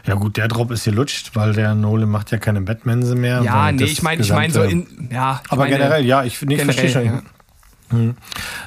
Ja 0.04 0.14
gut, 0.14 0.36
der 0.36 0.48
Drop 0.48 0.70
ist 0.70 0.84
gelutscht, 0.84 1.30
weil 1.34 1.52
der 1.52 1.74
Nolan 1.74 2.08
macht 2.08 2.30
ja 2.30 2.38
keine 2.38 2.60
Batman 2.60 3.00
mehr. 3.18 3.42
Ja, 3.42 3.70
nee, 3.72 3.84
ich 3.84 4.02
meine, 4.02 4.22
ich 4.22 4.30
meine 4.30 4.52
so 4.52 4.62
in, 4.62 5.08
ja. 5.10 5.40
Ich 5.44 5.52
Aber 5.52 5.62
meine, 5.62 5.76
generell, 5.76 6.04
ja, 6.04 6.24
ich, 6.24 6.40
nee, 6.42 6.56
ich 6.56 6.62
verstehe 6.62 6.90
schon. 6.90 7.04
ja. 7.04 7.22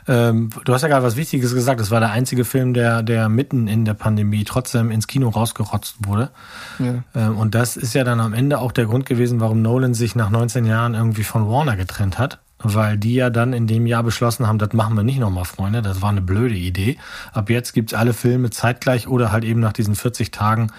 Ähm, 0.08 0.50
du 0.64 0.74
hast 0.74 0.82
ja 0.82 0.88
gerade 0.88 1.06
was 1.06 1.18
Wichtiges 1.18 1.54
gesagt. 1.54 1.82
Das 1.82 1.92
war 1.92 2.00
der 2.00 2.12
einzige 2.12 2.46
Film, 2.46 2.74
der, 2.74 3.04
der 3.04 3.28
mitten 3.28 3.68
in 3.68 3.84
der 3.84 3.94
Pandemie 3.94 4.46
trotzdem 4.46 4.92
ins 4.92 5.08
Kino 5.08 5.28
rausgerotzt 5.30 6.08
wurde. 6.08 6.32
Ja. 6.80 7.04
Ähm, 7.14 7.38
und 7.38 7.54
das 7.54 7.76
ist 7.76 7.94
ja 7.94 8.06
dann 8.06 8.22
am 8.22 8.34
Ende 8.34 8.60
auch 8.60 8.72
der 8.72 8.86
Grund 8.86 9.06
gewesen, 9.06 9.42
warum 9.42 9.62
Nolan 9.62 9.94
sich 9.94 10.16
nach 10.16 10.30
19 10.30 10.66
Jahren 10.66 10.94
irgendwie 10.94 11.24
von 11.24 11.50
Warner 11.50 11.76
getrennt 11.76 12.18
hat. 12.18 12.40
Weil 12.62 12.98
die 12.98 13.16
ja 13.16 13.30
dann 13.30 13.54
in 13.54 13.68
dem 13.68 13.86
Jahr 13.86 14.04
beschlossen 14.04 14.46
haben, 14.46 14.60
das 14.60 14.74
machen 14.74 14.96
wir 14.96 15.04
nicht 15.04 15.20
nochmal, 15.20 15.46
Freunde. 15.46 15.82
Das 15.82 16.02
war 16.02 16.10
eine 16.10 16.22
blöde 16.22 16.56
Idee. 16.56 16.98
Ab 17.32 17.50
jetzt 17.50 17.74
gibt's 17.74 17.94
alle 17.94 18.14
Filme 18.14 18.50
zeitgleich 18.50 19.08
oder 19.08 19.32
halt 19.32 19.46
eben 19.46 19.62
nach 19.62 19.74
diesen 19.74 19.96
40 19.96 20.32
Tagen 20.32 20.72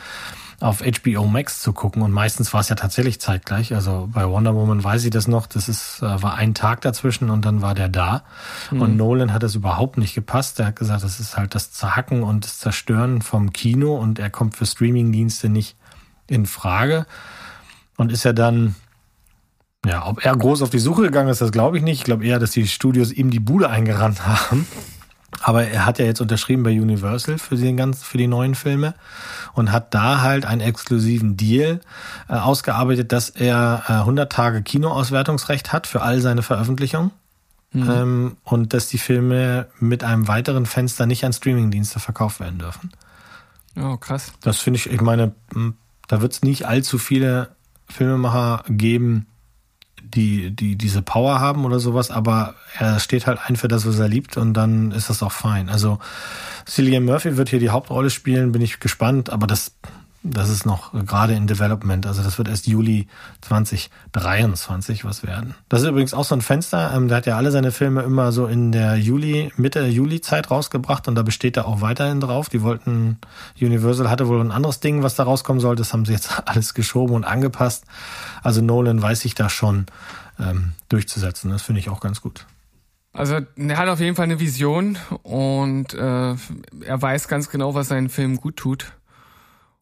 auf 0.61 0.83
HBO 0.83 1.27
Max 1.27 1.61
zu 1.61 1.73
gucken. 1.73 2.03
Und 2.03 2.13
meistens 2.13 2.53
war 2.53 2.61
es 2.61 2.69
ja 2.69 2.77
tatsächlich 2.77 3.21
zeitgleich. 3.21 3.75
Also 3.75 4.09
bei 4.13 4.29
Wonder 4.29 4.55
Woman 4.55 4.85
weiß 4.85 5.05
ich 5.05 5.11
das 5.11 5.27
noch. 5.27 5.47
Das 5.47 5.69
ist, 5.69 6.03
äh, 6.03 6.23
war 6.23 6.35
ein 6.35 6.55
Tag 6.55 6.83
dazwischen 6.83 7.31
und 7.31 7.45
dann 7.47 7.63
war 7.63 7.75
der 7.75 7.89
da. 7.89 8.25
Und 8.71 8.97
Nolan 8.97 9.33
hat 9.33 9.43
das 9.43 9.55
überhaupt 9.55 9.97
nicht 9.97 10.15
gepasst. 10.15 10.61
Er 10.61 10.67
hat 10.67 10.77
gesagt, 10.77 11.03
das 11.03 11.19
ist 11.19 11.37
halt 11.37 11.55
das 11.55 11.73
Zerhacken 11.73 12.23
und 12.23 12.45
das 12.45 12.59
Zerstören 12.59 13.23
vom 13.23 13.53
Kino 13.53 13.97
und 13.97 14.19
er 14.19 14.29
kommt 14.29 14.55
für 14.55 14.67
Streamingdienste 14.67 15.49
nicht 15.49 15.77
in 16.27 16.45
Frage. 16.45 17.07
Und 17.97 18.13
ist 18.13 18.25
ja 18.25 18.35
dann, 18.35 18.75
ja, 19.87 20.07
ob 20.07 20.25
er 20.25 20.37
groß 20.37 20.63
auf 20.63 20.71
die 20.71 20.79
Suche 20.79 21.03
gegangen 21.03 21.29
ist, 21.29 21.41
das 21.41 21.53
glaube 21.53 21.79
ich 21.79 21.83
nicht. 21.83 21.99
Ich 21.99 22.05
glaube 22.05 22.25
eher, 22.25 22.39
dass 22.39 22.51
die 22.51 22.67
Studios 22.67 23.13
ihm 23.13 23.31
die 23.31 23.41
Bude 23.41 23.71
eingerannt 23.71 24.27
haben. 24.27 24.67
Aber 25.43 25.65
er 25.65 25.87
hat 25.87 25.99
ja 25.99 26.05
jetzt 26.05 26.21
unterschrieben 26.21 26.65
bei 26.65 26.79
Universal 26.79 27.39
für 27.39 27.57
den 27.57 27.77
ganzen, 27.77 28.05
für 28.05 28.19
die 28.19 28.27
neuen 28.27 28.55
Filme 28.55 28.95
und 29.55 29.73
hat 29.73 29.95
da 29.95 30.21
halt 30.21 30.45
einen 30.45 30.61
exklusiven 30.61 31.37
Deal 31.37 31.81
äh, 32.29 32.35
ausgearbeitet, 32.35 33.13
dass 33.13 33.31
er 33.31 33.85
äh, 33.89 33.93
100 33.93 34.31
Tage 34.31 34.63
Kinoauswertungsrecht 34.63 35.73
hat 35.73 35.87
für 35.87 36.03
all 36.03 36.21
seine 36.21 36.43
Veröffentlichungen. 36.43 37.13
Ähm, 37.73 38.37
und 38.43 38.75
dass 38.75 38.89
die 38.89 38.99
Filme 38.99 39.69
mit 39.79 40.03
einem 40.03 40.27
weiteren 40.27 40.67
Fenster 40.67 41.07
nicht 41.07 41.25
an 41.25 41.33
Streamingdienste 41.33 42.01
verkauft 42.01 42.41
werden 42.41 42.59
dürfen. 42.59 42.91
Oh, 43.81 43.97
krass. 43.97 44.33
Das 44.41 44.59
finde 44.59 44.79
ich, 44.79 44.91
ich 44.91 45.01
meine, 45.01 45.33
m, 45.55 45.77
da 46.09 46.21
wird 46.21 46.33
es 46.33 46.43
nicht 46.43 46.67
allzu 46.67 46.99
viele 46.99 47.55
Filmemacher 47.89 48.65
geben, 48.69 49.27
die, 50.03 50.51
die 50.51 50.77
diese 50.77 51.03
Power 51.03 51.41
haben 51.41 51.65
oder 51.65 51.81
sowas, 51.81 52.11
aber 52.11 52.55
er 52.79 53.01
steht 53.01 53.27
halt 53.27 53.39
ein 53.45 53.57
für 53.57 53.69
das, 53.69 53.87
was 53.87 53.99
er 53.99 54.09
liebt 54.09 54.37
und 54.37 54.55
dann 54.55 54.93
ist 54.93 55.11
das 55.11 55.23
auch 55.23 55.33
fein. 55.33 55.69
Also 55.69 55.99
Cillian 56.67 57.05
Murphy 57.05 57.37
wird 57.37 57.49
hier 57.49 57.59
die 57.59 57.71
Hauptrolle 57.71 58.11
spielen, 58.11 58.53
bin 58.53 58.63
ich 58.63 58.81
gespannt, 58.81 59.31
aber 59.31 59.47
das, 59.47 59.75
das 60.23 60.51
ist 60.51 60.67
noch 60.67 60.93
gerade 61.07 61.35
in 61.35 61.47
Development. 61.47 62.05
Also 62.07 62.23
das 62.23 62.37
wird 62.37 62.49
erst 62.49 62.67
Juli 62.67 63.07
2023 63.41 65.05
was 65.05 65.23
werden. 65.23 65.55
Das 65.71 65.81
ist 65.81 65.89
übrigens 65.89 66.13
auch 66.13 66.25
so 66.25 66.35
ein 66.35 66.43
Fenster. 66.43 66.93
Ähm, 66.95 67.09
der 67.09 67.17
hat 67.19 67.27
ja 67.27 67.37
alle 67.37 67.51
seine 67.51 67.73
Filme 67.73 68.03
immer 68.03 68.31
so 68.31 68.47
in 68.47 68.71
der 68.71 68.97
Juli, 68.97 69.51
Mitte 69.57 69.87
Juli-Zeit 69.87 70.51
rausgebracht 70.51 71.09
und 71.09 71.15
da 71.15 71.23
besteht 71.23 71.57
er 71.57 71.67
auch 71.67 71.81
weiterhin 71.81 72.21
drauf. 72.21 72.51
Die 72.51 72.63
wollten, 72.63 73.19
Universal 73.61 74.11
hatte 74.11 74.29
wohl 74.29 74.41
ein 74.41 74.53
anderes 74.53 74.81
Ding, 74.81 75.03
was 75.03 75.15
da 75.15 75.23
rauskommen 75.23 75.61
sollte. 75.61 75.81
Das 75.81 75.95
haben 75.95 76.05
sie 76.05 76.13
jetzt 76.13 76.43
alles 76.47 76.75
geschoben 76.75 77.15
und 77.15 77.25
angepasst. 77.25 77.85
Also 78.43 78.61
Nolan 78.61 79.01
weiß 79.01 79.21
sich 79.21 79.35
da 79.35 79.49
schon 79.49 79.87
ähm, 80.39 80.73
durchzusetzen. 80.91 81.51
Das 81.51 81.63
finde 81.63 81.81
ich 81.81 81.89
auch 81.89 82.01
ganz 82.01 82.21
gut. 82.21 82.47
Also 83.13 83.39
er 83.57 83.77
hat 83.77 83.89
auf 83.89 84.01
jeden 84.01 84.15
Fall 84.15 84.25
eine 84.25 84.39
Vision 84.39 84.97
und 85.23 85.95
äh, 85.95 86.35
er 86.35 87.03
weiß 87.03 87.27
ganz 87.27 87.49
genau, 87.49 87.75
was 87.75 87.89
seinen 87.89 88.09
Film 88.09 88.37
gut 88.37 88.57
tut. 88.57 88.93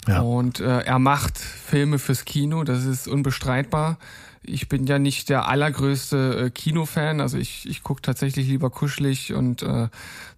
Ja. 0.06 0.20
Und 0.20 0.60
äh, 0.60 0.80
er 0.80 0.98
macht 0.98 1.38
Filme 1.38 1.98
fürs 1.98 2.24
Kino, 2.24 2.64
das 2.64 2.84
ist 2.84 3.08
unbestreitbar. 3.08 3.98
Ich 4.42 4.68
bin 4.68 4.86
ja 4.86 4.98
nicht 4.98 5.28
der 5.28 5.48
allergrößte 5.48 6.46
äh, 6.46 6.50
Kinofan, 6.50 7.20
also 7.20 7.36
ich, 7.36 7.68
ich 7.68 7.82
gucke 7.82 8.00
tatsächlich 8.00 8.46
lieber 8.46 8.70
kuschelig 8.70 9.34
und 9.34 9.62
äh, 9.62 9.88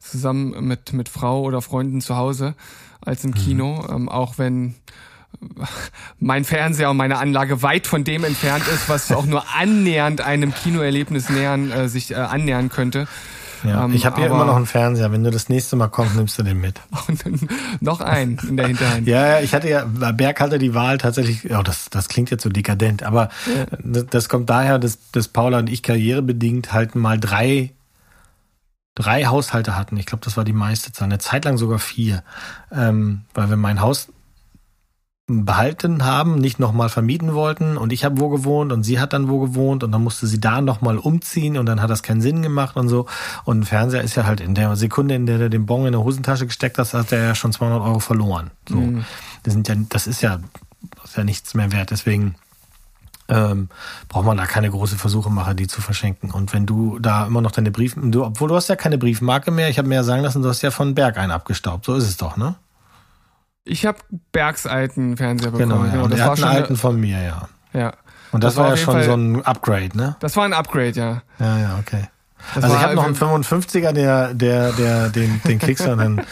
zusammen 0.00 0.66
mit, 0.66 0.92
mit 0.92 1.08
Frau 1.08 1.42
oder 1.42 1.62
Freunden 1.62 2.00
zu 2.00 2.16
Hause 2.16 2.54
als 3.00 3.24
im 3.24 3.34
Kino, 3.34 3.86
ähm, 3.88 4.08
auch 4.08 4.38
wenn 4.38 4.74
mein 6.18 6.44
Fernseher 6.44 6.90
und 6.90 6.96
meine 6.96 7.18
Anlage 7.18 7.62
weit 7.62 7.86
von 7.86 8.04
dem 8.04 8.24
entfernt 8.24 8.66
ist, 8.68 8.88
was 8.88 9.12
auch 9.12 9.26
nur 9.26 9.44
annähernd 9.54 10.20
einem 10.20 10.52
Kinoerlebnis 10.54 11.30
nähern, 11.30 11.70
äh, 11.70 11.88
sich 11.88 12.10
äh, 12.10 12.14
annähern 12.14 12.68
könnte. 12.68 13.06
Ja. 13.64 13.84
Ähm, 13.84 13.92
ich 13.92 14.06
habe 14.06 14.16
hier 14.16 14.26
immer 14.26 14.44
noch 14.44 14.56
einen 14.56 14.66
Fernseher. 14.66 15.12
Wenn 15.12 15.24
du 15.24 15.30
das 15.30 15.48
nächste 15.48 15.76
Mal 15.76 15.88
kommst, 15.88 16.16
nimmst 16.16 16.38
du 16.38 16.42
den 16.42 16.60
mit. 16.60 16.80
Noch 17.80 18.00
einen 18.00 18.38
in 18.48 18.56
der 18.56 18.68
Hinterhand. 18.68 19.06
Ja, 19.06 19.26
ja, 19.26 19.40
ich 19.40 19.54
hatte 19.54 19.68
ja, 19.68 19.84
Berg 19.84 20.40
hatte 20.40 20.58
die 20.58 20.74
Wahl 20.74 20.98
tatsächlich, 20.98 21.50
oh, 21.52 21.62
das, 21.62 21.90
das 21.90 22.08
klingt 22.08 22.30
jetzt 22.30 22.42
so 22.42 22.48
dekadent, 22.48 23.02
aber 23.02 23.28
das, 23.82 24.06
das 24.06 24.28
kommt 24.28 24.50
daher, 24.50 24.78
dass, 24.78 25.10
dass 25.10 25.28
Paula 25.28 25.58
und 25.58 25.68
ich 25.70 25.82
karrierebedingt 25.82 26.72
halt 26.72 26.94
mal 26.94 27.18
drei, 27.18 27.72
drei 28.94 29.26
Haushalte 29.26 29.76
hatten. 29.76 29.96
Ich 29.96 30.06
glaube, 30.06 30.24
das 30.24 30.36
war 30.36 30.44
die 30.44 30.52
meiste 30.52 30.92
Zahl. 30.92 31.06
Eine 31.06 31.18
Zeit 31.18 31.44
lang 31.44 31.58
sogar 31.58 31.78
vier. 31.78 32.22
Ähm, 32.72 33.22
weil 33.34 33.50
wir 33.50 33.56
mein 33.56 33.80
Haus 33.80 34.08
behalten 35.30 36.04
haben, 36.04 36.36
nicht 36.36 36.58
nochmal 36.58 36.88
vermieten 36.88 37.34
wollten 37.34 37.76
und 37.76 37.92
ich 37.92 38.04
habe 38.04 38.20
wo 38.20 38.28
gewohnt 38.28 38.72
und 38.72 38.82
sie 38.82 39.00
hat 39.00 39.12
dann 39.12 39.28
wo 39.28 39.38
gewohnt 39.38 39.84
und 39.84 39.92
dann 39.92 40.02
musste 40.02 40.26
sie 40.26 40.40
da 40.40 40.60
nochmal 40.60 40.98
umziehen 40.98 41.56
und 41.56 41.66
dann 41.66 41.80
hat 41.80 41.90
das 41.90 42.02
keinen 42.02 42.20
Sinn 42.20 42.42
gemacht 42.42 42.76
und 42.76 42.88
so 42.88 43.06
und 43.44 43.60
ein 43.60 43.64
Fernseher 43.64 44.02
ist 44.02 44.16
ja 44.16 44.24
halt 44.24 44.40
in 44.40 44.54
der 44.54 44.76
Sekunde, 44.76 45.14
in 45.14 45.26
der 45.26 45.38
du 45.38 45.50
den 45.50 45.66
Bon 45.66 45.86
in 45.86 45.92
der 45.92 46.02
Hosentasche 46.02 46.46
gesteckt 46.46 46.78
hast, 46.78 46.94
hat 46.94 47.12
er 47.12 47.24
ja 47.24 47.34
schon 47.34 47.52
200 47.52 47.80
Euro 47.82 47.98
verloren. 47.98 48.50
So, 48.68 48.76
das 49.42 49.54
sind 49.54 49.68
ja, 49.68 49.74
das 49.88 50.06
ist 50.06 50.22
ja, 50.22 50.40
das 50.96 51.10
ist 51.10 51.16
ja 51.16 51.24
nichts 51.24 51.54
mehr 51.54 51.72
wert. 51.72 51.90
Deswegen 51.90 52.34
ähm, 53.28 53.68
braucht 54.08 54.26
man 54.26 54.36
da 54.36 54.46
keine 54.46 54.70
große 54.70 54.96
Versuche 54.96 55.30
machen, 55.30 55.56
die 55.56 55.66
zu 55.66 55.80
verschenken. 55.80 56.30
Und 56.30 56.52
wenn 56.52 56.66
du 56.66 56.98
da 56.98 57.26
immer 57.26 57.40
noch 57.40 57.52
deine 57.52 57.70
Brief, 57.70 57.94
du, 57.96 58.24
obwohl 58.24 58.48
du 58.48 58.56
hast 58.56 58.68
ja 58.68 58.76
keine 58.76 58.98
Briefmarke 58.98 59.50
mehr, 59.50 59.68
ich 59.68 59.78
habe 59.78 59.88
mir 59.88 59.96
ja 59.96 60.02
sagen 60.02 60.22
lassen, 60.22 60.42
du 60.42 60.48
hast 60.48 60.62
ja 60.62 60.70
von 60.70 60.94
Berg 60.94 61.16
einen 61.16 61.32
abgestaubt. 61.32 61.84
So 61.84 61.94
ist 61.94 62.04
es 62.04 62.16
doch, 62.16 62.36
ne? 62.36 62.56
Ich 63.70 63.86
habe 63.86 63.98
Bergs 64.32 64.66
alten 64.66 65.16
Fernseher 65.16 65.52
bekommen. 65.52 65.70
Genau, 65.90 65.96
ja. 65.96 66.02
Und 66.02 66.12
das 66.12 66.20
war 66.20 66.36
schon 66.36 66.48
eine- 66.48 66.60
alten 66.60 66.76
von 66.76 66.98
mir, 67.00 67.22
ja. 67.22 67.48
ja. 67.72 67.92
Und 68.32 68.42
das, 68.44 68.54
Das 68.54 68.56
war 68.56 68.64
war 68.64 68.70
ja 68.70 68.76
schon 68.76 68.94
Fall- 68.94 69.04
so 69.04 69.14
ein 69.14 69.44
Upgrade, 69.44 69.96
ne? 69.96 70.16
Das 70.20 70.36
war 70.36 70.44
ein 70.44 70.52
Upgrade, 70.52 70.92
ja. 70.92 71.22
Ja, 71.38 71.58
ja, 71.58 71.78
okay. 71.78 72.04
Das 72.54 72.64
also 72.64 72.76
ich 72.76 72.82
habe 72.82 72.94
noch 72.94 73.04
einen 73.04 73.14
irgendwie- 73.14 73.46
55er, 73.48 73.92
der, 73.92 74.34
der, 74.34 74.72
der, 74.72 75.08
den, 75.10 75.40
den 75.46 75.58
kriegst 75.58 75.84
du 75.86 75.94
dann. 75.96 76.20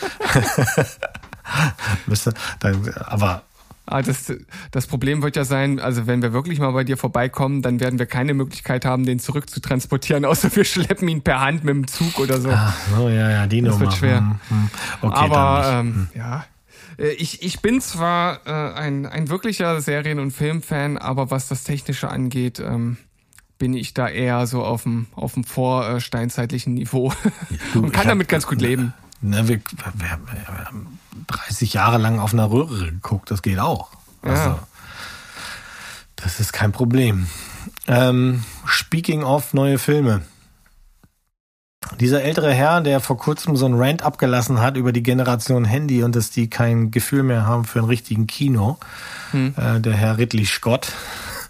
Du- 2.07 2.33
dann, 2.61 2.95
aber 3.07 3.43
Ah, 3.91 4.03
das, 4.03 4.31
das 4.71 4.87
Problem 4.87 5.23
wird 5.23 5.35
ja 5.37 5.45
sein, 5.47 5.81
also 5.81 6.07
wenn 6.07 6.21
wir 6.21 6.35
wirklich 6.35 6.59
mal 6.61 6.73
bei 6.73 6.85
dir 6.85 6.99
vorbeikommen, 6.99 7.63
dann 7.63 7.81
werden 7.81 7.99
wir 7.99 8.05
keine 8.05 8.35
Möglichkeit 8.35 8.85
haben, 8.85 9.07
den 9.07 9.19
zurückzutransportieren, 9.19 10.25
außer 10.27 10.55
wir 10.55 10.67
schleppen 10.67 11.09
ihn 11.09 11.23
per 11.23 11.41
Hand 11.41 11.65
mit 11.65 11.75
dem 11.75 11.87
Zug 11.87 12.19
oder 12.19 12.39
so. 12.39 12.51
ach 12.53 12.75
so, 12.95 13.09
ja, 13.09 13.31
ja, 13.31 13.47
die 13.47 13.63
Das 13.63 13.71
Nummer. 13.73 13.81
wird 13.87 13.95
schwer. 13.95 14.19
Hm, 14.19 14.39
hm. 14.51 14.71
Okay, 15.01 15.17
Aber 15.19 15.63
dann 15.63 15.87
nicht. 15.87 15.97
ähm, 15.97 16.09
ja, 16.17 16.37
Äh, 16.37 16.43
ich, 17.07 17.43
ich 17.43 17.61
bin 17.61 17.81
zwar 17.81 18.47
äh, 18.47 18.51
ein, 18.75 19.07
ein 19.07 19.29
wirklicher 19.29 19.81
Serien- 19.81 20.19
und 20.19 20.31
Filmfan, 20.33 20.99
aber 20.99 21.31
was 21.31 21.49
das 21.49 21.65
Technische 21.65 22.09
angeht, 22.09 22.59
ähm, 22.61 22.97
bin 23.59 23.75
ich 23.75 23.95
da 23.95 24.09
eher 24.09 24.47
so 24.47 24.65
auf 24.65 24.83
dem, 24.85 25.07
auf 25.15 25.35
dem 25.35 25.45
vorsteinzeitlichen 25.45 26.75
Niveau 26.75 27.13
Du, 27.73 27.83
und 27.83 27.93
kann 27.93 28.03
hab- 28.05 28.09
damit 28.13 28.29
ganz 28.29 28.47
gut 28.47 28.61
leben. 28.61 28.93
Ne, 29.21 29.49
wir, 29.49 29.61
wir, 29.95 30.11
haben 30.11 30.99
30 31.27 31.73
Jahre 31.73 31.99
lang 31.99 32.21
auf 32.21 32.33
einer 32.33 32.51
Röhre 32.51 32.87
geguckt, 32.93 33.31
das 33.33 33.43
geht 33.43 33.59
auch. 33.59 33.91
Also, 34.23 34.51
Ja. 34.51 34.59
das 36.17 36.39
ist 36.39 36.53
kein 36.53 36.71
Problem. 36.71 37.27
Ähm, 37.89 38.45
speaking 38.67 39.25
of 39.25 39.55
neue 39.55 39.79
Filme. 39.79 40.23
Dieser 42.01 42.23
ältere 42.23 42.53
Herr, 42.53 42.81
der 42.81 43.01
vor 43.01 43.17
kurzem 43.17 43.57
so 43.57 43.67
einen 43.67 43.81
Rant 43.81 44.03
abgelassen 44.03 44.61
hat 44.61 44.77
über 44.77 44.93
die 44.93 45.03
Generation 45.03 45.65
Handy 45.65 46.03
und 46.03 46.15
dass 46.15 46.31
die 46.31 46.49
kein 46.49 46.91
Gefühl 46.91 47.23
mehr 47.23 47.47
haben 47.47 47.65
für 47.65 47.81
einen 47.81 47.89
richtigen 47.89 48.27
Kino, 48.27 48.79
äh, 49.33 49.81
der 49.81 49.95
Herr 49.95 50.19
Ridley 50.19 50.45
Scott, 50.45 50.93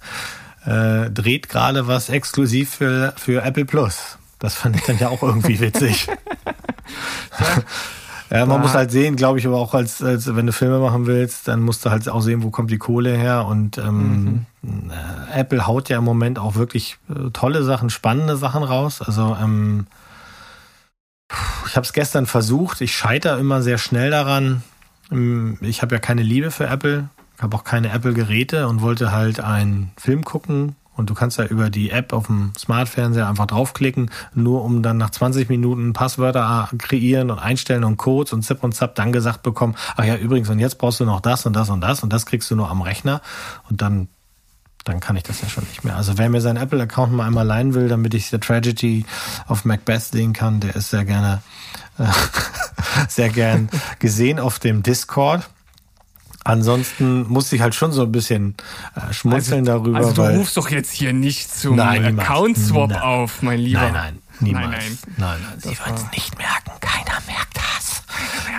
äh, 0.66 1.10
dreht 1.10 1.48
gerade 1.48 1.86
was 1.86 2.08
exklusiv 2.08 2.70
für, 2.70 3.14
für 3.16 3.42
Apple 3.42 3.64
Plus. 3.64 4.18
Das 4.38 4.54
fand 4.54 4.76
ich 4.76 4.82
dann 4.82 4.98
ja 4.98 5.08
auch 5.08 5.22
irgendwie 5.22 5.60
witzig. 5.60 6.08
Ja, 8.30 8.44
man 8.44 8.60
muss 8.60 8.74
halt 8.74 8.90
sehen, 8.90 9.16
glaube 9.16 9.38
ich, 9.38 9.46
aber 9.46 9.56
auch 9.56 9.72
als, 9.72 10.02
als 10.02 10.34
wenn 10.34 10.44
du 10.44 10.52
Filme 10.52 10.78
machen 10.80 11.06
willst, 11.06 11.48
dann 11.48 11.62
musst 11.62 11.84
du 11.84 11.90
halt 11.90 12.08
auch 12.10 12.20
sehen, 12.20 12.42
wo 12.42 12.50
kommt 12.50 12.70
die 12.70 12.76
Kohle 12.78 13.16
her. 13.16 13.46
Und 13.46 13.78
ähm, 13.78 14.44
äh, 14.62 15.40
Apple 15.40 15.66
haut 15.66 15.88
ja 15.88 15.98
im 15.98 16.04
Moment 16.04 16.38
auch 16.38 16.54
wirklich 16.54 16.98
äh, 17.08 17.30
tolle 17.32 17.64
Sachen, 17.64 17.88
spannende 17.88 18.36
Sachen 18.36 18.62
raus. 18.62 19.00
Also 19.00 19.34
ähm, 19.42 19.86
ich 21.66 21.76
habe 21.76 21.84
es 21.84 21.92
gestern 21.92 22.26
versucht. 22.26 22.80
Ich 22.80 22.96
scheitere 22.96 23.38
immer 23.38 23.62
sehr 23.62 23.78
schnell 23.78 24.10
daran. 24.10 24.62
Ähm, 25.10 25.58
Ich 25.60 25.82
habe 25.82 25.94
ja 25.94 26.00
keine 26.00 26.22
Liebe 26.22 26.50
für 26.50 26.66
Apple, 26.66 27.08
habe 27.38 27.56
auch 27.56 27.64
keine 27.64 27.90
Apple-Geräte 27.92 28.68
und 28.68 28.80
wollte 28.80 29.12
halt 29.12 29.40
einen 29.40 29.92
Film 29.96 30.24
gucken. 30.24 30.76
Und 30.94 31.10
du 31.10 31.14
kannst 31.14 31.38
ja 31.38 31.44
über 31.44 31.70
die 31.70 31.90
App 31.90 32.12
auf 32.12 32.26
dem 32.26 32.52
Smartfernseher 32.58 33.28
einfach 33.28 33.46
draufklicken, 33.46 34.10
nur 34.34 34.64
um 34.64 34.82
dann 34.82 34.96
nach 34.96 35.10
20 35.10 35.48
Minuten 35.48 35.92
Passwörter 35.92 36.68
kreieren 36.76 37.30
und 37.30 37.38
einstellen 37.38 37.84
und 37.84 37.98
Codes 37.98 38.32
und 38.32 38.42
Zip 38.42 38.64
und 38.64 38.74
Zap 38.74 38.96
dann 38.96 39.12
gesagt 39.12 39.44
bekommen, 39.44 39.76
ach 39.96 40.02
ja, 40.04 40.16
übrigens, 40.16 40.48
und 40.48 40.58
jetzt 40.58 40.78
brauchst 40.78 40.98
du 40.98 41.04
noch 41.04 41.20
das 41.20 41.46
und 41.46 41.54
das 41.54 41.70
und 41.70 41.82
das 41.82 42.02
und 42.02 42.12
das 42.12 42.26
kriegst 42.26 42.50
du 42.50 42.56
nur 42.56 42.68
am 42.68 42.82
Rechner. 42.82 43.20
Und 43.70 43.80
dann 43.80 44.08
dann 44.88 45.00
kann 45.00 45.16
ich 45.16 45.22
das 45.22 45.40
ja 45.42 45.48
schon 45.48 45.64
nicht 45.64 45.84
mehr. 45.84 45.96
Also 45.96 46.16
wer 46.18 46.28
mir 46.28 46.40
seinen 46.40 46.56
Apple-Account 46.56 47.12
mal 47.12 47.26
einmal 47.26 47.46
leihen 47.46 47.74
will, 47.74 47.88
damit 47.88 48.14
ich 48.14 48.28
The 48.30 48.38
Tragedy 48.38 49.04
of 49.48 49.64
Macbeth 49.64 50.02
sehen 50.02 50.32
kann, 50.32 50.60
der 50.60 50.74
ist 50.76 50.90
sehr 50.90 51.04
gerne, 51.04 51.42
äh, 51.98 52.04
sehr 53.08 53.28
gern 53.28 53.68
gesehen 53.98 54.38
auf 54.38 54.58
dem 54.58 54.82
Discord. 54.82 55.48
Ansonsten 56.44 57.28
musste 57.28 57.56
ich 57.56 57.62
halt 57.62 57.74
schon 57.74 57.92
so 57.92 58.02
ein 58.02 58.12
bisschen 58.12 58.54
äh, 58.94 59.12
schmunzeln 59.12 59.66
darüber, 59.66 59.98
Also 59.98 60.12
du 60.12 60.22
weil 60.22 60.36
rufst 60.36 60.56
doch 60.56 60.70
jetzt 60.70 60.92
hier 60.92 61.12
nicht 61.12 61.54
zum. 61.54 61.78
Account-Swap 61.78 62.92
auf, 63.02 63.42
mein 63.42 63.58
Lieber. 63.58 63.80
nein, 63.80 63.92
nein, 63.92 64.18
niemals, 64.40 64.70
Nein, 64.70 64.80
nein, 64.80 64.96
nein. 65.18 65.38
nein, 65.42 65.58
Sie 65.58 65.78
wollen 65.78 65.94
es 65.96 66.10
nicht 66.12 66.38
merken, 66.38 66.70
keiner. 66.80 67.18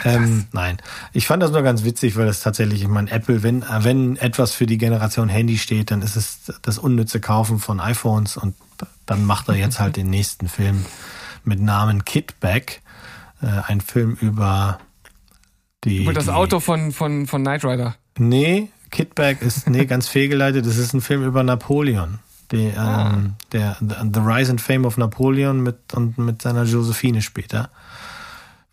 Ähm, 0.06 0.48
nein, 0.52 0.78
ich 1.14 1.28
fand 1.28 1.42
das 1.44 1.52
nur 1.52 1.62
ganz 1.62 1.84
witzig, 1.84 2.16
weil 2.16 2.26
das 2.26 2.42
tatsächlich, 2.42 2.82
ich 2.82 2.88
meine, 2.88 3.10
Apple, 3.12 3.44
wenn, 3.44 3.64
äh, 3.64 3.84
wenn 3.84 4.16
etwas 4.18 4.54
für 4.54 4.66
die 4.66 4.78
Generation 4.78 5.30
Handy 5.30 5.58
steht, 5.58 5.92
dann 5.92 6.02
ist 6.02 6.16
es 6.16 6.52
das 6.62 6.78
unnütze 6.78 7.20
Kaufen 7.20 7.60
von 7.60 7.80
iPhones 7.80 8.38
und 8.38 8.56
dann 9.06 9.26
macht 9.26 9.50
er 9.50 9.56
jetzt 9.56 9.80
halt 9.80 9.96
den 9.98 10.10
nächsten 10.10 10.48
Film 10.48 10.86
mit 11.44 11.60
Namen 11.60 12.06
Kidback, 12.06 12.82
äh, 13.42 13.48
ein 13.68 13.82
Film 13.82 14.18
über 14.22 14.80
die. 15.84 16.08
Und 16.08 16.16
das 16.16 16.26
die, 16.26 16.32
Auto 16.32 16.60
von, 16.60 16.92
von, 16.92 17.28
von 17.28 17.42
Knight 17.42 17.64
Rider. 17.66 17.96
Nee, 18.18 18.70
Kidback 18.92 19.42
ist 19.42 19.70
nee, 19.70 19.86
ganz 19.86 20.08
fehlgeleitet. 20.10 20.66
Das 20.66 20.78
ist 20.78 20.94
ein 20.94 21.02
Film 21.02 21.24
über 21.24 21.44
Napoleon. 21.44 22.20
Die, 22.52 22.72
Ah. 22.76 23.12
ähm, 23.14 23.36
der, 23.52 23.78
The 23.80 24.20
Rise 24.20 24.52
and 24.52 24.62
Fame 24.62 24.86
of 24.86 24.98
Napoleon 24.98 25.62
mit, 25.62 25.94
und 25.94 26.18
mit 26.18 26.42
seiner 26.42 26.64
Josephine 26.64 27.22
später. 27.22 27.70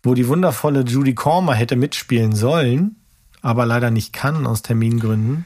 Wo 0.07 0.13
die 0.13 0.29
wundervolle 0.29 0.85
Judy 0.85 1.15
Cormer 1.15 1.53
hätte 1.53 1.75
mitspielen 1.75 2.33
sollen, 2.33 2.95
aber 3.41 3.65
leider 3.65 3.91
nicht 3.91 4.13
kann 4.13 4.47
aus 4.47 4.61
Termingründen. 4.61 5.45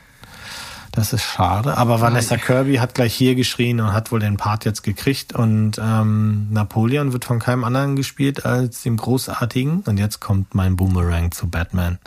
Das 0.92 1.14
ist 1.14 1.24
schade. 1.24 1.78
Aber 1.78 2.00
Vanessa 2.00 2.38
Kirby 2.38 2.76
hat 2.76 2.94
gleich 2.94 3.16
hier 3.16 3.34
geschrien 3.34 3.80
und 3.80 3.92
hat 3.92 4.12
wohl 4.12 4.20
den 4.20 4.38
Part 4.38 4.64
jetzt 4.66 4.84
gekriegt. 4.84 5.34
Und 5.34 5.82
ähm, 5.84 6.50
Napoleon 6.52 7.12
wird 7.12 7.26
von 7.26 7.40
keinem 7.40 7.64
anderen 7.64 7.96
gespielt 7.96 8.46
als 8.46 8.84
dem 8.84 8.98
Großartigen. 8.98 9.82
Und 9.82 9.98
jetzt 9.98 10.20
kommt 10.20 10.54
mein 10.54 10.76
Boomerang 10.76 11.32
zu 11.32 11.50
Batman. 11.50 11.98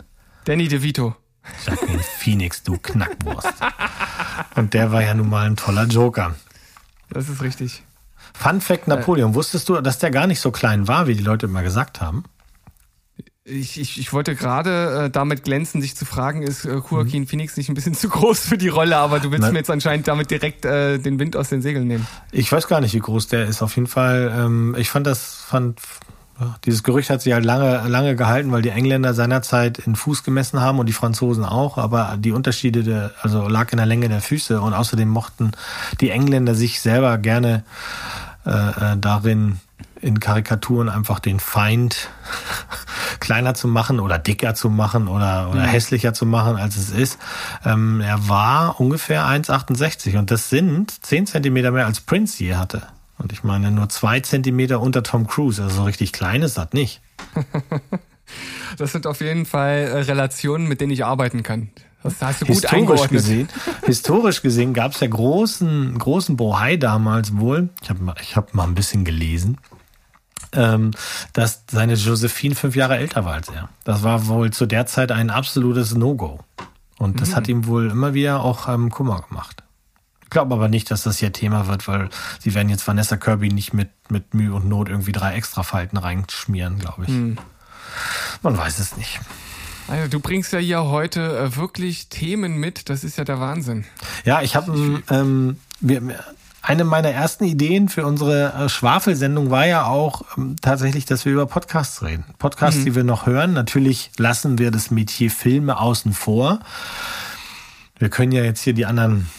Danny 0.45 0.69
DeVito. 0.69 1.13
Jacqueline 1.65 2.03
Phoenix, 2.19 2.63
du 2.63 2.77
Knackwurst. 2.77 3.53
Und 4.55 4.73
der 4.73 4.93
war 4.93 5.03
ja 5.03 5.13
nun 5.13 5.29
mal 5.29 5.45
ein 5.45 5.57
toller 5.57 5.87
Joker. 5.87 6.35
Das 7.09 7.27
ist 7.27 7.41
richtig. 7.41 7.83
Fun 8.33 8.61
Fact 8.61 8.87
Napoleon, 8.87 9.35
wusstest 9.35 9.67
du, 9.67 9.81
dass 9.81 9.99
der 9.99 10.11
gar 10.11 10.25
nicht 10.25 10.39
so 10.39 10.51
klein 10.51 10.87
war, 10.87 11.07
wie 11.07 11.15
die 11.15 11.23
Leute 11.23 11.47
immer 11.47 11.61
gesagt 11.61 11.99
haben? 11.99 12.23
Ich, 13.47 13.79
ich, 13.79 13.99
ich 13.99 14.11
wollte 14.11 14.33
gerade 14.33 15.03
äh, 15.05 15.09
damit 15.11 15.43
glänzen, 15.43 15.79
dich 15.79 15.95
zu 15.95 16.03
fragen, 16.05 16.41
ist 16.41 16.65
äh, 16.65 16.77
Joaquin 16.77 17.21
Mhm. 17.21 17.27
Phoenix 17.27 17.57
nicht 17.57 17.69
ein 17.69 17.75
bisschen 17.75 17.93
zu 17.93 18.09
groß 18.09 18.39
für 18.39 18.57
die 18.57 18.69
Rolle, 18.69 18.97
aber 18.97 19.19
du 19.19 19.29
willst 19.29 19.43
Nein. 19.43 19.53
mir 19.53 19.59
jetzt 19.59 19.69
anscheinend 19.69 20.07
damit 20.07 20.31
direkt 20.31 20.65
äh, 20.65 20.97
den 20.97 21.19
Wind 21.19 21.37
aus 21.37 21.49
den 21.49 21.61
Segeln 21.61 21.85
nehmen. 21.87 22.07
Ich 22.31 22.51
weiß 22.51 22.67
gar 22.67 22.81
nicht, 22.81 22.95
wie 22.95 22.99
groß 22.99 23.27
der 23.27 23.45
ist. 23.45 23.61
Auf 23.61 23.75
jeden 23.75 23.87
Fall, 23.87 24.33
ähm, 24.35 24.75
ich 24.79 24.89
fand 24.89 25.05
das, 25.05 25.35
fand, 25.35 25.79
ja, 26.39 26.55
dieses 26.65 26.81
Gerücht 26.81 27.11
hat 27.11 27.21
sich 27.21 27.33
halt 27.33 27.45
lange, 27.45 27.87
lange 27.87 28.15
gehalten, 28.15 28.51
weil 28.51 28.63
die 28.63 28.69
Engländer 28.69 29.13
seinerzeit 29.13 29.77
in 29.77 29.95
Fuß 29.95 30.23
gemessen 30.23 30.59
haben 30.59 30.79
und 30.79 30.87
die 30.87 30.93
Franzosen 30.93 31.45
auch, 31.45 31.77
aber 31.77 32.17
die 32.17 32.31
Unterschiede, 32.31 32.81
der, 32.83 33.11
also 33.21 33.47
lag 33.47 33.71
in 33.71 33.77
der 33.77 33.85
Länge 33.85 34.09
der 34.09 34.21
Füße 34.21 34.59
und 34.59 34.73
außerdem 34.73 35.07
mochten 35.07 35.51
die 36.01 36.09
Engländer 36.09 36.55
sich 36.55 36.81
selber 36.81 37.19
gerne 37.19 37.63
äh, 38.47 38.49
äh, 38.49 38.97
darin 38.97 39.59
in 40.05 40.19
Karikaturen 40.19 40.87
einfach 40.87 41.19
den 41.19 41.39
Feind 41.39 42.09
kleiner 43.19 43.55
zu 43.55 43.67
machen 43.67 43.99
oder 43.99 44.19
dicker 44.19 44.53
zu 44.53 44.69
machen 44.69 45.07
oder, 45.07 45.49
oder 45.49 45.63
hässlicher 45.63 46.13
zu 46.13 46.25
machen, 46.27 46.57
als 46.57 46.77
es 46.77 46.91
ist. 46.91 47.17
Ähm, 47.65 48.01
er 48.01 48.29
war 48.29 48.79
ungefähr 48.79 49.25
1,68 49.25 50.17
und 50.17 50.29
das 50.29 50.49
sind 50.49 51.03
10 51.03 51.25
Zentimeter 51.25 51.71
mehr 51.71 51.87
als 51.87 52.01
Prince 52.01 52.43
je 52.43 52.55
hatte. 52.55 52.83
Und 53.17 53.31
ich 53.31 53.43
meine 53.43 53.71
nur 53.71 53.89
zwei 53.89 54.19
Zentimeter 54.19 54.79
unter 54.79 55.01
Tom 55.01 55.25
Cruise, 55.25 55.63
also 55.63 55.77
so 55.77 55.83
richtig 55.83 56.13
klein 56.13 56.43
ist 56.43 56.57
das 56.57 56.73
nicht. 56.73 57.01
Das 58.79 58.91
sind 58.91 59.05
auf 59.05 59.21
jeden 59.21 59.45
Fall 59.45 59.87
äh, 59.87 59.99
Relationen, 59.99 60.67
mit 60.67 60.81
denen 60.81 60.91
ich 60.91 61.05
arbeiten 61.05 61.43
kann. 61.43 61.69
Das 62.01 62.21
hast 62.21 62.41
du 62.41 62.45
gut 62.45 62.55
historisch 62.55 63.07
gesehen, 63.09 63.49
historisch 63.85 64.41
gesehen 64.41 64.73
gab 64.73 64.93
es 64.93 64.99
ja 64.99 65.07
großen, 65.07 65.97
großen 65.97 66.35
Bohai 66.35 66.77
damals 66.77 67.37
wohl. 67.37 67.69
Ich 67.81 67.89
habe 67.89 68.15
ich 68.21 68.35
hab 68.35 68.53
mal 68.53 68.63
ein 68.63 68.75
bisschen 68.75 69.05
gelesen, 69.05 69.57
ähm, 70.53 70.91
dass 71.33 71.63
seine 71.69 71.93
Josephine 71.93 72.55
fünf 72.55 72.75
Jahre 72.75 72.97
älter 72.97 73.25
war 73.25 73.33
als 73.33 73.49
er. 73.49 73.69
Das 73.83 74.03
war 74.03 74.27
wohl 74.27 74.51
zu 74.51 74.65
der 74.65 74.85
Zeit 74.85 75.11
ein 75.11 75.29
absolutes 75.29 75.95
No-Go. 75.95 76.39
Und 76.97 77.21
das 77.21 77.35
hat 77.35 77.47
ihm 77.49 77.67
wohl 77.67 77.91
immer 77.91 78.13
wieder 78.13 78.41
auch 78.41 78.69
ähm, 78.69 78.89
Kummer 78.89 79.25
gemacht. 79.27 79.63
Ich 80.23 80.29
glaube 80.29 80.55
aber 80.55 80.69
nicht, 80.69 80.89
dass 80.91 81.03
das 81.03 81.19
hier 81.19 81.33
Thema 81.33 81.67
wird, 81.67 81.87
weil 81.87 82.09
sie 82.39 82.53
werden 82.55 82.69
jetzt 82.69 82.87
Vanessa 82.87 83.17
Kirby 83.17 83.49
nicht 83.49 83.73
mit, 83.73 83.89
mit 84.09 84.33
Mühe 84.33 84.53
und 84.53 84.67
Not 84.67 84.89
irgendwie 84.89 85.11
drei 85.11 85.35
Extrafalten 85.35 85.97
reinschmieren, 85.97 86.79
glaube 86.79 87.03
ich. 87.05 87.09
Man 88.41 88.57
weiß 88.57 88.79
es 88.79 88.97
nicht. 88.97 89.19
Also, 89.87 90.09
du 90.09 90.19
bringst 90.19 90.51
ja 90.51 90.59
hier 90.59 90.83
heute 90.85 91.37
äh, 91.37 91.55
wirklich 91.55 92.09
Themen 92.09 92.57
mit, 92.57 92.89
das 92.89 93.03
ist 93.03 93.17
ja 93.17 93.23
der 93.23 93.39
Wahnsinn. 93.39 93.85
Ja, 94.23 94.41
ich 94.41 94.55
habe 94.55 95.03
ähm, 95.11 95.57
wir, 95.79 96.01
eine 96.65 96.83
meiner 96.83 97.11
ersten 97.11 97.43
Ideen 97.43 97.89
für 97.89 98.05
unsere 98.05 98.53
äh, 98.53 98.69
Schwafelsendung 98.69 99.51
war 99.51 99.67
ja 99.67 99.85
auch 99.85 100.23
ähm, 100.35 100.55
tatsächlich, 100.59 101.05
dass 101.05 101.23
wir 101.23 101.31
über 101.31 101.45
Podcasts 101.45 102.01
reden. 102.01 102.25
Podcasts, 102.39 102.83
die 102.83 102.95
wir 102.95 103.03
noch 103.03 103.27
hören. 103.27 103.53
Natürlich 103.53 104.11
lassen 104.17 104.57
wir 104.57 104.71
das 104.71 104.89
Metier 104.89 105.29
Filme 105.29 105.79
außen 105.79 106.13
vor. 106.13 106.59
Wir 107.99 108.09
können 108.09 108.31
ja 108.31 108.43
jetzt 108.43 108.61
hier 108.61 108.73
die 108.73 108.87
anderen 108.87 109.29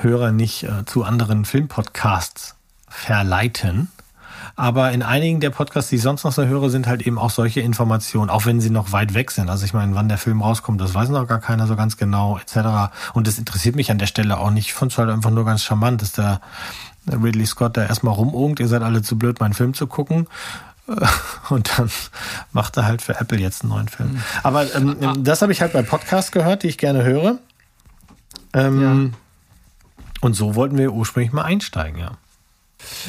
Hörer 0.00 0.32
nicht 0.32 0.64
äh, 0.64 0.84
zu 0.84 1.04
anderen 1.04 1.44
Filmpodcasts 1.44 2.56
verleiten. 2.88 3.88
Aber 4.58 4.90
in 4.92 5.02
einigen 5.02 5.40
der 5.40 5.50
Podcasts, 5.50 5.90
die 5.90 5.96
ich 5.96 6.02
sonst 6.02 6.24
noch 6.24 6.32
so 6.32 6.44
höre, 6.46 6.70
sind 6.70 6.86
halt 6.86 7.06
eben 7.06 7.18
auch 7.18 7.28
solche 7.28 7.60
Informationen, 7.60 8.30
auch 8.30 8.46
wenn 8.46 8.60
sie 8.60 8.70
noch 8.70 8.90
weit 8.90 9.12
weg 9.12 9.30
sind. 9.30 9.50
Also 9.50 9.66
ich 9.66 9.74
meine, 9.74 9.94
wann 9.94 10.08
der 10.08 10.16
Film 10.16 10.40
rauskommt, 10.40 10.80
das 10.80 10.94
weiß 10.94 11.10
noch 11.10 11.28
gar 11.28 11.40
keiner 11.40 11.66
so 11.66 11.76
ganz 11.76 11.98
genau, 11.98 12.38
etc. 12.38 12.90
Und 13.12 13.26
das 13.26 13.36
interessiert 13.38 13.76
mich 13.76 13.90
an 13.90 13.98
der 13.98 14.06
Stelle 14.06 14.38
auch 14.38 14.50
nicht. 14.50 14.68
Ich 14.68 14.74
fand 14.74 14.92
es 14.92 14.98
halt 14.98 15.10
einfach 15.10 15.30
nur 15.30 15.44
ganz 15.44 15.62
charmant, 15.62 16.00
dass 16.00 16.12
der 16.12 16.40
Ridley 17.06 17.44
Scott 17.44 17.76
da 17.76 17.84
erstmal 17.84 18.14
rumogt, 18.14 18.58
ihr 18.58 18.68
seid 18.68 18.82
alle 18.82 19.02
zu 19.02 19.18
blöd, 19.18 19.40
meinen 19.40 19.52
Film 19.54 19.74
zu 19.74 19.86
gucken. 19.86 20.26
Und 21.50 21.78
dann 21.78 21.90
macht 22.52 22.76
er 22.78 22.86
halt 22.86 23.02
für 23.02 23.20
Apple 23.20 23.38
jetzt 23.38 23.62
einen 23.62 23.72
neuen 23.72 23.88
Film. 23.88 24.22
Aber 24.42 24.74
ähm, 24.74 25.22
das 25.22 25.42
habe 25.42 25.52
ich 25.52 25.60
halt 25.60 25.74
bei 25.74 25.82
Podcasts 25.82 26.32
gehört, 26.32 26.62
die 26.62 26.68
ich 26.68 26.78
gerne 26.78 27.04
höre. 27.04 27.38
Ähm, 28.54 28.80
Und 30.22 30.34
so 30.34 30.54
wollten 30.54 30.78
wir 30.78 30.92
ursprünglich 30.92 31.32
mal 31.32 31.42
einsteigen, 31.42 32.00
ja. 32.00 32.12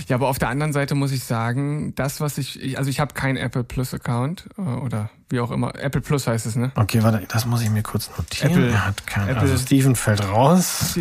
Ja, 0.08 0.16
aber 0.16 0.30
auf 0.30 0.40
der 0.40 0.50
anderen 0.50 0.72
Seite 0.74 0.96
muss 0.96 1.12
ich 1.12 1.24
sagen, 1.24 1.94
das, 1.96 2.22
was 2.22 2.38
ich, 2.38 2.62
ich 2.62 2.78
also 2.78 2.90
ich 2.90 3.00
habe 3.00 3.14
keinen 3.14 3.38
Apple 3.38 3.64
Plus 3.64 3.94
Account 3.94 4.46
äh, 4.58 4.62
oder 4.62 5.10
wie 5.30 5.40
auch 5.42 5.52
immer. 5.52 5.76
Apple 5.76 6.02
Plus 6.02 6.26
heißt 6.28 6.46
es, 6.46 6.56
ne? 6.56 6.72
Okay, 6.76 7.04
warte, 7.04 7.26
das 7.28 7.46
muss 7.46 7.62
ich 7.62 7.70
mir 7.70 7.84
kurz 7.84 8.10
notieren. 8.18 8.52
Apple- 8.52 8.70
er 8.72 8.86
hat 8.88 9.06
keinen. 9.06 9.30
Apple- 9.30 9.42
Also 9.42 9.58
Steven 9.58 9.96
fällt 9.96 10.24
raus. 10.28 10.98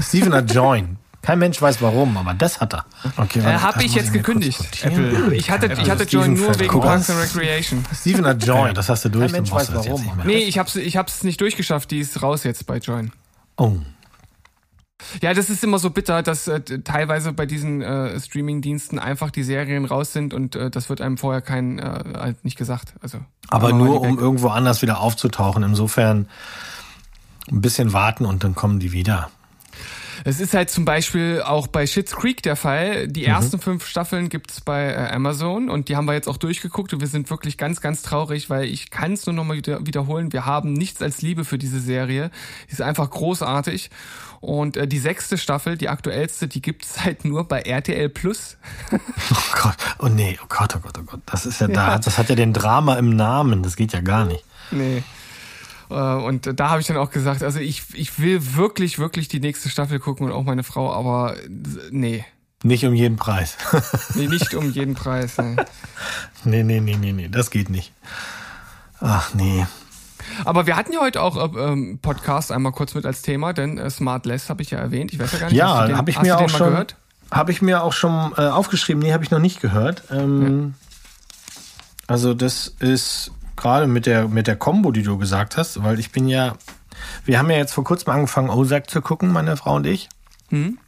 Steven 0.00 0.32
hat 0.34 0.52
Join. 0.52 0.96
Kein 1.22 1.40
Mensch 1.40 1.60
weiß 1.60 1.82
warum, 1.82 2.16
aber 2.16 2.34
das 2.34 2.60
hat 2.60 2.72
er. 2.72 2.84
Okay, 3.16 3.40
Äh, 3.40 3.44
warte, 3.44 3.62
habe 3.62 3.74
das 3.74 3.84
ich 3.84 3.94
jetzt 3.96 4.12
kurz 4.12 4.24
gekündigt. 4.24 4.84
Apple. 4.84 5.34
Ich 5.34 5.50
hatte, 5.50 5.66
ich 5.66 5.90
hatte 5.90 6.04
Join 6.04 6.34
nur 6.34 6.58
wegen. 6.58 6.80
Parks 6.80 7.10
and 7.10 7.20
Recreation. 7.20 7.84
Steven 7.92 8.24
hat 8.26 8.46
Join, 8.46 8.74
das 8.74 8.88
hast 8.88 9.04
du 9.04 9.08
durch. 9.08 9.24
Kein 9.26 9.32
Mensch 9.42 9.50
weiß 9.50 9.74
warum. 9.74 10.08
Nee, 10.24 10.38
ich 10.44 10.56
hab's, 10.58 10.76
ich 10.76 10.96
hab's 10.96 11.24
nicht 11.24 11.40
durchgeschafft. 11.40 11.90
Die 11.90 11.98
ist 11.98 12.22
raus 12.22 12.44
jetzt 12.44 12.64
bei 12.66 12.78
Join. 12.78 13.10
Oh. 13.56 13.76
Ja, 15.20 15.34
das 15.34 15.50
ist 15.50 15.62
immer 15.62 15.78
so 15.78 15.90
bitter, 15.90 16.22
dass 16.22 16.48
äh, 16.48 16.60
teilweise 16.60 17.32
bei 17.32 17.46
diesen 17.46 17.82
äh, 17.82 18.18
Streaming-Diensten 18.18 18.98
einfach 18.98 19.30
die 19.30 19.42
Serien 19.42 19.84
raus 19.84 20.12
sind 20.12 20.32
und 20.32 20.56
äh, 20.56 20.70
das 20.70 20.88
wird 20.88 21.00
einem 21.00 21.18
vorher 21.18 21.42
kein 21.42 21.78
äh, 21.78 22.04
halt 22.16 22.44
nicht 22.44 22.56
gesagt. 22.56 22.94
Also 23.00 23.18
Aber 23.48 23.72
nur 23.72 24.00
um 24.00 24.18
irgendwo 24.18 24.48
anders 24.48 24.82
wieder 24.82 25.00
aufzutauchen. 25.00 25.62
Insofern 25.62 26.28
ein 27.50 27.60
bisschen 27.60 27.92
warten 27.92 28.24
und 28.24 28.42
dann 28.42 28.54
kommen 28.54 28.80
die 28.80 28.92
wieder. 28.92 29.30
Es 30.26 30.40
ist 30.40 30.54
halt 30.54 30.70
zum 30.70 30.84
Beispiel 30.84 31.40
auch 31.40 31.68
bei 31.68 31.86
Schitt's 31.86 32.16
Creek 32.16 32.42
der 32.42 32.56
Fall. 32.56 33.06
Die 33.06 33.24
ersten 33.24 33.60
fünf 33.60 33.86
Staffeln 33.86 34.28
gibt's 34.28 34.60
bei 34.60 34.92
äh, 34.92 35.14
Amazon 35.14 35.70
und 35.70 35.88
die 35.88 35.94
haben 35.94 36.06
wir 36.06 36.14
jetzt 36.14 36.26
auch 36.26 36.36
durchgeguckt 36.36 36.92
und 36.92 36.98
wir 36.98 37.06
sind 37.06 37.30
wirklich 37.30 37.56
ganz, 37.56 37.80
ganz 37.80 38.02
traurig, 38.02 38.50
weil 38.50 38.64
ich 38.64 38.90
kann 38.90 39.12
es 39.12 39.24
nur 39.26 39.36
nochmal 39.36 39.58
wieder, 39.58 39.86
wiederholen. 39.86 40.32
Wir 40.32 40.44
haben 40.44 40.72
nichts 40.72 41.00
als 41.00 41.22
Liebe 41.22 41.44
für 41.44 41.58
diese 41.58 41.78
Serie. 41.78 42.32
Die 42.68 42.72
ist 42.72 42.82
einfach 42.82 43.08
großartig. 43.08 43.90
Und 44.40 44.76
äh, 44.76 44.88
die 44.88 44.98
sechste 44.98 45.38
Staffel, 45.38 45.78
die 45.78 45.88
aktuellste, 45.88 46.48
die 46.48 46.60
gibt's 46.60 47.00
halt 47.04 47.24
nur 47.24 47.46
bei 47.46 47.60
RTL 47.60 48.08
Plus. 48.08 48.56
Oh 49.30 49.62
Gott, 49.62 49.76
oh 50.00 50.08
nee, 50.08 50.36
oh 50.42 50.46
Gott, 50.48 50.74
oh 50.76 50.80
Gott, 50.80 50.98
oh 50.98 51.02
Gott. 51.04 51.20
Das 51.26 51.46
ist 51.46 51.60
ja, 51.60 51.68
da, 51.68 51.98
das 51.98 52.18
hat 52.18 52.30
ja 52.30 52.34
den 52.34 52.52
Drama 52.52 52.96
im 52.96 53.10
Namen. 53.10 53.62
Das 53.62 53.76
geht 53.76 53.92
ja 53.92 54.00
gar 54.00 54.24
nicht. 54.24 54.44
Nee. 54.72 55.04
Äh, 55.90 55.94
Und 55.94 56.58
da 56.58 56.70
habe 56.70 56.80
ich 56.80 56.86
dann 56.86 56.96
auch 56.96 57.10
gesagt, 57.10 57.42
also 57.42 57.58
ich, 57.60 57.82
ich 57.94 58.18
will 58.18 58.56
wirklich, 58.56 58.98
wirklich 58.98 59.28
die 59.28 59.40
nächste 59.40 59.68
Staffel 59.68 59.98
gucken 59.98 60.26
und 60.26 60.32
auch 60.32 60.42
meine 60.44 60.62
Frau, 60.62 60.92
aber 60.92 61.36
äh, 61.36 61.48
nee. 61.90 62.24
Nicht 62.62 62.84
um 62.84 62.94
jeden 62.94 63.16
Preis. 63.16 63.56
Nee, 64.14 64.26
nicht 64.28 64.54
um 64.54 64.70
jeden 64.72 64.94
Preis. 64.94 65.36
Nee. 65.38 65.56
nee, 66.44 66.62
nee, 66.62 66.80
nee, 66.80 66.96
nee, 66.96 67.12
nee, 67.12 67.28
das 67.28 67.50
geht 67.50 67.68
nicht. 67.70 67.92
Ach 69.00 69.34
nee. 69.34 69.66
Aber 70.44 70.66
wir 70.66 70.76
hatten 70.76 70.92
ja 70.92 71.00
heute 71.00 71.22
auch 71.22 71.36
äh, 71.54 71.58
ähm, 71.60 71.98
Podcast 72.00 72.50
einmal 72.50 72.72
kurz 72.72 72.94
mit 72.94 73.06
als 73.06 73.22
Thema, 73.22 73.52
denn 73.52 73.78
äh, 73.78 73.88
Smartless 73.90 74.48
habe 74.50 74.62
ich 74.62 74.70
ja 74.70 74.78
erwähnt. 74.78 75.12
Ich 75.12 75.18
weiß 75.18 75.32
ja 75.32 75.38
gar 75.38 75.46
nicht, 75.48 75.56
Ja, 75.56 75.88
habe 75.96 76.10
ich 76.10 76.20
mir 76.20 76.36
auch 76.38 76.48
schon. 76.48 76.70
gehört? 76.70 76.96
Habe 77.30 77.52
ich 77.52 77.60
mir 77.62 77.82
auch 77.82 77.92
schon 77.92 78.32
äh, 78.36 78.42
aufgeschrieben. 78.48 79.02
Nee, 79.02 79.12
habe 79.12 79.22
ich 79.24 79.30
noch 79.30 79.38
nicht 79.38 79.60
gehört. 79.60 80.02
Ähm, 80.10 80.74
Also 82.06 82.34
das 82.34 82.68
ist 82.80 83.30
gerade 83.56 83.86
mit 83.86 84.06
der 84.06 84.28
mit 84.28 84.46
der 84.46 84.56
Combo, 84.56 84.92
die 84.92 85.02
du 85.02 85.18
gesagt 85.18 85.56
hast, 85.56 85.82
weil 85.82 85.98
ich 85.98 86.12
bin 86.12 86.28
ja, 86.28 86.54
wir 87.24 87.38
haben 87.38 87.50
ja 87.50 87.56
jetzt 87.56 87.72
vor 87.72 87.84
kurzem 87.84 88.12
angefangen 88.12 88.50
Ozark 88.50 88.88
zu 88.90 89.00
gucken, 89.02 89.32
meine 89.32 89.56
Frau 89.56 89.76
und 89.76 89.86
ich, 89.86 90.08
Mhm. 90.50 90.78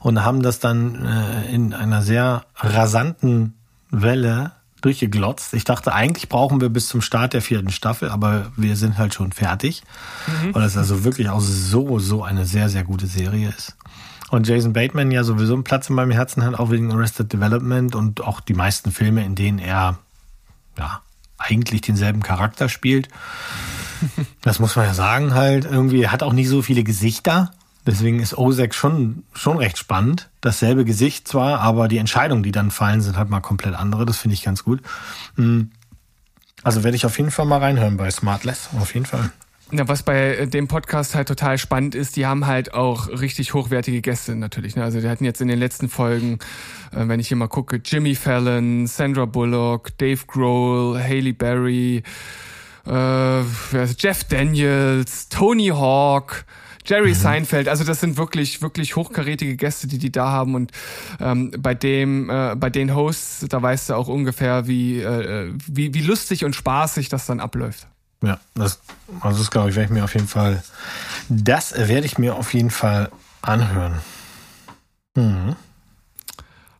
und 0.00 0.22
haben 0.24 0.42
das 0.42 0.58
dann 0.60 1.06
äh, 1.06 1.50
in 1.54 1.72
einer 1.72 2.02
sehr 2.02 2.44
rasanten 2.56 3.54
Welle 3.90 4.52
durchgeglotzt. 4.82 5.54
Ich 5.54 5.64
dachte, 5.64 5.94
eigentlich 5.94 6.28
brauchen 6.28 6.60
wir 6.60 6.68
bis 6.68 6.86
zum 6.88 7.00
Start 7.00 7.32
der 7.32 7.40
vierten 7.42 7.70
Staffel, 7.70 8.10
aber 8.10 8.52
wir 8.56 8.76
sind 8.76 8.98
halt 8.98 9.14
schon 9.14 9.32
fertig, 9.32 9.82
weil 10.52 10.62
es 10.64 10.76
also 10.76 11.02
wirklich 11.02 11.30
auch 11.30 11.40
so, 11.40 11.98
so 11.98 12.22
eine 12.22 12.44
sehr, 12.44 12.68
sehr 12.68 12.84
gute 12.84 13.06
Serie 13.06 13.48
ist. 13.56 13.74
Und 14.28 14.46
Jason 14.46 14.72
Bateman 14.74 15.10
ja 15.10 15.24
sowieso 15.24 15.54
einen 15.54 15.64
Platz 15.64 15.88
in 15.88 15.96
meinem 15.96 16.10
Herzen 16.10 16.44
hat, 16.44 16.58
auch 16.58 16.70
wegen 16.70 16.92
Arrested 16.92 17.32
Development 17.32 17.94
und 17.94 18.20
auch 18.20 18.40
die 18.40 18.54
meisten 18.54 18.90
Filme, 18.92 19.24
in 19.24 19.34
denen 19.34 19.58
er 19.58 19.98
ja 20.78 21.00
eigentlich 21.38 21.80
denselben 21.80 22.22
Charakter 22.22 22.68
spielt. 22.68 23.08
Das 24.42 24.58
muss 24.58 24.76
man 24.76 24.86
ja 24.86 24.94
sagen 24.94 25.34
halt. 25.34 25.64
Irgendwie 25.64 26.08
hat 26.08 26.22
auch 26.22 26.32
nicht 26.32 26.48
so 26.48 26.62
viele 26.62 26.84
Gesichter. 26.84 27.50
Deswegen 27.86 28.20
ist 28.20 28.36
Ozek 28.36 28.74
schon, 28.74 29.22
schon 29.32 29.58
recht 29.58 29.78
spannend. 29.78 30.28
Dasselbe 30.40 30.84
Gesicht 30.84 31.28
zwar, 31.28 31.60
aber 31.60 31.88
die 31.88 31.98
Entscheidungen, 31.98 32.42
die 32.42 32.52
dann 32.52 32.70
fallen, 32.70 33.00
sind 33.00 33.16
halt 33.16 33.30
mal 33.30 33.40
komplett 33.40 33.74
andere. 33.74 34.04
Das 34.04 34.18
finde 34.18 34.34
ich 34.34 34.42
ganz 34.42 34.64
gut. 34.64 34.82
Mm. 35.36 35.62
Also 36.62 36.82
werde 36.82 36.96
ich 36.96 37.06
auf 37.06 37.16
jeden 37.16 37.30
Fall 37.30 37.46
mal 37.46 37.60
reinhören 37.60 37.96
bei 37.96 38.10
Smartless. 38.10 38.70
Auf 38.80 38.92
jeden 38.94 39.06
Fall. 39.06 39.30
Ja, 39.72 39.88
was 39.88 40.04
bei 40.04 40.36
äh, 40.36 40.46
dem 40.46 40.68
Podcast 40.68 41.16
halt 41.16 41.26
total 41.26 41.58
spannend 41.58 41.96
ist, 41.96 42.14
die 42.14 42.24
haben 42.24 42.46
halt 42.46 42.72
auch 42.72 43.08
richtig 43.08 43.52
hochwertige 43.52 44.00
Gäste 44.00 44.36
natürlich. 44.36 44.76
Ne? 44.76 44.84
Also 44.84 45.00
die 45.00 45.08
hatten 45.08 45.24
jetzt 45.24 45.40
in 45.40 45.48
den 45.48 45.58
letzten 45.58 45.88
Folgen, 45.88 46.38
äh, 46.92 47.08
wenn 47.08 47.18
ich 47.18 47.28
hier 47.28 47.36
mal 47.36 47.48
gucke, 47.48 47.80
Jimmy 47.84 48.14
Fallon, 48.14 48.86
Sandra 48.86 49.24
Bullock, 49.24 49.98
Dave 49.98 50.20
Grohl, 50.28 51.02
Haley 51.02 51.32
Berry, 51.32 52.04
äh, 52.86 53.40
Jeff 53.98 54.22
Daniels, 54.24 55.28
Tony 55.30 55.68
Hawk, 55.68 56.44
Jerry 56.84 57.14
Seinfeld, 57.14 57.68
also 57.68 57.82
das 57.82 57.98
sind 57.98 58.16
wirklich, 58.16 58.62
wirklich 58.62 58.94
hochkarätige 58.94 59.56
Gäste, 59.56 59.88
die 59.88 59.98
die 59.98 60.12
da 60.12 60.30
haben 60.30 60.54
und 60.54 60.70
ähm, 61.18 61.50
bei 61.58 61.74
dem, 61.74 62.30
äh, 62.30 62.54
bei 62.54 62.70
den 62.70 62.94
Hosts, 62.94 63.46
da 63.48 63.60
weißt 63.60 63.90
du 63.90 63.94
auch 63.94 64.06
ungefähr, 64.06 64.68
wie, 64.68 65.00
äh, 65.00 65.52
wie, 65.66 65.92
wie 65.92 66.02
lustig 66.02 66.44
und 66.44 66.54
spaßig 66.54 67.08
das 67.08 67.26
dann 67.26 67.40
abläuft. 67.40 67.88
Ja, 68.26 68.40
das, 68.54 68.80
also 69.20 69.38
das 69.38 69.52
glaube 69.52 69.70
ich, 69.70 69.76
werde 69.76 69.86
ich 69.86 69.92
mir 69.92 70.02
auf 70.02 70.14
jeden 70.14 70.26
Fall, 70.26 70.62
das 71.28 71.74
werde 71.76 72.06
ich 72.06 72.18
mir 72.18 72.34
auf 72.34 72.54
jeden 72.54 72.70
Fall 72.70 73.10
anhören. 73.40 74.00
Mhm. 75.14 75.54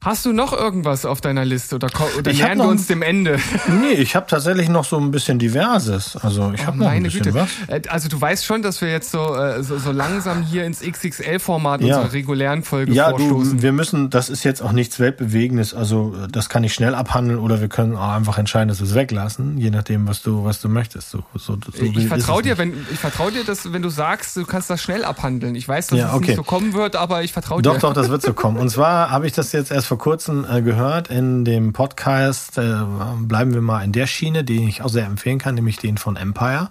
Hast 0.06 0.24
du 0.24 0.32
noch 0.32 0.52
irgendwas 0.52 1.04
auf 1.04 1.20
deiner 1.20 1.44
Liste 1.44 1.74
oder, 1.74 1.88
oder 2.16 2.30
Ich 2.30 2.38
nähern 2.40 2.58
wir 2.58 2.68
uns 2.68 2.86
dem 2.86 3.02
Ende? 3.02 3.40
Nee, 3.80 3.94
ich 3.94 4.14
habe 4.14 4.26
tatsächlich 4.28 4.68
noch 4.68 4.84
so 4.84 4.96
ein 4.98 5.10
bisschen 5.10 5.40
diverses. 5.40 6.16
Also 6.16 6.52
ich 6.54 6.64
habe 6.64 6.78
noch 6.78 6.86
ein 6.86 7.02
bisschen 7.02 7.34
was. 7.34 7.48
Äh, 7.66 7.82
Also 7.88 8.08
du 8.08 8.20
weißt 8.20 8.44
schon, 8.44 8.62
dass 8.62 8.80
wir 8.80 8.88
jetzt 8.88 9.10
so, 9.10 9.34
äh, 9.34 9.64
so, 9.64 9.78
so 9.78 9.90
langsam 9.90 10.44
hier 10.44 10.64
ins 10.64 10.80
XXL-Format 10.80 11.80
Ja. 11.80 11.96
unserer 11.96 12.12
regulären 12.12 12.62
Folge 12.62 12.92
Ja, 12.92 13.10
vorstoßen. 13.10 13.56
du, 13.56 13.62
wir 13.62 13.72
müssen, 13.72 14.08
das 14.08 14.28
ist 14.28 14.44
jetzt 14.44 14.62
auch 14.62 14.70
nichts 14.70 15.00
Weltbewegendes, 15.00 15.74
also 15.74 16.14
äh, 16.24 16.28
das 16.30 16.48
kann 16.48 16.62
ich 16.62 16.72
schnell 16.72 16.94
abhandeln 16.94 17.40
oder 17.40 17.60
wir 17.60 17.68
können 17.68 17.96
auch 17.96 18.10
einfach 18.10 18.38
entscheiden, 18.38 18.68
dass 18.68 18.78
wir 18.78 18.86
es 18.86 18.94
weglassen, 18.94 19.58
je 19.58 19.70
nachdem, 19.70 20.06
was 20.06 20.22
du, 20.22 20.44
was 20.44 20.60
du 20.60 20.68
möchtest. 20.68 21.10
So, 21.10 21.24
so, 21.34 21.58
so 21.74 21.82
ich 21.82 22.06
vertraue 22.06 22.42
es 22.42 22.46
dir, 22.46 22.58
wenn 22.58 22.74
ich 22.92 23.00
vertraue 23.00 23.32
dir, 23.32 23.42
dass 23.42 23.72
wenn 23.72 23.82
du 23.82 23.88
sagst, 23.88 24.36
du 24.36 24.44
kannst 24.44 24.70
das 24.70 24.80
schnell 24.80 25.04
abhandeln. 25.04 25.56
Ich 25.56 25.66
weiß, 25.66 25.88
dass 25.88 25.98
Ja, 25.98 26.08
es 26.10 26.14
okay. 26.14 26.26
nicht 26.28 26.36
so 26.36 26.44
kommen 26.44 26.74
wird, 26.74 26.94
aber 26.94 27.24
ich 27.24 27.32
vertraue 27.32 27.60
Doch, 27.60 27.74
dir. 27.74 27.80
doch, 27.80 27.92
das 27.92 28.08
wird 28.08 28.22
so 28.22 28.32
kommen. 28.34 28.56
Und 28.56 28.68
zwar 28.70 29.10
habe 29.16 29.26
ich 29.26 29.32
das 29.32 29.50
jetzt 29.50 29.72
erst 29.72 29.88
vor 29.88 29.95
kurzem 29.98 30.46
äh, 30.50 30.62
gehört 30.62 31.08
in 31.08 31.44
dem 31.44 31.72
Podcast, 31.72 32.58
äh, 32.58 32.76
bleiben 33.20 33.54
wir 33.54 33.62
mal 33.62 33.82
in 33.82 33.92
der 33.92 34.06
Schiene, 34.06 34.44
den 34.44 34.68
ich 34.68 34.82
auch 34.82 34.88
sehr 34.88 35.06
empfehlen 35.06 35.38
kann, 35.38 35.54
nämlich 35.54 35.78
den 35.78 35.98
von 35.98 36.16
Empire. 36.16 36.70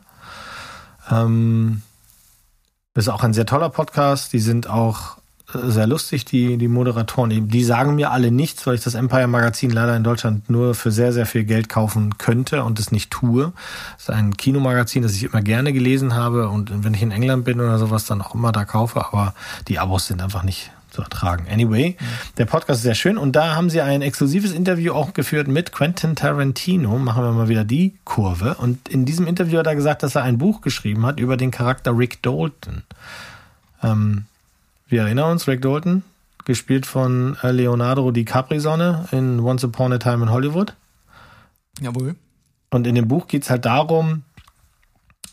Ähm, 1.10 1.81
ist 2.95 3.10
auch 3.10 3.23
ein 3.23 3.34
sehr 3.34 3.45
toller 3.45 3.69
Podcast. 3.69 4.34
Die 4.34 4.39
sind 4.39 4.69
auch 4.69 5.18
äh, 5.53 5.69
sehr 5.69 5.85
lustig, 5.85 6.26
die, 6.26 6.57
die 6.57 6.68
Moderatoren. 6.68 7.30
Die, 7.30 7.41
die 7.41 7.64
sagen 7.64 7.95
mir 7.95 8.11
alle 8.11 8.31
nichts, 8.31 8.65
weil 8.65 8.76
ich 8.76 8.84
das 8.84 8.95
Empire 8.95 9.27
Magazin 9.27 9.69
leider 9.69 9.95
in 9.95 10.03
Deutschland 10.03 10.49
nur 10.49 10.73
für 10.76 10.91
sehr, 10.91 11.11
sehr 11.11 11.26
viel 11.26 11.43
Geld 11.43 11.69
kaufen 11.69 12.18
könnte 12.18 12.64
und 12.64 12.80
es 12.80 12.91
nicht 12.91 13.11
tue. 13.11 13.52
Das 13.95 14.03
ist 14.03 14.10
ein 14.10 14.38
Kinomagazin, 14.38 15.03
das 15.03 15.14
ich 15.14 15.23
immer 15.23 15.41
gerne 15.41 15.73
gelesen 15.73 16.15
habe 16.15 16.49
und 16.49 16.84
wenn 16.84 16.93
ich 16.93 17.02
in 17.02 17.11
England 17.11 17.45
bin 17.45 17.60
oder 17.60 17.77
sowas, 17.77 18.06
dann 18.06 18.22
auch 18.22 18.34
immer 18.34 18.52
da 18.52 18.65
kaufe, 18.65 19.06
aber 19.06 19.34
die 19.68 19.80
Abos 19.80 20.07
sind 20.07 20.22
einfach 20.22 20.43
nicht 20.43 20.72
zu 20.95 21.01
ertragen. 21.01 21.45
Anyway, 21.51 21.97
der 22.38 22.45
Podcast 22.45 22.80
ist 22.80 22.84
sehr 22.84 22.95
schön 22.95 23.17
und 23.17 23.35
da 23.35 23.55
haben 23.55 23.69
sie 23.69 23.81
ein 23.81 24.01
exklusives 24.01 24.53
Interview 24.53 24.93
auch 24.93 25.13
geführt 25.13 25.47
mit 25.49 25.73
Quentin 25.73 26.15
Tarantino. 26.15 26.97
Machen 26.97 27.23
wir 27.23 27.31
mal 27.34 27.49
wieder 27.49 27.65
die 27.65 27.95
Kurve. 28.05 28.55
Und 28.55 28.88
in 28.88 29.03
diesem 29.03 29.27
Interview 29.27 29.59
hat 29.59 29.67
er 29.67 29.76
gesagt, 29.76 30.03
dass 30.03 30.15
er 30.15 30.23
ein 30.23 30.38
Buch 30.38 30.61
geschrieben 30.61 31.05
hat 31.05 31.19
über 31.19 31.35
den 31.35 31.51
Charakter 31.51 31.97
Rick 31.97 32.23
Dalton. 32.23 32.84
Ähm, 33.84 34.26
wir 34.88 35.01
erinnern 35.01 35.31
uns, 35.31 35.47
Rick 35.47 35.61
Dalton, 35.61 36.03
gespielt 36.45 36.85
von 36.85 37.35
äh, 37.43 37.51
Leonardo 37.51 38.09
DiCaprio-Sonne 38.11 39.09
in 39.11 39.41
Once 39.41 39.65
Upon 39.65 39.91
a 39.91 39.97
Time 39.97 40.23
in 40.23 40.31
Hollywood. 40.31 40.76
Jawohl. 41.81 42.15
Und 42.69 42.88
in 42.88 42.95
dem 42.95 43.07
Buch 43.07 43.27
geht 43.27 43.43
es 43.43 43.49
halt 43.49 43.65
darum, 43.65 44.23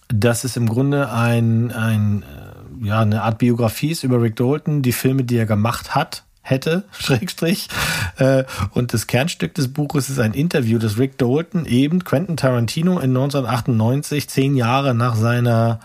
dass 0.09 0.43
es 0.43 0.57
im 0.57 0.69
Grunde 0.69 1.13
ein, 1.13 1.71
ein, 1.71 2.23
äh, 2.23 2.62
ja, 2.83 3.01
eine 3.01 3.23
Art 3.23 3.39
Biografie 3.39 3.91
ist 3.91 4.03
über 4.03 4.21
Rick 4.21 4.37
Dalton, 4.37 4.83
die 4.83 4.93
Filme, 4.93 5.25
die 5.25 5.37
er 5.37 5.47
gemacht 5.47 5.95
hat, 5.95 6.25
hätte, 6.43 6.85
Schrägstrich. 6.99 7.69
Äh, 8.17 8.45
und 8.73 8.93
das 8.93 9.07
Kernstück 9.07 9.55
des 9.55 9.73
Buches 9.73 10.11
ist 10.11 10.19
ein 10.19 10.35
Interview, 10.35 10.79
das 10.79 10.99
Rick 10.99 11.17
Dalton 11.19 11.65
eben 11.65 12.05
Quentin 12.05 12.37
Tarantino 12.37 12.99
in 12.99 13.11
1998, 13.11 14.29
zehn 14.29 14.57
Jahre 14.57 14.95
nach 14.95 15.15
seiner 15.15 15.81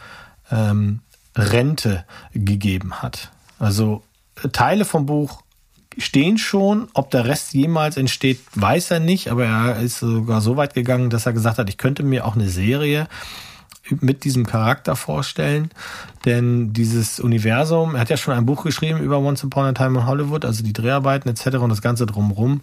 ähm, 0.51 1.01
Rente 1.35 2.03
gegeben 2.33 2.95
hat. 2.95 3.31
Also 3.59 4.03
äh, 4.43 4.49
Teile 4.49 4.83
vom 4.83 5.05
Buch 5.05 5.43
stehen 5.99 6.37
schon. 6.37 6.87
Ob 6.93 7.11
der 7.11 7.25
Rest 7.25 7.53
jemals 7.53 7.97
entsteht, 7.97 8.39
weiß 8.55 8.91
er 8.91 8.99
nicht. 8.99 9.29
Aber 9.29 9.45
er 9.45 9.79
ist 9.79 9.99
sogar 9.99 10.41
so 10.41 10.57
weit 10.57 10.73
gegangen, 10.73 11.09
dass 11.09 11.25
er 11.25 11.33
gesagt 11.33 11.57
hat, 11.57 11.69
ich 11.69 11.77
könnte 11.77 12.03
mir 12.03 12.25
auch 12.25 12.35
eine 12.35 12.49
Serie 12.49 13.07
mit 13.99 14.23
diesem 14.23 14.45
Charakter 14.45 14.95
vorstellen. 14.95 15.71
Denn 16.25 16.73
dieses 16.73 17.19
Universum, 17.19 17.95
er 17.95 18.01
hat 18.01 18.09
ja 18.09 18.17
schon 18.17 18.33
ein 18.33 18.45
Buch 18.45 18.63
geschrieben 18.63 18.99
über 18.99 19.19
Once 19.19 19.43
Upon 19.43 19.65
a 19.65 19.73
Time 19.73 19.99
in 19.99 20.05
Hollywood, 20.05 20.45
also 20.45 20.63
die 20.63 20.73
Dreharbeiten 20.73 21.29
etc. 21.29 21.57
und 21.57 21.69
das 21.69 21.81
Ganze 21.81 22.05
drumrum. 22.05 22.61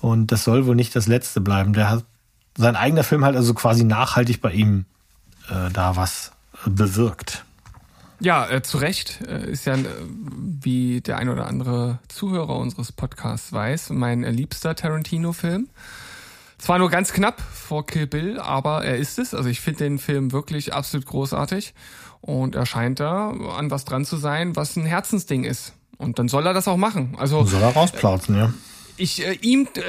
Und 0.00 0.32
das 0.32 0.44
soll 0.44 0.66
wohl 0.66 0.74
nicht 0.74 0.94
das 0.96 1.06
letzte 1.06 1.40
bleiben. 1.40 1.72
Der 1.72 1.90
hat 1.90 2.04
sein 2.56 2.76
eigener 2.76 3.04
Film 3.04 3.24
halt 3.24 3.36
also 3.36 3.54
quasi 3.54 3.84
nachhaltig 3.84 4.40
bei 4.40 4.52
ihm 4.52 4.84
äh, 5.48 5.70
da 5.72 5.96
was 5.96 6.32
bewirkt. 6.66 7.44
Ja, 8.20 8.48
äh, 8.48 8.62
zu 8.62 8.78
Recht 8.78 9.20
äh, 9.26 9.50
ist 9.50 9.66
ja, 9.66 9.74
äh, 9.74 9.84
wie 10.60 11.00
der 11.00 11.18
ein 11.18 11.28
oder 11.28 11.46
andere 11.46 11.98
Zuhörer 12.08 12.56
unseres 12.56 12.92
Podcasts 12.92 13.52
weiß, 13.52 13.90
mein 13.90 14.24
äh, 14.24 14.30
liebster 14.30 14.74
Tarantino-Film. 14.74 15.68
Zwar 16.64 16.78
nur 16.78 16.88
ganz 16.88 17.12
knapp 17.12 17.42
vor 17.42 17.84
Kill 17.84 18.06
Bill, 18.06 18.40
aber 18.40 18.86
er 18.86 18.96
ist 18.96 19.18
es. 19.18 19.34
Also 19.34 19.50
ich 19.50 19.60
finde 19.60 19.84
den 19.84 19.98
Film 19.98 20.32
wirklich 20.32 20.72
absolut 20.72 21.04
großartig. 21.04 21.74
Und 22.22 22.54
er 22.54 22.64
scheint 22.64 23.00
da 23.00 23.32
an 23.58 23.70
was 23.70 23.84
dran 23.84 24.06
zu 24.06 24.16
sein, 24.16 24.56
was 24.56 24.74
ein 24.76 24.86
Herzensding 24.86 25.44
ist. 25.44 25.74
Und 25.98 26.18
dann 26.18 26.26
soll 26.26 26.46
er 26.46 26.54
das 26.54 26.66
auch 26.66 26.78
machen. 26.78 27.16
Also 27.18 27.44
Soll 27.44 27.60
er 27.60 27.74
rausplatzen, 27.74 28.34
ja. 28.34 28.54
ich 28.96 29.26
äh, 29.26 29.34
ihm 29.42 29.68
äh, 29.74 29.82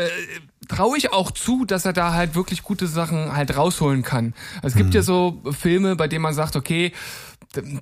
traue 0.67 0.97
ich 0.97 1.13
auch 1.13 1.31
zu, 1.31 1.63
dass 1.63 1.85
er 1.85 1.93
da 1.93 2.13
halt 2.13 2.35
wirklich 2.35 2.61
gute 2.61 2.87
Sachen 2.87 3.33
halt 3.33 3.55
rausholen 3.55 4.03
kann. 4.03 4.33
Also 4.61 4.67
es 4.67 4.75
gibt 4.75 4.93
ja 4.93 5.01
so 5.01 5.41
Filme, 5.57 5.95
bei 5.95 6.09
denen 6.09 6.23
man 6.23 6.33
sagt, 6.33 6.57
okay, 6.57 6.91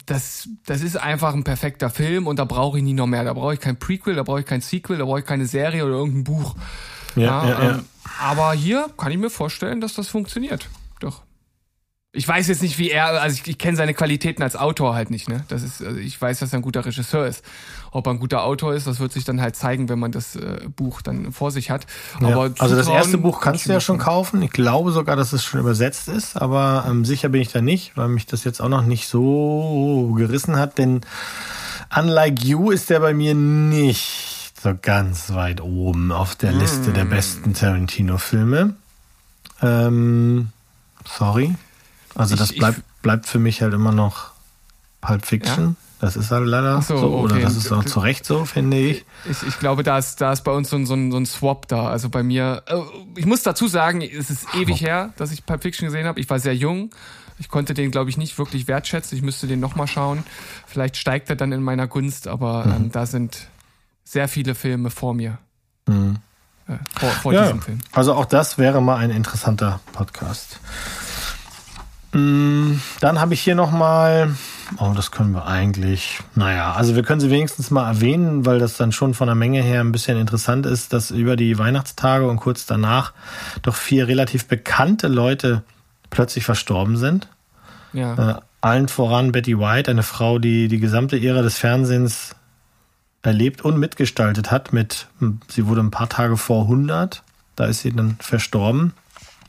das, 0.05 0.49
das 0.67 0.83
ist 0.83 0.97
einfach 0.97 1.33
ein 1.33 1.43
perfekter 1.43 1.89
Film 1.89 2.27
und 2.27 2.37
da 2.37 2.45
brauche 2.45 2.77
ich 2.77 2.83
nie 2.83 2.93
noch 2.93 3.07
mehr. 3.07 3.23
Da 3.23 3.33
brauche 3.33 3.55
ich 3.55 3.59
kein 3.59 3.79
Prequel, 3.79 4.13
da 4.13 4.21
brauche 4.21 4.41
ich 4.41 4.45
kein 4.45 4.61
Sequel, 4.61 4.99
da 4.99 5.05
brauche 5.05 5.21
ich 5.21 5.25
keine 5.25 5.47
Serie 5.47 5.83
oder 5.83 5.95
irgendein 5.95 6.25
Buch. 6.25 6.55
Ja, 7.15 7.47
ja, 7.47 7.49
ja. 7.49 7.71
ähm, 7.71 7.85
aber 8.19 8.53
hier 8.53 8.87
kann 8.97 9.11
ich 9.11 9.17
mir 9.17 9.29
vorstellen, 9.29 9.81
dass 9.81 9.93
das 9.93 10.07
funktioniert. 10.07 10.69
Doch. 10.99 11.23
Ich 12.15 12.27
weiß 12.27 12.47
jetzt 12.47 12.61
nicht, 12.61 12.77
wie 12.77 12.91
er, 12.91 13.21
also 13.23 13.35
ich, 13.41 13.47
ich 13.47 13.57
kenne 13.57 13.75
seine 13.75 13.95
Qualitäten 13.95 14.43
als 14.43 14.55
Autor 14.55 14.93
halt 14.93 15.09
nicht, 15.09 15.27
ne? 15.27 15.43
Das 15.47 15.63
ist, 15.63 15.81
also 15.81 15.97
ich 15.97 16.21
weiß, 16.21 16.39
dass 16.39 16.53
er 16.53 16.59
ein 16.59 16.61
guter 16.61 16.85
Regisseur 16.85 17.25
ist. 17.25 17.43
Ob 17.89 18.05
er 18.05 18.11
ein 18.11 18.19
guter 18.19 18.43
Autor 18.43 18.75
ist, 18.75 18.85
das 18.85 18.99
wird 18.99 19.11
sich 19.11 19.23
dann 19.23 19.41
halt 19.41 19.55
zeigen, 19.55 19.89
wenn 19.89 19.97
man 19.97 20.11
das 20.11 20.35
äh, 20.35 20.59
Buch 20.75 21.01
dann 21.01 21.31
vor 21.31 21.49
sich 21.49 21.71
hat. 21.71 21.87
Ja. 22.21 22.27
Aber 22.27 22.53
also 22.59 22.75
das 22.75 22.87
erste 22.87 23.17
Buch 23.17 23.41
kann 23.41 23.53
kannst 23.53 23.65
du 23.65 23.73
ja 23.73 23.79
schon 23.79 23.97
kaufen. 23.97 24.43
Ich 24.43 24.51
glaube 24.51 24.91
sogar, 24.91 25.15
dass 25.15 25.33
es 25.33 25.43
schon 25.43 25.59
übersetzt 25.59 26.07
ist, 26.07 26.39
aber 26.39 26.85
ähm, 26.87 27.03
sicher 27.03 27.29
bin 27.29 27.41
ich 27.41 27.51
da 27.51 27.61
nicht, 27.61 27.97
weil 27.97 28.09
mich 28.09 28.27
das 28.27 28.43
jetzt 28.43 28.61
auch 28.61 28.69
noch 28.69 28.85
nicht 28.85 29.07
so 29.07 30.13
gerissen 30.15 30.55
hat. 30.57 30.77
Denn 30.77 31.01
Unlike 31.95 32.43
You 32.45 32.69
ist 32.69 32.91
der 32.91 32.99
bei 32.99 33.15
mir 33.15 33.33
nicht 33.33 34.32
so 34.63 34.73
ganz 34.81 35.31
weit 35.33 35.61
oben 35.61 36.11
auf 36.11 36.35
der 36.35 36.51
Liste 36.53 36.87
Hm. 36.87 36.93
der 36.93 37.05
besten 37.05 37.53
Tarantino-Filme. 37.53 38.75
Ähm, 39.61 40.49
sorry. 41.05 41.55
Also 42.15 42.33
Ich- 42.35 42.39
das 42.39 42.51
ich- 42.51 42.57
bleibt, 42.59 42.81
bleibt 43.01 43.25
für 43.27 43.39
mich 43.39 43.61
halt 43.61 43.73
immer 43.73 43.91
noch 43.91 44.31
Pulp 45.01 45.25
Fiction. 45.25 45.75
Das 45.99 46.17
ist 46.17 46.31
halt 46.31 46.45
leider 46.47 46.81
so, 46.81 46.97
so, 46.97 47.07
oder 47.17 47.35
okay. 47.35 47.43
das 47.43 47.55
ist 47.55 47.71
auch 47.71 47.85
zu 47.85 48.01
Recht 48.01 48.25
so, 48.25 48.43
finde 48.43 48.77
ich. 48.77 49.05
Ich, 49.29 49.41
ich 49.47 49.59
glaube, 49.59 49.83
da 49.83 49.97
ist, 49.97 50.19
da 50.19 50.33
ist 50.33 50.43
bei 50.43 50.51
uns 50.51 50.69
so 50.69 50.75
ein, 50.75 50.85
so, 50.85 50.95
ein, 50.95 51.11
so 51.11 51.17
ein 51.17 51.25
Swap 51.25 51.65
da. 51.69 51.87
Also 51.87 52.09
bei 52.09 52.23
mir, 52.23 52.61
äh, 52.65 52.75
ich 53.15 53.25
muss 53.25 53.41
dazu 53.43 53.67
sagen, 53.69 54.01
es 54.01 54.29
ist 54.29 54.53
ewig 54.53 54.81
her, 54.81 55.13
dass 55.17 55.31
ich 55.31 55.45
Pulp 55.45 55.61
Fiction 55.61 55.85
gesehen 55.87 56.05
habe. 56.05 56.19
Ich 56.19 56.29
war 56.29 56.39
sehr 56.39 56.55
jung. 56.55 56.89
Ich 57.39 57.47
konnte 57.47 57.73
den, 57.73 57.89
glaube 57.89 58.09
ich, 58.09 58.17
nicht 58.17 58.37
wirklich 58.37 58.67
wertschätzen. 58.67 59.17
Ich 59.17 59.23
müsste 59.23 59.47
den 59.47 59.61
nochmal 59.61 59.87
schauen. 59.87 60.23
Vielleicht 60.67 60.97
steigt 60.97 61.29
er 61.29 61.37
dann 61.37 61.51
in 61.53 61.63
meiner 61.63 61.87
Gunst, 61.87 62.27
aber 62.27 62.65
Mhm. 62.65 62.71
ähm, 62.73 62.91
da 62.91 63.05
sind 63.05 63.47
sehr 64.03 64.27
viele 64.27 64.55
Filme 64.55 64.89
vor 64.89 65.13
mir. 65.13 65.37
Mhm. 65.87 66.17
Äh, 66.67 66.77
vor 66.97 67.09
vor 67.09 67.33
Ja, 67.33 67.43
diesem 67.43 67.61
Film. 67.61 67.79
also 67.91 68.13
auch 68.13 68.25
das 68.25 68.57
wäre 68.57 68.81
mal 68.81 68.97
ein 68.97 69.09
interessanter 69.11 69.79
Podcast. 69.91 70.59
Mm, 72.13 72.75
Dann 72.99 73.19
habe 73.19 73.33
ich 73.33 73.41
hier 73.41 73.55
noch 73.55 73.71
mal, 73.71 74.35
oh, 74.77 74.93
das 74.95 75.09
können 75.11 75.31
wir 75.33 75.47
eigentlich, 75.47 76.19
naja, 76.35 76.73
also 76.73 76.95
wir 76.95 77.01
können 77.03 77.19
sie 77.19 77.31
wenigstens 77.31 77.71
mal 77.71 77.87
erwähnen, 77.87 78.45
weil 78.45 78.59
das 78.59 78.77
dann 78.77 78.91
schon 78.91 79.13
von 79.15 79.27
der 79.27 79.35
Menge 79.35 79.61
her 79.63 79.81
ein 79.81 79.91
bisschen 79.91 80.17
interessant 80.19 80.65
ist, 80.67 80.93
dass 80.93 81.09
über 81.11 81.35
die 81.35 81.57
Weihnachtstage 81.57 82.27
und 82.29 82.37
kurz 82.37 82.65
danach 82.67 83.13
doch 83.63 83.75
vier 83.75 84.07
relativ 84.07 84.47
bekannte 84.47 85.07
Leute 85.07 85.63
plötzlich 86.11 86.45
verstorben 86.45 86.97
sind. 86.97 87.27
Ja. 87.93 88.37
Äh, 88.37 88.41
allen 88.61 88.87
voran 88.87 89.31
Betty 89.31 89.57
White, 89.57 89.89
eine 89.89 90.03
Frau, 90.03 90.37
die 90.39 90.67
die 90.67 90.79
gesamte 90.79 91.17
Ära 91.19 91.41
des 91.41 91.57
Fernsehens 91.57 92.35
erlebt 93.23 93.61
und 93.63 93.77
mitgestaltet 93.79 94.51
hat. 94.51 94.73
Mit, 94.73 95.07
sie 95.47 95.65
wurde 95.67 95.81
ein 95.81 95.91
paar 95.91 96.09
Tage 96.09 96.37
vor 96.37 96.63
100, 96.63 97.23
da 97.55 97.65
ist 97.65 97.81
sie 97.81 97.91
dann 97.91 98.17
verstorben. 98.19 98.93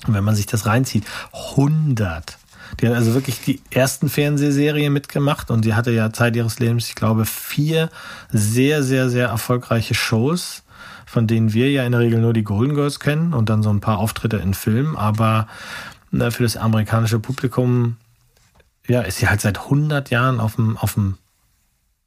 Und 0.07 0.15
wenn 0.15 0.25
man 0.25 0.35
sich 0.35 0.47
das 0.47 0.67
reinzieht, 0.67 1.05
100. 1.33 2.39
Die 2.81 2.89
hat 2.89 2.95
also 2.95 3.15
wirklich 3.15 3.41
die 3.41 3.61
ersten 3.71 4.09
Fernsehserien 4.09 4.93
mitgemacht 4.93 5.51
und 5.51 5.65
sie 5.65 5.75
hatte 5.75 5.91
ja 5.91 6.13
Zeit 6.13 6.35
ihres 6.35 6.59
Lebens, 6.59 6.89
ich 6.89 6.95
glaube, 6.95 7.25
vier 7.25 7.91
sehr, 8.31 8.83
sehr, 8.83 9.11
sehr 9.11 9.29
erfolgreiche 9.29 9.95
Shows, 9.95 10.63
von 11.07 11.27
denen 11.27 11.53
wir 11.53 11.71
ja 11.71 11.85
in 11.85 11.93
der 11.93 12.01
Regel 12.01 12.21
nur 12.21 12.33
die 12.33 12.43
Golden 12.43 12.75
Girls 12.75 13.01
kennen 13.01 13.33
und 13.33 13.49
dann 13.49 13.63
so 13.63 13.71
ein 13.71 13.81
paar 13.81 13.99
Auftritte 13.99 14.39
in 14.39 14.55
Filmen. 14.55 14.97
Aber 14.97 15.47
na, 16.11 16.31
für 16.31 16.43
das 16.43 16.57
amerikanische 16.57 17.19
Publikum 17.19 17.97
ja, 18.87 19.03
ist 19.03 19.19
sie 19.19 19.29
halt 19.29 19.41
seit 19.41 19.59
100 19.59 20.11
Jahren 20.11 20.41
auf 20.41 20.57
dem, 20.57 20.77
auf 20.77 20.95
dem, 20.95 21.19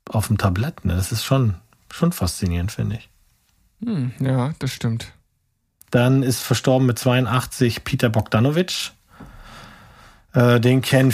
auf 0.10 0.28
dem 0.28 0.38
Tablett. 0.38 0.86
Ne? 0.86 0.96
Das 0.96 1.12
ist 1.12 1.24
schon, 1.24 1.56
schon 1.92 2.12
faszinierend, 2.12 2.72
finde 2.72 2.98
ich. 2.98 3.10
Hm, 3.84 4.12
ja, 4.20 4.54
das 4.60 4.72
stimmt. 4.72 5.14
Dann 5.92 6.24
ist 6.24 6.42
verstorben 6.42 6.86
mit 6.86 7.00
82 7.00 7.84
Peter 7.84 8.10
Bogdanovich. 8.10 8.92
Äh, 10.34 10.60
den 10.60 10.82
kennen, 10.82 11.14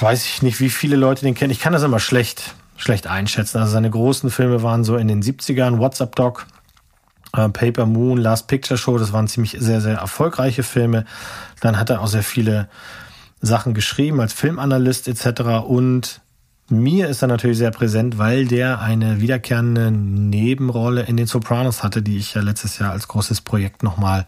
weiß 0.00 0.24
ich 0.24 0.42
nicht, 0.42 0.60
wie 0.60 0.70
viele 0.70 0.96
Leute 0.96 1.22
den 1.22 1.34
kennen. 1.34 1.50
Ich 1.50 1.60
kann 1.60 1.72
das 1.72 1.82
immer 1.82 2.00
schlecht, 2.00 2.54
schlecht 2.76 3.06
einschätzen. 3.06 3.58
Also 3.58 3.72
seine 3.72 3.90
großen 3.90 4.30
Filme 4.30 4.62
waren 4.62 4.84
so 4.84 4.96
in 4.96 5.08
den 5.08 5.22
70ern, 5.22 5.78
WhatsApp 5.78 6.14
Dog, 6.14 6.46
äh, 7.32 7.48
Paper 7.48 7.86
Moon, 7.86 8.18
Last 8.18 8.46
Picture 8.46 8.78
Show. 8.78 8.98
Das 8.98 9.12
waren 9.12 9.26
ziemlich 9.26 9.56
sehr, 9.58 9.80
sehr 9.80 9.96
erfolgreiche 9.96 10.62
Filme. 10.62 11.04
Dann 11.60 11.78
hat 11.78 11.90
er 11.90 12.00
auch 12.00 12.06
sehr 12.06 12.22
viele 12.22 12.68
Sachen 13.40 13.74
geschrieben 13.74 14.20
als 14.20 14.32
Filmanalyst 14.32 15.08
etc. 15.08 15.64
Und 15.66 16.20
mir 16.70 17.08
ist 17.08 17.22
er 17.22 17.28
natürlich 17.28 17.58
sehr 17.58 17.70
präsent, 17.70 18.18
weil 18.18 18.46
der 18.46 18.80
eine 18.80 19.20
wiederkehrende 19.20 19.90
Nebenrolle 19.90 21.02
in 21.02 21.16
den 21.16 21.26
Sopranos 21.26 21.82
hatte, 21.82 22.02
die 22.02 22.18
ich 22.18 22.34
ja 22.34 22.42
letztes 22.42 22.78
Jahr 22.78 22.92
als 22.92 23.08
großes 23.08 23.40
Projekt 23.40 23.82
nochmal 23.82 24.26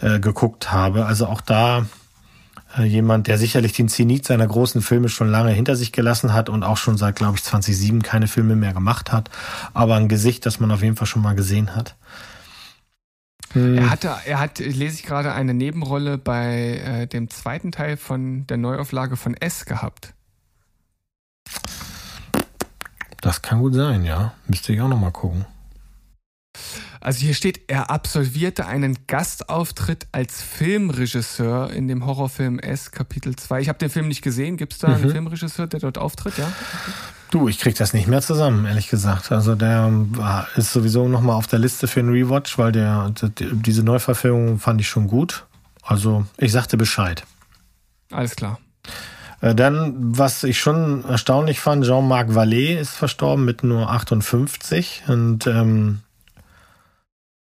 äh, 0.00 0.20
geguckt 0.20 0.70
habe. 0.72 1.06
Also 1.06 1.26
auch 1.26 1.40
da 1.40 1.86
äh, 2.76 2.84
jemand, 2.84 3.26
der 3.26 3.38
sicherlich 3.38 3.72
den 3.72 3.88
Zenit 3.88 4.26
seiner 4.26 4.46
großen 4.46 4.82
Filme 4.82 5.08
schon 5.08 5.28
lange 5.30 5.50
hinter 5.50 5.76
sich 5.76 5.92
gelassen 5.92 6.32
hat 6.32 6.48
und 6.48 6.62
auch 6.62 6.76
schon 6.76 6.98
seit, 6.98 7.16
glaube 7.16 7.36
ich, 7.36 7.44
2007 7.44 8.02
keine 8.02 8.28
Filme 8.28 8.56
mehr 8.56 8.74
gemacht 8.74 9.12
hat. 9.12 9.30
Aber 9.72 9.96
ein 9.96 10.08
Gesicht, 10.08 10.44
das 10.44 10.60
man 10.60 10.70
auf 10.70 10.82
jeden 10.82 10.96
Fall 10.96 11.06
schon 11.06 11.22
mal 11.22 11.34
gesehen 11.34 11.74
hat. 11.74 11.96
Hm. 13.52 13.78
Er 13.78 13.90
hatte, 13.90 14.14
er 14.26 14.40
hat, 14.40 14.58
lese 14.58 14.96
ich 14.96 15.02
gerade, 15.02 15.32
eine 15.32 15.54
Nebenrolle 15.54 16.18
bei 16.18 16.82
äh, 16.84 17.06
dem 17.06 17.30
zweiten 17.30 17.72
Teil 17.72 17.96
von 17.96 18.46
der 18.46 18.58
Neuauflage 18.58 19.16
von 19.16 19.34
S 19.34 19.64
gehabt. 19.64 20.12
Das 23.28 23.42
kann 23.42 23.58
gut 23.58 23.74
sein, 23.74 24.06
ja. 24.06 24.32
Müsste 24.46 24.72
ich 24.72 24.80
auch 24.80 24.88
noch 24.88 24.98
mal 24.98 25.10
gucken. 25.10 25.44
Also 26.98 27.20
hier 27.20 27.34
steht, 27.34 27.60
er 27.68 27.90
absolvierte 27.90 28.64
einen 28.64 28.96
Gastauftritt 29.06 30.06
als 30.12 30.40
Filmregisseur 30.40 31.70
in 31.70 31.88
dem 31.88 32.06
Horrorfilm 32.06 32.58
S 32.58 32.90
Kapitel 32.90 33.36
2. 33.36 33.60
Ich 33.60 33.68
habe 33.68 33.78
den 33.78 33.90
Film 33.90 34.08
nicht 34.08 34.22
gesehen. 34.22 34.56
Gibt 34.56 34.72
es 34.72 34.78
da 34.78 34.88
einen 34.88 35.04
Mhm. 35.04 35.10
Filmregisseur, 35.10 35.66
der 35.66 35.80
dort 35.80 35.98
auftritt? 35.98 36.38
Ja. 36.38 36.50
Du, 37.30 37.48
ich 37.48 37.58
krieg 37.58 37.74
das 37.76 37.92
nicht 37.92 38.08
mehr 38.08 38.22
zusammen, 38.22 38.64
ehrlich 38.64 38.88
gesagt. 38.88 39.30
Also 39.30 39.54
der 39.54 39.90
war- 39.92 40.48
ist 40.56 40.72
sowieso 40.72 41.06
noch 41.06 41.20
mal 41.20 41.34
auf 41.34 41.46
der 41.46 41.58
Liste 41.58 41.86
für 41.86 42.00
einen 42.00 42.08
Rewatch, 42.12 42.56
weil 42.56 42.72
der 42.72 43.10
die- 43.10 43.50
diese 43.56 43.82
Neuverfilmung 43.82 44.58
fand 44.58 44.80
ich 44.80 44.88
schon 44.88 45.06
gut. 45.06 45.44
Also 45.82 46.24
ich 46.38 46.50
sagte 46.50 46.78
Bescheid. 46.78 47.24
Alles 48.10 48.34
klar. 48.36 48.58
Äh, 49.40 49.54
Dann, 49.54 49.94
was 49.96 50.44
ich 50.44 50.58
schon 50.58 51.04
erstaunlich 51.04 51.60
fand, 51.60 51.84
Jean-Marc 51.84 52.30
Vallée 52.30 52.78
ist 52.78 52.94
verstorben 52.94 53.44
mit 53.44 53.62
nur 53.62 53.90
58 53.90 55.04
und 55.08 55.46
ähm, 55.46 56.00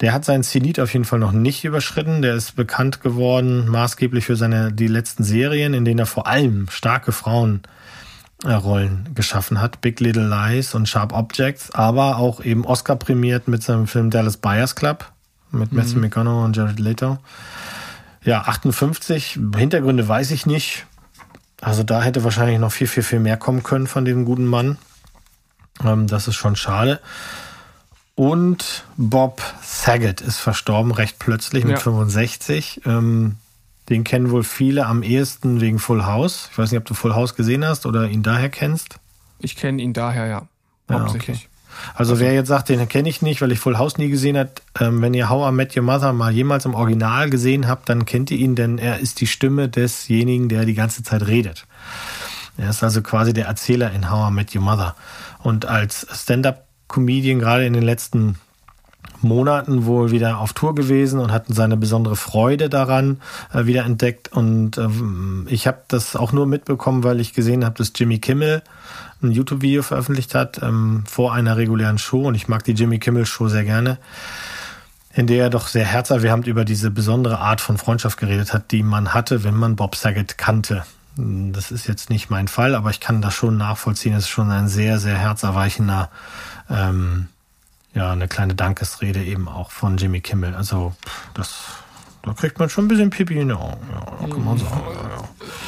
der 0.01 0.15
hat 0.15 0.25
seinen 0.25 0.43
Zenit 0.43 0.81
auf 0.81 0.93
jeden 0.95 1.05
Fall 1.05 1.19
noch 1.19 1.33
nicht 1.33 1.65
überschritten. 1.65 2.23
Der 2.23 2.35
ist 2.35 2.57
bekannt 2.57 3.03
geworden, 3.03 3.69
maßgeblich 3.69 4.25
für 4.25 4.37
seine 4.37 4.73
die 4.73 4.87
letzten 4.87 5.25
Serien, 5.25 5.75
in 5.75 5.85
denen 5.85 5.99
er 5.99 6.07
vor 6.07 6.27
allem 6.27 6.69
starke 6.71 7.13
Frauenrollen 7.13 9.11
geschaffen 9.15 9.61
hat. 9.61 9.83
Big 9.83 10.01
Little 10.01 10.27
Lies 10.27 10.75
und 10.75 10.89
Sharp 10.89 11.13
Objects, 11.13 11.71
aber 11.73 12.17
auch 12.17 12.43
eben 12.43 12.65
Oscar 12.65 12.97
prämiert 12.97 13.47
mit 13.47 13.63
seinem 13.63 13.87
Film 13.87 14.09
Dallas 14.09 14.39
Buyers 14.39 14.75
Club 14.75 15.13
mit 15.53 15.73
Matthew 15.73 15.99
McConaughey 15.99 16.45
und 16.45 16.57
Jared 16.57 16.81
Leto. 16.81 17.19
Ja, 18.23 18.43
58. 18.43 19.39
Hintergründe 19.57 20.07
weiß 20.07 20.31
ich 20.31 20.47
nicht. 20.47 20.87
Also 21.61 21.83
da 21.83 22.03
hätte 22.03 22.25
wahrscheinlich 22.25 22.59
noch 22.59 22.73
viel, 22.73 22.87
viel, 22.87 23.03
viel 23.03 23.21
mehr 23.21 23.37
kommen 23.37 23.63
können 23.63 23.87
von 23.87 24.05
dem 24.05 24.25
guten 24.25 24.47
Mann. 24.47 24.79
Ähm, 25.85 26.07
das 26.07 26.29
ist 26.29 26.37
schon 26.37 26.57
schade. 26.57 27.01
Und 28.15 28.85
Bob 28.97 29.43
Saget 29.63 30.21
ist 30.21 30.39
verstorben, 30.39 30.93
recht 30.93 31.19
plötzlich 31.19 31.65
mit 31.65 31.75
Ja. 31.75 31.81
65. 31.81 32.83
Ähm, 32.85 33.37
den 33.89 34.05
kennen 34.05 34.31
wohl 34.31 34.45
viele 34.45 34.87
am 34.87 35.03
ehesten 35.03 35.61
wegen 35.61 35.79
Full 35.79 36.05
House. 36.05 36.49
Ich 36.53 36.59
weiß 36.59 36.71
nicht, 36.71 36.79
ob 36.79 36.85
du 36.87 36.95
Full 36.95 37.15
House 37.15 37.35
gesehen 37.35 37.65
hast 37.65 37.87
oder 37.87 38.09
ihn 38.09 38.23
daher 38.23 38.49
kennst. 38.49 38.97
Ich 39.39 39.57
kenne 39.57 39.83
ihn 39.83 39.93
daher, 39.93 40.27
ja. 40.27 40.49
Ja, 40.89 41.01
Hauptsächlich. 41.01 41.49
Also 41.95 42.21
wer 42.21 42.33
jetzt 42.33 42.49
sagt, 42.49 42.69
den 42.69 42.89
kenne 42.89 43.09
ich 43.09 43.23
nicht, 43.23 43.43
weil 43.43 43.53
ich 43.53 43.59
Full 43.59 43.79
House 43.79 43.99
nie 43.99 44.09
gesehen 44.09 44.37
hat, 44.37 44.63
ähm, 44.81 45.03
wenn 45.03 45.15
ihr 45.15 45.29
How 45.29 45.51
I 45.51 45.55
Met 45.55 45.77
Your 45.77 45.83
Mother 45.83 46.13
mal 46.13 46.33
jemals 46.33 46.65
im 46.65 46.75
Original 46.75 47.31
gesehen 47.31 47.69
habt, 47.69 47.89
dann 47.89 48.05
kennt 48.05 48.31
ihr 48.31 48.39
ihn, 48.39 48.55
denn 48.55 48.79
er 48.79 48.99
ist 49.01 49.21
die 49.21 49.27
Stimme 49.27 49.69
desjenigen, 49.69 50.49
der 50.49 50.65
die 50.65 50.75
ganze 50.75 51.03
Zeit 51.03 51.27
redet. 51.27 51.67
Er 52.57 52.71
ist 52.71 52.83
also 52.83 53.03
quasi 53.03 53.33
der 53.33 53.47
Erzähler 53.47 53.93
in 53.93 54.11
How 54.11 54.31
I 54.31 54.35
Met 54.35 54.55
Your 54.55 54.63
Mother. 54.63 54.95
Und 55.43 55.67
als 55.67 56.07
Stand-up-Comedian, 56.13 57.39
gerade 57.39 57.65
in 57.65 57.73
den 57.73 57.83
letzten 57.83 58.37
Monaten 59.23 59.85
wohl 59.85 60.11
wieder 60.11 60.39
auf 60.39 60.53
Tour 60.53 60.75
gewesen 60.75 61.21
und 61.21 61.33
hatten 61.33 61.53
seine 61.53 61.77
besondere 61.77 62.17
Freude 62.17 62.69
daran 62.69 63.21
äh, 63.53 63.67
wieder 63.67 63.85
entdeckt. 63.85 64.33
Und 64.33 64.79
ähm, 64.79 65.47
ich 65.51 65.67
habe 65.67 65.83
das 65.89 66.17
auch 66.17 66.33
nur 66.33 66.47
mitbekommen, 66.47 67.05
weil 67.05 67.21
ich 67.21 67.35
gesehen 67.35 67.65
habe, 67.65 67.77
dass 67.77 67.93
Jimmy 67.95 68.19
Kimmel 68.19 68.63
ein 69.23 69.33
YouTube-Video 69.33 69.83
veröffentlicht 69.83 70.35
hat 70.35 70.63
ähm, 70.63 71.05
vor 71.07 71.35
einer 71.35 71.57
regulären 71.57 71.99
Show. 71.99 72.23
Und 72.23 72.35
ich 72.35 72.49
mag 72.49 72.65
die 72.65 72.73
Jimmy 72.73 72.99
Kimmel 72.99 73.27
Show 73.27 73.49
sehr 73.49 73.65
gerne, 73.65 73.99
in 75.13 75.27
der 75.27 75.45
er 75.45 75.51
doch 75.51 75.67
sehr 75.69 75.85
herzerwärmend 75.85 76.47
über 76.47 76.65
diese 76.65 76.91
besondere 76.91 77.39
Art 77.39 77.61
von 77.61 77.79
Freundschaft 77.79 78.19
geredet 78.19 78.53
hat, 78.53 78.71
die 78.71 78.83
man 78.83 79.15
hatte, 79.15 79.45
wenn 79.45 79.55
man 79.55 79.77
Bob 79.77 79.97
Saget 79.97 80.39
kannte. 80.39 80.85
Das 81.17 81.71
ist 81.71 81.87
jetzt 81.87 82.09
nicht 82.09 82.31
mein 82.31 82.49
Fall, 82.49 82.75
aber 82.75 82.91
ich 82.91 83.01
kann 83.01 83.21
das 83.21 83.35
schon 83.35 83.57
nachvollziehen. 83.57 84.15
Es 84.15 84.25
ist 84.25 84.31
schon 84.31 84.51
ein 84.51 84.69
sehr, 84.69 84.99
sehr 84.99 85.19
herzerweichender 85.19 86.09
ähm, 86.71 87.29
ja, 87.95 88.13
eine 88.13 88.29
kleine 88.29 88.55
Dankesrede 88.55 89.23
eben 89.23 89.49
auch 89.49 89.71
von 89.71 89.97
Jimmy 89.97 90.21
Kimmel. 90.21 90.55
Also, 90.55 90.95
das, 91.35 91.65
da 92.23 92.35
kriegt 92.35 92.59
man 92.59 92.69
schon 92.69 92.85
ein 92.85 92.89
bisschen 92.89 93.11
Pipi 93.11 93.39
in 93.39 93.49
die 93.49 93.55
Augen. 93.55 93.81
Ja, 93.93 94.29
kann 94.29 94.45
man 94.45 94.59
sagen. 94.59 94.83
Ja, 94.93 95.19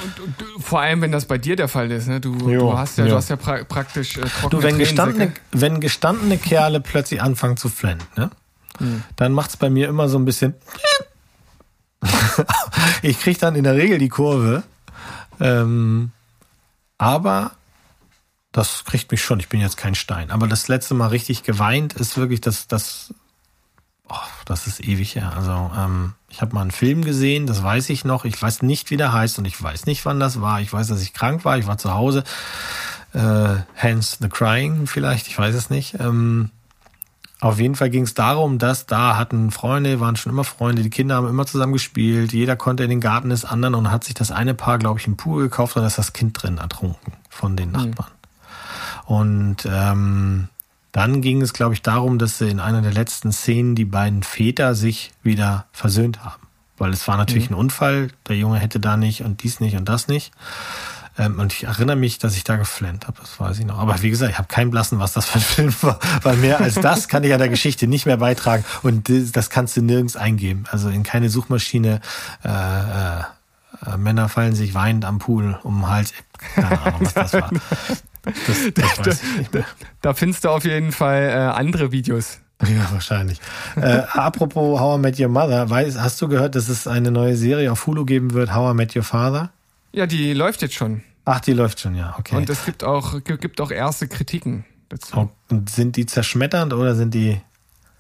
Und, 0.05 0.21
und, 0.21 0.63
vor 0.63 0.81
allem, 0.81 1.01
wenn 1.01 1.13
das 1.13 1.25
bei 1.25 1.39
dir 1.39 1.57
der 1.57 1.69
Fall 1.69 1.91
ist, 1.91 2.09
ne? 2.09 2.21
Du, 2.21 2.35
jo, 2.51 2.71
du 2.73 2.79
hast 2.79 2.99
ja. 2.99 3.07
Du 3.07 3.15
hast 3.15 3.31
ja 3.31 3.37
pra 3.37 3.65
praktisch 3.65 4.19
äh, 4.19 4.23
Du, 4.51 4.63
wenn 4.63 4.79
gestandene, 4.79 5.33
wenn 5.53 5.81
gestandene 5.81 6.39
Kerle 6.39 6.81
plötzlich 6.81 7.23
anfangen 7.23 7.57
zu 7.57 7.69
flennen, 7.69 8.03
ne? 8.17 8.31
Hm. 8.79 9.03
Dann 9.17 9.33
macht's 9.33 9.57
bei 9.57 9.71
mir 9.71 9.89
immer 9.89 10.09
so 10.09 10.19
ein 10.19 10.25
bisschen. 10.25 10.55
ich 13.03 13.19
krieg 13.21 13.39
dann 13.39 13.55
in 13.55 13.65
der 13.65 13.77
Regel 13.77 13.99
die 13.99 14.09
Kurve. 14.09 14.63
Ähm, 15.41 16.13
aber 16.99 17.53
das 18.53 18.85
kriegt 18.85 19.11
mich 19.11 19.23
schon. 19.23 19.41
Ich 19.41 19.49
bin 19.49 19.61
jetzt 19.61 19.77
kein 19.77 19.95
Stein. 19.95 20.31
Aber 20.31 20.47
das 20.47 20.69
letzte 20.69 20.95
Mal 20.95 21.09
richtig 21.09 21.43
geweint 21.43 21.95
ist 21.95 22.17
wirklich 22.17 22.41
das, 22.41 22.69
das, 22.69 23.15
oh, 24.09 24.17
das 24.45 24.67
ist 24.67 24.81
ewig 24.81 25.17
her. 25.17 25.33
Also 25.35 25.71
ähm, 25.77 26.15
ich 26.33 26.41
habe 26.41 26.55
mal 26.55 26.63
einen 26.63 26.71
Film 26.71 27.05
gesehen, 27.05 27.47
das 27.47 27.63
weiß 27.63 27.91
ich 27.91 28.07
noch. 28.07 28.25
Ich 28.25 28.41
weiß 28.41 28.63
nicht, 28.63 28.91
wie 28.91 28.97
der 28.97 29.13
heißt 29.13 29.39
und 29.39 29.45
ich 29.45 29.63
weiß 29.63 29.85
nicht, 29.85 30.05
wann 30.07 30.19
das 30.19 30.41
war. 30.41 30.63
Ich 30.63 30.73
weiß, 30.73 30.89
dass 30.89 31.03
ich 31.03 31.13
krank 31.13 31.45
war. 31.45 31.59
Ich 31.59 31.67
war 31.67 31.77
zu 31.77 31.93
Hause. 31.93 32.25
Äh, 33.13 33.57
Hence 33.75 34.17
the 34.19 34.31
Crying 34.31 34.87
vielleicht, 34.87 35.29
ich 35.29 35.39
weiß 35.39 35.55
es 35.55 35.69
nicht. 35.69 36.01
Ähm, 36.01 36.51
auf 37.41 37.59
jeden 37.59 37.75
Fall 37.75 37.91
ging 37.91 38.05
es 38.05 38.15
darum, 38.15 38.59
dass 38.59 38.87
da 38.87 39.19
hatten 39.19 39.51
Freunde, 39.51 40.01
waren 40.01 40.17
schon 40.17 40.33
immer 40.33 40.45
Freunde, 40.45 40.83
die 40.83 40.91
Kinder 40.91 41.17
haben 41.17 41.29
immer 41.29 41.45
zusammen 41.45 41.75
gespielt, 41.75 42.33
jeder 42.33 42.57
konnte 42.57 42.85
in 42.85 42.91
den 42.91 43.01
Garten 43.01 43.29
des 43.29 43.45
anderen 43.45 43.75
und 43.75 43.91
hat 43.91 44.05
sich 44.05 44.15
das 44.15 44.31
eine 44.31 44.55
Paar, 44.55 44.79
glaube 44.79 45.01
ich, 45.01 45.07
im 45.07 45.17
Pool 45.17 45.43
gekauft 45.43 45.77
und 45.77 45.83
da 45.83 45.89
ist 45.89 45.99
das 45.99 46.13
Kind 46.13 46.41
drin 46.41 46.59
ertrunken 46.59 47.13
von 47.29 47.57
den 47.57 47.73
Nachbarn. 47.73 48.11
Mhm. 49.09 49.15
Und 49.15 49.57
ähm, 49.69 50.49
dann 50.93 51.23
ging 51.23 51.41
es, 51.41 51.53
glaube 51.53 51.75
ich, 51.75 51.83
darum, 51.83 52.19
dass 52.19 52.39
sie 52.39 52.49
in 52.49 52.61
einer 52.61 52.83
der 52.83 52.93
letzten 52.93 53.33
Szenen 53.33 53.75
die 53.75 53.87
beiden 53.87 54.23
Väter 54.23 54.75
sich 54.75 55.13
wieder 55.23 55.67
versöhnt 55.73 56.23
haben. 56.25 56.43
Weil 56.77 56.93
es 56.93 57.07
war 57.09 57.17
natürlich 57.17 57.49
mhm. 57.49 57.57
ein 57.57 57.61
Unfall, 57.61 58.09
der 58.29 58.37
Junge 58.37 58.59
hätte 58.59 58.79
da 58.79 58.97
nicht 58.97 59.23
und 59.23 59.43
dies 59.43 59.61
nicht 59.61 59.77
und 59.77 59.89
das 59.89 60.09
nicht. 60.09 60.33
Ähm, 61.19 61.39
und 61.39 61.53
ich 61.53 61.65
erinnere 61.65 61.97
mich, 61.97 62.19
dass 62.19 62.37
ich 62.37 62.45
da 62.45 62.57
geflennt 62.57 63.07
habe, 63.07 63.19
das 63.21 63.39
weiß 63.39 63.59
ich 63.59 63.67
noch. 63.67 63.79
Aber 63.79 64.01
wie 64.03 64.11
gesagt, 64.11 64.33
ich 64.33 64.39
habe 64.39 64.49
keinen 64.49 64.71
Blassen, 64.71 64.99
was 64.99 65.13
das 65.13 65.27
für 65.27 65.39
ein 65.39 65.41
Film 65.73 65.75
war, 65.83 65.99
weil 66.23 66.37
mehr 66.37 66.61
als 66.61 66.75
das 66.75 67.09
kann 67.09 67.25
ich 67.25 67.33
an 67.33 67.39
der 67.39 67.49
Geschichte 67.49 67.87
nicht 67.87 68.07
mehr 68.07 68.19
beitragen 68.19 68.65
und 68.83 69.11
das 69.35 69.51
kannst 69.51 69.77
du 69.77 69.83
nirgends 69.83 70.17
eingeben. 70.17 70.65
Also 70.71 70.89
in 70.89 71.03
keine 71.03 71.31
Suchmaschine. 71.31 72.01
Äh, 72.45 72.49
äh, 72.51 73.97
Männer 73.97 74.29
fallen 74.29 74.55
sich 74.55 74.75
weinend 74.75 75.05
am 75.05 75.19
Pool 75.19 75.59
um 75.63 75.81
den 75.81 75.89
Hals. 75.89 76.13
Keine 76.55 76.81
Ahnung, 76.83 77.01
was 77.01 77.15
das 77.15 77.33
war. 77.33 77.51
Das, 78.23 78.35
das 78.75 78.95
da, 79.03 79.11
da, 79.53 79.65
da, 80.01 80.15
findest 80.15 80.45
du 80.45 80.51
auf 80.51 80.65
jeden 80.65 80.93
Fall 80.93 81.23
äh, 81.23 81.33
andere 81.33 81.93
Videos. 81.93 82.41
Ja, 82.63 82.93
wahrscheinlich. 82.93 83.41
äh, 83.77 84.03
apropos 84.13 84.79
How 84.79 84.97
I 84.97 85.01
Met 85.01 85.19
Your 85.19 85.29
Mother, 85.29 85.69
weiß, 85.69 85.99
hast 85.99 86.23
du 86.23 86.29
gehört, 86.29 86.55
dass 86.55 86.69
es 86.69 86.87
eine 86.87 87.11
neue 87.11 87.37
Serie 87.37 87.73
auf 87.73 87.87
Hulu 87.87 88.05
geben 88.05 88.35
wird, 88.35 88.55
How 88.55 88.73
I 88.73 88.77
Met 88.77 88.95
Your 88.95 89.03
Father? 89.03 89.51
Ja, 89.93 90.07
die 90.07 90.33
läuft 90.33 90.63
jetzt 90.63 90.75
schon. 90.75 91.03
Ach, 91.25 91.41
die 91.41 91.53
läuft 91.53 91.81
schon, 91.81 91.95
ja, 91.95 92.15
okay. 92.19 92.37
Und 92.37 92.49
es 92.49 92.65
gibt 92.65 92.85
auch, 92.85 93.23
gibt 93.25 93.61
auch 93.61 93.71
erste 93.71 94.09
Kritiken 94.09 94.65
dazu. 94.89 95.31
Und 95.49 95.71
sind 95.71 95.97
die 95.97 96.07
zerschmetternd 96.07 96.73
oder 96.73 96.95
sind 96.95 97.15
die. 97.15 97.41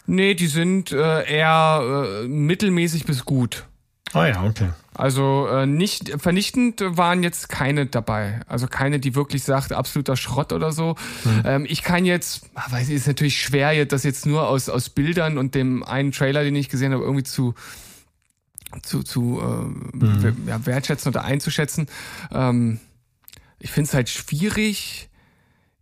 Nee, 0.07 0.35
die 0.35 0.49
sind 0.49 0.93
äh, 0.93 1.25
eher 1.25 2.23
äh, 2.25 2.29
mittelmäßig 2.29 3.05
bis 3.05 3.25
gut. 3.25 3.67
Ah 4.13 4.27
ja, 4.27 4.45
okay. 4.45 4.69
Also 4.95 5.49
äh, 5.49 5.67
nicht 5.67 6.21
vernichtend 6.21 6.83
waren 6.85 7.23
jetzt 7.23 7.49
keine 7.49 7.87
dabei. 7.87 8.41
Also 8.47 8.67
keine, 8.67 9.01
die 9.01 9.15
wirklich 9.15 9.43
sagt, 9.43 9.73
absoluter 9.73 10.17
Schrott 10.17 10.53
oder 10.53 10.71
so. 10.71 10.97
Mhm. 11.25 11.43
Ähm, 11.45 11.67
ich 11.67 11.83
kann 11.83 12.05
jetzt, 12.05 12.51
ah, 12.55 12.71
weiß 12.71 12.91
ich, 12.91 12.97
ist 12.97 13.07
natürlich 13.07 13.41
schwer, 13.41 13.87
das 13.87 14.05
jetzt 14.05 14.27
nur 14.27 14.49
aus, 14.49 14.69
aus 14.69 14.91
Bildern 14.91 15.39
und 15.39 15.55
dem 15.55 15.83
einen 15.83 16.13
Trailer, 16.13 16.45
den 16.45 16.57
ich 16.57 16.69
gesehen 16.69 16.93
habe, 16.93 17.05
irgendwie 17.05 17.25
zu 17.25 17.55
zu, 18.83 19.03
zu 19.03 19.39
äh, 19.41 19.97
mhm. 19.97 20.47
ja, 20.47 20.65
wertschätzen 20.65 21.11
oder 21.11 21.25
einzuschätzen. 21.25 21.89
Ähm, 22.31 22.81
ich 23.59 23.71
finde 23.71 23.89
es 23.89 23.95
halt 23.95 24.09
schwierig, 24.09 25.11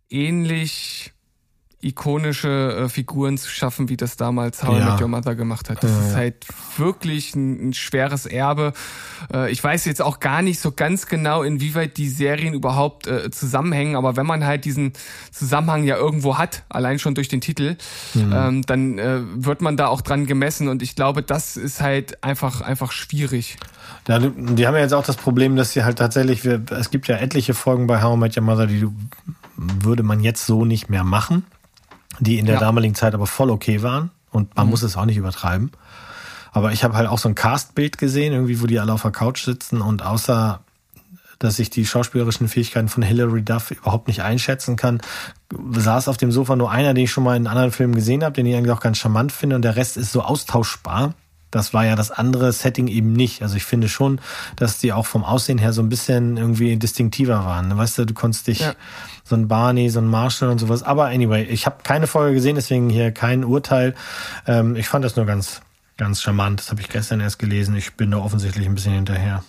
ähnlich 0.09 1.13
ikonische 1.81 2.83
äh, 2.85 2.89
Figuren 2.89 3.37
zu 3.37 3.49
schaffen, 3.49 3.89
wie 3.89 3.97
das 3.97 4.15
damals 4.15 4.63
How 4.63 4.77
ja. 4.77 4.87
I 4.87 4.91
Met 4.91 5.01
Your 5.01 5.07
Mother 5.07 5.35
gemacht 5.35 5.69
hat. 5.69 5.83
Das 5.83 5.91
ja, 5.91 6.07
ist 6.07 6.15
halt 6.15 6.47
wirklich 6.77 7.35
ein, 7.35 7.69
ein 7.69 7.73
schweres 7.73 8.25
Erbe. 8.25 8.73
Äh, 9.33 9.51
ich 9.51 9.63
weiß 9.63 9.85
jetzt 9.85 10.01
auch 10.01 10.19
gar 10.19 10.41
nicht 10.41 10.59
so 10.59 10.71
ganz 10.71 11.07
genau, 11.07 11.43
inwieweit 11.43 11.97
die 11.97 12.07
Serien 12.07 12.53
überhaupt 12.53 13.07
äh, 13.07 13.31
zusammenhängen, 13.31 13.95
aber 13.95 14.15
wenn 14.15 14.25
man 14.25 14.45
halt 14.45 14.65
diesen 14.65 14.93
Zusammenhang 15.31 15.83
ja 15.83 15.95
irgendwo 15.97 16.37
hat, 16.37 16.63
allein 16.69 16.99
schon 16.99 17.15
durch 17.15 17.27
den 17.27 17.41
Titel, 17.41 17.77
mhm. 18.13 18.33
ähm, 18.33 18.61
dann 18.63 18.99
äh, 18.99 19.21
wird 19.35 19.61
man 19.61 19.75
da 19.75 19.87
auch 19.87 20.01
dran 20.01 20.27
gemessen 20.27 20.67
und 20.67 20.83
ich 20.83 20.95
glaube, 20.95 21.23
das 21.23 21.57
ist 21.57 21.81
halt 21.81 22.23
einfach, 22.23 22.61
einfach 22.61 22.91
schwierig. 22.91 23.57
Ja, 24.07 24.19
die 24.19 24.67
haben 24.67 24.75
ja 24.75 24.81
jetzt 24.81 24.93
auch 24.93 25.05
das 25.05 25.15
Problem, 25.17 25.55
dass 25.55 25.73
sie 25.73 25.83
halt 25.83 25.97
tatsächlich, 25.97 26.45
es 26.45 26.91
gibt 26.91 27.07
ja 27.07 27.17
etliche 27.17 27.53
Folgen 27.53 27.87
bei 27.87 28.01
How 28.01 28.15
I 28.15 28.19
Met 28.19 28.37
Your 28.37 28.43
Mother, 28.43 28.67
die 28.67 28.87
würde 29.55 30.03
man 30.03 30.21
jetzt 30.21 30.45
so 30.45 30.65
nicht 30.65 30.89
mehr 30.89 31.03
machen 31.03 31.45
die 32.21 32.39
in 32.39 32.45
der 32.45 32.55
ja. 32.55 32.61
damaligen 32.61 32.95
Zeit 32.95 33.13
aber 33.13 33.27
voll 33.27 33.49
okay 33.49 33.81
waren. 33.81 34.11
Und 34.31 34.55
man 34.55 34.65
mhm. 34.65 34.71
muss 34.71 34.83
es 34.83 34.95
auch 34.95 35.05
nicht 35.05 35.17
übertreiben. 35.17 35.71
Aber 36.53 36.71
ich 36.71 36.83
habe 36.83 36.95
halt 36.95 37.09
auch 37.09 37.17
so 37.17 37.27
ein 37.27 37.35
Castbild 37.35 37.97
gesehen, 37.97 38.33
irgendwie, 38.33 38.61
wo 38.61 38.67
die 38.67 38.79
alle 38.79 38.93
auf 38.93 39.01
der 39.01 39.11
Couch 39.11 39.43
sitzen 39.43 39.81
und 39.81 40.03
außer 40.03 40.61
dass 41.39 41.57
ich 41.57 41.71
die 41.71 41.87
schauspielerischen 41.87 42.47
Fähigkeiten 42.47 42.87
von 42.87 43.01
Hilary 43.01 43.41
Duff 43.41 43.71
überhaupt 43.71 44.07
nicht 44.07 44.21
einschätzen 44.21 44.75
kann, 44.75 45.01
saß 45.51 46.07
auf 46.07 46.17
dem 46.17 46.31
Sofa 46.31 46.55
nur 46.55 46.69
einer, 46.69 46.93
den 46.93 47.05
ich 47.05 47.11
schon 47.11 47.23
mal 47.23 47.35
in 47.35 47.47
anderen 47.47 47.71
Filmen 47.71 47.95
gesehen 47.95 48.23
habe, 48.23 48.33
den 48.33 48.45
ich 48.45 48.55
eigentlich 48.55 48.71
auch 48.71 48.79
ganz 48.79 48.99
charmant 48.99 49.31
finde 49.31 49.55
und 49.55 49.63
der 49.63 49.75
Rest 49.75 49.97
ist 49.97 50.11
so 50.11 50.21
austauschbar. 50.21 51.15
Das 51.51 51.73
war 51.73 51.85
ja 51.85 51.95
das 51.95 52.11
andere 52.11 52.51
Setting 52.51 52.87
eben 52.87 53.13
nicht. 53.13 53.43
Also 53.43 53.55
ich 53.57 53.65
finde 53.65 53.89
schon, 53.89 54.19
dass 54.55 54.79
die 54.79 54.93
auch 54.93 55.05
vom 55.05 55.23
Aussehen 55.23 55.57
her 55.57 55.73
so 55.73 55.81
ein 55.81 55.89
bisschen 55.89 56.37
irgendwie 56.37 56.77
distinktiver 56.77 57.45
waren. 57.45 57.77
Weißt 57.77 57.97
du, 57.97 58.05
du 58.05 58.13
konntest 58.13 58.47
dich 58.47 58.61
ja 58.61 58.73
so 59.31 59.35
ein 59.35 59.47
Barney, 59.47 59.89
so 59.89 59.99
ein 59.99 60.07
Marshall 60.07 60.49
und 60.49 60.59
sowas. 60.59 60.83
Aber 60.83 61.05
anyway, 61.05 61.43
ich 61.43 61.65
habe 61.65 61.77
keine 61.83 62.05
Folge 62.05 62.35
gesehen, 62.35 62.55
deswegen 62.55 62.89
hier 62.89 63.11
kein 63.11 63.43
Urteil. 63.43 63.95
Ähm, 64.45 64.75
ich 64.75 64.87
fand 64.87 65.03
das 65.03 65.15
nur 65.15 65.25
ganz, 65.25 65.61
ganz 65.97 66.21
charmant. 66.21 66.59
Das 66.59 66.69
habe 66.69 66.81
ich 66.81 66.89
gestern 66.89 67.19
erst 67.19 67.39
gelesen. 67.39 67.75
Ich 67.75 67.93
bin 67.93 68.11
da 68.11 68.17
offensichtlich 68.17 68.67
ein 68.67 68.75
bisschen 68.75 68.93
hinterher. 68.93 69.43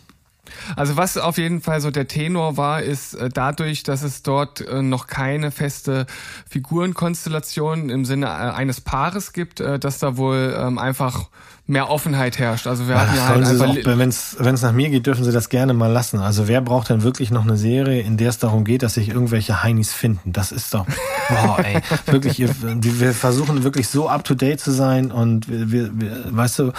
Also 0.76 0.96
was 0.96 1.16
auf 1.16 1.38
jeden 1.38 1.60
Fall 1.60 1.80
so 1.80 1.90
der 1.90 2.08
Tenor 2.08 2.56
war, 2.56 2.82
ist 2.82 3.14
äh, 3.14 3.28
dadurch, 3.28 3.82
dass 3.82 4.02
es 4.02 4.22
dort 4.22 4.60
äh, 4.60 4.82
noch 4.82 5.06
keine 5.06 5.50
feste 5.50 6.06
Figurenkonstellation 6.48 7.90
im 7.90 8.04
Sinne 8.04 8.26
äh, 8.26 8.28
eines 8.28 8.80
Paares 8.80 9.32
gibt, 9.32 9.60
dass 9.60 9.98
da 9.98 10.16
wohl 10.16 10.54
ähm, 10.56 10.78
einfach 10.78 11.28
mehr 11.72 11.90
Offenheit 11.90 12.38
herrscht. 12.38 12.66
Also 12.66 12.86
wir 12.86 13.00
hatten 13.00 13.16
ja 13.16 13.26
halt 13.26 13.86
wenn 13.86 14.08
es 14.08 14.36
wenn 14.38 14.54
es 14.54 14.62
nach 14.62 14.72
mir 14.72 14.90
geht, 14.90 15.06
dürfen 15.06 15.24
Sie 15.24 15.32
das 15.32 15.48
gerne 15.48 15.72
mal 15.72 15.90
lassen. 15.90 16.20
Also 16.20 16.46
wer 16.46 16.60
braucht 16.60 16.90
denn 16.90 17.02
wirklich 17.02 17.30
noch 17.30 17.42
eine 17.42 17.56
Serie, 17.56 18.02
in 18.02 18.16
der 18.16 18.28
es 18.28 18.38
darum 18.38 18.64
geht, 18.64 18.82
dass 18.82 18.94
sich 18.94 19.08
irgendwelche 19.08 19.62
Heinis 19.62 19.92
finden? 19.92 20.32
Das 20.32 20.52
ist 20.52 20.74
doch 20.74 20.86
boah, 21.28 21.58
ey, 21.64 21.80
wirklich. 22.12 22.38
Wir 22.38 23.14
versuchen 23.14 23.64
wirklich 23.64 23.88
so 23.88 24.08
up 24.08 24.22
to 24.24 24.34
date 24.34 24.60
zu 24.60 24.70
sein 24.70 25.10
und 25.10 25.48
wir, 25.48 25.90
wir, 25.98 26.24
weißt 26.30 26.58
du, 26.60 26.72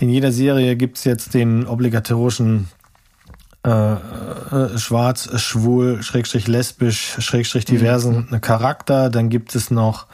in 0.00 0.08
jeder 0.08 0.32
Serie 0.32 0.76
gibt's 0.76 1.04
jetzt 1.04 1.34
den 1.34 1.66
obligatorischen 1.66 2.68
äh, 3.68 3.92
äh, 3.92 4.78
schwarz, 4.78 5.28
schwul, 5.38 6.02
schrägstrich 6.02 6.48
lesbisch, 6.48 7.16
schrägstrich 7.18 7.66
diversen 7.66 8.28
mhm. 8.30 8.40
Charakter. 8.40 9.10
Dann 9.10 9.28
gibt 9.28 9.54
es 9.54 9.70
noch 9.70 10.06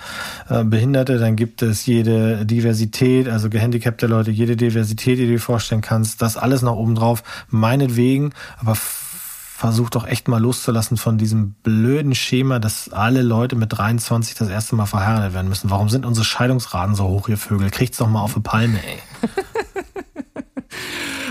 äh, 0.49 0.65
Behinderte, 0.65 1.19
dann 1.19 1.37
gibt 1.37 1.63
es 1.63 1.87
jede 1.87 2.45
Diversität, 2.45 3.29
also 3.29 3.51
gehandicapte 3.51 4.09
Leute, 4.09 4.33
jede 4.33 4.57
Diversität, 4.57 5.19
die 5.19 5.27
du 5.27 5.33
dir 5.33 5.41
vorstellen 5.41 5.83
kannst. 5.83 6.21
Das 6.21 6.37
alles 6.37 6.63
noch 6.63 6.77
oben 6.77 6.97
drauf, 6.97 7.23
meinetwegen, 7.49 8.33
aber 8.59 8.75
versuch 8.75 9.89
doch 9.89 10.05
echt 10.05 10.27
mal 10.27 10.43
loszulassen 10.43 10.97
von 10.97 11.17
diesem 11.17 11.53
blöden 11.63 12.17
Schema, 12.17 12.59
dass 12.59 12.93
alle 12.93 13.23
Leute 13.23 13.55
mit 13.55 13.73
23 13.73 14.35
das 14.35 14.49
erste 14.49 14.75
Mal 14.75 14.87
verheiratet 14.87 15.33
werden 15.33 15.49
müssen. 15.49 15.71
Warum 15.71 15.89
sind 15.89 16.05
unsere 16.05 16.25
Scheidungsraten 16.25 16.97
so 16.97 17.05
hoch, 17.05 17.29
ihr 17.29 17.39
Vögel? 17.39 17.71
Kriegt's 17.71 17.99
doch 17.99 18.09
mal 18.09 18.21
auf 18.21 18.35
eine 18.35 18.43
Palme, 18.43 18.81
ey. 18.85 18.99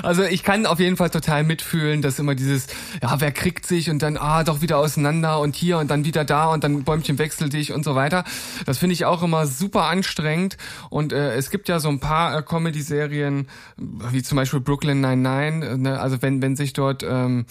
Also 0.04 0.24
ich 0.24 0.44
kann 0.44 0.66
auf 0.66 0.80
jeden 0.80 0.98
Fall 0.98 1.10
total 1.10 1.44
mitfühlen, 1.44 2.02
dass 2.02 2.20
immer 2.20 2.36
dieses, 2.36 2.68
ja, 3.02 3.20
wer 3.20 3.32
kriegt 3.32 3.66
sich 3.66 3.90
und 3.90 4.02
dann, 4.02 4.18
ah, 4.18 4.44
doch 4.44 4.62
wieder 4.62 4.78
auseinander 4.78 5.40
und 5.40 5.56
hier 5.56 5.78
und 5.78 5.90
dann 5.90 6.04
wieder 6.04 6.26
da 6.26 6.48
und 6.48 6.64
dann 6.64 6.84
Bäumchen 6.84 7.18
wechsel 7.18 7.50
dich 7.50 7.72
und 7.72 7.86
so 7.86 7.96
weiter. 7.96 8.26
Das 8.66 8.78
finde 8.78 8.94
ich 8.94 9.06
auch 9.06 9.24
immer 9.24 9.48
super 9.48 9.86
anstrengend. 9.86 10.58
Und 10.90 11.14
äh, 11.14 11.36
es 11.36 11.50
gibt 11.50 11.70
ja 11.70 11.80
so 11.80 11.88
ein 11.88 12.02
paar 12.02 12.38
äh, 12.38 12.44
Comedy-Serien, 12.44 13.48
wie 13.78 14.22
zum 14.22 14.36
Beispiel 14.36 14.60
Brooklyn 14.60 15.00
Nine-Nine, 15.00 15.78
ne? 15.78 16.00
also 16.00 16.22
wenn, 16.22 16.42
wenn 16.42 16.58
sich 16.58 16.74
dort 16.74 17.04
ähm, 17.04 17.46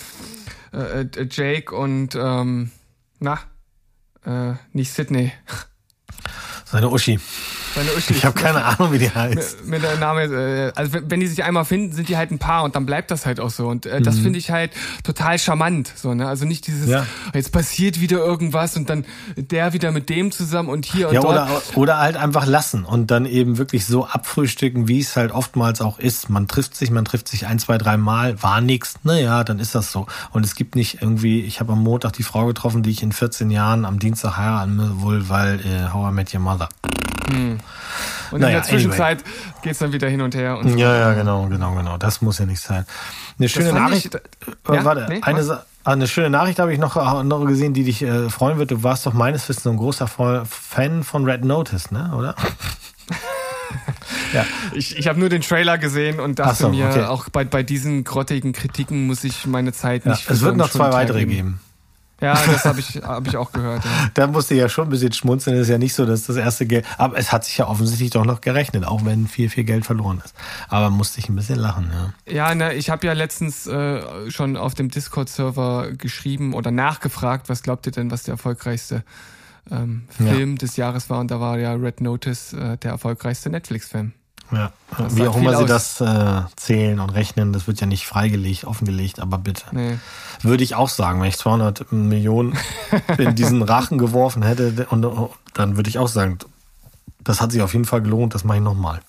äh, 0.75 1.01
äh 1.03 1.29
Jake 1.31 1.75
und, 1.75 2.15
ähm, 2.15 2.71
na, 3.19 3.39
äh, 4.27 4.55
nicht 4.73 4.93
Sydney. 4.93 5.33
Seine 6.67 6.91
Uschi. 6.91 7.19
Ich 8.11 8.25
habe 8.25 8.39
keine 8.39 8.65
Ahnung, 8.65 8.93
wie 8.93 8.99
die 8.99 9.11
heißt. 9.11 9.65
Mit, 9.65 9.83
mit 9.83 10.01
Name, 10.01 10.23
äh, 10.25 10.73
also 10.75 10.99
wenn 11.07 11.21
die 11.21 11.27
sich 11.27 11.43
einmal 11.45 11.65
finden, 11.65 11.93
sind 11.93 12.09
die 12.09 12.17
halt 12.17 12.31
ein 12.31 12.39
Paar 12.39 12.65
und 12.65 12.77
dann 12.77 12.87
bleibt 12.87 13.11
das 13.11 13.27
halt 13.27 13.41
auch 13.41 13.51
so. 13.51 13.69
Und 13.69 13.87
äh, 13.87 14.01
das 14.01 14.17
mhm. 14.17 14.23
finde 14.23 14.39
ich 14.39 14.51
halt 14.51 14.73
total 15.05 15.39
charmant. 15.39 15.93
So, 15.95 16.15
ne? 16.15 16.29
Also 16.29 16.45
nicht 16.45 16.67
dieses, 16.67 16.89
ja. 16.89 17.07
jetzt 17.35 17.53
passiert 17.53 18.01
wieder 18.01 18.19
irgendwas 18.19 18.77
und 18.77 18.91
dann 18.91 19.05
der 19.37 19.73
wieder 19.73 19.93
mit 19.93 20.09
dem 20.09 20.33
zusammen 20.33 20.69
und 20.69 20.85
hier 20.85 21.09
und 21.09 21.15
ja, 21.15 21.21
dort. 21.21 21.35
Oder, 21.35 21.61
oder 21.75 21.99
halt 21.99 22.17
einfach 22.17 22.47
lassen 22.47 22.85
und 22.85 23.11
dann 23.11 23.27
eben 23.27 23.59
wirklich 23.59 23.87
so 23.87 24.07
abfrühstücken, 24.07 24.89
wie 24.89 25.01
es 25.01 25.17
halt 25.17 25.33
oftmals 25.33 25.81
auch 25.81 25.99
ist. 25.99 26.29
Man 26.29 26.49
trifft 26.49 26.77
sich, 26.77 26.91
man 26.91 27.05
trifft 27.05 27.29
sich 27.29 27.47
ein, 27.47 27.59
zwei, 27.59 27.79
drei 27.79 27.97
Mal, 27.97 28.43
war 28.43 28.61
nix, 28.61 28.95
naja, 29.03 29.45
dann 29.45 29.59
ist 29.59 29.75
das 29.75 29.93
so. 29.93 30.07
Und 30.31 30.45
es 30.45 30.55
gibt 30.55 30.77
nicht 30.77 31.01
irgendwie, 31.01 31.41
ich 31.43 31.61
habe 31.61 31.73
am 31.73 31.83
Montag 31.83 32.13
die 32.13 32.23
Frau 32.23 32.47
getroffen, 32.47 32.83
die 32.83 32.91
ich 32.91 33.03
in 33.03 33.13
14 33.13 33.51
Jahren 33.51 33.85
am 33.85 33.99
Dienstag 33.99 34.37
heiraten 34.37 35.03
will, 35.03 35.29
weil 35.29 35.61
äh, 35.61 35.93
How 35.93 36.11
I 36.11 36.15
Met 36.15 36.35
Your 36.35 36.41
Mother. 36.41 36.69
Hm. 37.31 37.59
Und 38.31 38.41
naja, 38.41 38.59
in 38.59 38.63
der 38.63 38.71
Zwischenzeit 38.71 39.19
anyway. 39.19 39.61
geht's 39.63 39.79
dann 39.79 39.93
wieder 39.93 40.09
hin 40.09 40.23
und 40.23 40.35
her. 40.35 40.59
Und 40.59 40.71
so. 40.71 40.79
Ja, 40.79 40.97
ja, 40.97 41.15
genau, 41.15 41.47
genau, 41.49 41.75
genau. 41.75 41.99
Das 41.99 42.23
muss 42.23 42.39
ja 42.39 42.47
nicht 42.47 42.61
sein. 42.61 42.87
Eine 43.39 43.49
schöne 43.49 43.73
Nachricht. 43.73 44.15
Ich, 44.15 44.71
äh, 44.71 44.77
ja? 44.77 44.85
warte, 44.85 45.07
nee, 45.09 45.21
eine, 45.23 45.63
eine 45.85 46.09
schöne 46.09 46.31
Nachricht 46.31 46.59
habe 46.59 46.73
ich 46.73 46.79
noch, 46.79 46.97
äh, 46.97 47.25
noch 47.25 47.45
gesehen, 47.45 47.75
die 47.75 47.85
dich 47.85 48.03
äh, 48.03 48.31
freuen 48.31 48.59
wird. 48.59 48.71
Du 48.71 48.83
warst 48.83 49.05
doch 49.07 49.13
meines 49.13 49.49
Wissens 49.49 49.67
ein 49.67 49.77
großer 49.77 50.09
Fan 50.09 51.05
von 51.05 51.25
Red 51.25 51.45
Notice, 51.45 51.91
ne? 51.91 52.13
Oder? 52.17 52.35
ja. 54.33 54.47
Ich, 54.73 54.97
ich 54.97 55.09
habe 55.09 55.21
nur 55.21 55.29
den 55.29 55.43
Trailer 55.43 55.77
gesehen 55.79 56.21
und 56.21 56.39
dachte 56.39 56.63
so, 56.63 56.69
mir, 56.71 56.87
okay. 56.87 57.05
auch 57.05 57.29
bei, 57.29 57.45
bei 57.45 57.63
diesen 57.63 58.05
grottigen 58.05 58.53
Kritiken 58.53 59.07
muss 59.07 59.25
ich 59.25 59.47
meine 59.47 59.73
Zeit 59.73 60.07
nicht 60.07 60.27
ja, 60.27 60.35
Es 60.35 60.41
wird 60.41 60.57
noch 60.57 60.71
zwei 60.71 60.93
weitere 60.93 61.27
geben. 61.27 61.61
Ja, 62.23 62.35
das 62.47 62.65
habe 62.65 62.79
ich, 62.79 63.03
hab 63.03 63.27
ich 63.27 63.37
auch 63.37 63.51
gehört. 63.51 63.85
Ja. 63.85 63.91
Da 64.15 64.27
musste 64.29 64.55
ich 64.55 64.61
ja 64.61 64.69
schon 64.69 64.87
ein 64.87 64.91
bisschen 64.91 65.13
schmunzeln. 65.13 65.57
Es 65.57 65.63
ist 65.63 65.69
ja 65.69 65.79
nicht 65.79 65.93
so, 65.93 66.07
dass 66.07 66.27
das 66.27 66.37
erste 66.37 66.67
Geld. 66.67 66.87
Aber 66.97 67.19
es 67.19 67.33
hat 67.33 67.45
sich 67.45 67.59
ja 67.59 67.67
offensichtlich 67.67 68.11
doch 68.11 68.25
noch 68.25 68.41
gerechnet, 68.41 68.87
auch 68.87 69.05
wenn 69.05 69.27
viel, 69.27 69.51
viel 69.51 69.65
Geld 69.65 69.85
verloren 69.85 70.23
ist. 70.25 70.35
Aber 70.69 70.91
musste 70.91 71.19
ich 71.19 71.29
ein 71.29 71.35
bisschen 71.35 71.59
lachen, 71.59 71.91
ja. 71.93 72.33
Ja, 72.33 72.55
ne, 72.55 72.75
ich 72.75 72.91
habe 72.91 73.07
ja 73.07 73.13
letztens 73.13 73.67
äh, 73.67 74.31
schon 74.31 74.57
auf 74.57 74.75
dem 74.75 74.89
Discord-Server 74.89 75.93
geschrieben 75.93 76.55
oder 76.55 76.71
nachgefragt, 76.71 77.49
was 77.49 77.63
glaubt 77.63 77.87
ihr 77.87 77.93
denn, 77.93 78.11
was 78.11 78.23
der 78.23 78.35
erfolgreichste 78.35 79.03
ähm, 79.71 80.05
Film 80.09 80.53
ja. 80.53 80.59
des 80.59 80.77
Jahres 80.77 81.11
war? 81.11 81.19
Und 81.19 81.31
da 81.33 81.41
war 81.41 81.59
ja 81.59 81.73
Red 81.75 82.01
Notice 82.01 82.53
äh, 82.53 82.77
der 82.79 82.93
erfolgreichste 82.93 83.51
Netflix-Film. 83.51 84.13
Ja, 84.53 84.71
das 84.99 85.17
wie 85.17 85.27
auch 85.27 85.37
immer 85.37 85.57
sie 85.57 85.65
das 85.65 86.01
äh, 86.01 86.43
zählen 86.57 87.01
und 87.01 87.11
rechnen, 87.11 87.53
das 87.53 87.67
wird 87.67 87.81
ja 87.81 87.87
nicht 87.87 88.07
freigelegt, 88.07 88.65
offengelegt, 88.65 89.19
aber 89.19 89.39
bitte. 89.39 89.65
Nee. 89.73 89.99
Würde 90.43 90.63
ich 90.63 90.75
auch 90.75 90.91
sagen, 90.91 91.21
wenn 91.21 91.29
ich 91.29 91.39
200 91.39 91.91
Millionen 91.91 92.57
in 93.17 93.35
diesen 93.35 93.63
Rachen 93.63 93.97
geworfen 93.97 94.43
hätte, 94.43 94.87
und, 94.91 95.07
dann 95.55 95.77
würde 95.77 95.89
ich 95.89 95.99
auch 95.99 96.09
sagen, 96.09 96.39
das 97.21 97.41
hat 97.41 97.53
sich 97.53 97.63
auf 97.63 97.73
jeden 97.73 97.87
Fall 97.87 98.03
gelohnt, 98.03 98.35
das 98.35 98.45
mache 98.45 98.59
ich 98.59 98.63
nochmal. 98.63 99.01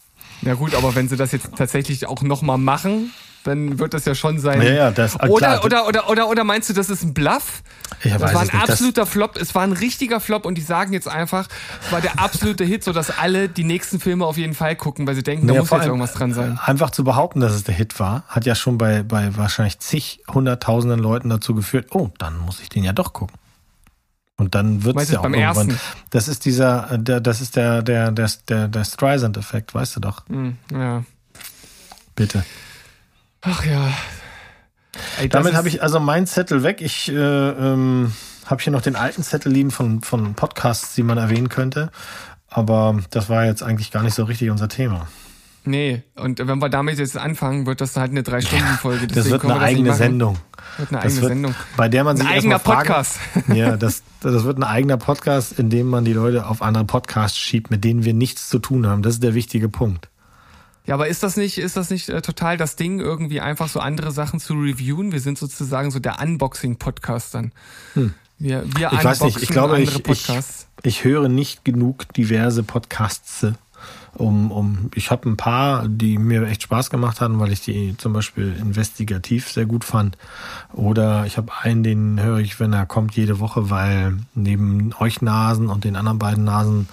Ja 0.41 0.53
gut, 0.55 0.75
aber 0.75 0.95
wenn 0.95 1.09
sie 1.09 1.17
das 1.17 1.31
jetzt 1.31 1.49
tatsächlich 1.55 2.07
auch 2.07 2.21
nochmal 2.21 2.57
machen, 2.57 3.11
dann 3.43 3.79
wird 3.79 3.93
das 3.93 4.05
ja 4.05 4.15
schon 4.15 4.39
sein. 4.39 4.61
Ja, 4.61 4.71
ja, 4.71 4.91
das, 4.91 5.19
oder, 5.19 5.37
klar. 5.37 5.65
oder, 5.65 5.87
oder, 5.87 6.09
oder, 6.09 6.29
oder 6.29 6.43
meinst 6.43 6.69
du, 6.69 6.73
das 6.73 6.89
ist 6.89 7.03
ein 7.03 7.13
Bluff? 7.13 7.63
Ich 8.03 8.11
das 8.11 8.33
war 8.33 8.41
ein 8.41 8.49
absoluter 8.49 9.05
Flop. 9.05 9.37
Es 9.37 9.53
war 9.55 9.63
ein 9.63 9.73
richtiger 9.73 10.19
Flop 10.19 10.45
und 10.45 10.55
die 10.55 10.61
sagen 10.61 10.93
jetzt 10.93 11.07
einfach, 11.07 11.47
es 11.85 11.91
war 11.91 12.01
der 12.01 12.19
absolute 12.19 12.63
Hit, 12.63 12.83
sodass 12.83 13.17
alle 13.17 13.49
die 13.49 13.63
nächsten 13.63 13.99
Filme 13.99 14.25
auf 14.25 14.37
jeden 14.37 14.53
Fall 14.53 14.75
gucken, 14.75 15.07
weil 15.07 15.15
sie 15.15 15.23
denken, 15.23 15.47
da 15.47 15.53
muss 15.53 15.69
jetzt 15.69 15.85
irgendwas 15.85 16.13
dran 16.13 16.33
sein. 16.33 16.59
Einfach 16.63 16.91
zu 16.91 17.03
behaupten, 17.03 17.39
dass 17.39 17.53
es 17.53 17.63
der 17.63 17.75
Hit 17.75 17.99
war, 17.99 18.23
hat 18.27 18.45
ja 18.45 18.55
schon 18.55 18.77
bei, 18.77 19.03
bei 19.03 19.35
wahrscheinlich 19.37 19.79
zig, 19.79 20.23
hunderttausenden 20.31 20.99
Leuten 20.99 21.29
dazu 21.29 21.53
geführt, 21.53 21.87
oh, 21.91 22.09
dann 22.17 22.37
muss 22.39 22.59
ich 22.61 22.69
den 22.69 22.83
ja 22.83 22.93
doch 22.93 23.13
gucken. 23.13 23.37
Und 24.35 24.55
dann 24.55 24.83
wird 24.83 24.97
es 24.97 25.11
ja 25.11 25.19
auch 25.19 25.23
beim 25.23 25.35
irgendwann. 25.35 25.69
Ersten? 25.69 25.81
Das 26.09 26.27
ist 26.27 26.45
dieser, 26.45 26.97
der, 26.97 27.21
das 27.21 27.39
ist 27.39 27.55
der, 27.55 27.81
der, 27.81 28.11
der, 28.11 28.29
der, 28.49 28.67
der 28.67 28.83
Streisand-Effekt, 28.83 29.73
weißt 29.75 29.95
du 29.95 29.99
doch. 29.99 30.27
Mm, 30.27 30.49
ja. 30.71 31.03
Bitte. 32.15 32.43
Ach 33.43 33.65
ja. 33.65 33.89
Ey, 35.19 35.29
Damit 35.29 35.55
habe 35.55 35.67
ich 35.67 35.81
also 35.81 35.99
meinen 35.99 36.27
Zettel 36.27 36.63
weg. 36.63 36.81
Ich 36.81 37.09
äh, 37.09 37.15
ähm, 37.15 38.13
habe 38.45 38.61
hier 38.61 38.71
noch 38.71 38.81
den 38.81 38.95
alten 38.95 39.23
Zettel 39.23 39.51
liegen 39.51 39.71
von, 39.71 40.01
von 40.01 40.33
Podcasts, 40.33 40.95
die 40.95 41.03
man 41.03 41.17
erwähnen 41.17 41.49
könnte. 41.49 41.91
Aber 42.47 42.99
das 43.09 43.29
war 43.29 43.45
jetzt 43.45 43.63
eigentlich 43.63 43.91
gar 43.91 44.03
nicht 44.03 44.13
so 44.13 44.23
richtig 44.23 44.49
unser 44.49 44.69
Thema. 44.69 45.07
Nee, 45.65 46.03
und 46.15 46.39
wenn 46.39 46.59
wir 46.59 46.69
damit 46.69 46.99
jetzt 46.99 47.17
anfangen, 47.17 47.65
wird 47.65 47.79
das 47.79 47.95
halt 47.95 48.11
eine 48.11 48.21
Drei-Stunden-Folge. 48.21 49.07
Ja, 49.07 49.15
das 49.15 49.29
wird 49.29 49.45
eine 49.45 49.59
eigene 49.59 49.93
Sendung. 49.93 50.37
Wird 50.77 50.91
eine 50.91 51.01
eigene 51.01 51.21
wird, 51.21 51.29
Sendung. 51.29 51.55
Bei 51.77 51.87
der 51.87 52.03
man 52.03 52.17
sich 52.17 52.27
ein 52.27 52.33
eigener 52.33 52.59
Podcast. 52.59 53.17
Fragen, 53.17 53.55
ja, 53.55 53.77
das, 53.77 54.03
das 54.19 54.43
wird 54.43 54.57
ein 54.57 54.63
eigener 54.63 54.97
Podcast, 54.97 55.57
in 55.57 55.69
dem 55.69 55.87
man 55.87 56.03
die 56.03 56.13
Leute 56.13 56.47
auf 56.47 56.61
andere 56.61 56.83
Podcasts 56.83 57.37
schiebt, 57.37 57.71
mit 57.71 57.83
denen 57.83 58.03
wir 58.03 58.13
nichts 58.13 58.49
zu 58.49 58.59
tun 58.59 58.87
haben. 58.87 59.03
Das 59.03 59.15
ist 59.15 59.23
der 59.23 59.33
wichtige 59.33 59.69
Punkt. 59.69 60.09
Ja, 60.85 60.95
aber 60.95 61.07
ist 61.07 61.23
das 61.23 61.37
nicht, 61.37 61.57
ist 61.57 61.77
das 61.77 61.89
nicht 61.89 62.09
äh, 62.09 62.21
total 62.21 62.57
das 62.57 62.75
Ding, 62.75 62.99
irgendwie 62.99 63.39
einfach 63.39 63.69
so 63.69 63.79
andere 63.79 64.11
Sachen 64.11 64.39
zu 64.39 64.53
reviewen? 64.53 65.11
Wir 65.11 65.21
sind 65.21 65.37
sozusagen 65.37 65.91
so 65.91 65.99
der 65.99 66.19
Unboxing-Podcast 66.19 67.33
dann. 67.35 67.51
Hm. 67.93 68.13
Wir, 68.37 68.63
wir 68.75 68.91
ich 68.91 69.03
weiß 69.03 69.21
nicht, 69.21 69.41
ich 69.41 69.49
glaube, 69.49 69.79
ich, 69.79 70.05
ich, 70.05 70.27
ich 70.83 71.03
höre 71.05 71.29
nicht 71.29 71.63
genug 71.63 72.11
diverse 72.13 72.63
Podcasts 72.63 73.47
um, 74.15 74.51
um 74.51 74.91
ich 74.93 75.09
habe 75.09 75.27
ein 75.27 75.37
paar, 75.37 75.87
die 75.87 76.17
mir 76.17 76.43
echt 76.47 76.63
Spaß 76.63 76.89
gemacht 76.89 77.19
hatten, 77.19 77.39
weil 77.39 77.51
ich 77.51 77.61
die 77.61 77.97
zum 77.97 78.13
Beispiel 78.13 78.55
investigativ 78.59 79.49
sehr 79.49 79.65
gut 79.65 79.83
fand. 79.83 80.17
Oder 80.71 81.25
ich 81.25 81.37
habe 81.37 81.51
einen, 81.61 81.83
den 81.83 82.21
höre 82.21 82.39
ich, 82.39 82.59
wenn 82.59 82.73
er 82.73 82.85
kommt, 82.85 83.15
jede 83.15 83.39
Woche, 83.39 83.69
weil 83.69 84.17
neben 84.35 84.93
euch 84.99 85.21
Nasen 85.21 85.67
und 85.67 85.83
den 85.83 85.95
anderen 85.95 86.19
beiden 86.19 86.43
Nasen 86.43 86.87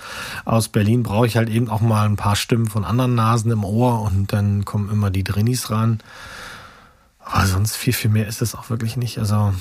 aus 0.44 0.68
Berlin 0.68 1.02
brauche 1.02 1.26
ich 1.26 1.36
halt 1.36 1.50
eben 1.50 1.68
auch 1.68 1.80
mal 1.80 2.06
ein 2.06 2.16
paar 2.16 2.36
Stimmen 2.36 2.66
von 2.66 2.84
anderen 2.84 3.14
Nasen 3.14 3.50
im 3.50 3.64
Ohr 3.64 4.02
und 4.02 4.32
dann 4.32 4.64
kommen 4.64 4.90
immer 4.90 5.10
die 5.10 5.24
Drinnis 5.24 5.70
ran. 5.70 6.00
Aber 7.22 7.46
sonst 7.46 7.76
viel, 7.76 7.92
viel 7.92 8.10
mehr 8.10 8.26
ist 8.26 8.42
es 8.42 8.54
auch 8.54 8.70
wirklich 8.70 8.96
nicht. 8.96 9.18
Also 9.18 9.52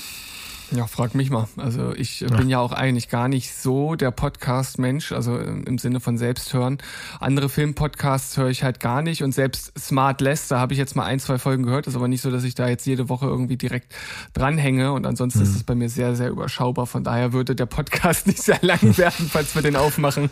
ja, 0.71 0.85
frag 0.85 1.15
mich 1.15 1.29
mal. 1.29 1.47
Also 1.57 1.93
ich 1.95 2.25
bin 2.37 2.49
ja 2.49 2.59
auch 2.59 2.71
eigentlich 2.71 3.09
gar 3.09 3.27
nicht 3.27 3.53
so 3.55 3.95
der 3.95 4.11
Podcast-Mensch, 4.11 5.11
also 5.11 5.37
im 5.37 5.77
Sinne 5.79 5.99
von 5.99 6.17
selbst 6.17 6.53
hören. 6.53 6.77
Andere 7.19 7.49
Filmpodcasts 7.49 8.37
höre 8.37 8.49
ich 8.49 8.63
halt 8.63 8.79
gar 8.79 9.01
nicht 9.01 9.23
und 9.23 9.31
selbst 9.31 9.77
Smart 9.79 10.21
Less, 10.21 10.47
da 10.47 10.59
habe 10.59 10.73
ich 10.73 10.79
jetzt 10.79 10.95
mal 10.95 11.05
ein, 11.05 11.19
zwei 11.19 11.39
Folgen 11.39 11.63
gehört, 11.63 11.87
ist 11.87 11.95
aber 11.95 12.07
nicht 12.07 12.21
so, 12.21 12.29
dass 12.29 12.43
ich 12.43 12.53
da 12.53 12.67
jetzt 12.67 12.85
jede 12.85 13.09
Woche 13.09 13.25
irgendwie 13.25 13.57
direkt 13.57 13.95
dranhänge 14.33 14.91
und 14.91 15.07
ansonsten 15.07 15.39
mhm. 15.39 15.45
ist 15.45 15.55
es 15.55 15.63
bei 15.63 15.73
mir 15.73 15.89
sehr, 15.89 16.15
sehr 16.15 16.29
überschaubar. 16.29 16.85
Von 16.85 17.03
daher 17.03 17.33
würde 17.33 17.55
der 17.55 17.65
Podcast 17.65 18.27
nicht 18.27 18.41
sehr 18.41 18.59
lang 18.61 18.79
werden, 18.97 19.29
falls 19.31 19.55
wir 19.55 19.61
den 19.61 19.75
aufmachen. 19.75 20.29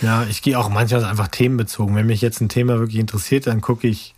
Ja, 0.00 0.24
ich 0.24 0.42
gehe 0.42 0.58
auch 0.58 0.68
manchmal 0.68 1.04
einfach 1.04 1.28
themenbezogen. 1.28 1.94
Wenn 1.96 2.06
mich 2.06 2.20
jetzt 2.20 2.40
ein 2.40 2.48
Thema 2.48 2.78
wirklich 2.78 3.00
interessiert, 3.00 3.46
dann 3.46 3.60
gucke 3.60 3.88
ich 3.88 4.14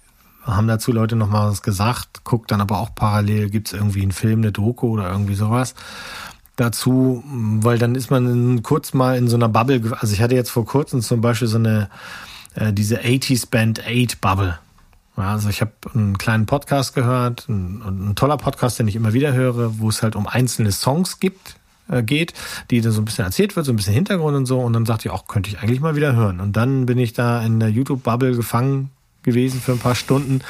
haben 0.47 0.69
dazu 0.69 0.93
Leute 0.93 1.17
noch 1.17 1.29
mal 1.29 1.51
was 1.51 1.63
gesagt, 1.63 2.25
guckt 2.25 2.51
dann 2.51 2.61
aber 2.61 2.79
auch 2.79 2.95
parallel, 2.95 3.51
gibt 3.51 3.69
es 3.69 3.73
irgendwie 3.73 4.03
einen 4.03 4.13
Film, 4.13 4.41
eine 4.41 4.53
Doku 4.53 4.89
oder 4.89 5.11
irgendwie 5.11 5.35
sowas 5.35 5.75
dazu, 6.57 7.25
weil 7.27 7.79
dann 7.79 7.95
ist 7.95 8.11
man 8.11 8.63
kurz 8.63 8.95
mal 8.95 9.17
in 9.17 9.29
so 9.29 9.37
einer 9.37 9.49
Bubble, 9.49 9.81
also 9.99 10.13
ich 10.13 10.23
hatte 10.23 10.35
jetzt 10.35 10.51
vor 10.51 10.65
kurzem 10.65 11.01
zum 11.03 11.21
Beispiel 11.21 11.49
so 11.49 11.59
eine, 11.59 11.89
äh, 12.55 12.73
diese 12.73 13.01
80s 13.01 13.51
Band 13.51 13.83
8 13.87 14.21
Bubble. 14.21 14.59
Also 15.17 15.49
ich 15.49 15.61
habe 15.61 15.73
einen 15.95 16.19
kleinen 16.19 16.47
Podcast 16.47 16.95
gehört, 16.95 17.49
ein, 17.49 17.83
ein, 17.83 18.15
toller 18.17 18.37
Podcast, 18.37 18.79
den 18.79 18.89
ich 18.89 18.97
immer 18.97 19.13
wieder 19.13 19.33
höre, 19.33 19.79
wo 19.79 19.89
es 19.89 20.03
halt 20.03 20.17
um 20.17 20.27
einzelne 20.27 20.73
Songs 20.73 21.21
gibt, 21.21 21.57
äh, 21.89 22.03
geht, 22.03 22.35
die 22.71 22.81
dann 22.81 22.93
so 22.93 23.01
ein 23.01 23.05
bisschen 23.05 23.25
erzählt 23.25 23.55
wird, 23.55 23.65
so 23.65 23.73
ein 23.73 23.77
bisschen 23.77 23.95
Hintergrund 23.95 24.37
und 24.37 24.47
so. 24.47 24.59
Und 24.61 24.73
dann 24.73 24.87
sagte 24.87 25.09
ich 25.09 25.15
auch, 25.15 25.29
könnte 25.29 25.51
ich 25.51 25.61
eigentlich 25.61 25.81
mal 25.81 25.95
wieder 25.95 26.15
hören. 26.15 26.41
Und 26.41 26.57
dann 26.57 26.87
bin 26.87 26.99
ich 26.99 27.13
da 27.13 27.45
in 27.45 27.61
der 27.61 27.71
YouTube-Bubble 27.71 28.35
gefangen 28.35 28.91
gewesen 29.25 29.61
für 29.61 29.73
ein 29.73 29.79
paar 29.79 29.95
Stunden, 29.95 30.41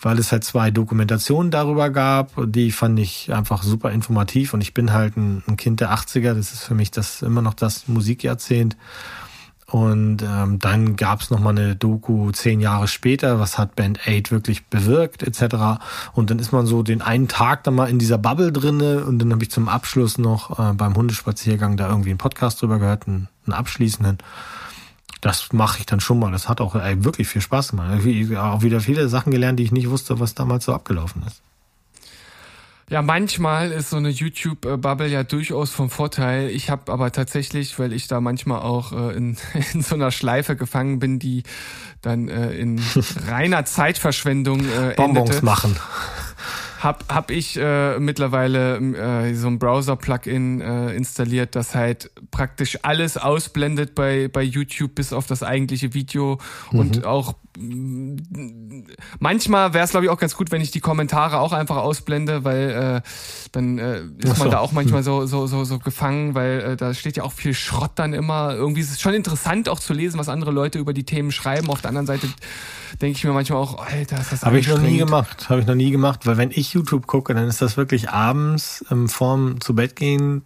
weil 0.00 0.18
es 0.18 0.32
halt 0.32 0.44
zwei 0.44 0.70
Dokumentationen 0.70 1.50
darüber 1.50 1.90
gab. 1.90 2.32
Die 2.46 2.72
fand 2.72 2.98
ich 2.98 3.32
einfach 3.32 3.62
super 3.62 3.90
informativ 3.92 4.54
und 4.54 4.60
ich 4.60 4.74
bin 4.74 4.92
halt 4.92 5.16
ein, 5.16 5.42
Kind 5.56 5.80
der 5.80 5.92
80er. 5.92 6.34
Das 6.34 6.52
ist 6.52 6.64
für 6.64 6.74
mich 6.74 6.90
das 6.90 7.22
immer 7.22 7.42
noch 7.42 7.54
das 7.54 7.86
Musikjahrzehnt. 7.86 8.76
Und 9.72 10.22
ähm, 10.22 10.58
dann 10.58 10.96
gab 10.96 11.22
es 11.22 11.30
nochmal 11.30 11.56
eine 11.56 11.74
Doku 11.74 12.30
zehn 12.32 12.60
Jahre 12.60 12.88
später, 12.88 13.40
was 13.40 13.56
hat 13.56 13.74
Band 13.74 14.00
8 14.06 14.30
wirklich 14.30 14.66
bewirkt, 14.66 15.22
etc. 15.22 15.80
Und 16.12 16.30
dann 16.30 16.38
ist 16.38 16.52
man 16.52 16.66
so 16.66 16.82
den 16.82 17.00
einen 17.00 17.26
Tag 17.26 17.64
dann 17.64 17.76
mal 17.76 17.88
in 17.88 17.98
dieser 17.98 18.18
Bubble 18.18 18.52
drinne 18.52 19.02
und 19.04 19.18
dann 19.18 19.32
habe 19.32 19.42
ich 19.42 19.50
zum 19.50 19.70
Abschluss 19.70 20.18
noch 20.18 20.58
äh, 20.58 20.74
beim 20.74 20.94
Hundespaziergang 20.94 21.78
da 21.78 21.88
irgendwie 21.88 22.10
einen 22.10 22.18
Podcast 22.18 22.60
drüber 22.60 22.78
gehört, 22.78 23.08
einen, 23.08 23.28
einen 23.46 23.54
abschließenden. 23.54 24.18
Das 25.22 25.52
mache 25.52 25.78
ich 25.78 25.86
dann 25.86 26.00
schon 26.00 26.18
mal. 26.18 26.32
Das 26.32 26.48
hat 26.48 26.60
auch 26.60 26.74
ey, 26.74 27.04
wirklich 27.04 27.28
viel 27.28 27.40
Spaß 27.40 27.70
gemacht. 27.70 28.00
Auch 28.36 28.62
wieder 28.62 28.80
viele 28.80 29.08
Sachen 29.08 29.30
gelernt, 29.30 29.58
die 29.58 29.62
ich 29.62 29.72
nicht 29.72 29.88
wusste, 29.88 30.20
was 30.20 30.34
damals 30.34 30.64
so 30.64 30.74
abgelaufen 30.74 31.22
ist. 31.26 31.40
Ja, 32.90 33.00
manchmal 33.00 33.70
ist 33.70 33.90
so 33.90 33.96
eine 33.96 34.10
YouTube-Bubble 34.10 35.06
ja 35.06 35.22
durchaus 35.22 35.70
vom 35.70 35.88
Vorteil. 35.88 36.50
Ich 36.50 36.68
habe 36.68 36.92
aber 36.92 37.12
tatsächlich, 37.12 37.78
weil 37.78 37.92
ich 37.92 38.08
da 38.08 38.20
manchmal 38.20 38.60
auch 38.60 38.92
äh, 38.92 39.16
in, 39.16 39.38
in 39.72 39.80
so 39.82 39.94
einer 39.94 40.10
Schleife 40.10 40.56
gefangen 40.56 40.98
bin, 40.98 41.20
die 41.20 41.44
dann 42.02 42.28
äh, 42.28 42.50
in 42.52 42.82
reiner 43.28 43.64
Zeitverschwendung 43.64 44.60
äh, 44.60 44.94
Bonbons 44.96 45.30
endete, 45.30 45.44
machen. 45.44 45.76
Hab, 46.82 47.12
hab 47.12 47.30
ich 47.30 47.56
äh, 47.56 47.98
mittlerweile 47.98 48.76
äh, 48.76 49.34
so 49.34 49.46
ein 49.46 49.58
Browser-Plugin 49.58 50.60
äh, 50.60 50.94
installiert, 50.94 51.54
das 51.54 51.74
halt 51.74 52.10
praktisch 52.30 52.80
alles 52.82 53.16
ausblendet 53.16 53.94
bei, 53.94 54.28
bei 54.28 54.42
YouTube 54.42 54.94
bis 54.94 55.12
auf 55.12 55.26
das 55.26 55.42
eigentliche 55.42 55.94
Video. 55.94 56.38
Und 56.72 57.04
auch 57.04 57.34
manchmal 59.18 59.74
wäre 59.74 59.84
es 59.84 59.90
glaube 59.90 60.06
ich 60.06 60.10
auch 60.10 60.18
ganz 60.18 60.36
gut, 60.36 60.50
wenn 60.50 60.62
ich 60.62 60.70
die 60.70 60.80
Kommentare 60.80 61.38
auch 61.38 61.52
einfach 61.52 61.76
ausblende, 61.76 62.44
weil 62.44 62.70
äh, 62.70 63.08
dann 63.52 63.78
äh, 63.78 64.02
ist 64.18 64.36
so. 64.36 64.42
man 64.42 64.50
da 64.50 64.58
auch 64.60 64.72
manchmal 64.72 65.02
so 65.02 65.26
so 65.26 65.46
so 65.46 65.64
so 65.64 65.78
gefangen, 65.78 66.34
weil 66.34 66.60
äh, 66.60 66.76
da 66.76 66.94
steht 66.94 67.16
ja 67.16 67.24
auch 67.24 67.32
viel 67.32 67.54
Schrott 67.54 67.92
dann 67.96 68.14
immer. 68.14 68.54
Irgendwie 68.54 68.80
ist 68.80 68.90
es 68.90 69.00
schon 69.00 69.14
interessant 69.14 69.68
auch 69.68 69.80
zu 69.80 69.92
lesen, 69.92 70.18
was 70.18 70.28
andere 70.28 70.50
Leute 70.50 70.78
über 70.78 70.92
die 70.92 71.04
Themen 71.04 71.32
schreiben. 71.32 71.68
Auf 71.68 71.82
der 71.82 71.88
anderen 71.88 72.06
Seite 72.06 72.28
denke 73.00 73.18
ich 73.18 73.24
mir 73.24 73.32
manchmal 73.32 73.58
auch, 73.58 73.78
Alter, 73.84 74.20
ist 74.20 74.32
das 74.32 74.42
Habe 74.42 74.58
ich 74.58 74.68
noch 74.68 74.80
nie 74.80 74.98
gemacht. 74.98 75.48
Habe 75.48 75.60
ich 75.60 75.66
noch 75.66 75.74
nie 75.74 75.90
gemacht, 75.90 76.26
weil 76.26 76.36
wenn 76.36 76.50
ich 76.50 76.72
YouTube 76.72 77.06
gucke, 77.06 77.34
dann 77.34 77.46
ist 77.48 77.62
das 77.62 77.76
wirklich 77.76 78.10
abends 78.10 78.84
ähm, 78.90 79.08
vorm 79.08 79.60
zu 79.60 79.74
Bett 79.74 79.96
gehen, 79.96 80.44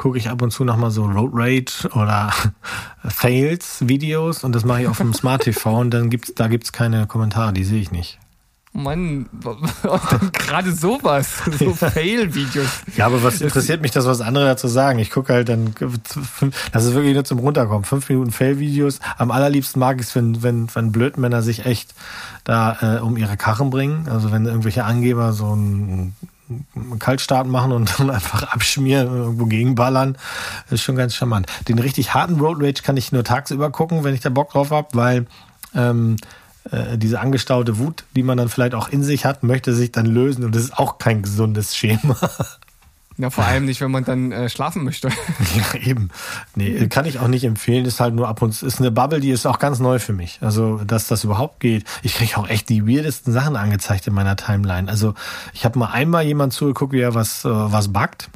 gucke 0.00 0.16
ich 0.16 0.30
ab 0.30 0.40
und 0.40 0.50
zu 0.50 0.64
nochmal 0.64 0.90
so 0.90 1.04
Road 1.04 1.30
Rage 1.34 1.86
oder 1.94 2.32
Fails 3.06 3.86
Videos 3.86 4.44
und 4.44 4.54
das 4.54 4.64
mache 4.64 4.80
ich 4.82 4.88
auf 4.88 4.96
dem 4.96 5.12
Smart 5.12 5.42
TV 5.42 5.78
und 5.78 5.90
dann 5.90 6.08
gibt's 6.08 6.32
da 6.34 6.48
gibt's 6.48 6.72
keine 6.72 7.06
Kommentare, 7.06 7.52
die 7.52 7.64
sehe 7.64 7.82
ich 7.82 7.92
nicht. 7.92 8.18
Mann, 8.72 9.28
gerade 10.32 10.72
sowas, 10.72 11.42
so 11.58 11.74
Fail-Videos. 11.74 12.68
Ja, 12.96 13.06
aber 13.06 13.22
was 13.22 13.40
interessiert 13.40 13.82
mich 13.82 13.90
das, 13.90 14.06
was 14.06 14.20
andere 14.20 14.46
dazu 14.46 14.68
sagen? 14.68 15.00
Ich 15.00 15.10
gucke 15.10 15.32
halt 15.32 15.48
dann, 15.48 15.74
das 16.72 16.84
ist 16.84 16.94
wirklich 16.94 17.14
nur 17.14 17.24
zum 17.24 17.40
Runterkommen. 17.40 17.82
Fünf 17.82 18.08
Minuten 18.08 18.30
Fail-Videos. 18.30 19.00
Am 19.18 19.32
allerliebsten 19.32 19.80
mag 19.80 19.96
ich 19.98 20.06
es, 20.06 20.14
wenn, 20.14 20.44
wenn, 20.44 20.72
wenn 20.72 20.92
Blödmänner 20.92 21.42
sich 21.42 21.66
echt 21.66 21.94
da 22.44 22.98
äh, 22.98 23.00
um 23.00 23.16
ihre 23.16 23.36
Karren 23.36 23.70
bringen. 23.70 24.08
Also 24.08 24.30
wenn 24.30 24.46
irgendwelche 24.46 24.84
Angeber 24.84 25.32
so 25.32 25.50
einen 25.50 26.14
Kaltstart 26.98 27.46
machen 27.46 27.72
und 27.72 27.92
dann 27.98 28.10
einfach 28.10 28.44
abschmieren 28.44 29.08
und 29.08 29.16
irgendwo 29.16 29.46
gegenballern. 29.46 30.16
Das 30.64 30.80
ist 30.80 30.82
schon 30.82 30.96
ganz 30.96 31.14
charmant. 31.14 31.46
Den 31.68 31.78
richtig 31.78 32.14
harten 32.14 32.40
Road 32.40 32.58
Rage 32.60 32.82
kann 32.82 32.96
ich 32.96 33.12
nur 33.12 33.24
tagsüber 33.24 33.70
gucken, 33.70 34.04
wenn 34.04 34.14
ich 34.14 34.20
da 34.20 34.30
Bock 34.30 34.50
drauf 34.50 34.70
habe, 34.70 34.88
weil 34.92 35.26
ähm, 35.74 36.16
äh, 36.70 36.98
diese 36.98 37.20
angestaute 37.20 37.78
Wut, 37.78 38.04
die 38.16 38.22
man 38.22 38.36
dann 38.36 38.48
vielleicht 38.48 38.74
auch 38.74 38.88
in 38.88 39.02
sich 39.02 39.24
hat, 39.24 39.42
möchte 39.42 39.74
sich 39.74 39.92
dann 39.92 40.06
lösen 40.06 40.44
und 40.44 40.54
das 40.54 40.62
ist 40.62 40.78
auch 40.78 40.98
kein 40.98 41.22
gesundes 41.22 41.76
Schema. 41.76 42.16
Ja, 43.20 43.28
vor 43.28 43.44
allem 43.44 43.66
nicht, 43.66 43.82
wenn 43.82 43.90
man 43.90 44.04
dann 44.04 44.32
äh, 44.32 44.48
schlafen 44.48 44.82
möchte. 44.82 45.10
Ja, 45.54 45.80
eben. 45.80 46.10
Nee, 46.54 46.86
kann 46.88 47.04
ich 47.04 47.18
auch 47.18 47.28
nicht 47.28 47.44
empfehlen. 47.44 47.84
Ist 47.84 48.00
halt 48.00 48.14
nur 48.14 48.28
ab 48.28 48.40
und 48.40 48.52
zu, 48.52 48.66
ist 48.66 48.78
eine 48.78 48.90
Bubble, 48.90 49.20
die 49.20 49.30
ist 49.30 49.46
auch 49.46 49.58
ganz 49.58 49.78
neu 49.78 49.98
für 49.98 50.12
mich. 50.12 50.38
Also, 50.40 50.78
dass 50.78 51.06
das 51.06 51.24
überhaupt 51.24 51.60
geht. 51.60 51.84
Ich 52.02 52.14
kriege 52.14 52.36
auch 52.36 52.48
echt 52.48 52.68
die 52.68 52.86
weirdesten 52.86 53.32
Sachen 53.32 53.56
angezeigt 53.56 54.06
in 54.06 54.14
meiner 54.14 54.36
Timeline. 54.36 54.88
Also, 54.88 55.14
ich 55.52 55.64
habe 55.64 55.78
mal 55.78 55.90
einmal 55.90 56.24
jemand 56.24 56.52
zugeguckt, 56.52 56.92
wie 56.92 57.00
er 57.00 57.14
was, 57.14 57.44
äh, 57.44 57.48
was 57.50 57.92
backt. 57.92 58.30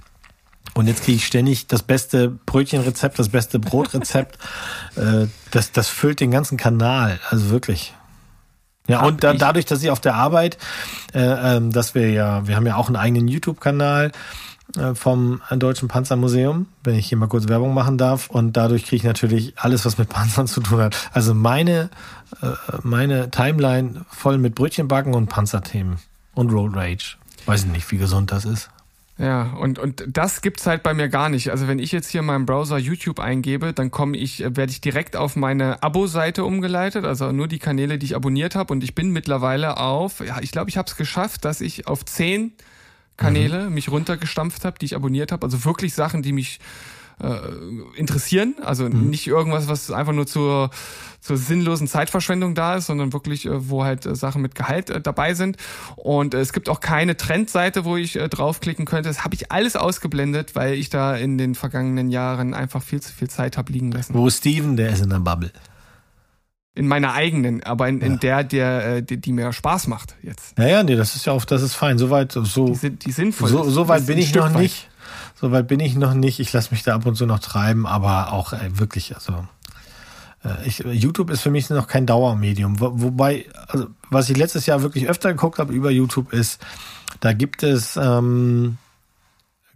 Und 0.74 0.88
jetzt 0.88 1.04
kriege 1.04 1.16
ich 1.16 1.26
ständig 1.26 1.66
das 1.68 1.82
beste 1.82 2.28
Brötchenrezept, 2.28 3.18
das 3.18 3.28
beste 3.28 3.58
Brotrezept. 3.58 4.38
äh, 4.96 5.28
das, 5.50 5.72
das 5.72 5.88
füllt 5.88 6.20
den 6.20 6.30
ganzen 6.30 6.58
Kanal. 6.58 7.20
Also 7.30 7.50
wirklich. 7.50 7.94
Ja, 8.86 9.00
Hab 9.00 9.06
und 9.06 9.24
da, 9.24 9.32
dadurch, 9.32 9.64
dass 9.64 9.82
ich 9.82 9.90
auf 9.90 10.00
der 10.00 10.14
Arbeit, 10.14 10.58
äh, 11.14 11.56
ähm, 11.56 11.70
dass 11.70 11.94
wir 11.94 12.10
ja, 12.10 12.46
wir 12.46 12.56
haben 12.56 12.66
ja 12.66 12.76
auch 12.76 12.88
einen 12.88 12.96
eigenen 12.96 13.28
YouTube-Kanal 13.28 14.12
vom 14.94 15.40
Deutschen 15.50 15.88
Panzermuseum, 15.88 16.66
wenn 16.82 16.96
ich 16.96 17.08
hier 17.08 17.18
mal 17.18 17.28
kurz 17.28 17.48
Werbung 17.48 17.74
machen 17.74 17.98
darf. 17.98 18.28
Und 18.30 18.56
dadurch 18.56 18.84
kriege 18.84 18.96
ich 18.96 19.04
natürlich 19.04 19.54
alles, 19.56 19.84
was 19.84 19.98
mit 19.98 20.08
Panzern 20.08 20.46
zu 20.46 20.60
tun 20.60 20.80
hat. 20.80 21.10
Also 21.12 21.34
meine, 21.34 21.90
äh, 22.42 22.48
meine 22.82 23.30
Timeline 23.30 24.04
voll 24.10 24.38
mit 24.38 24.54
Brötchenbacken 24.54 25.14
und 25.14 25.28
Panzerthemen 25.28 25.98
und 26.34 26.50
Road 26.50 26.74
Rage. 26.74 27.16
Weiß 27.46 27.64
ich 27.64 27.70
nicht, 27.70 27.90
wie 27.92 27.98
gesund 27.98 28.32
das 28.32 28.44
ist. 28.44 28.70
Ja, 29.16 29.52
und, 29.52 29.78
und 29.78 30.02
das 30.08 30.42
gibt's 30.42 30.66
halt 30.66 30.82
bei 30.82 30.92
mir 30.92 31.08
gar 31.08 31.28
nicht. 31.28 31.50
Also 31.50 31.68
wenn 31.68 31.78
ich 31.78 31.92
jetzt 31.92 32.08
hier 32.08 32.20
in 32.20 32.26
meinem 32.26 32.46
Browser 32.46 32.78
YouTube 32.78 33.20
eingebe, 33.20 33.72
dann 33.72 33.92
komme 33.92 34.16
ich, 34.16 34.42
äh, 34.42 34.56
werde 34.56 34.72
ich 34.72 34.80
direkt 34.80 35.14
auf 35.14 35.36
meine 35.36 35.82
Abo-Seite 35.84 36.44
umgeleitet, 36.44 37.04
also 37.04 37.30
nur 37.30 37.46
die 37.46 37.60
Kanäle, 37.60 37.98
die 37.98 38.06
ich 38.06 38.16
abonniert 38.16 38.56
habe. 38.56 38.72
Und 38.72 38.82
ich 38.82 38.96
bin 38.96 39.10
mittlerweile 39.10 39.76
auf, 39.76 40.18
ja, 40.18 40.40
ich 40.40 40.50
glaube, 40.50 40.68
ich 40.68 40.76
habe 40.78 40.88
es 40.88 40.96
geschafft, 40.96 41.44
dass 41.44 41.60
ich 41.60 41.86
auf 41.86 42.04
zehn 42.04 42.52
Kanäle 43.16 43.70
mich 43.70 43.90
runtergestampft 43.90 44.64
habe, 44.64 44.78
die 44.78 44.86
ich 44.86 44.96
abonniert 44.96 45.32
habe. 45.32 45.44
Also 45.44 45.64
wirklich 45.64 45.94
Sachen, 45.94 46.22
die 46.22 46.32
mich 46.32 46.60
äh, 47.22 47.36
interessieren. 47.96 48.56
Also 48.62 48.88
nicht 48.88 49.26
irgendwas, 49.26 49.68
was 49.68 49.90
einfach 49.90 50.12
nur 50.12 50.26
zur, 50.26 50.70
zur 51.20 51.36
sinnlosen 51.36 51.86
Zeitverschwendung 51.86 52.54
da 52.54 52.76
ist, 52.76 52.86
sondern 52.86 53.12
wirklich, 53.12 53.46
äh, 53.46 53.68
wo 53.68 53.84
halt 53.84 54.06
äh, 54.06 54.14
Sachen 54.14 54.42
mit 54.42 54.54
Gehalt 54.54 54.90
äh, 54.90 55.00
dabei 55.00 55.34
sind. 55.34 55.56
Und 55.96 56.34
äh, 56.34 56.40
es 56.40 56.52
gibt 56.52 56.68
auch 56.68 56.80
keine 56.80 57.16
Trendseite, 57.16 57.84
wo 57.84 57.96
ich 57.96 58.16
äh, 58.16 58.28
draufklicken 58.28 58.84
könnte. 58.84 59.08
Das 59.08 59.24
habe 59.24 59.34
ich 59.34 59.52
alles 59.52 59.76
ausgeblendet, 59.76 60.56
weil 60.56 60.74
ich 60.74 60.90
da 60.90 61.14
in 61.16 61.38
den 61.38 61.54
vergangenen 61.54 62.10
Jahren 62.10 62.54
einfach 62.54 62.82
viel 62.82 63.00
zu 63.00 63.12
viel 63.12 63.28
Zeit 63.28 63.56
habe 63.56 63.72
liegen 63.72 63.92
lassen. 63.92 64.14
Wo 64.14 64.26
ist 64.26 64.38
Steven? 64.38 64.76
Der 64.76 64.90
ist 64.90 65.02
in 65.02 65.10
der 65.10 65.20
Bubble. 65.20 65.52
In 66.76 66.88
meiner 66.88 67.12
eigenen, 67.12 67.62
aber 67.62 67.88
in, 67.88 68.00
in 68.00 68.18
der, 68.18 68.42
der, 68.42 68.96
äh, 68.96 69.02
die, 69.02 69.18
die 69.18 69.32
mir 69.32 69.52
Spaß 69.52 69.86
macht 69.86 70.16
jetzt. 70.22 70.58
Ja, 70.58 70.66
ja, 70.66 70.82
nee, 70.82 70.96
das 70.96 71.14
ist 71.14 71.24
ja 71.24 71.32
auch, 71.32 71.44
das 71.44 71.62
ist 71.62 71.74
fein. 71.74 71.98
Soweit, 71.98 72.32
so, 72.32 72.66
Die, 72.66 72.74
sind, 72.74 73.04
die 73.04 73.12
sinnvoll 73.12 73.48
so, 73.48 73.70
so 73.70 73.86
weit 73.86 74.06
bin 74.06 74.18
ich 74.18 74.34
noch 74.34 74.52
weit. 74.52 74.62
nicht. 74.62 74.90
So 75.40 75.52
weit 75.52 75.68
bin 75.68 75.78
ich 75.78 75.94
noch 75.94 76.14
nicht. 76.14 76.40
Ich 76.40 76.52
lasse 76.52 76.72
mich 76.72 76.82
da 76.82 76.94
ab 76.96 77.06
und 77.06 77.14
zu 77.14 77.26
noch 77.26 77.38
treiben, 77.38 77.86
aber 77.86 78.32
auch 78.32 78.52
ey, 78.52 78.78
wirklich, 78.78 79.14
also 79.14 79.46
äh, 80.42 80.66
ich, 80.66 80.78
YouTube 80.80 81.30
ist 81.30 81.42
für 81.42 81.50
mich 81.50 81.70
noch 81.70 81.86
kein 81.86 82.06
Dauermedium. 82.06 82.80
Wo, 82.80 82.90
wobei, 82.94 83.46
also, 83.68 83.86
was 84.10 84.28
ich 84.28 84.36
letztes 84.36 84.66
Jahr 84.66 84.82
wirklich 84.82 85.08
öfter 85.08 85.32
geguckt 85.32 85.60
habe 85.60 85.72
über 85.72 85.92
YouTube 85.92 86.32
ist, 86.32 86.60
da 87.20 87.32
gibt 87.34 87.62
es 87.62 87.96
ähm, 87.96 88.78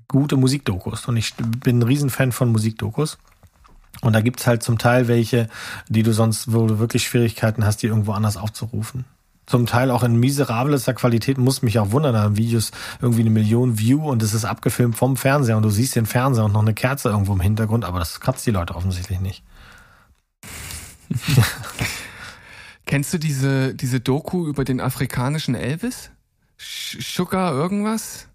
gute 0.08 0.36
Musikdokus 0.36 1.06
und 1.06 1.16
ich 1.16 1.34
bin 1.36 1.78
ein 1.78 1.82
Riesenfan 1.82 2.32
von 2.32 2.50
Musikdokus. 2.50 3.18
Und 4.00 4.12
da 4.12 4.20
gibt's 4.20 4.46
halt 4.46 4.62
zum 4.62 4.78
Teil 4.78 5.08
welche, 5.08 5.48
die 5.88 6.02
du 6.02 6.12
sonst, 6.12 6.52
wo 6.52 6.66
du 6.66 6.78
wirklich 6.78 7.04
Schwierigkeiten 7.04 7.64
hast, 7.64 7.82
die 7.82 7.88
irgendwo 7.88 8.12
anders 8.12 8.36
aufzurufen. 8.36 9.04
Zum 9.46 9.66
Teil 9.66 9.90
auch 9.90 10.02
in 10.02 10.20
miserabelster 10.20 10.92
Qualität, 10.92 11.38
muss 11.38 11.62
mich 11.62 11.78
auch 11.78 11.90
wundern, 11.90 12.12
da 12.12 12.22
haben 12.22 12.36
Videos 12.36 12.70
irgendwie 13.00 13.22
eine 13.22 13.30
Million 13.30 13.78
View 13.78 14.06
und 14.08 14.22
es 14.22 14.34
ist 14.34 14.44
abgefilmt 14.44 14.94
vom 14.94 15.16
Fernseher 15.16 15.56
und 15.56 15.62
du 15.62 15.70
siehst 15.70 15.96
den 15.96 16.06
Fernseher 16.06 16.44
und 16.44 16.52
noch 16.52 16.60
eine 16.60 16.74
Kerze 16.74 17.08
irgendwo 17.08 17.32
im 17.32 17.40
Hintergrund, 17.40 17.84
aber 17.86 17.98
das 17.98 18.20
kratzt 18.20 18.46
die 18.46 18.50
Leute 18.50 18.76
offensichtlich 18.76 19.20
nicht. 19.20 19.42
Kennst 22.86 23.12
du 23.14 23.18
diese, 23.18 23.74
diese 23.74 24.00
Doku 24.00 24.46
über 24.46 24.64
den 24.64 24.80
afrikanischen 24.80 25.54
Elvis? 25.54 26.10
Sugar 26.58 27.52
irgendwas? 27.52 28.28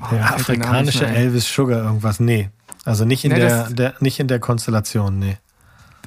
Oh, 0.00 0.14
nicht 0.14 0.24
afrikanische. 0.24 1.06
Elvis 1.06 1.52
Sugar 1.52 1.84
irgendwas, 1.84 2.20
nee. 2.20 2.50
Also 2.84 3.04
nicht 3.04 3.24
in 3.24 3.32
Nee, 3.32 3.38
der, 3.40 3.64
das- 3.64 3.74
der, 3.74 3.94
nicht 4.00 4.18
in 4.20 4.28
der 4.28 4.40
Konstellation, 4.40 5.18
nee. 5.18 5.38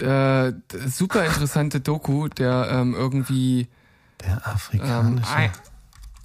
Äh, 0.02 0.52
super 0.90 1.24
interessante 1.26 1.80
Doku, 1.80 2.28
der 2.28 2.68
ähm, 2.70 2.94
irgendwie 2.94 3.70
Der 4.22 4.32
ähm, 4.34 4.40
afrikanische. 4.44 5.34
ein, 5.34 5.52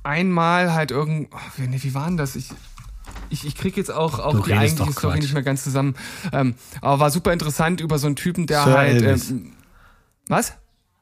einmal 0.02 0.72
halt 0.74 0.90
irgend, 0.90 1.28
oh, 1.32 1.38
wie, 1.56 1.82
wie 1.82 1.94
war 1.94 2.06
denn 2.06 2.16
das? 2.16 2.34
Ich, 2.34 2.50
ich, 3.28 3.46
ich 3.46 3.54
krieg 3.54 3.76
jetzt 3.76 3.92
auch, 3.92 4.16
Du 4.16 4.22
auch 4.24 4.44
die 4.44 4.54
eigentliche 4.54 4.90
Story 4.92 5.12
Quatsch. 5.14 5.22
nicht 5.22 5.34
mehr 5.34 5.44
ganz 5.44 5.62
zusammen. 5.62 5.94
Ähm, 6.32 6.56
aber 6.80 6.98
war 6.98 7.10
super 7.10 7.32
interessant 7.32 7.80
über 7.80 7.98
so 7.98 8.08
einen 8.08 8.16
Typen, 8.16 8.48
der 8.48 8.64
Sir 8.64 8.72
halt. 8.76 9.02
Elvis. 9.02 9.30
Ähm, 9.30 9.52
was? 10.26 10.54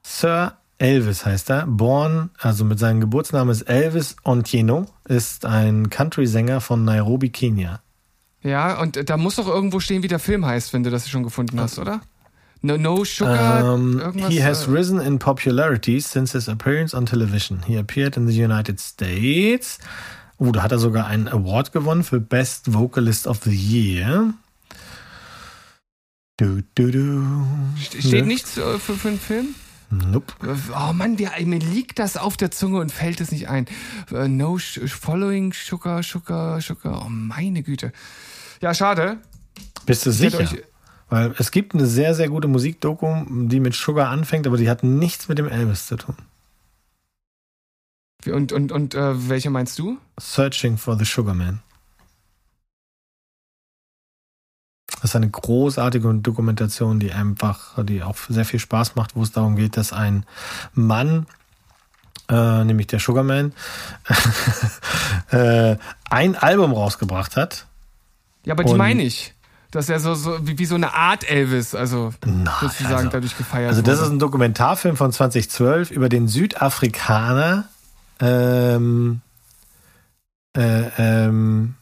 Sir 0.02 0.58
Elvis 0.76 1.24
heißt 1.24 1.48
er. 1.50 1.66
Born, 1.66 2.30
also 2.38 2.66
mit 2.66 2.78
seinem 2.78 3.00
Geburtsnamen 3.00 3.50
ist 3.50 3.62
Elvis 3.62 4.16
Ontieno, 4.24 4.86
ist 5.06 5.46
ein 5.46 5.88
Country-Sänger 5.88 6.60
von 6.60 6.84
Nairobi, 6.84 7.30
Kenia. 7.30 7.80
Ja, 8.42 8.80
und 8.80 9.08
da 9.10 9.16
muss 9.16 9.36
doch 9.36 9.48
irgendwo 9.48 9.80
stehen, 9.80 10.02
wie 10.02 10.08
der 10.08 10.18
Film 10.20 10.46
heißt, 10.46 10.72
wenn 10.72 10.82
du 10.84 10.90
das 10.90 11.08
schon 11.08 11.22
gefunden 11.24 11.60
hast, 11.60 11.78
oder? 11.78 12.00
No, 12.60 12.76
no 12.76 13.04
Sugar, 13.04 13.74
Um, 13.74 14.00
irgendwas. 14.00 14.30
he 14.32 14.42
has 14.42 14.66
äh, 14.66 14.70
risen 14.70 15.00
in 15.00 15.18
popularity 15.18 16.00
since 16.00 16.32
his 16.36 16.48
appearance 16.48 16.96
on 16.96 17.06
television. 17.06 17.62
He 17.66 17.76
appeared 17.78 18.16
in 18.16 18.26
the 18.28 18.44
United 18.44 18.80
States. 18.80 19.78
Oh, 20.38 20.50
da 20.52 20.62
hat 20.62 20.72
er 20.72 20.78
sogar 20.78 21.06
einen 21.06 21.28
Award 21.28 21.72
gewonnen 21.72 22.02
für 22.04 22.20
Best 22.20 22.72
Vocalist 22.72 23.26
of 23.26 23.40
the 23.44 23.50
Year. 23.54 24.34
Du, 26.36 26.62
du, 26.74 26.90
du. 26.90 27.46
Ste- 27.80 28.00
Steht 28.02 28.22
Ne? 28.22 28.28
nichts 28.28 28.56
äh, 28.56 28.78
für, 28.78 28.94
für 28.94 29.08
einen 29.08 29.18
Film? 29.20 29.46
Nope. 29.90 30.34
Oh 30.76 30.92
Mann, 30.92 31.16
der, 31.16 31.30
mir 31.46 31.58
liegt 31.60 31.98
das 31.98 32.16
auf 32.16 32.36
der 32.36 32.50
Zunge 32.50 32.78
und 32.78 32.92
fällt 32.92 33.20
es 33.20 33.32
nicht 33.32 33.48
ein. 33.48 33.66
Äh, 34.12 34.28
No 34.28 34.58
following 34.58 35.52
Sugar, 35.52 36.02
Sugar, 36.02 36.60
Sugar. 36.60 37.02
Oh 37.04 37.08
meine 37.08 37.62
Güte. 37.62 37.92
Ja, 38.60 38.74
schade. 38.74 39.18
Bist 39.86 40.06
du 40.06 40.12
sicher? 40.12 40.48
Weil 41.08 41.34
es 41.38 41.50
gibt 41.50 41.74
eine 41.74 41.86
sehr, 41.86 42.14
sehr 42.14 42.28
gute 42.28 42.48
Musikdoku, 42.48 43.24
die 43.28 43.60
mit 43.60 43.74
Sugar 43.74 44.10
anfängt, 44.10 44.46
aber 44.46 44.58
die 44.58 44.68
hat 44.68 44.82
nichts 44.82 45.28
mit 45.28 45.38
dem 45.38 45.48
Elvis 45.48 45.86
zu 45.86 45.96
tun. 45.96 46.16
Und, 48.26 48.52
und, 48.52 48.72
und 48.72 48.94
äh, 48.94 49.28
welche 49.28 49.48
meinst 49.48 49.78
du? 49.78 49.98
Searching 50.18 50.76
for 50.76 50.98
the 50.98 51.04
Sugar 51.04 51.34
Man. 51.34 51.62
Das 55.00 55.10
ist 55.10 55.16
eine 55.16 55.30
großartige 55.30 56.12
Dokumentation, 56.14 56.98
die 56.98 57.12
einfach, 57.12 57.84
die 57.84 58.02
auch 58.02 58.16
sehr 58.28 58.44
viel 58.44 58.58
Spaß 58.58 58.96
macht, 58.96 59.14
wo 59.14 59.22
es 59.22 59.30
darum 59.30 59.54
geht, 59.54 59.76
dass 59.76 59.92
ein 59.92 60.26
Mann, 60.74 61.26
äh, 62.28 62.64
nämlich 62.64 62.88
der 62.88 62.98
Sugarman, 62.98 63.52
äh, 65.30 65.76
ein 66.10 66.34
Album 66.34 66.72
rausgebracht 66.72 67.36
hat. 67.36 67.67
Ja, 68.44 68.54
aber 68.54 68.64
die 68.64 68.72
Und- 68.72 68.78
meine 68.78 69.02
ich. 69.02 69.34
Dass 69.70 69.90
er 69.90 70.00
so, 70.00 70.14
so 70.14 70.46
wie, 70.46 70.58
wie 70.58 70.64
so 70.64 70.76
eine 70.76 70.94
Art 70.94 71.28
Elvis, 71.28 71.74
also 71.74 72.14
Nein, 72.24 72.48
sozusagen 72.62 72.94
also- 72.94 73.08
dadurch 73.10 73.36
gefeiert 73.36 73.68
Also 73.68 73.82
das 73.82 73.96
ist 73.98 74.04
wurde. 74.06 74.14
ein 74.14 74.18
Dokumentarfilm 74.18 74.96
von 74.96 75.12
2012 75.12 75.90
über 75.90 76.08
den 76.08 76.26
Südafrikaner. 76.26 77.68
Ähm, 78.18 79.20
äh, 80.56 80.84
ähm, 80.96 81.74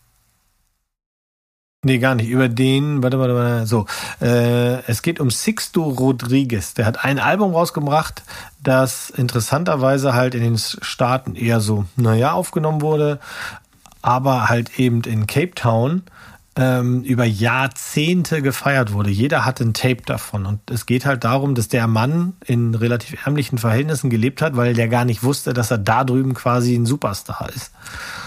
nee, 1.84 1.98
gar 1.98 2.16
nicht. 2.16 2.28
Über 2.28 2.48
den, 2.48 3.04
warte, 3.04 3.20
warte, 3.20 3.34
warte. 3.36 3.66
So, 3.66 3.86
äh, 4.20 4.82
es 4.90 5.02
geht 5.02 5.20
um 5.20 5.30
Sixto 5.30 5.84
Rodriguez. 5.84 6.74
Der 6.74 6.86
hat 6.86 7.04
ein 7.04 7.20
Album 7.20 7.54
rausgebracht, 7.54 8.24
das 8.62 9.10
interessanterweise 9.10 10.12
halt 10.14 10.34
in 10.34 10.42
den 10.42 10.58
Staaten 10.58 11.36
eher 11.36 11.60
so, 11.60 11.84
naja, 11.94 12.32
aufgenommen 12.32 12.80
wurde, 12.80 13.20
aber 14.02 14.48
halt 14.48 14.78
eben 14.80 15.02
in 15.02 15.28
Cape 15.28 15.54
Town 15.54 16.02
ähm, 16.56 17.02
über 17.02 17.24
Jahrzehnte 17.24 18.40
gefeiert 18.40 18.92
wurde. 18.92 19.10
Jeder 19.10 19.44
hatte 19.44 19.62
ein 19.64 19.74
Tape 19.74 20.02
davon. 20.06 20.46
Und 20.46 20.70
es 20.70 20.86
geht 20.86 21.04
halt 21.04 21.24
darum, 21.24 21.54
dass 21.54 21.68
der 21.68 21.86
Mann 21.86 22.34
in 22.44 22.74
relativ 22.74 23.24
ärmlichen 23.26 23.58
Verhältnissen 23.58 24.08
gelebt 24.08 24.40
hat, 24.40 24.56
weil 24.56 24.72
der 24.72 24.88
gar 24.88 25.04
nicht 25.04 25.22
wusste, 25.22 25.52
dass 25.52 25.70
er 25.70 25.78
da 25.78 26.04
drüben 26.04 26.32
quasi 26.32 26.74
ein 26.74 26.86
Superstar 26.86 27.50
ist. 27.54 27.72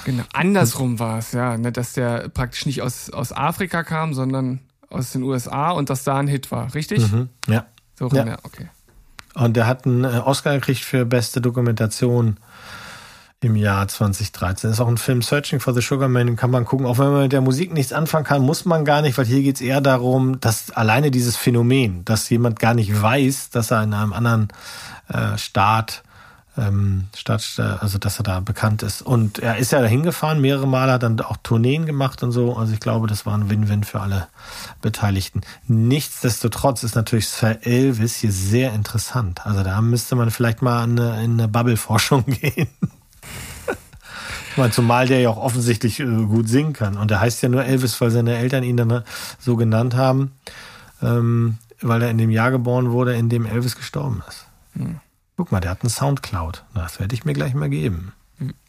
Genau, 0.06 0.23
andersrum 0.34 0.99
war 0.99 1.18
es, 1.18 1.31
ja, 1.31 1.57
ne, 1.57 1.72
dass 1.72 1.93
der 1.93 2.30
praktisch 2.30 2.68
nicht 2.68 2.84
aus, 2.84 3.10
aus 3.10 3.34
Afrika 3.34 3.84
kam, 3.84 4.14
sondern 4.14 4.60
aus 4.89 5.11
den 5.11 5.23
USA 5.23 5.72
und 5.72 5.89
dass 5.89 6.03
da 6.03 6.18
ein 6.18 6.27
Hit 6.27 6.51
war, 6.51 6.73
richtig? 6.76 7.03
Ja. 7.47 7.65
So 7.97 8.07
rum, 8.07 8.18
Ja. 8.18 8.26
ja. 8.27 8.38
okay. 8.43 8.69
Und 9.34 9.56
der 9.56 9.68
hat 9.68 9.85
einen 9.85 10.03
äh, 10.03 10.22
Oscar 10.23 10.53
gekriegt 10.56 10.81
für 10.81 11.06
beste 11.06 11.41
Dokumentation 11.41 12.38
im 13.41 13.56
Jahr 13.56 13.88
2013. 13.88 14.72
ist 14.72 14.80
auch 14.82 14.88
ein 14.88 14.98
Film 14.98 15.22
Searching 15.22 15.60
for 15.60 15.74
the 15.74 15.82
Sugar 15.82 16.10
Man, 16.10 16.28
den 16.28 16.36
kann 16.36 16.52
man 16.52 16.66
gucken. 16.66 16.86
Auch 16.86 16.98
wenn 16.98 17.11
man 17.11 17.24
mit 17.24 17.32
der 17.32 17.41
Musik 17.41 17.74
nichts 17.74 17.94
anfangen 17.94 18.26
kann, 18.26 18.41
muss 18.41 18.66
man 18.66 18.84
gar 18.84 19.02
nicht, 19.02 19.18
weil 19.18 19.26
hier 19.26 19.41
geht 19.41 19.56
es 19.56 19.61
eher 19.61 19.80
darum, 19.80 20.41
dass 20.41 20.72
alleine 20.72 21.10
dieses 21.10 21.38
Phänomen, 21.38 22.03
dass 22.03 22.30
jemand 22.30 22.60
gar 22.60 22.74
nicht 22.74 23.02
weiß, 23.02 23.49
dass 23.49 23.72
er 23.72 23.84
in 23.84 23.94
einem 23.94 24.11
anderen 24.11 24.49
äh, 25.07 25.38
Staat, 25.38 26.03
ähm, 26.57 27.06
Stadt, 27.16 27.56
äh, 27.60 27.61
also 27.61 27.98
dass 27.98 28.20
er 28.20 28.24
da 28.24 28.41
bekannt 28.41 28.84
ist. 28.84 29.02
Und 29.02 29.40
er 29.40 29.56
ist 29.56 29.72
ja 29.72 29.80
da 29.80 29.88
hingefahren, 29.88 30.41
mehrere 30.41 30.68
Male, 30.68 30.91
hat 30.91 31.03
dann 31.03 31.22
auch 31.22 31.38
Tourneen 31.41 31.86
gemacht 31.86 32.22
und 32.24 32.34
so. 32.34 32.57
Also 32.57 32.74
ich 32.74 32.82
glaube, 32.82 33.07
das 33.07 33.26
war 33.26 33.36
ein 33.38 33.49
Win-Win 33.49 33.86
für 33.86 34.02
alle 34.02 34.28
Beteiligten. 34.82 35.41
Nichtsdestotrotz 35.66 36.84
ist 36.84 36.95
natürlich 36.95 37.30
Sir 37.30 37.66
Elvis 37.66 38.18
hier 38.18 38.34
sehr 38.34 38.74
interessant. 38.74 39.45
Also 39.45 39.64
da 39.64 39.80
müsste 39.80 40.18
man 40.18 40.30
vielleicht 40.30 40.61
mal 40.61 40.84
in 40.84 40.99
eine, 40.99 41.24
in 41.24 41.32
eine 41.40 41.48
Bubble-Forschung 41.48 42.26
gehen. 42.28 42.68
Zumal 44.72 45.08
der 45.08 45.22
ja 45.22 45.30
auch 45.30 45.38
offensichtlich 45.38 46.00
äh, 46.02 46.04
gut 46.06 46.50
singen 46.50 46.74
kann. 46.74 46.98
Und 46.98 47.12
der 47.12 47.22
heißt 47.22 47.41
ja 47.41 47.48
nur 47.50 47.64
Elvis, 47.64 48.00
weil 48.02 48.12
seine 48.12 48.38
Eltern 48.38 48.64
ihn 48.64 48.76
dann 48.76 48.90
äh, 48.90 49.02
so 49.40 49.56
genannt 49.56 49.96
haben, 49.96 50.32
ähm, 51.02 51.58
weil 51.82 52.02
er 52.02 52.10
in 52.10 52.18
dem 52.18 52.30
Jahr 52.30 52.52
geboren 52.52 52.91
wurde, 52.91 53.16
in 53.16 53.30
dem 53.30 53.46
Elvis 53.46 53.78
gestorben 53.78 54.22
ist. 54.28 54.46
Guck 55.38 55.52
mal, 55.54 55.62
der 55.62 55.72
hat 55.72 55.82
einen 55.84 55.90
Soundcloud. 55.90 56.64
Das 56.74 57.00
werde 57.00 57.16
ich 57.16 57.24
mir 57.24 57.34
gleich 57.34 57.54
mal 57.54 57.70
geben. 57.70 58.12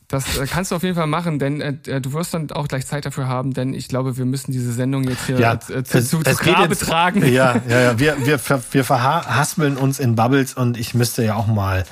Das 0.06 0.36
äh, 0.38 0.46
kannst 0.46 0.70
du 0.70 0.76
auf 0.76 0.84
jeden 0.84 0.94
Fall 0.94 1.08
machen, 1.08 1.40
denn 1.40 1.60
äh, 1.60 2.00
du 2.00 2.12
wirst 2.12 2.34
dann 2.34 2.50
auch 2.52 2.68
gleich 2.68 2.86
Zeit 2.86 3.04
dafür 3.04 3.26
haben, 3.26 3.52
denn 3.52 3.74
ich 3.74 3.88
glaube, 3.88 4.16
wir 4.16 4.24
müssen 4.26 4.52
diese 4.52 4.72
Sendung 4.72 5.04
jetzt 5.04 5.26
hier 5.26 5.40
Ja, 5.40 5.54
äh, 5.54 5.58
zu, 5.82 6.04
zu, 6.04 6.22
zu 6.22 6.34
Grabe 6.36 6.68
jetzt- 6.68 6.84
tragen. 6.84 7.26
Ja, 7.26 7.56
ja, 7.68 7.80
ja. 7.80 7.98
Wir, 7.98 8.16
wir, 8.26 8.38
wir 8.72 8.84
verhaspeln 8.84 9.76
uns 9.76 9.98
in 9.98 10.14
Bubbles 10.14 10.54
und 10.54 10.78
ich 10.78 10.94
müsste 10.94 11.24
ja 11.24 11.34
auch 11.34 11.48
mal 11.48 11.84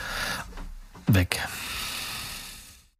weg. 1.08 1.40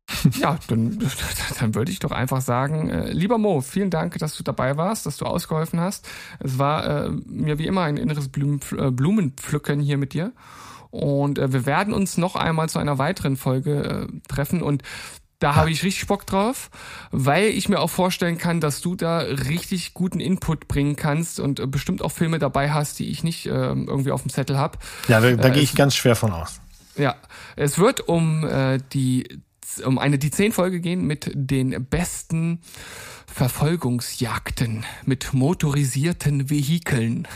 Ja, 0.41 0.59
dann, 0.69 0.99
dann 1.61 1.75
würde 1.75 1.93
ich 1.93 1.99
doch 1.99 2.11
einfach 2.13 2.41
sagen, 2.41 2.89
äh, 2.91 3.13
lieber 3.13 3.39
Mo, 3.39 3.61
vielen 3.61 3.91
Dank, 3.91 4.19
dass 4.19 4.37
du 4.37 4.43
dabei 4.43 4.77
warst, 4.77 5.07
dass 5.07 5.17
du 5.17 5.27
ausgeholfen 5.27 5.81
hast. 5.81 6.09
Es 6.41 6.59
war 6.59 7.07
äh, 7.07 7.11
mir 7.27 7.59
wie 7.59 7.67
immer 7.67 7.83
ein 7.83 7.97
inneres 7.97 8.29
Blumen, 8.29 8.61
äh, 8.77 8.91
Blumenpflücken 8.91 9.81
hier 9.81 9.99
mit 9.99 10.15
dir. 10.15 10.33
Und 10.91 11.39
äh, 11.39 11.53
wir 11.53 11.67
werden 11.67 11.93
uns 11.93 12.17
noch 12.17 12.37
einmal 12.37 12.69
zu 12.69 12.79
einer 12.79 12.99
weiteren 12.99 13.37
Folge 13.37 14.09
äh, 14.11 14.29
treffen 14.29 14.63
und 14.63 14.83
da 15.41 15.55
habe 15.55 15.71
ich 15.71 15.85
richtig 15.85 16.09
Bock 16.09 16.27
drauf, 16.27 16.69
weil 17.13 17.45
ich 17.51 17.69
mir 17.69 17.79
auch 17.79 17.91
vorstellen 17.91 18.39
kann, 18.39 18.61
dass 18.61 18.81
du 18.81 18.97
da 18.97 19.19
richtig 19.19 19.95
guten 19.95 20.19
Input 20.19 20.67
bringen 20.67 20.97
kannst 20.97 21.39
und 21.39 21.61
äh, 21.61 21.67
bestimmt 21.69 22.03
auch 22.03 22.11
Filme 22.11 22.41
dabei 22.41 22.73
hast, 22.73 22.99
die 22.99 23.09
ich 23.09 23.23
nicht 23.23 23.47
äh, 23.47 23.51
irgendwie 23.51 24.11
auf 24.11 24.23
dem 24.23 24.31
Zettel 24.31 24.59
habe. 24.59 24.79
Ja, 25.07 25.21
da, 25.21 25.31
da 25.31 25.49
Äh, 25.49 25.53
gehe 25.53 25.63
ich 25.63 25.77
ganz 25.77 25.95
schwer 25.95 26.17
von 26.17 26.33
aus. 26.33 26.61
Ja, 26.97 27.15
es 27.55 27.79
wird 27.79 28.01
um 28.09 28.45
äh, 28.45 28.79
die 28.93 29.41
um 29.81 29.99
eine 29.99 30.19
die 30.19 30.31
zehn 30.31 30.53
Folge 30.53 30.81
gehen 30.81 31.07
mit 31.07 31.31
den 31.35 31.87
besten 31.87 32.61
Verfolgungsjagden 33.27 34.85
mit 35.05 35.33
motorisierten 35.33 36.51
Vehikeln. 36.51 37.29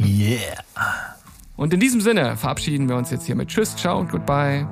Yeah. 0.00 0.64
Und 1.56 1.74
in 1.74 1.80
diesem 1.80 2.00
Sinne 2.00 2.36
verabschieden 2.36 2.88
wir 2.88 2.96
uns 2.96 3.10
jetzt 3.10 3.26
hier 3.26 3.34
mit 3.34 3.48
Tschüss, 3.48 3.76
Ciao 3.76 3.98
und 3.98 4.10
Goodbye. 4.10 4.66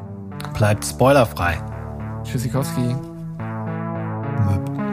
Bleibt 0.55 0.85
spoilerfrei. 0.85 1.63
Tschüssikowski. 2.25 2.95
Möp. 4.47 4.90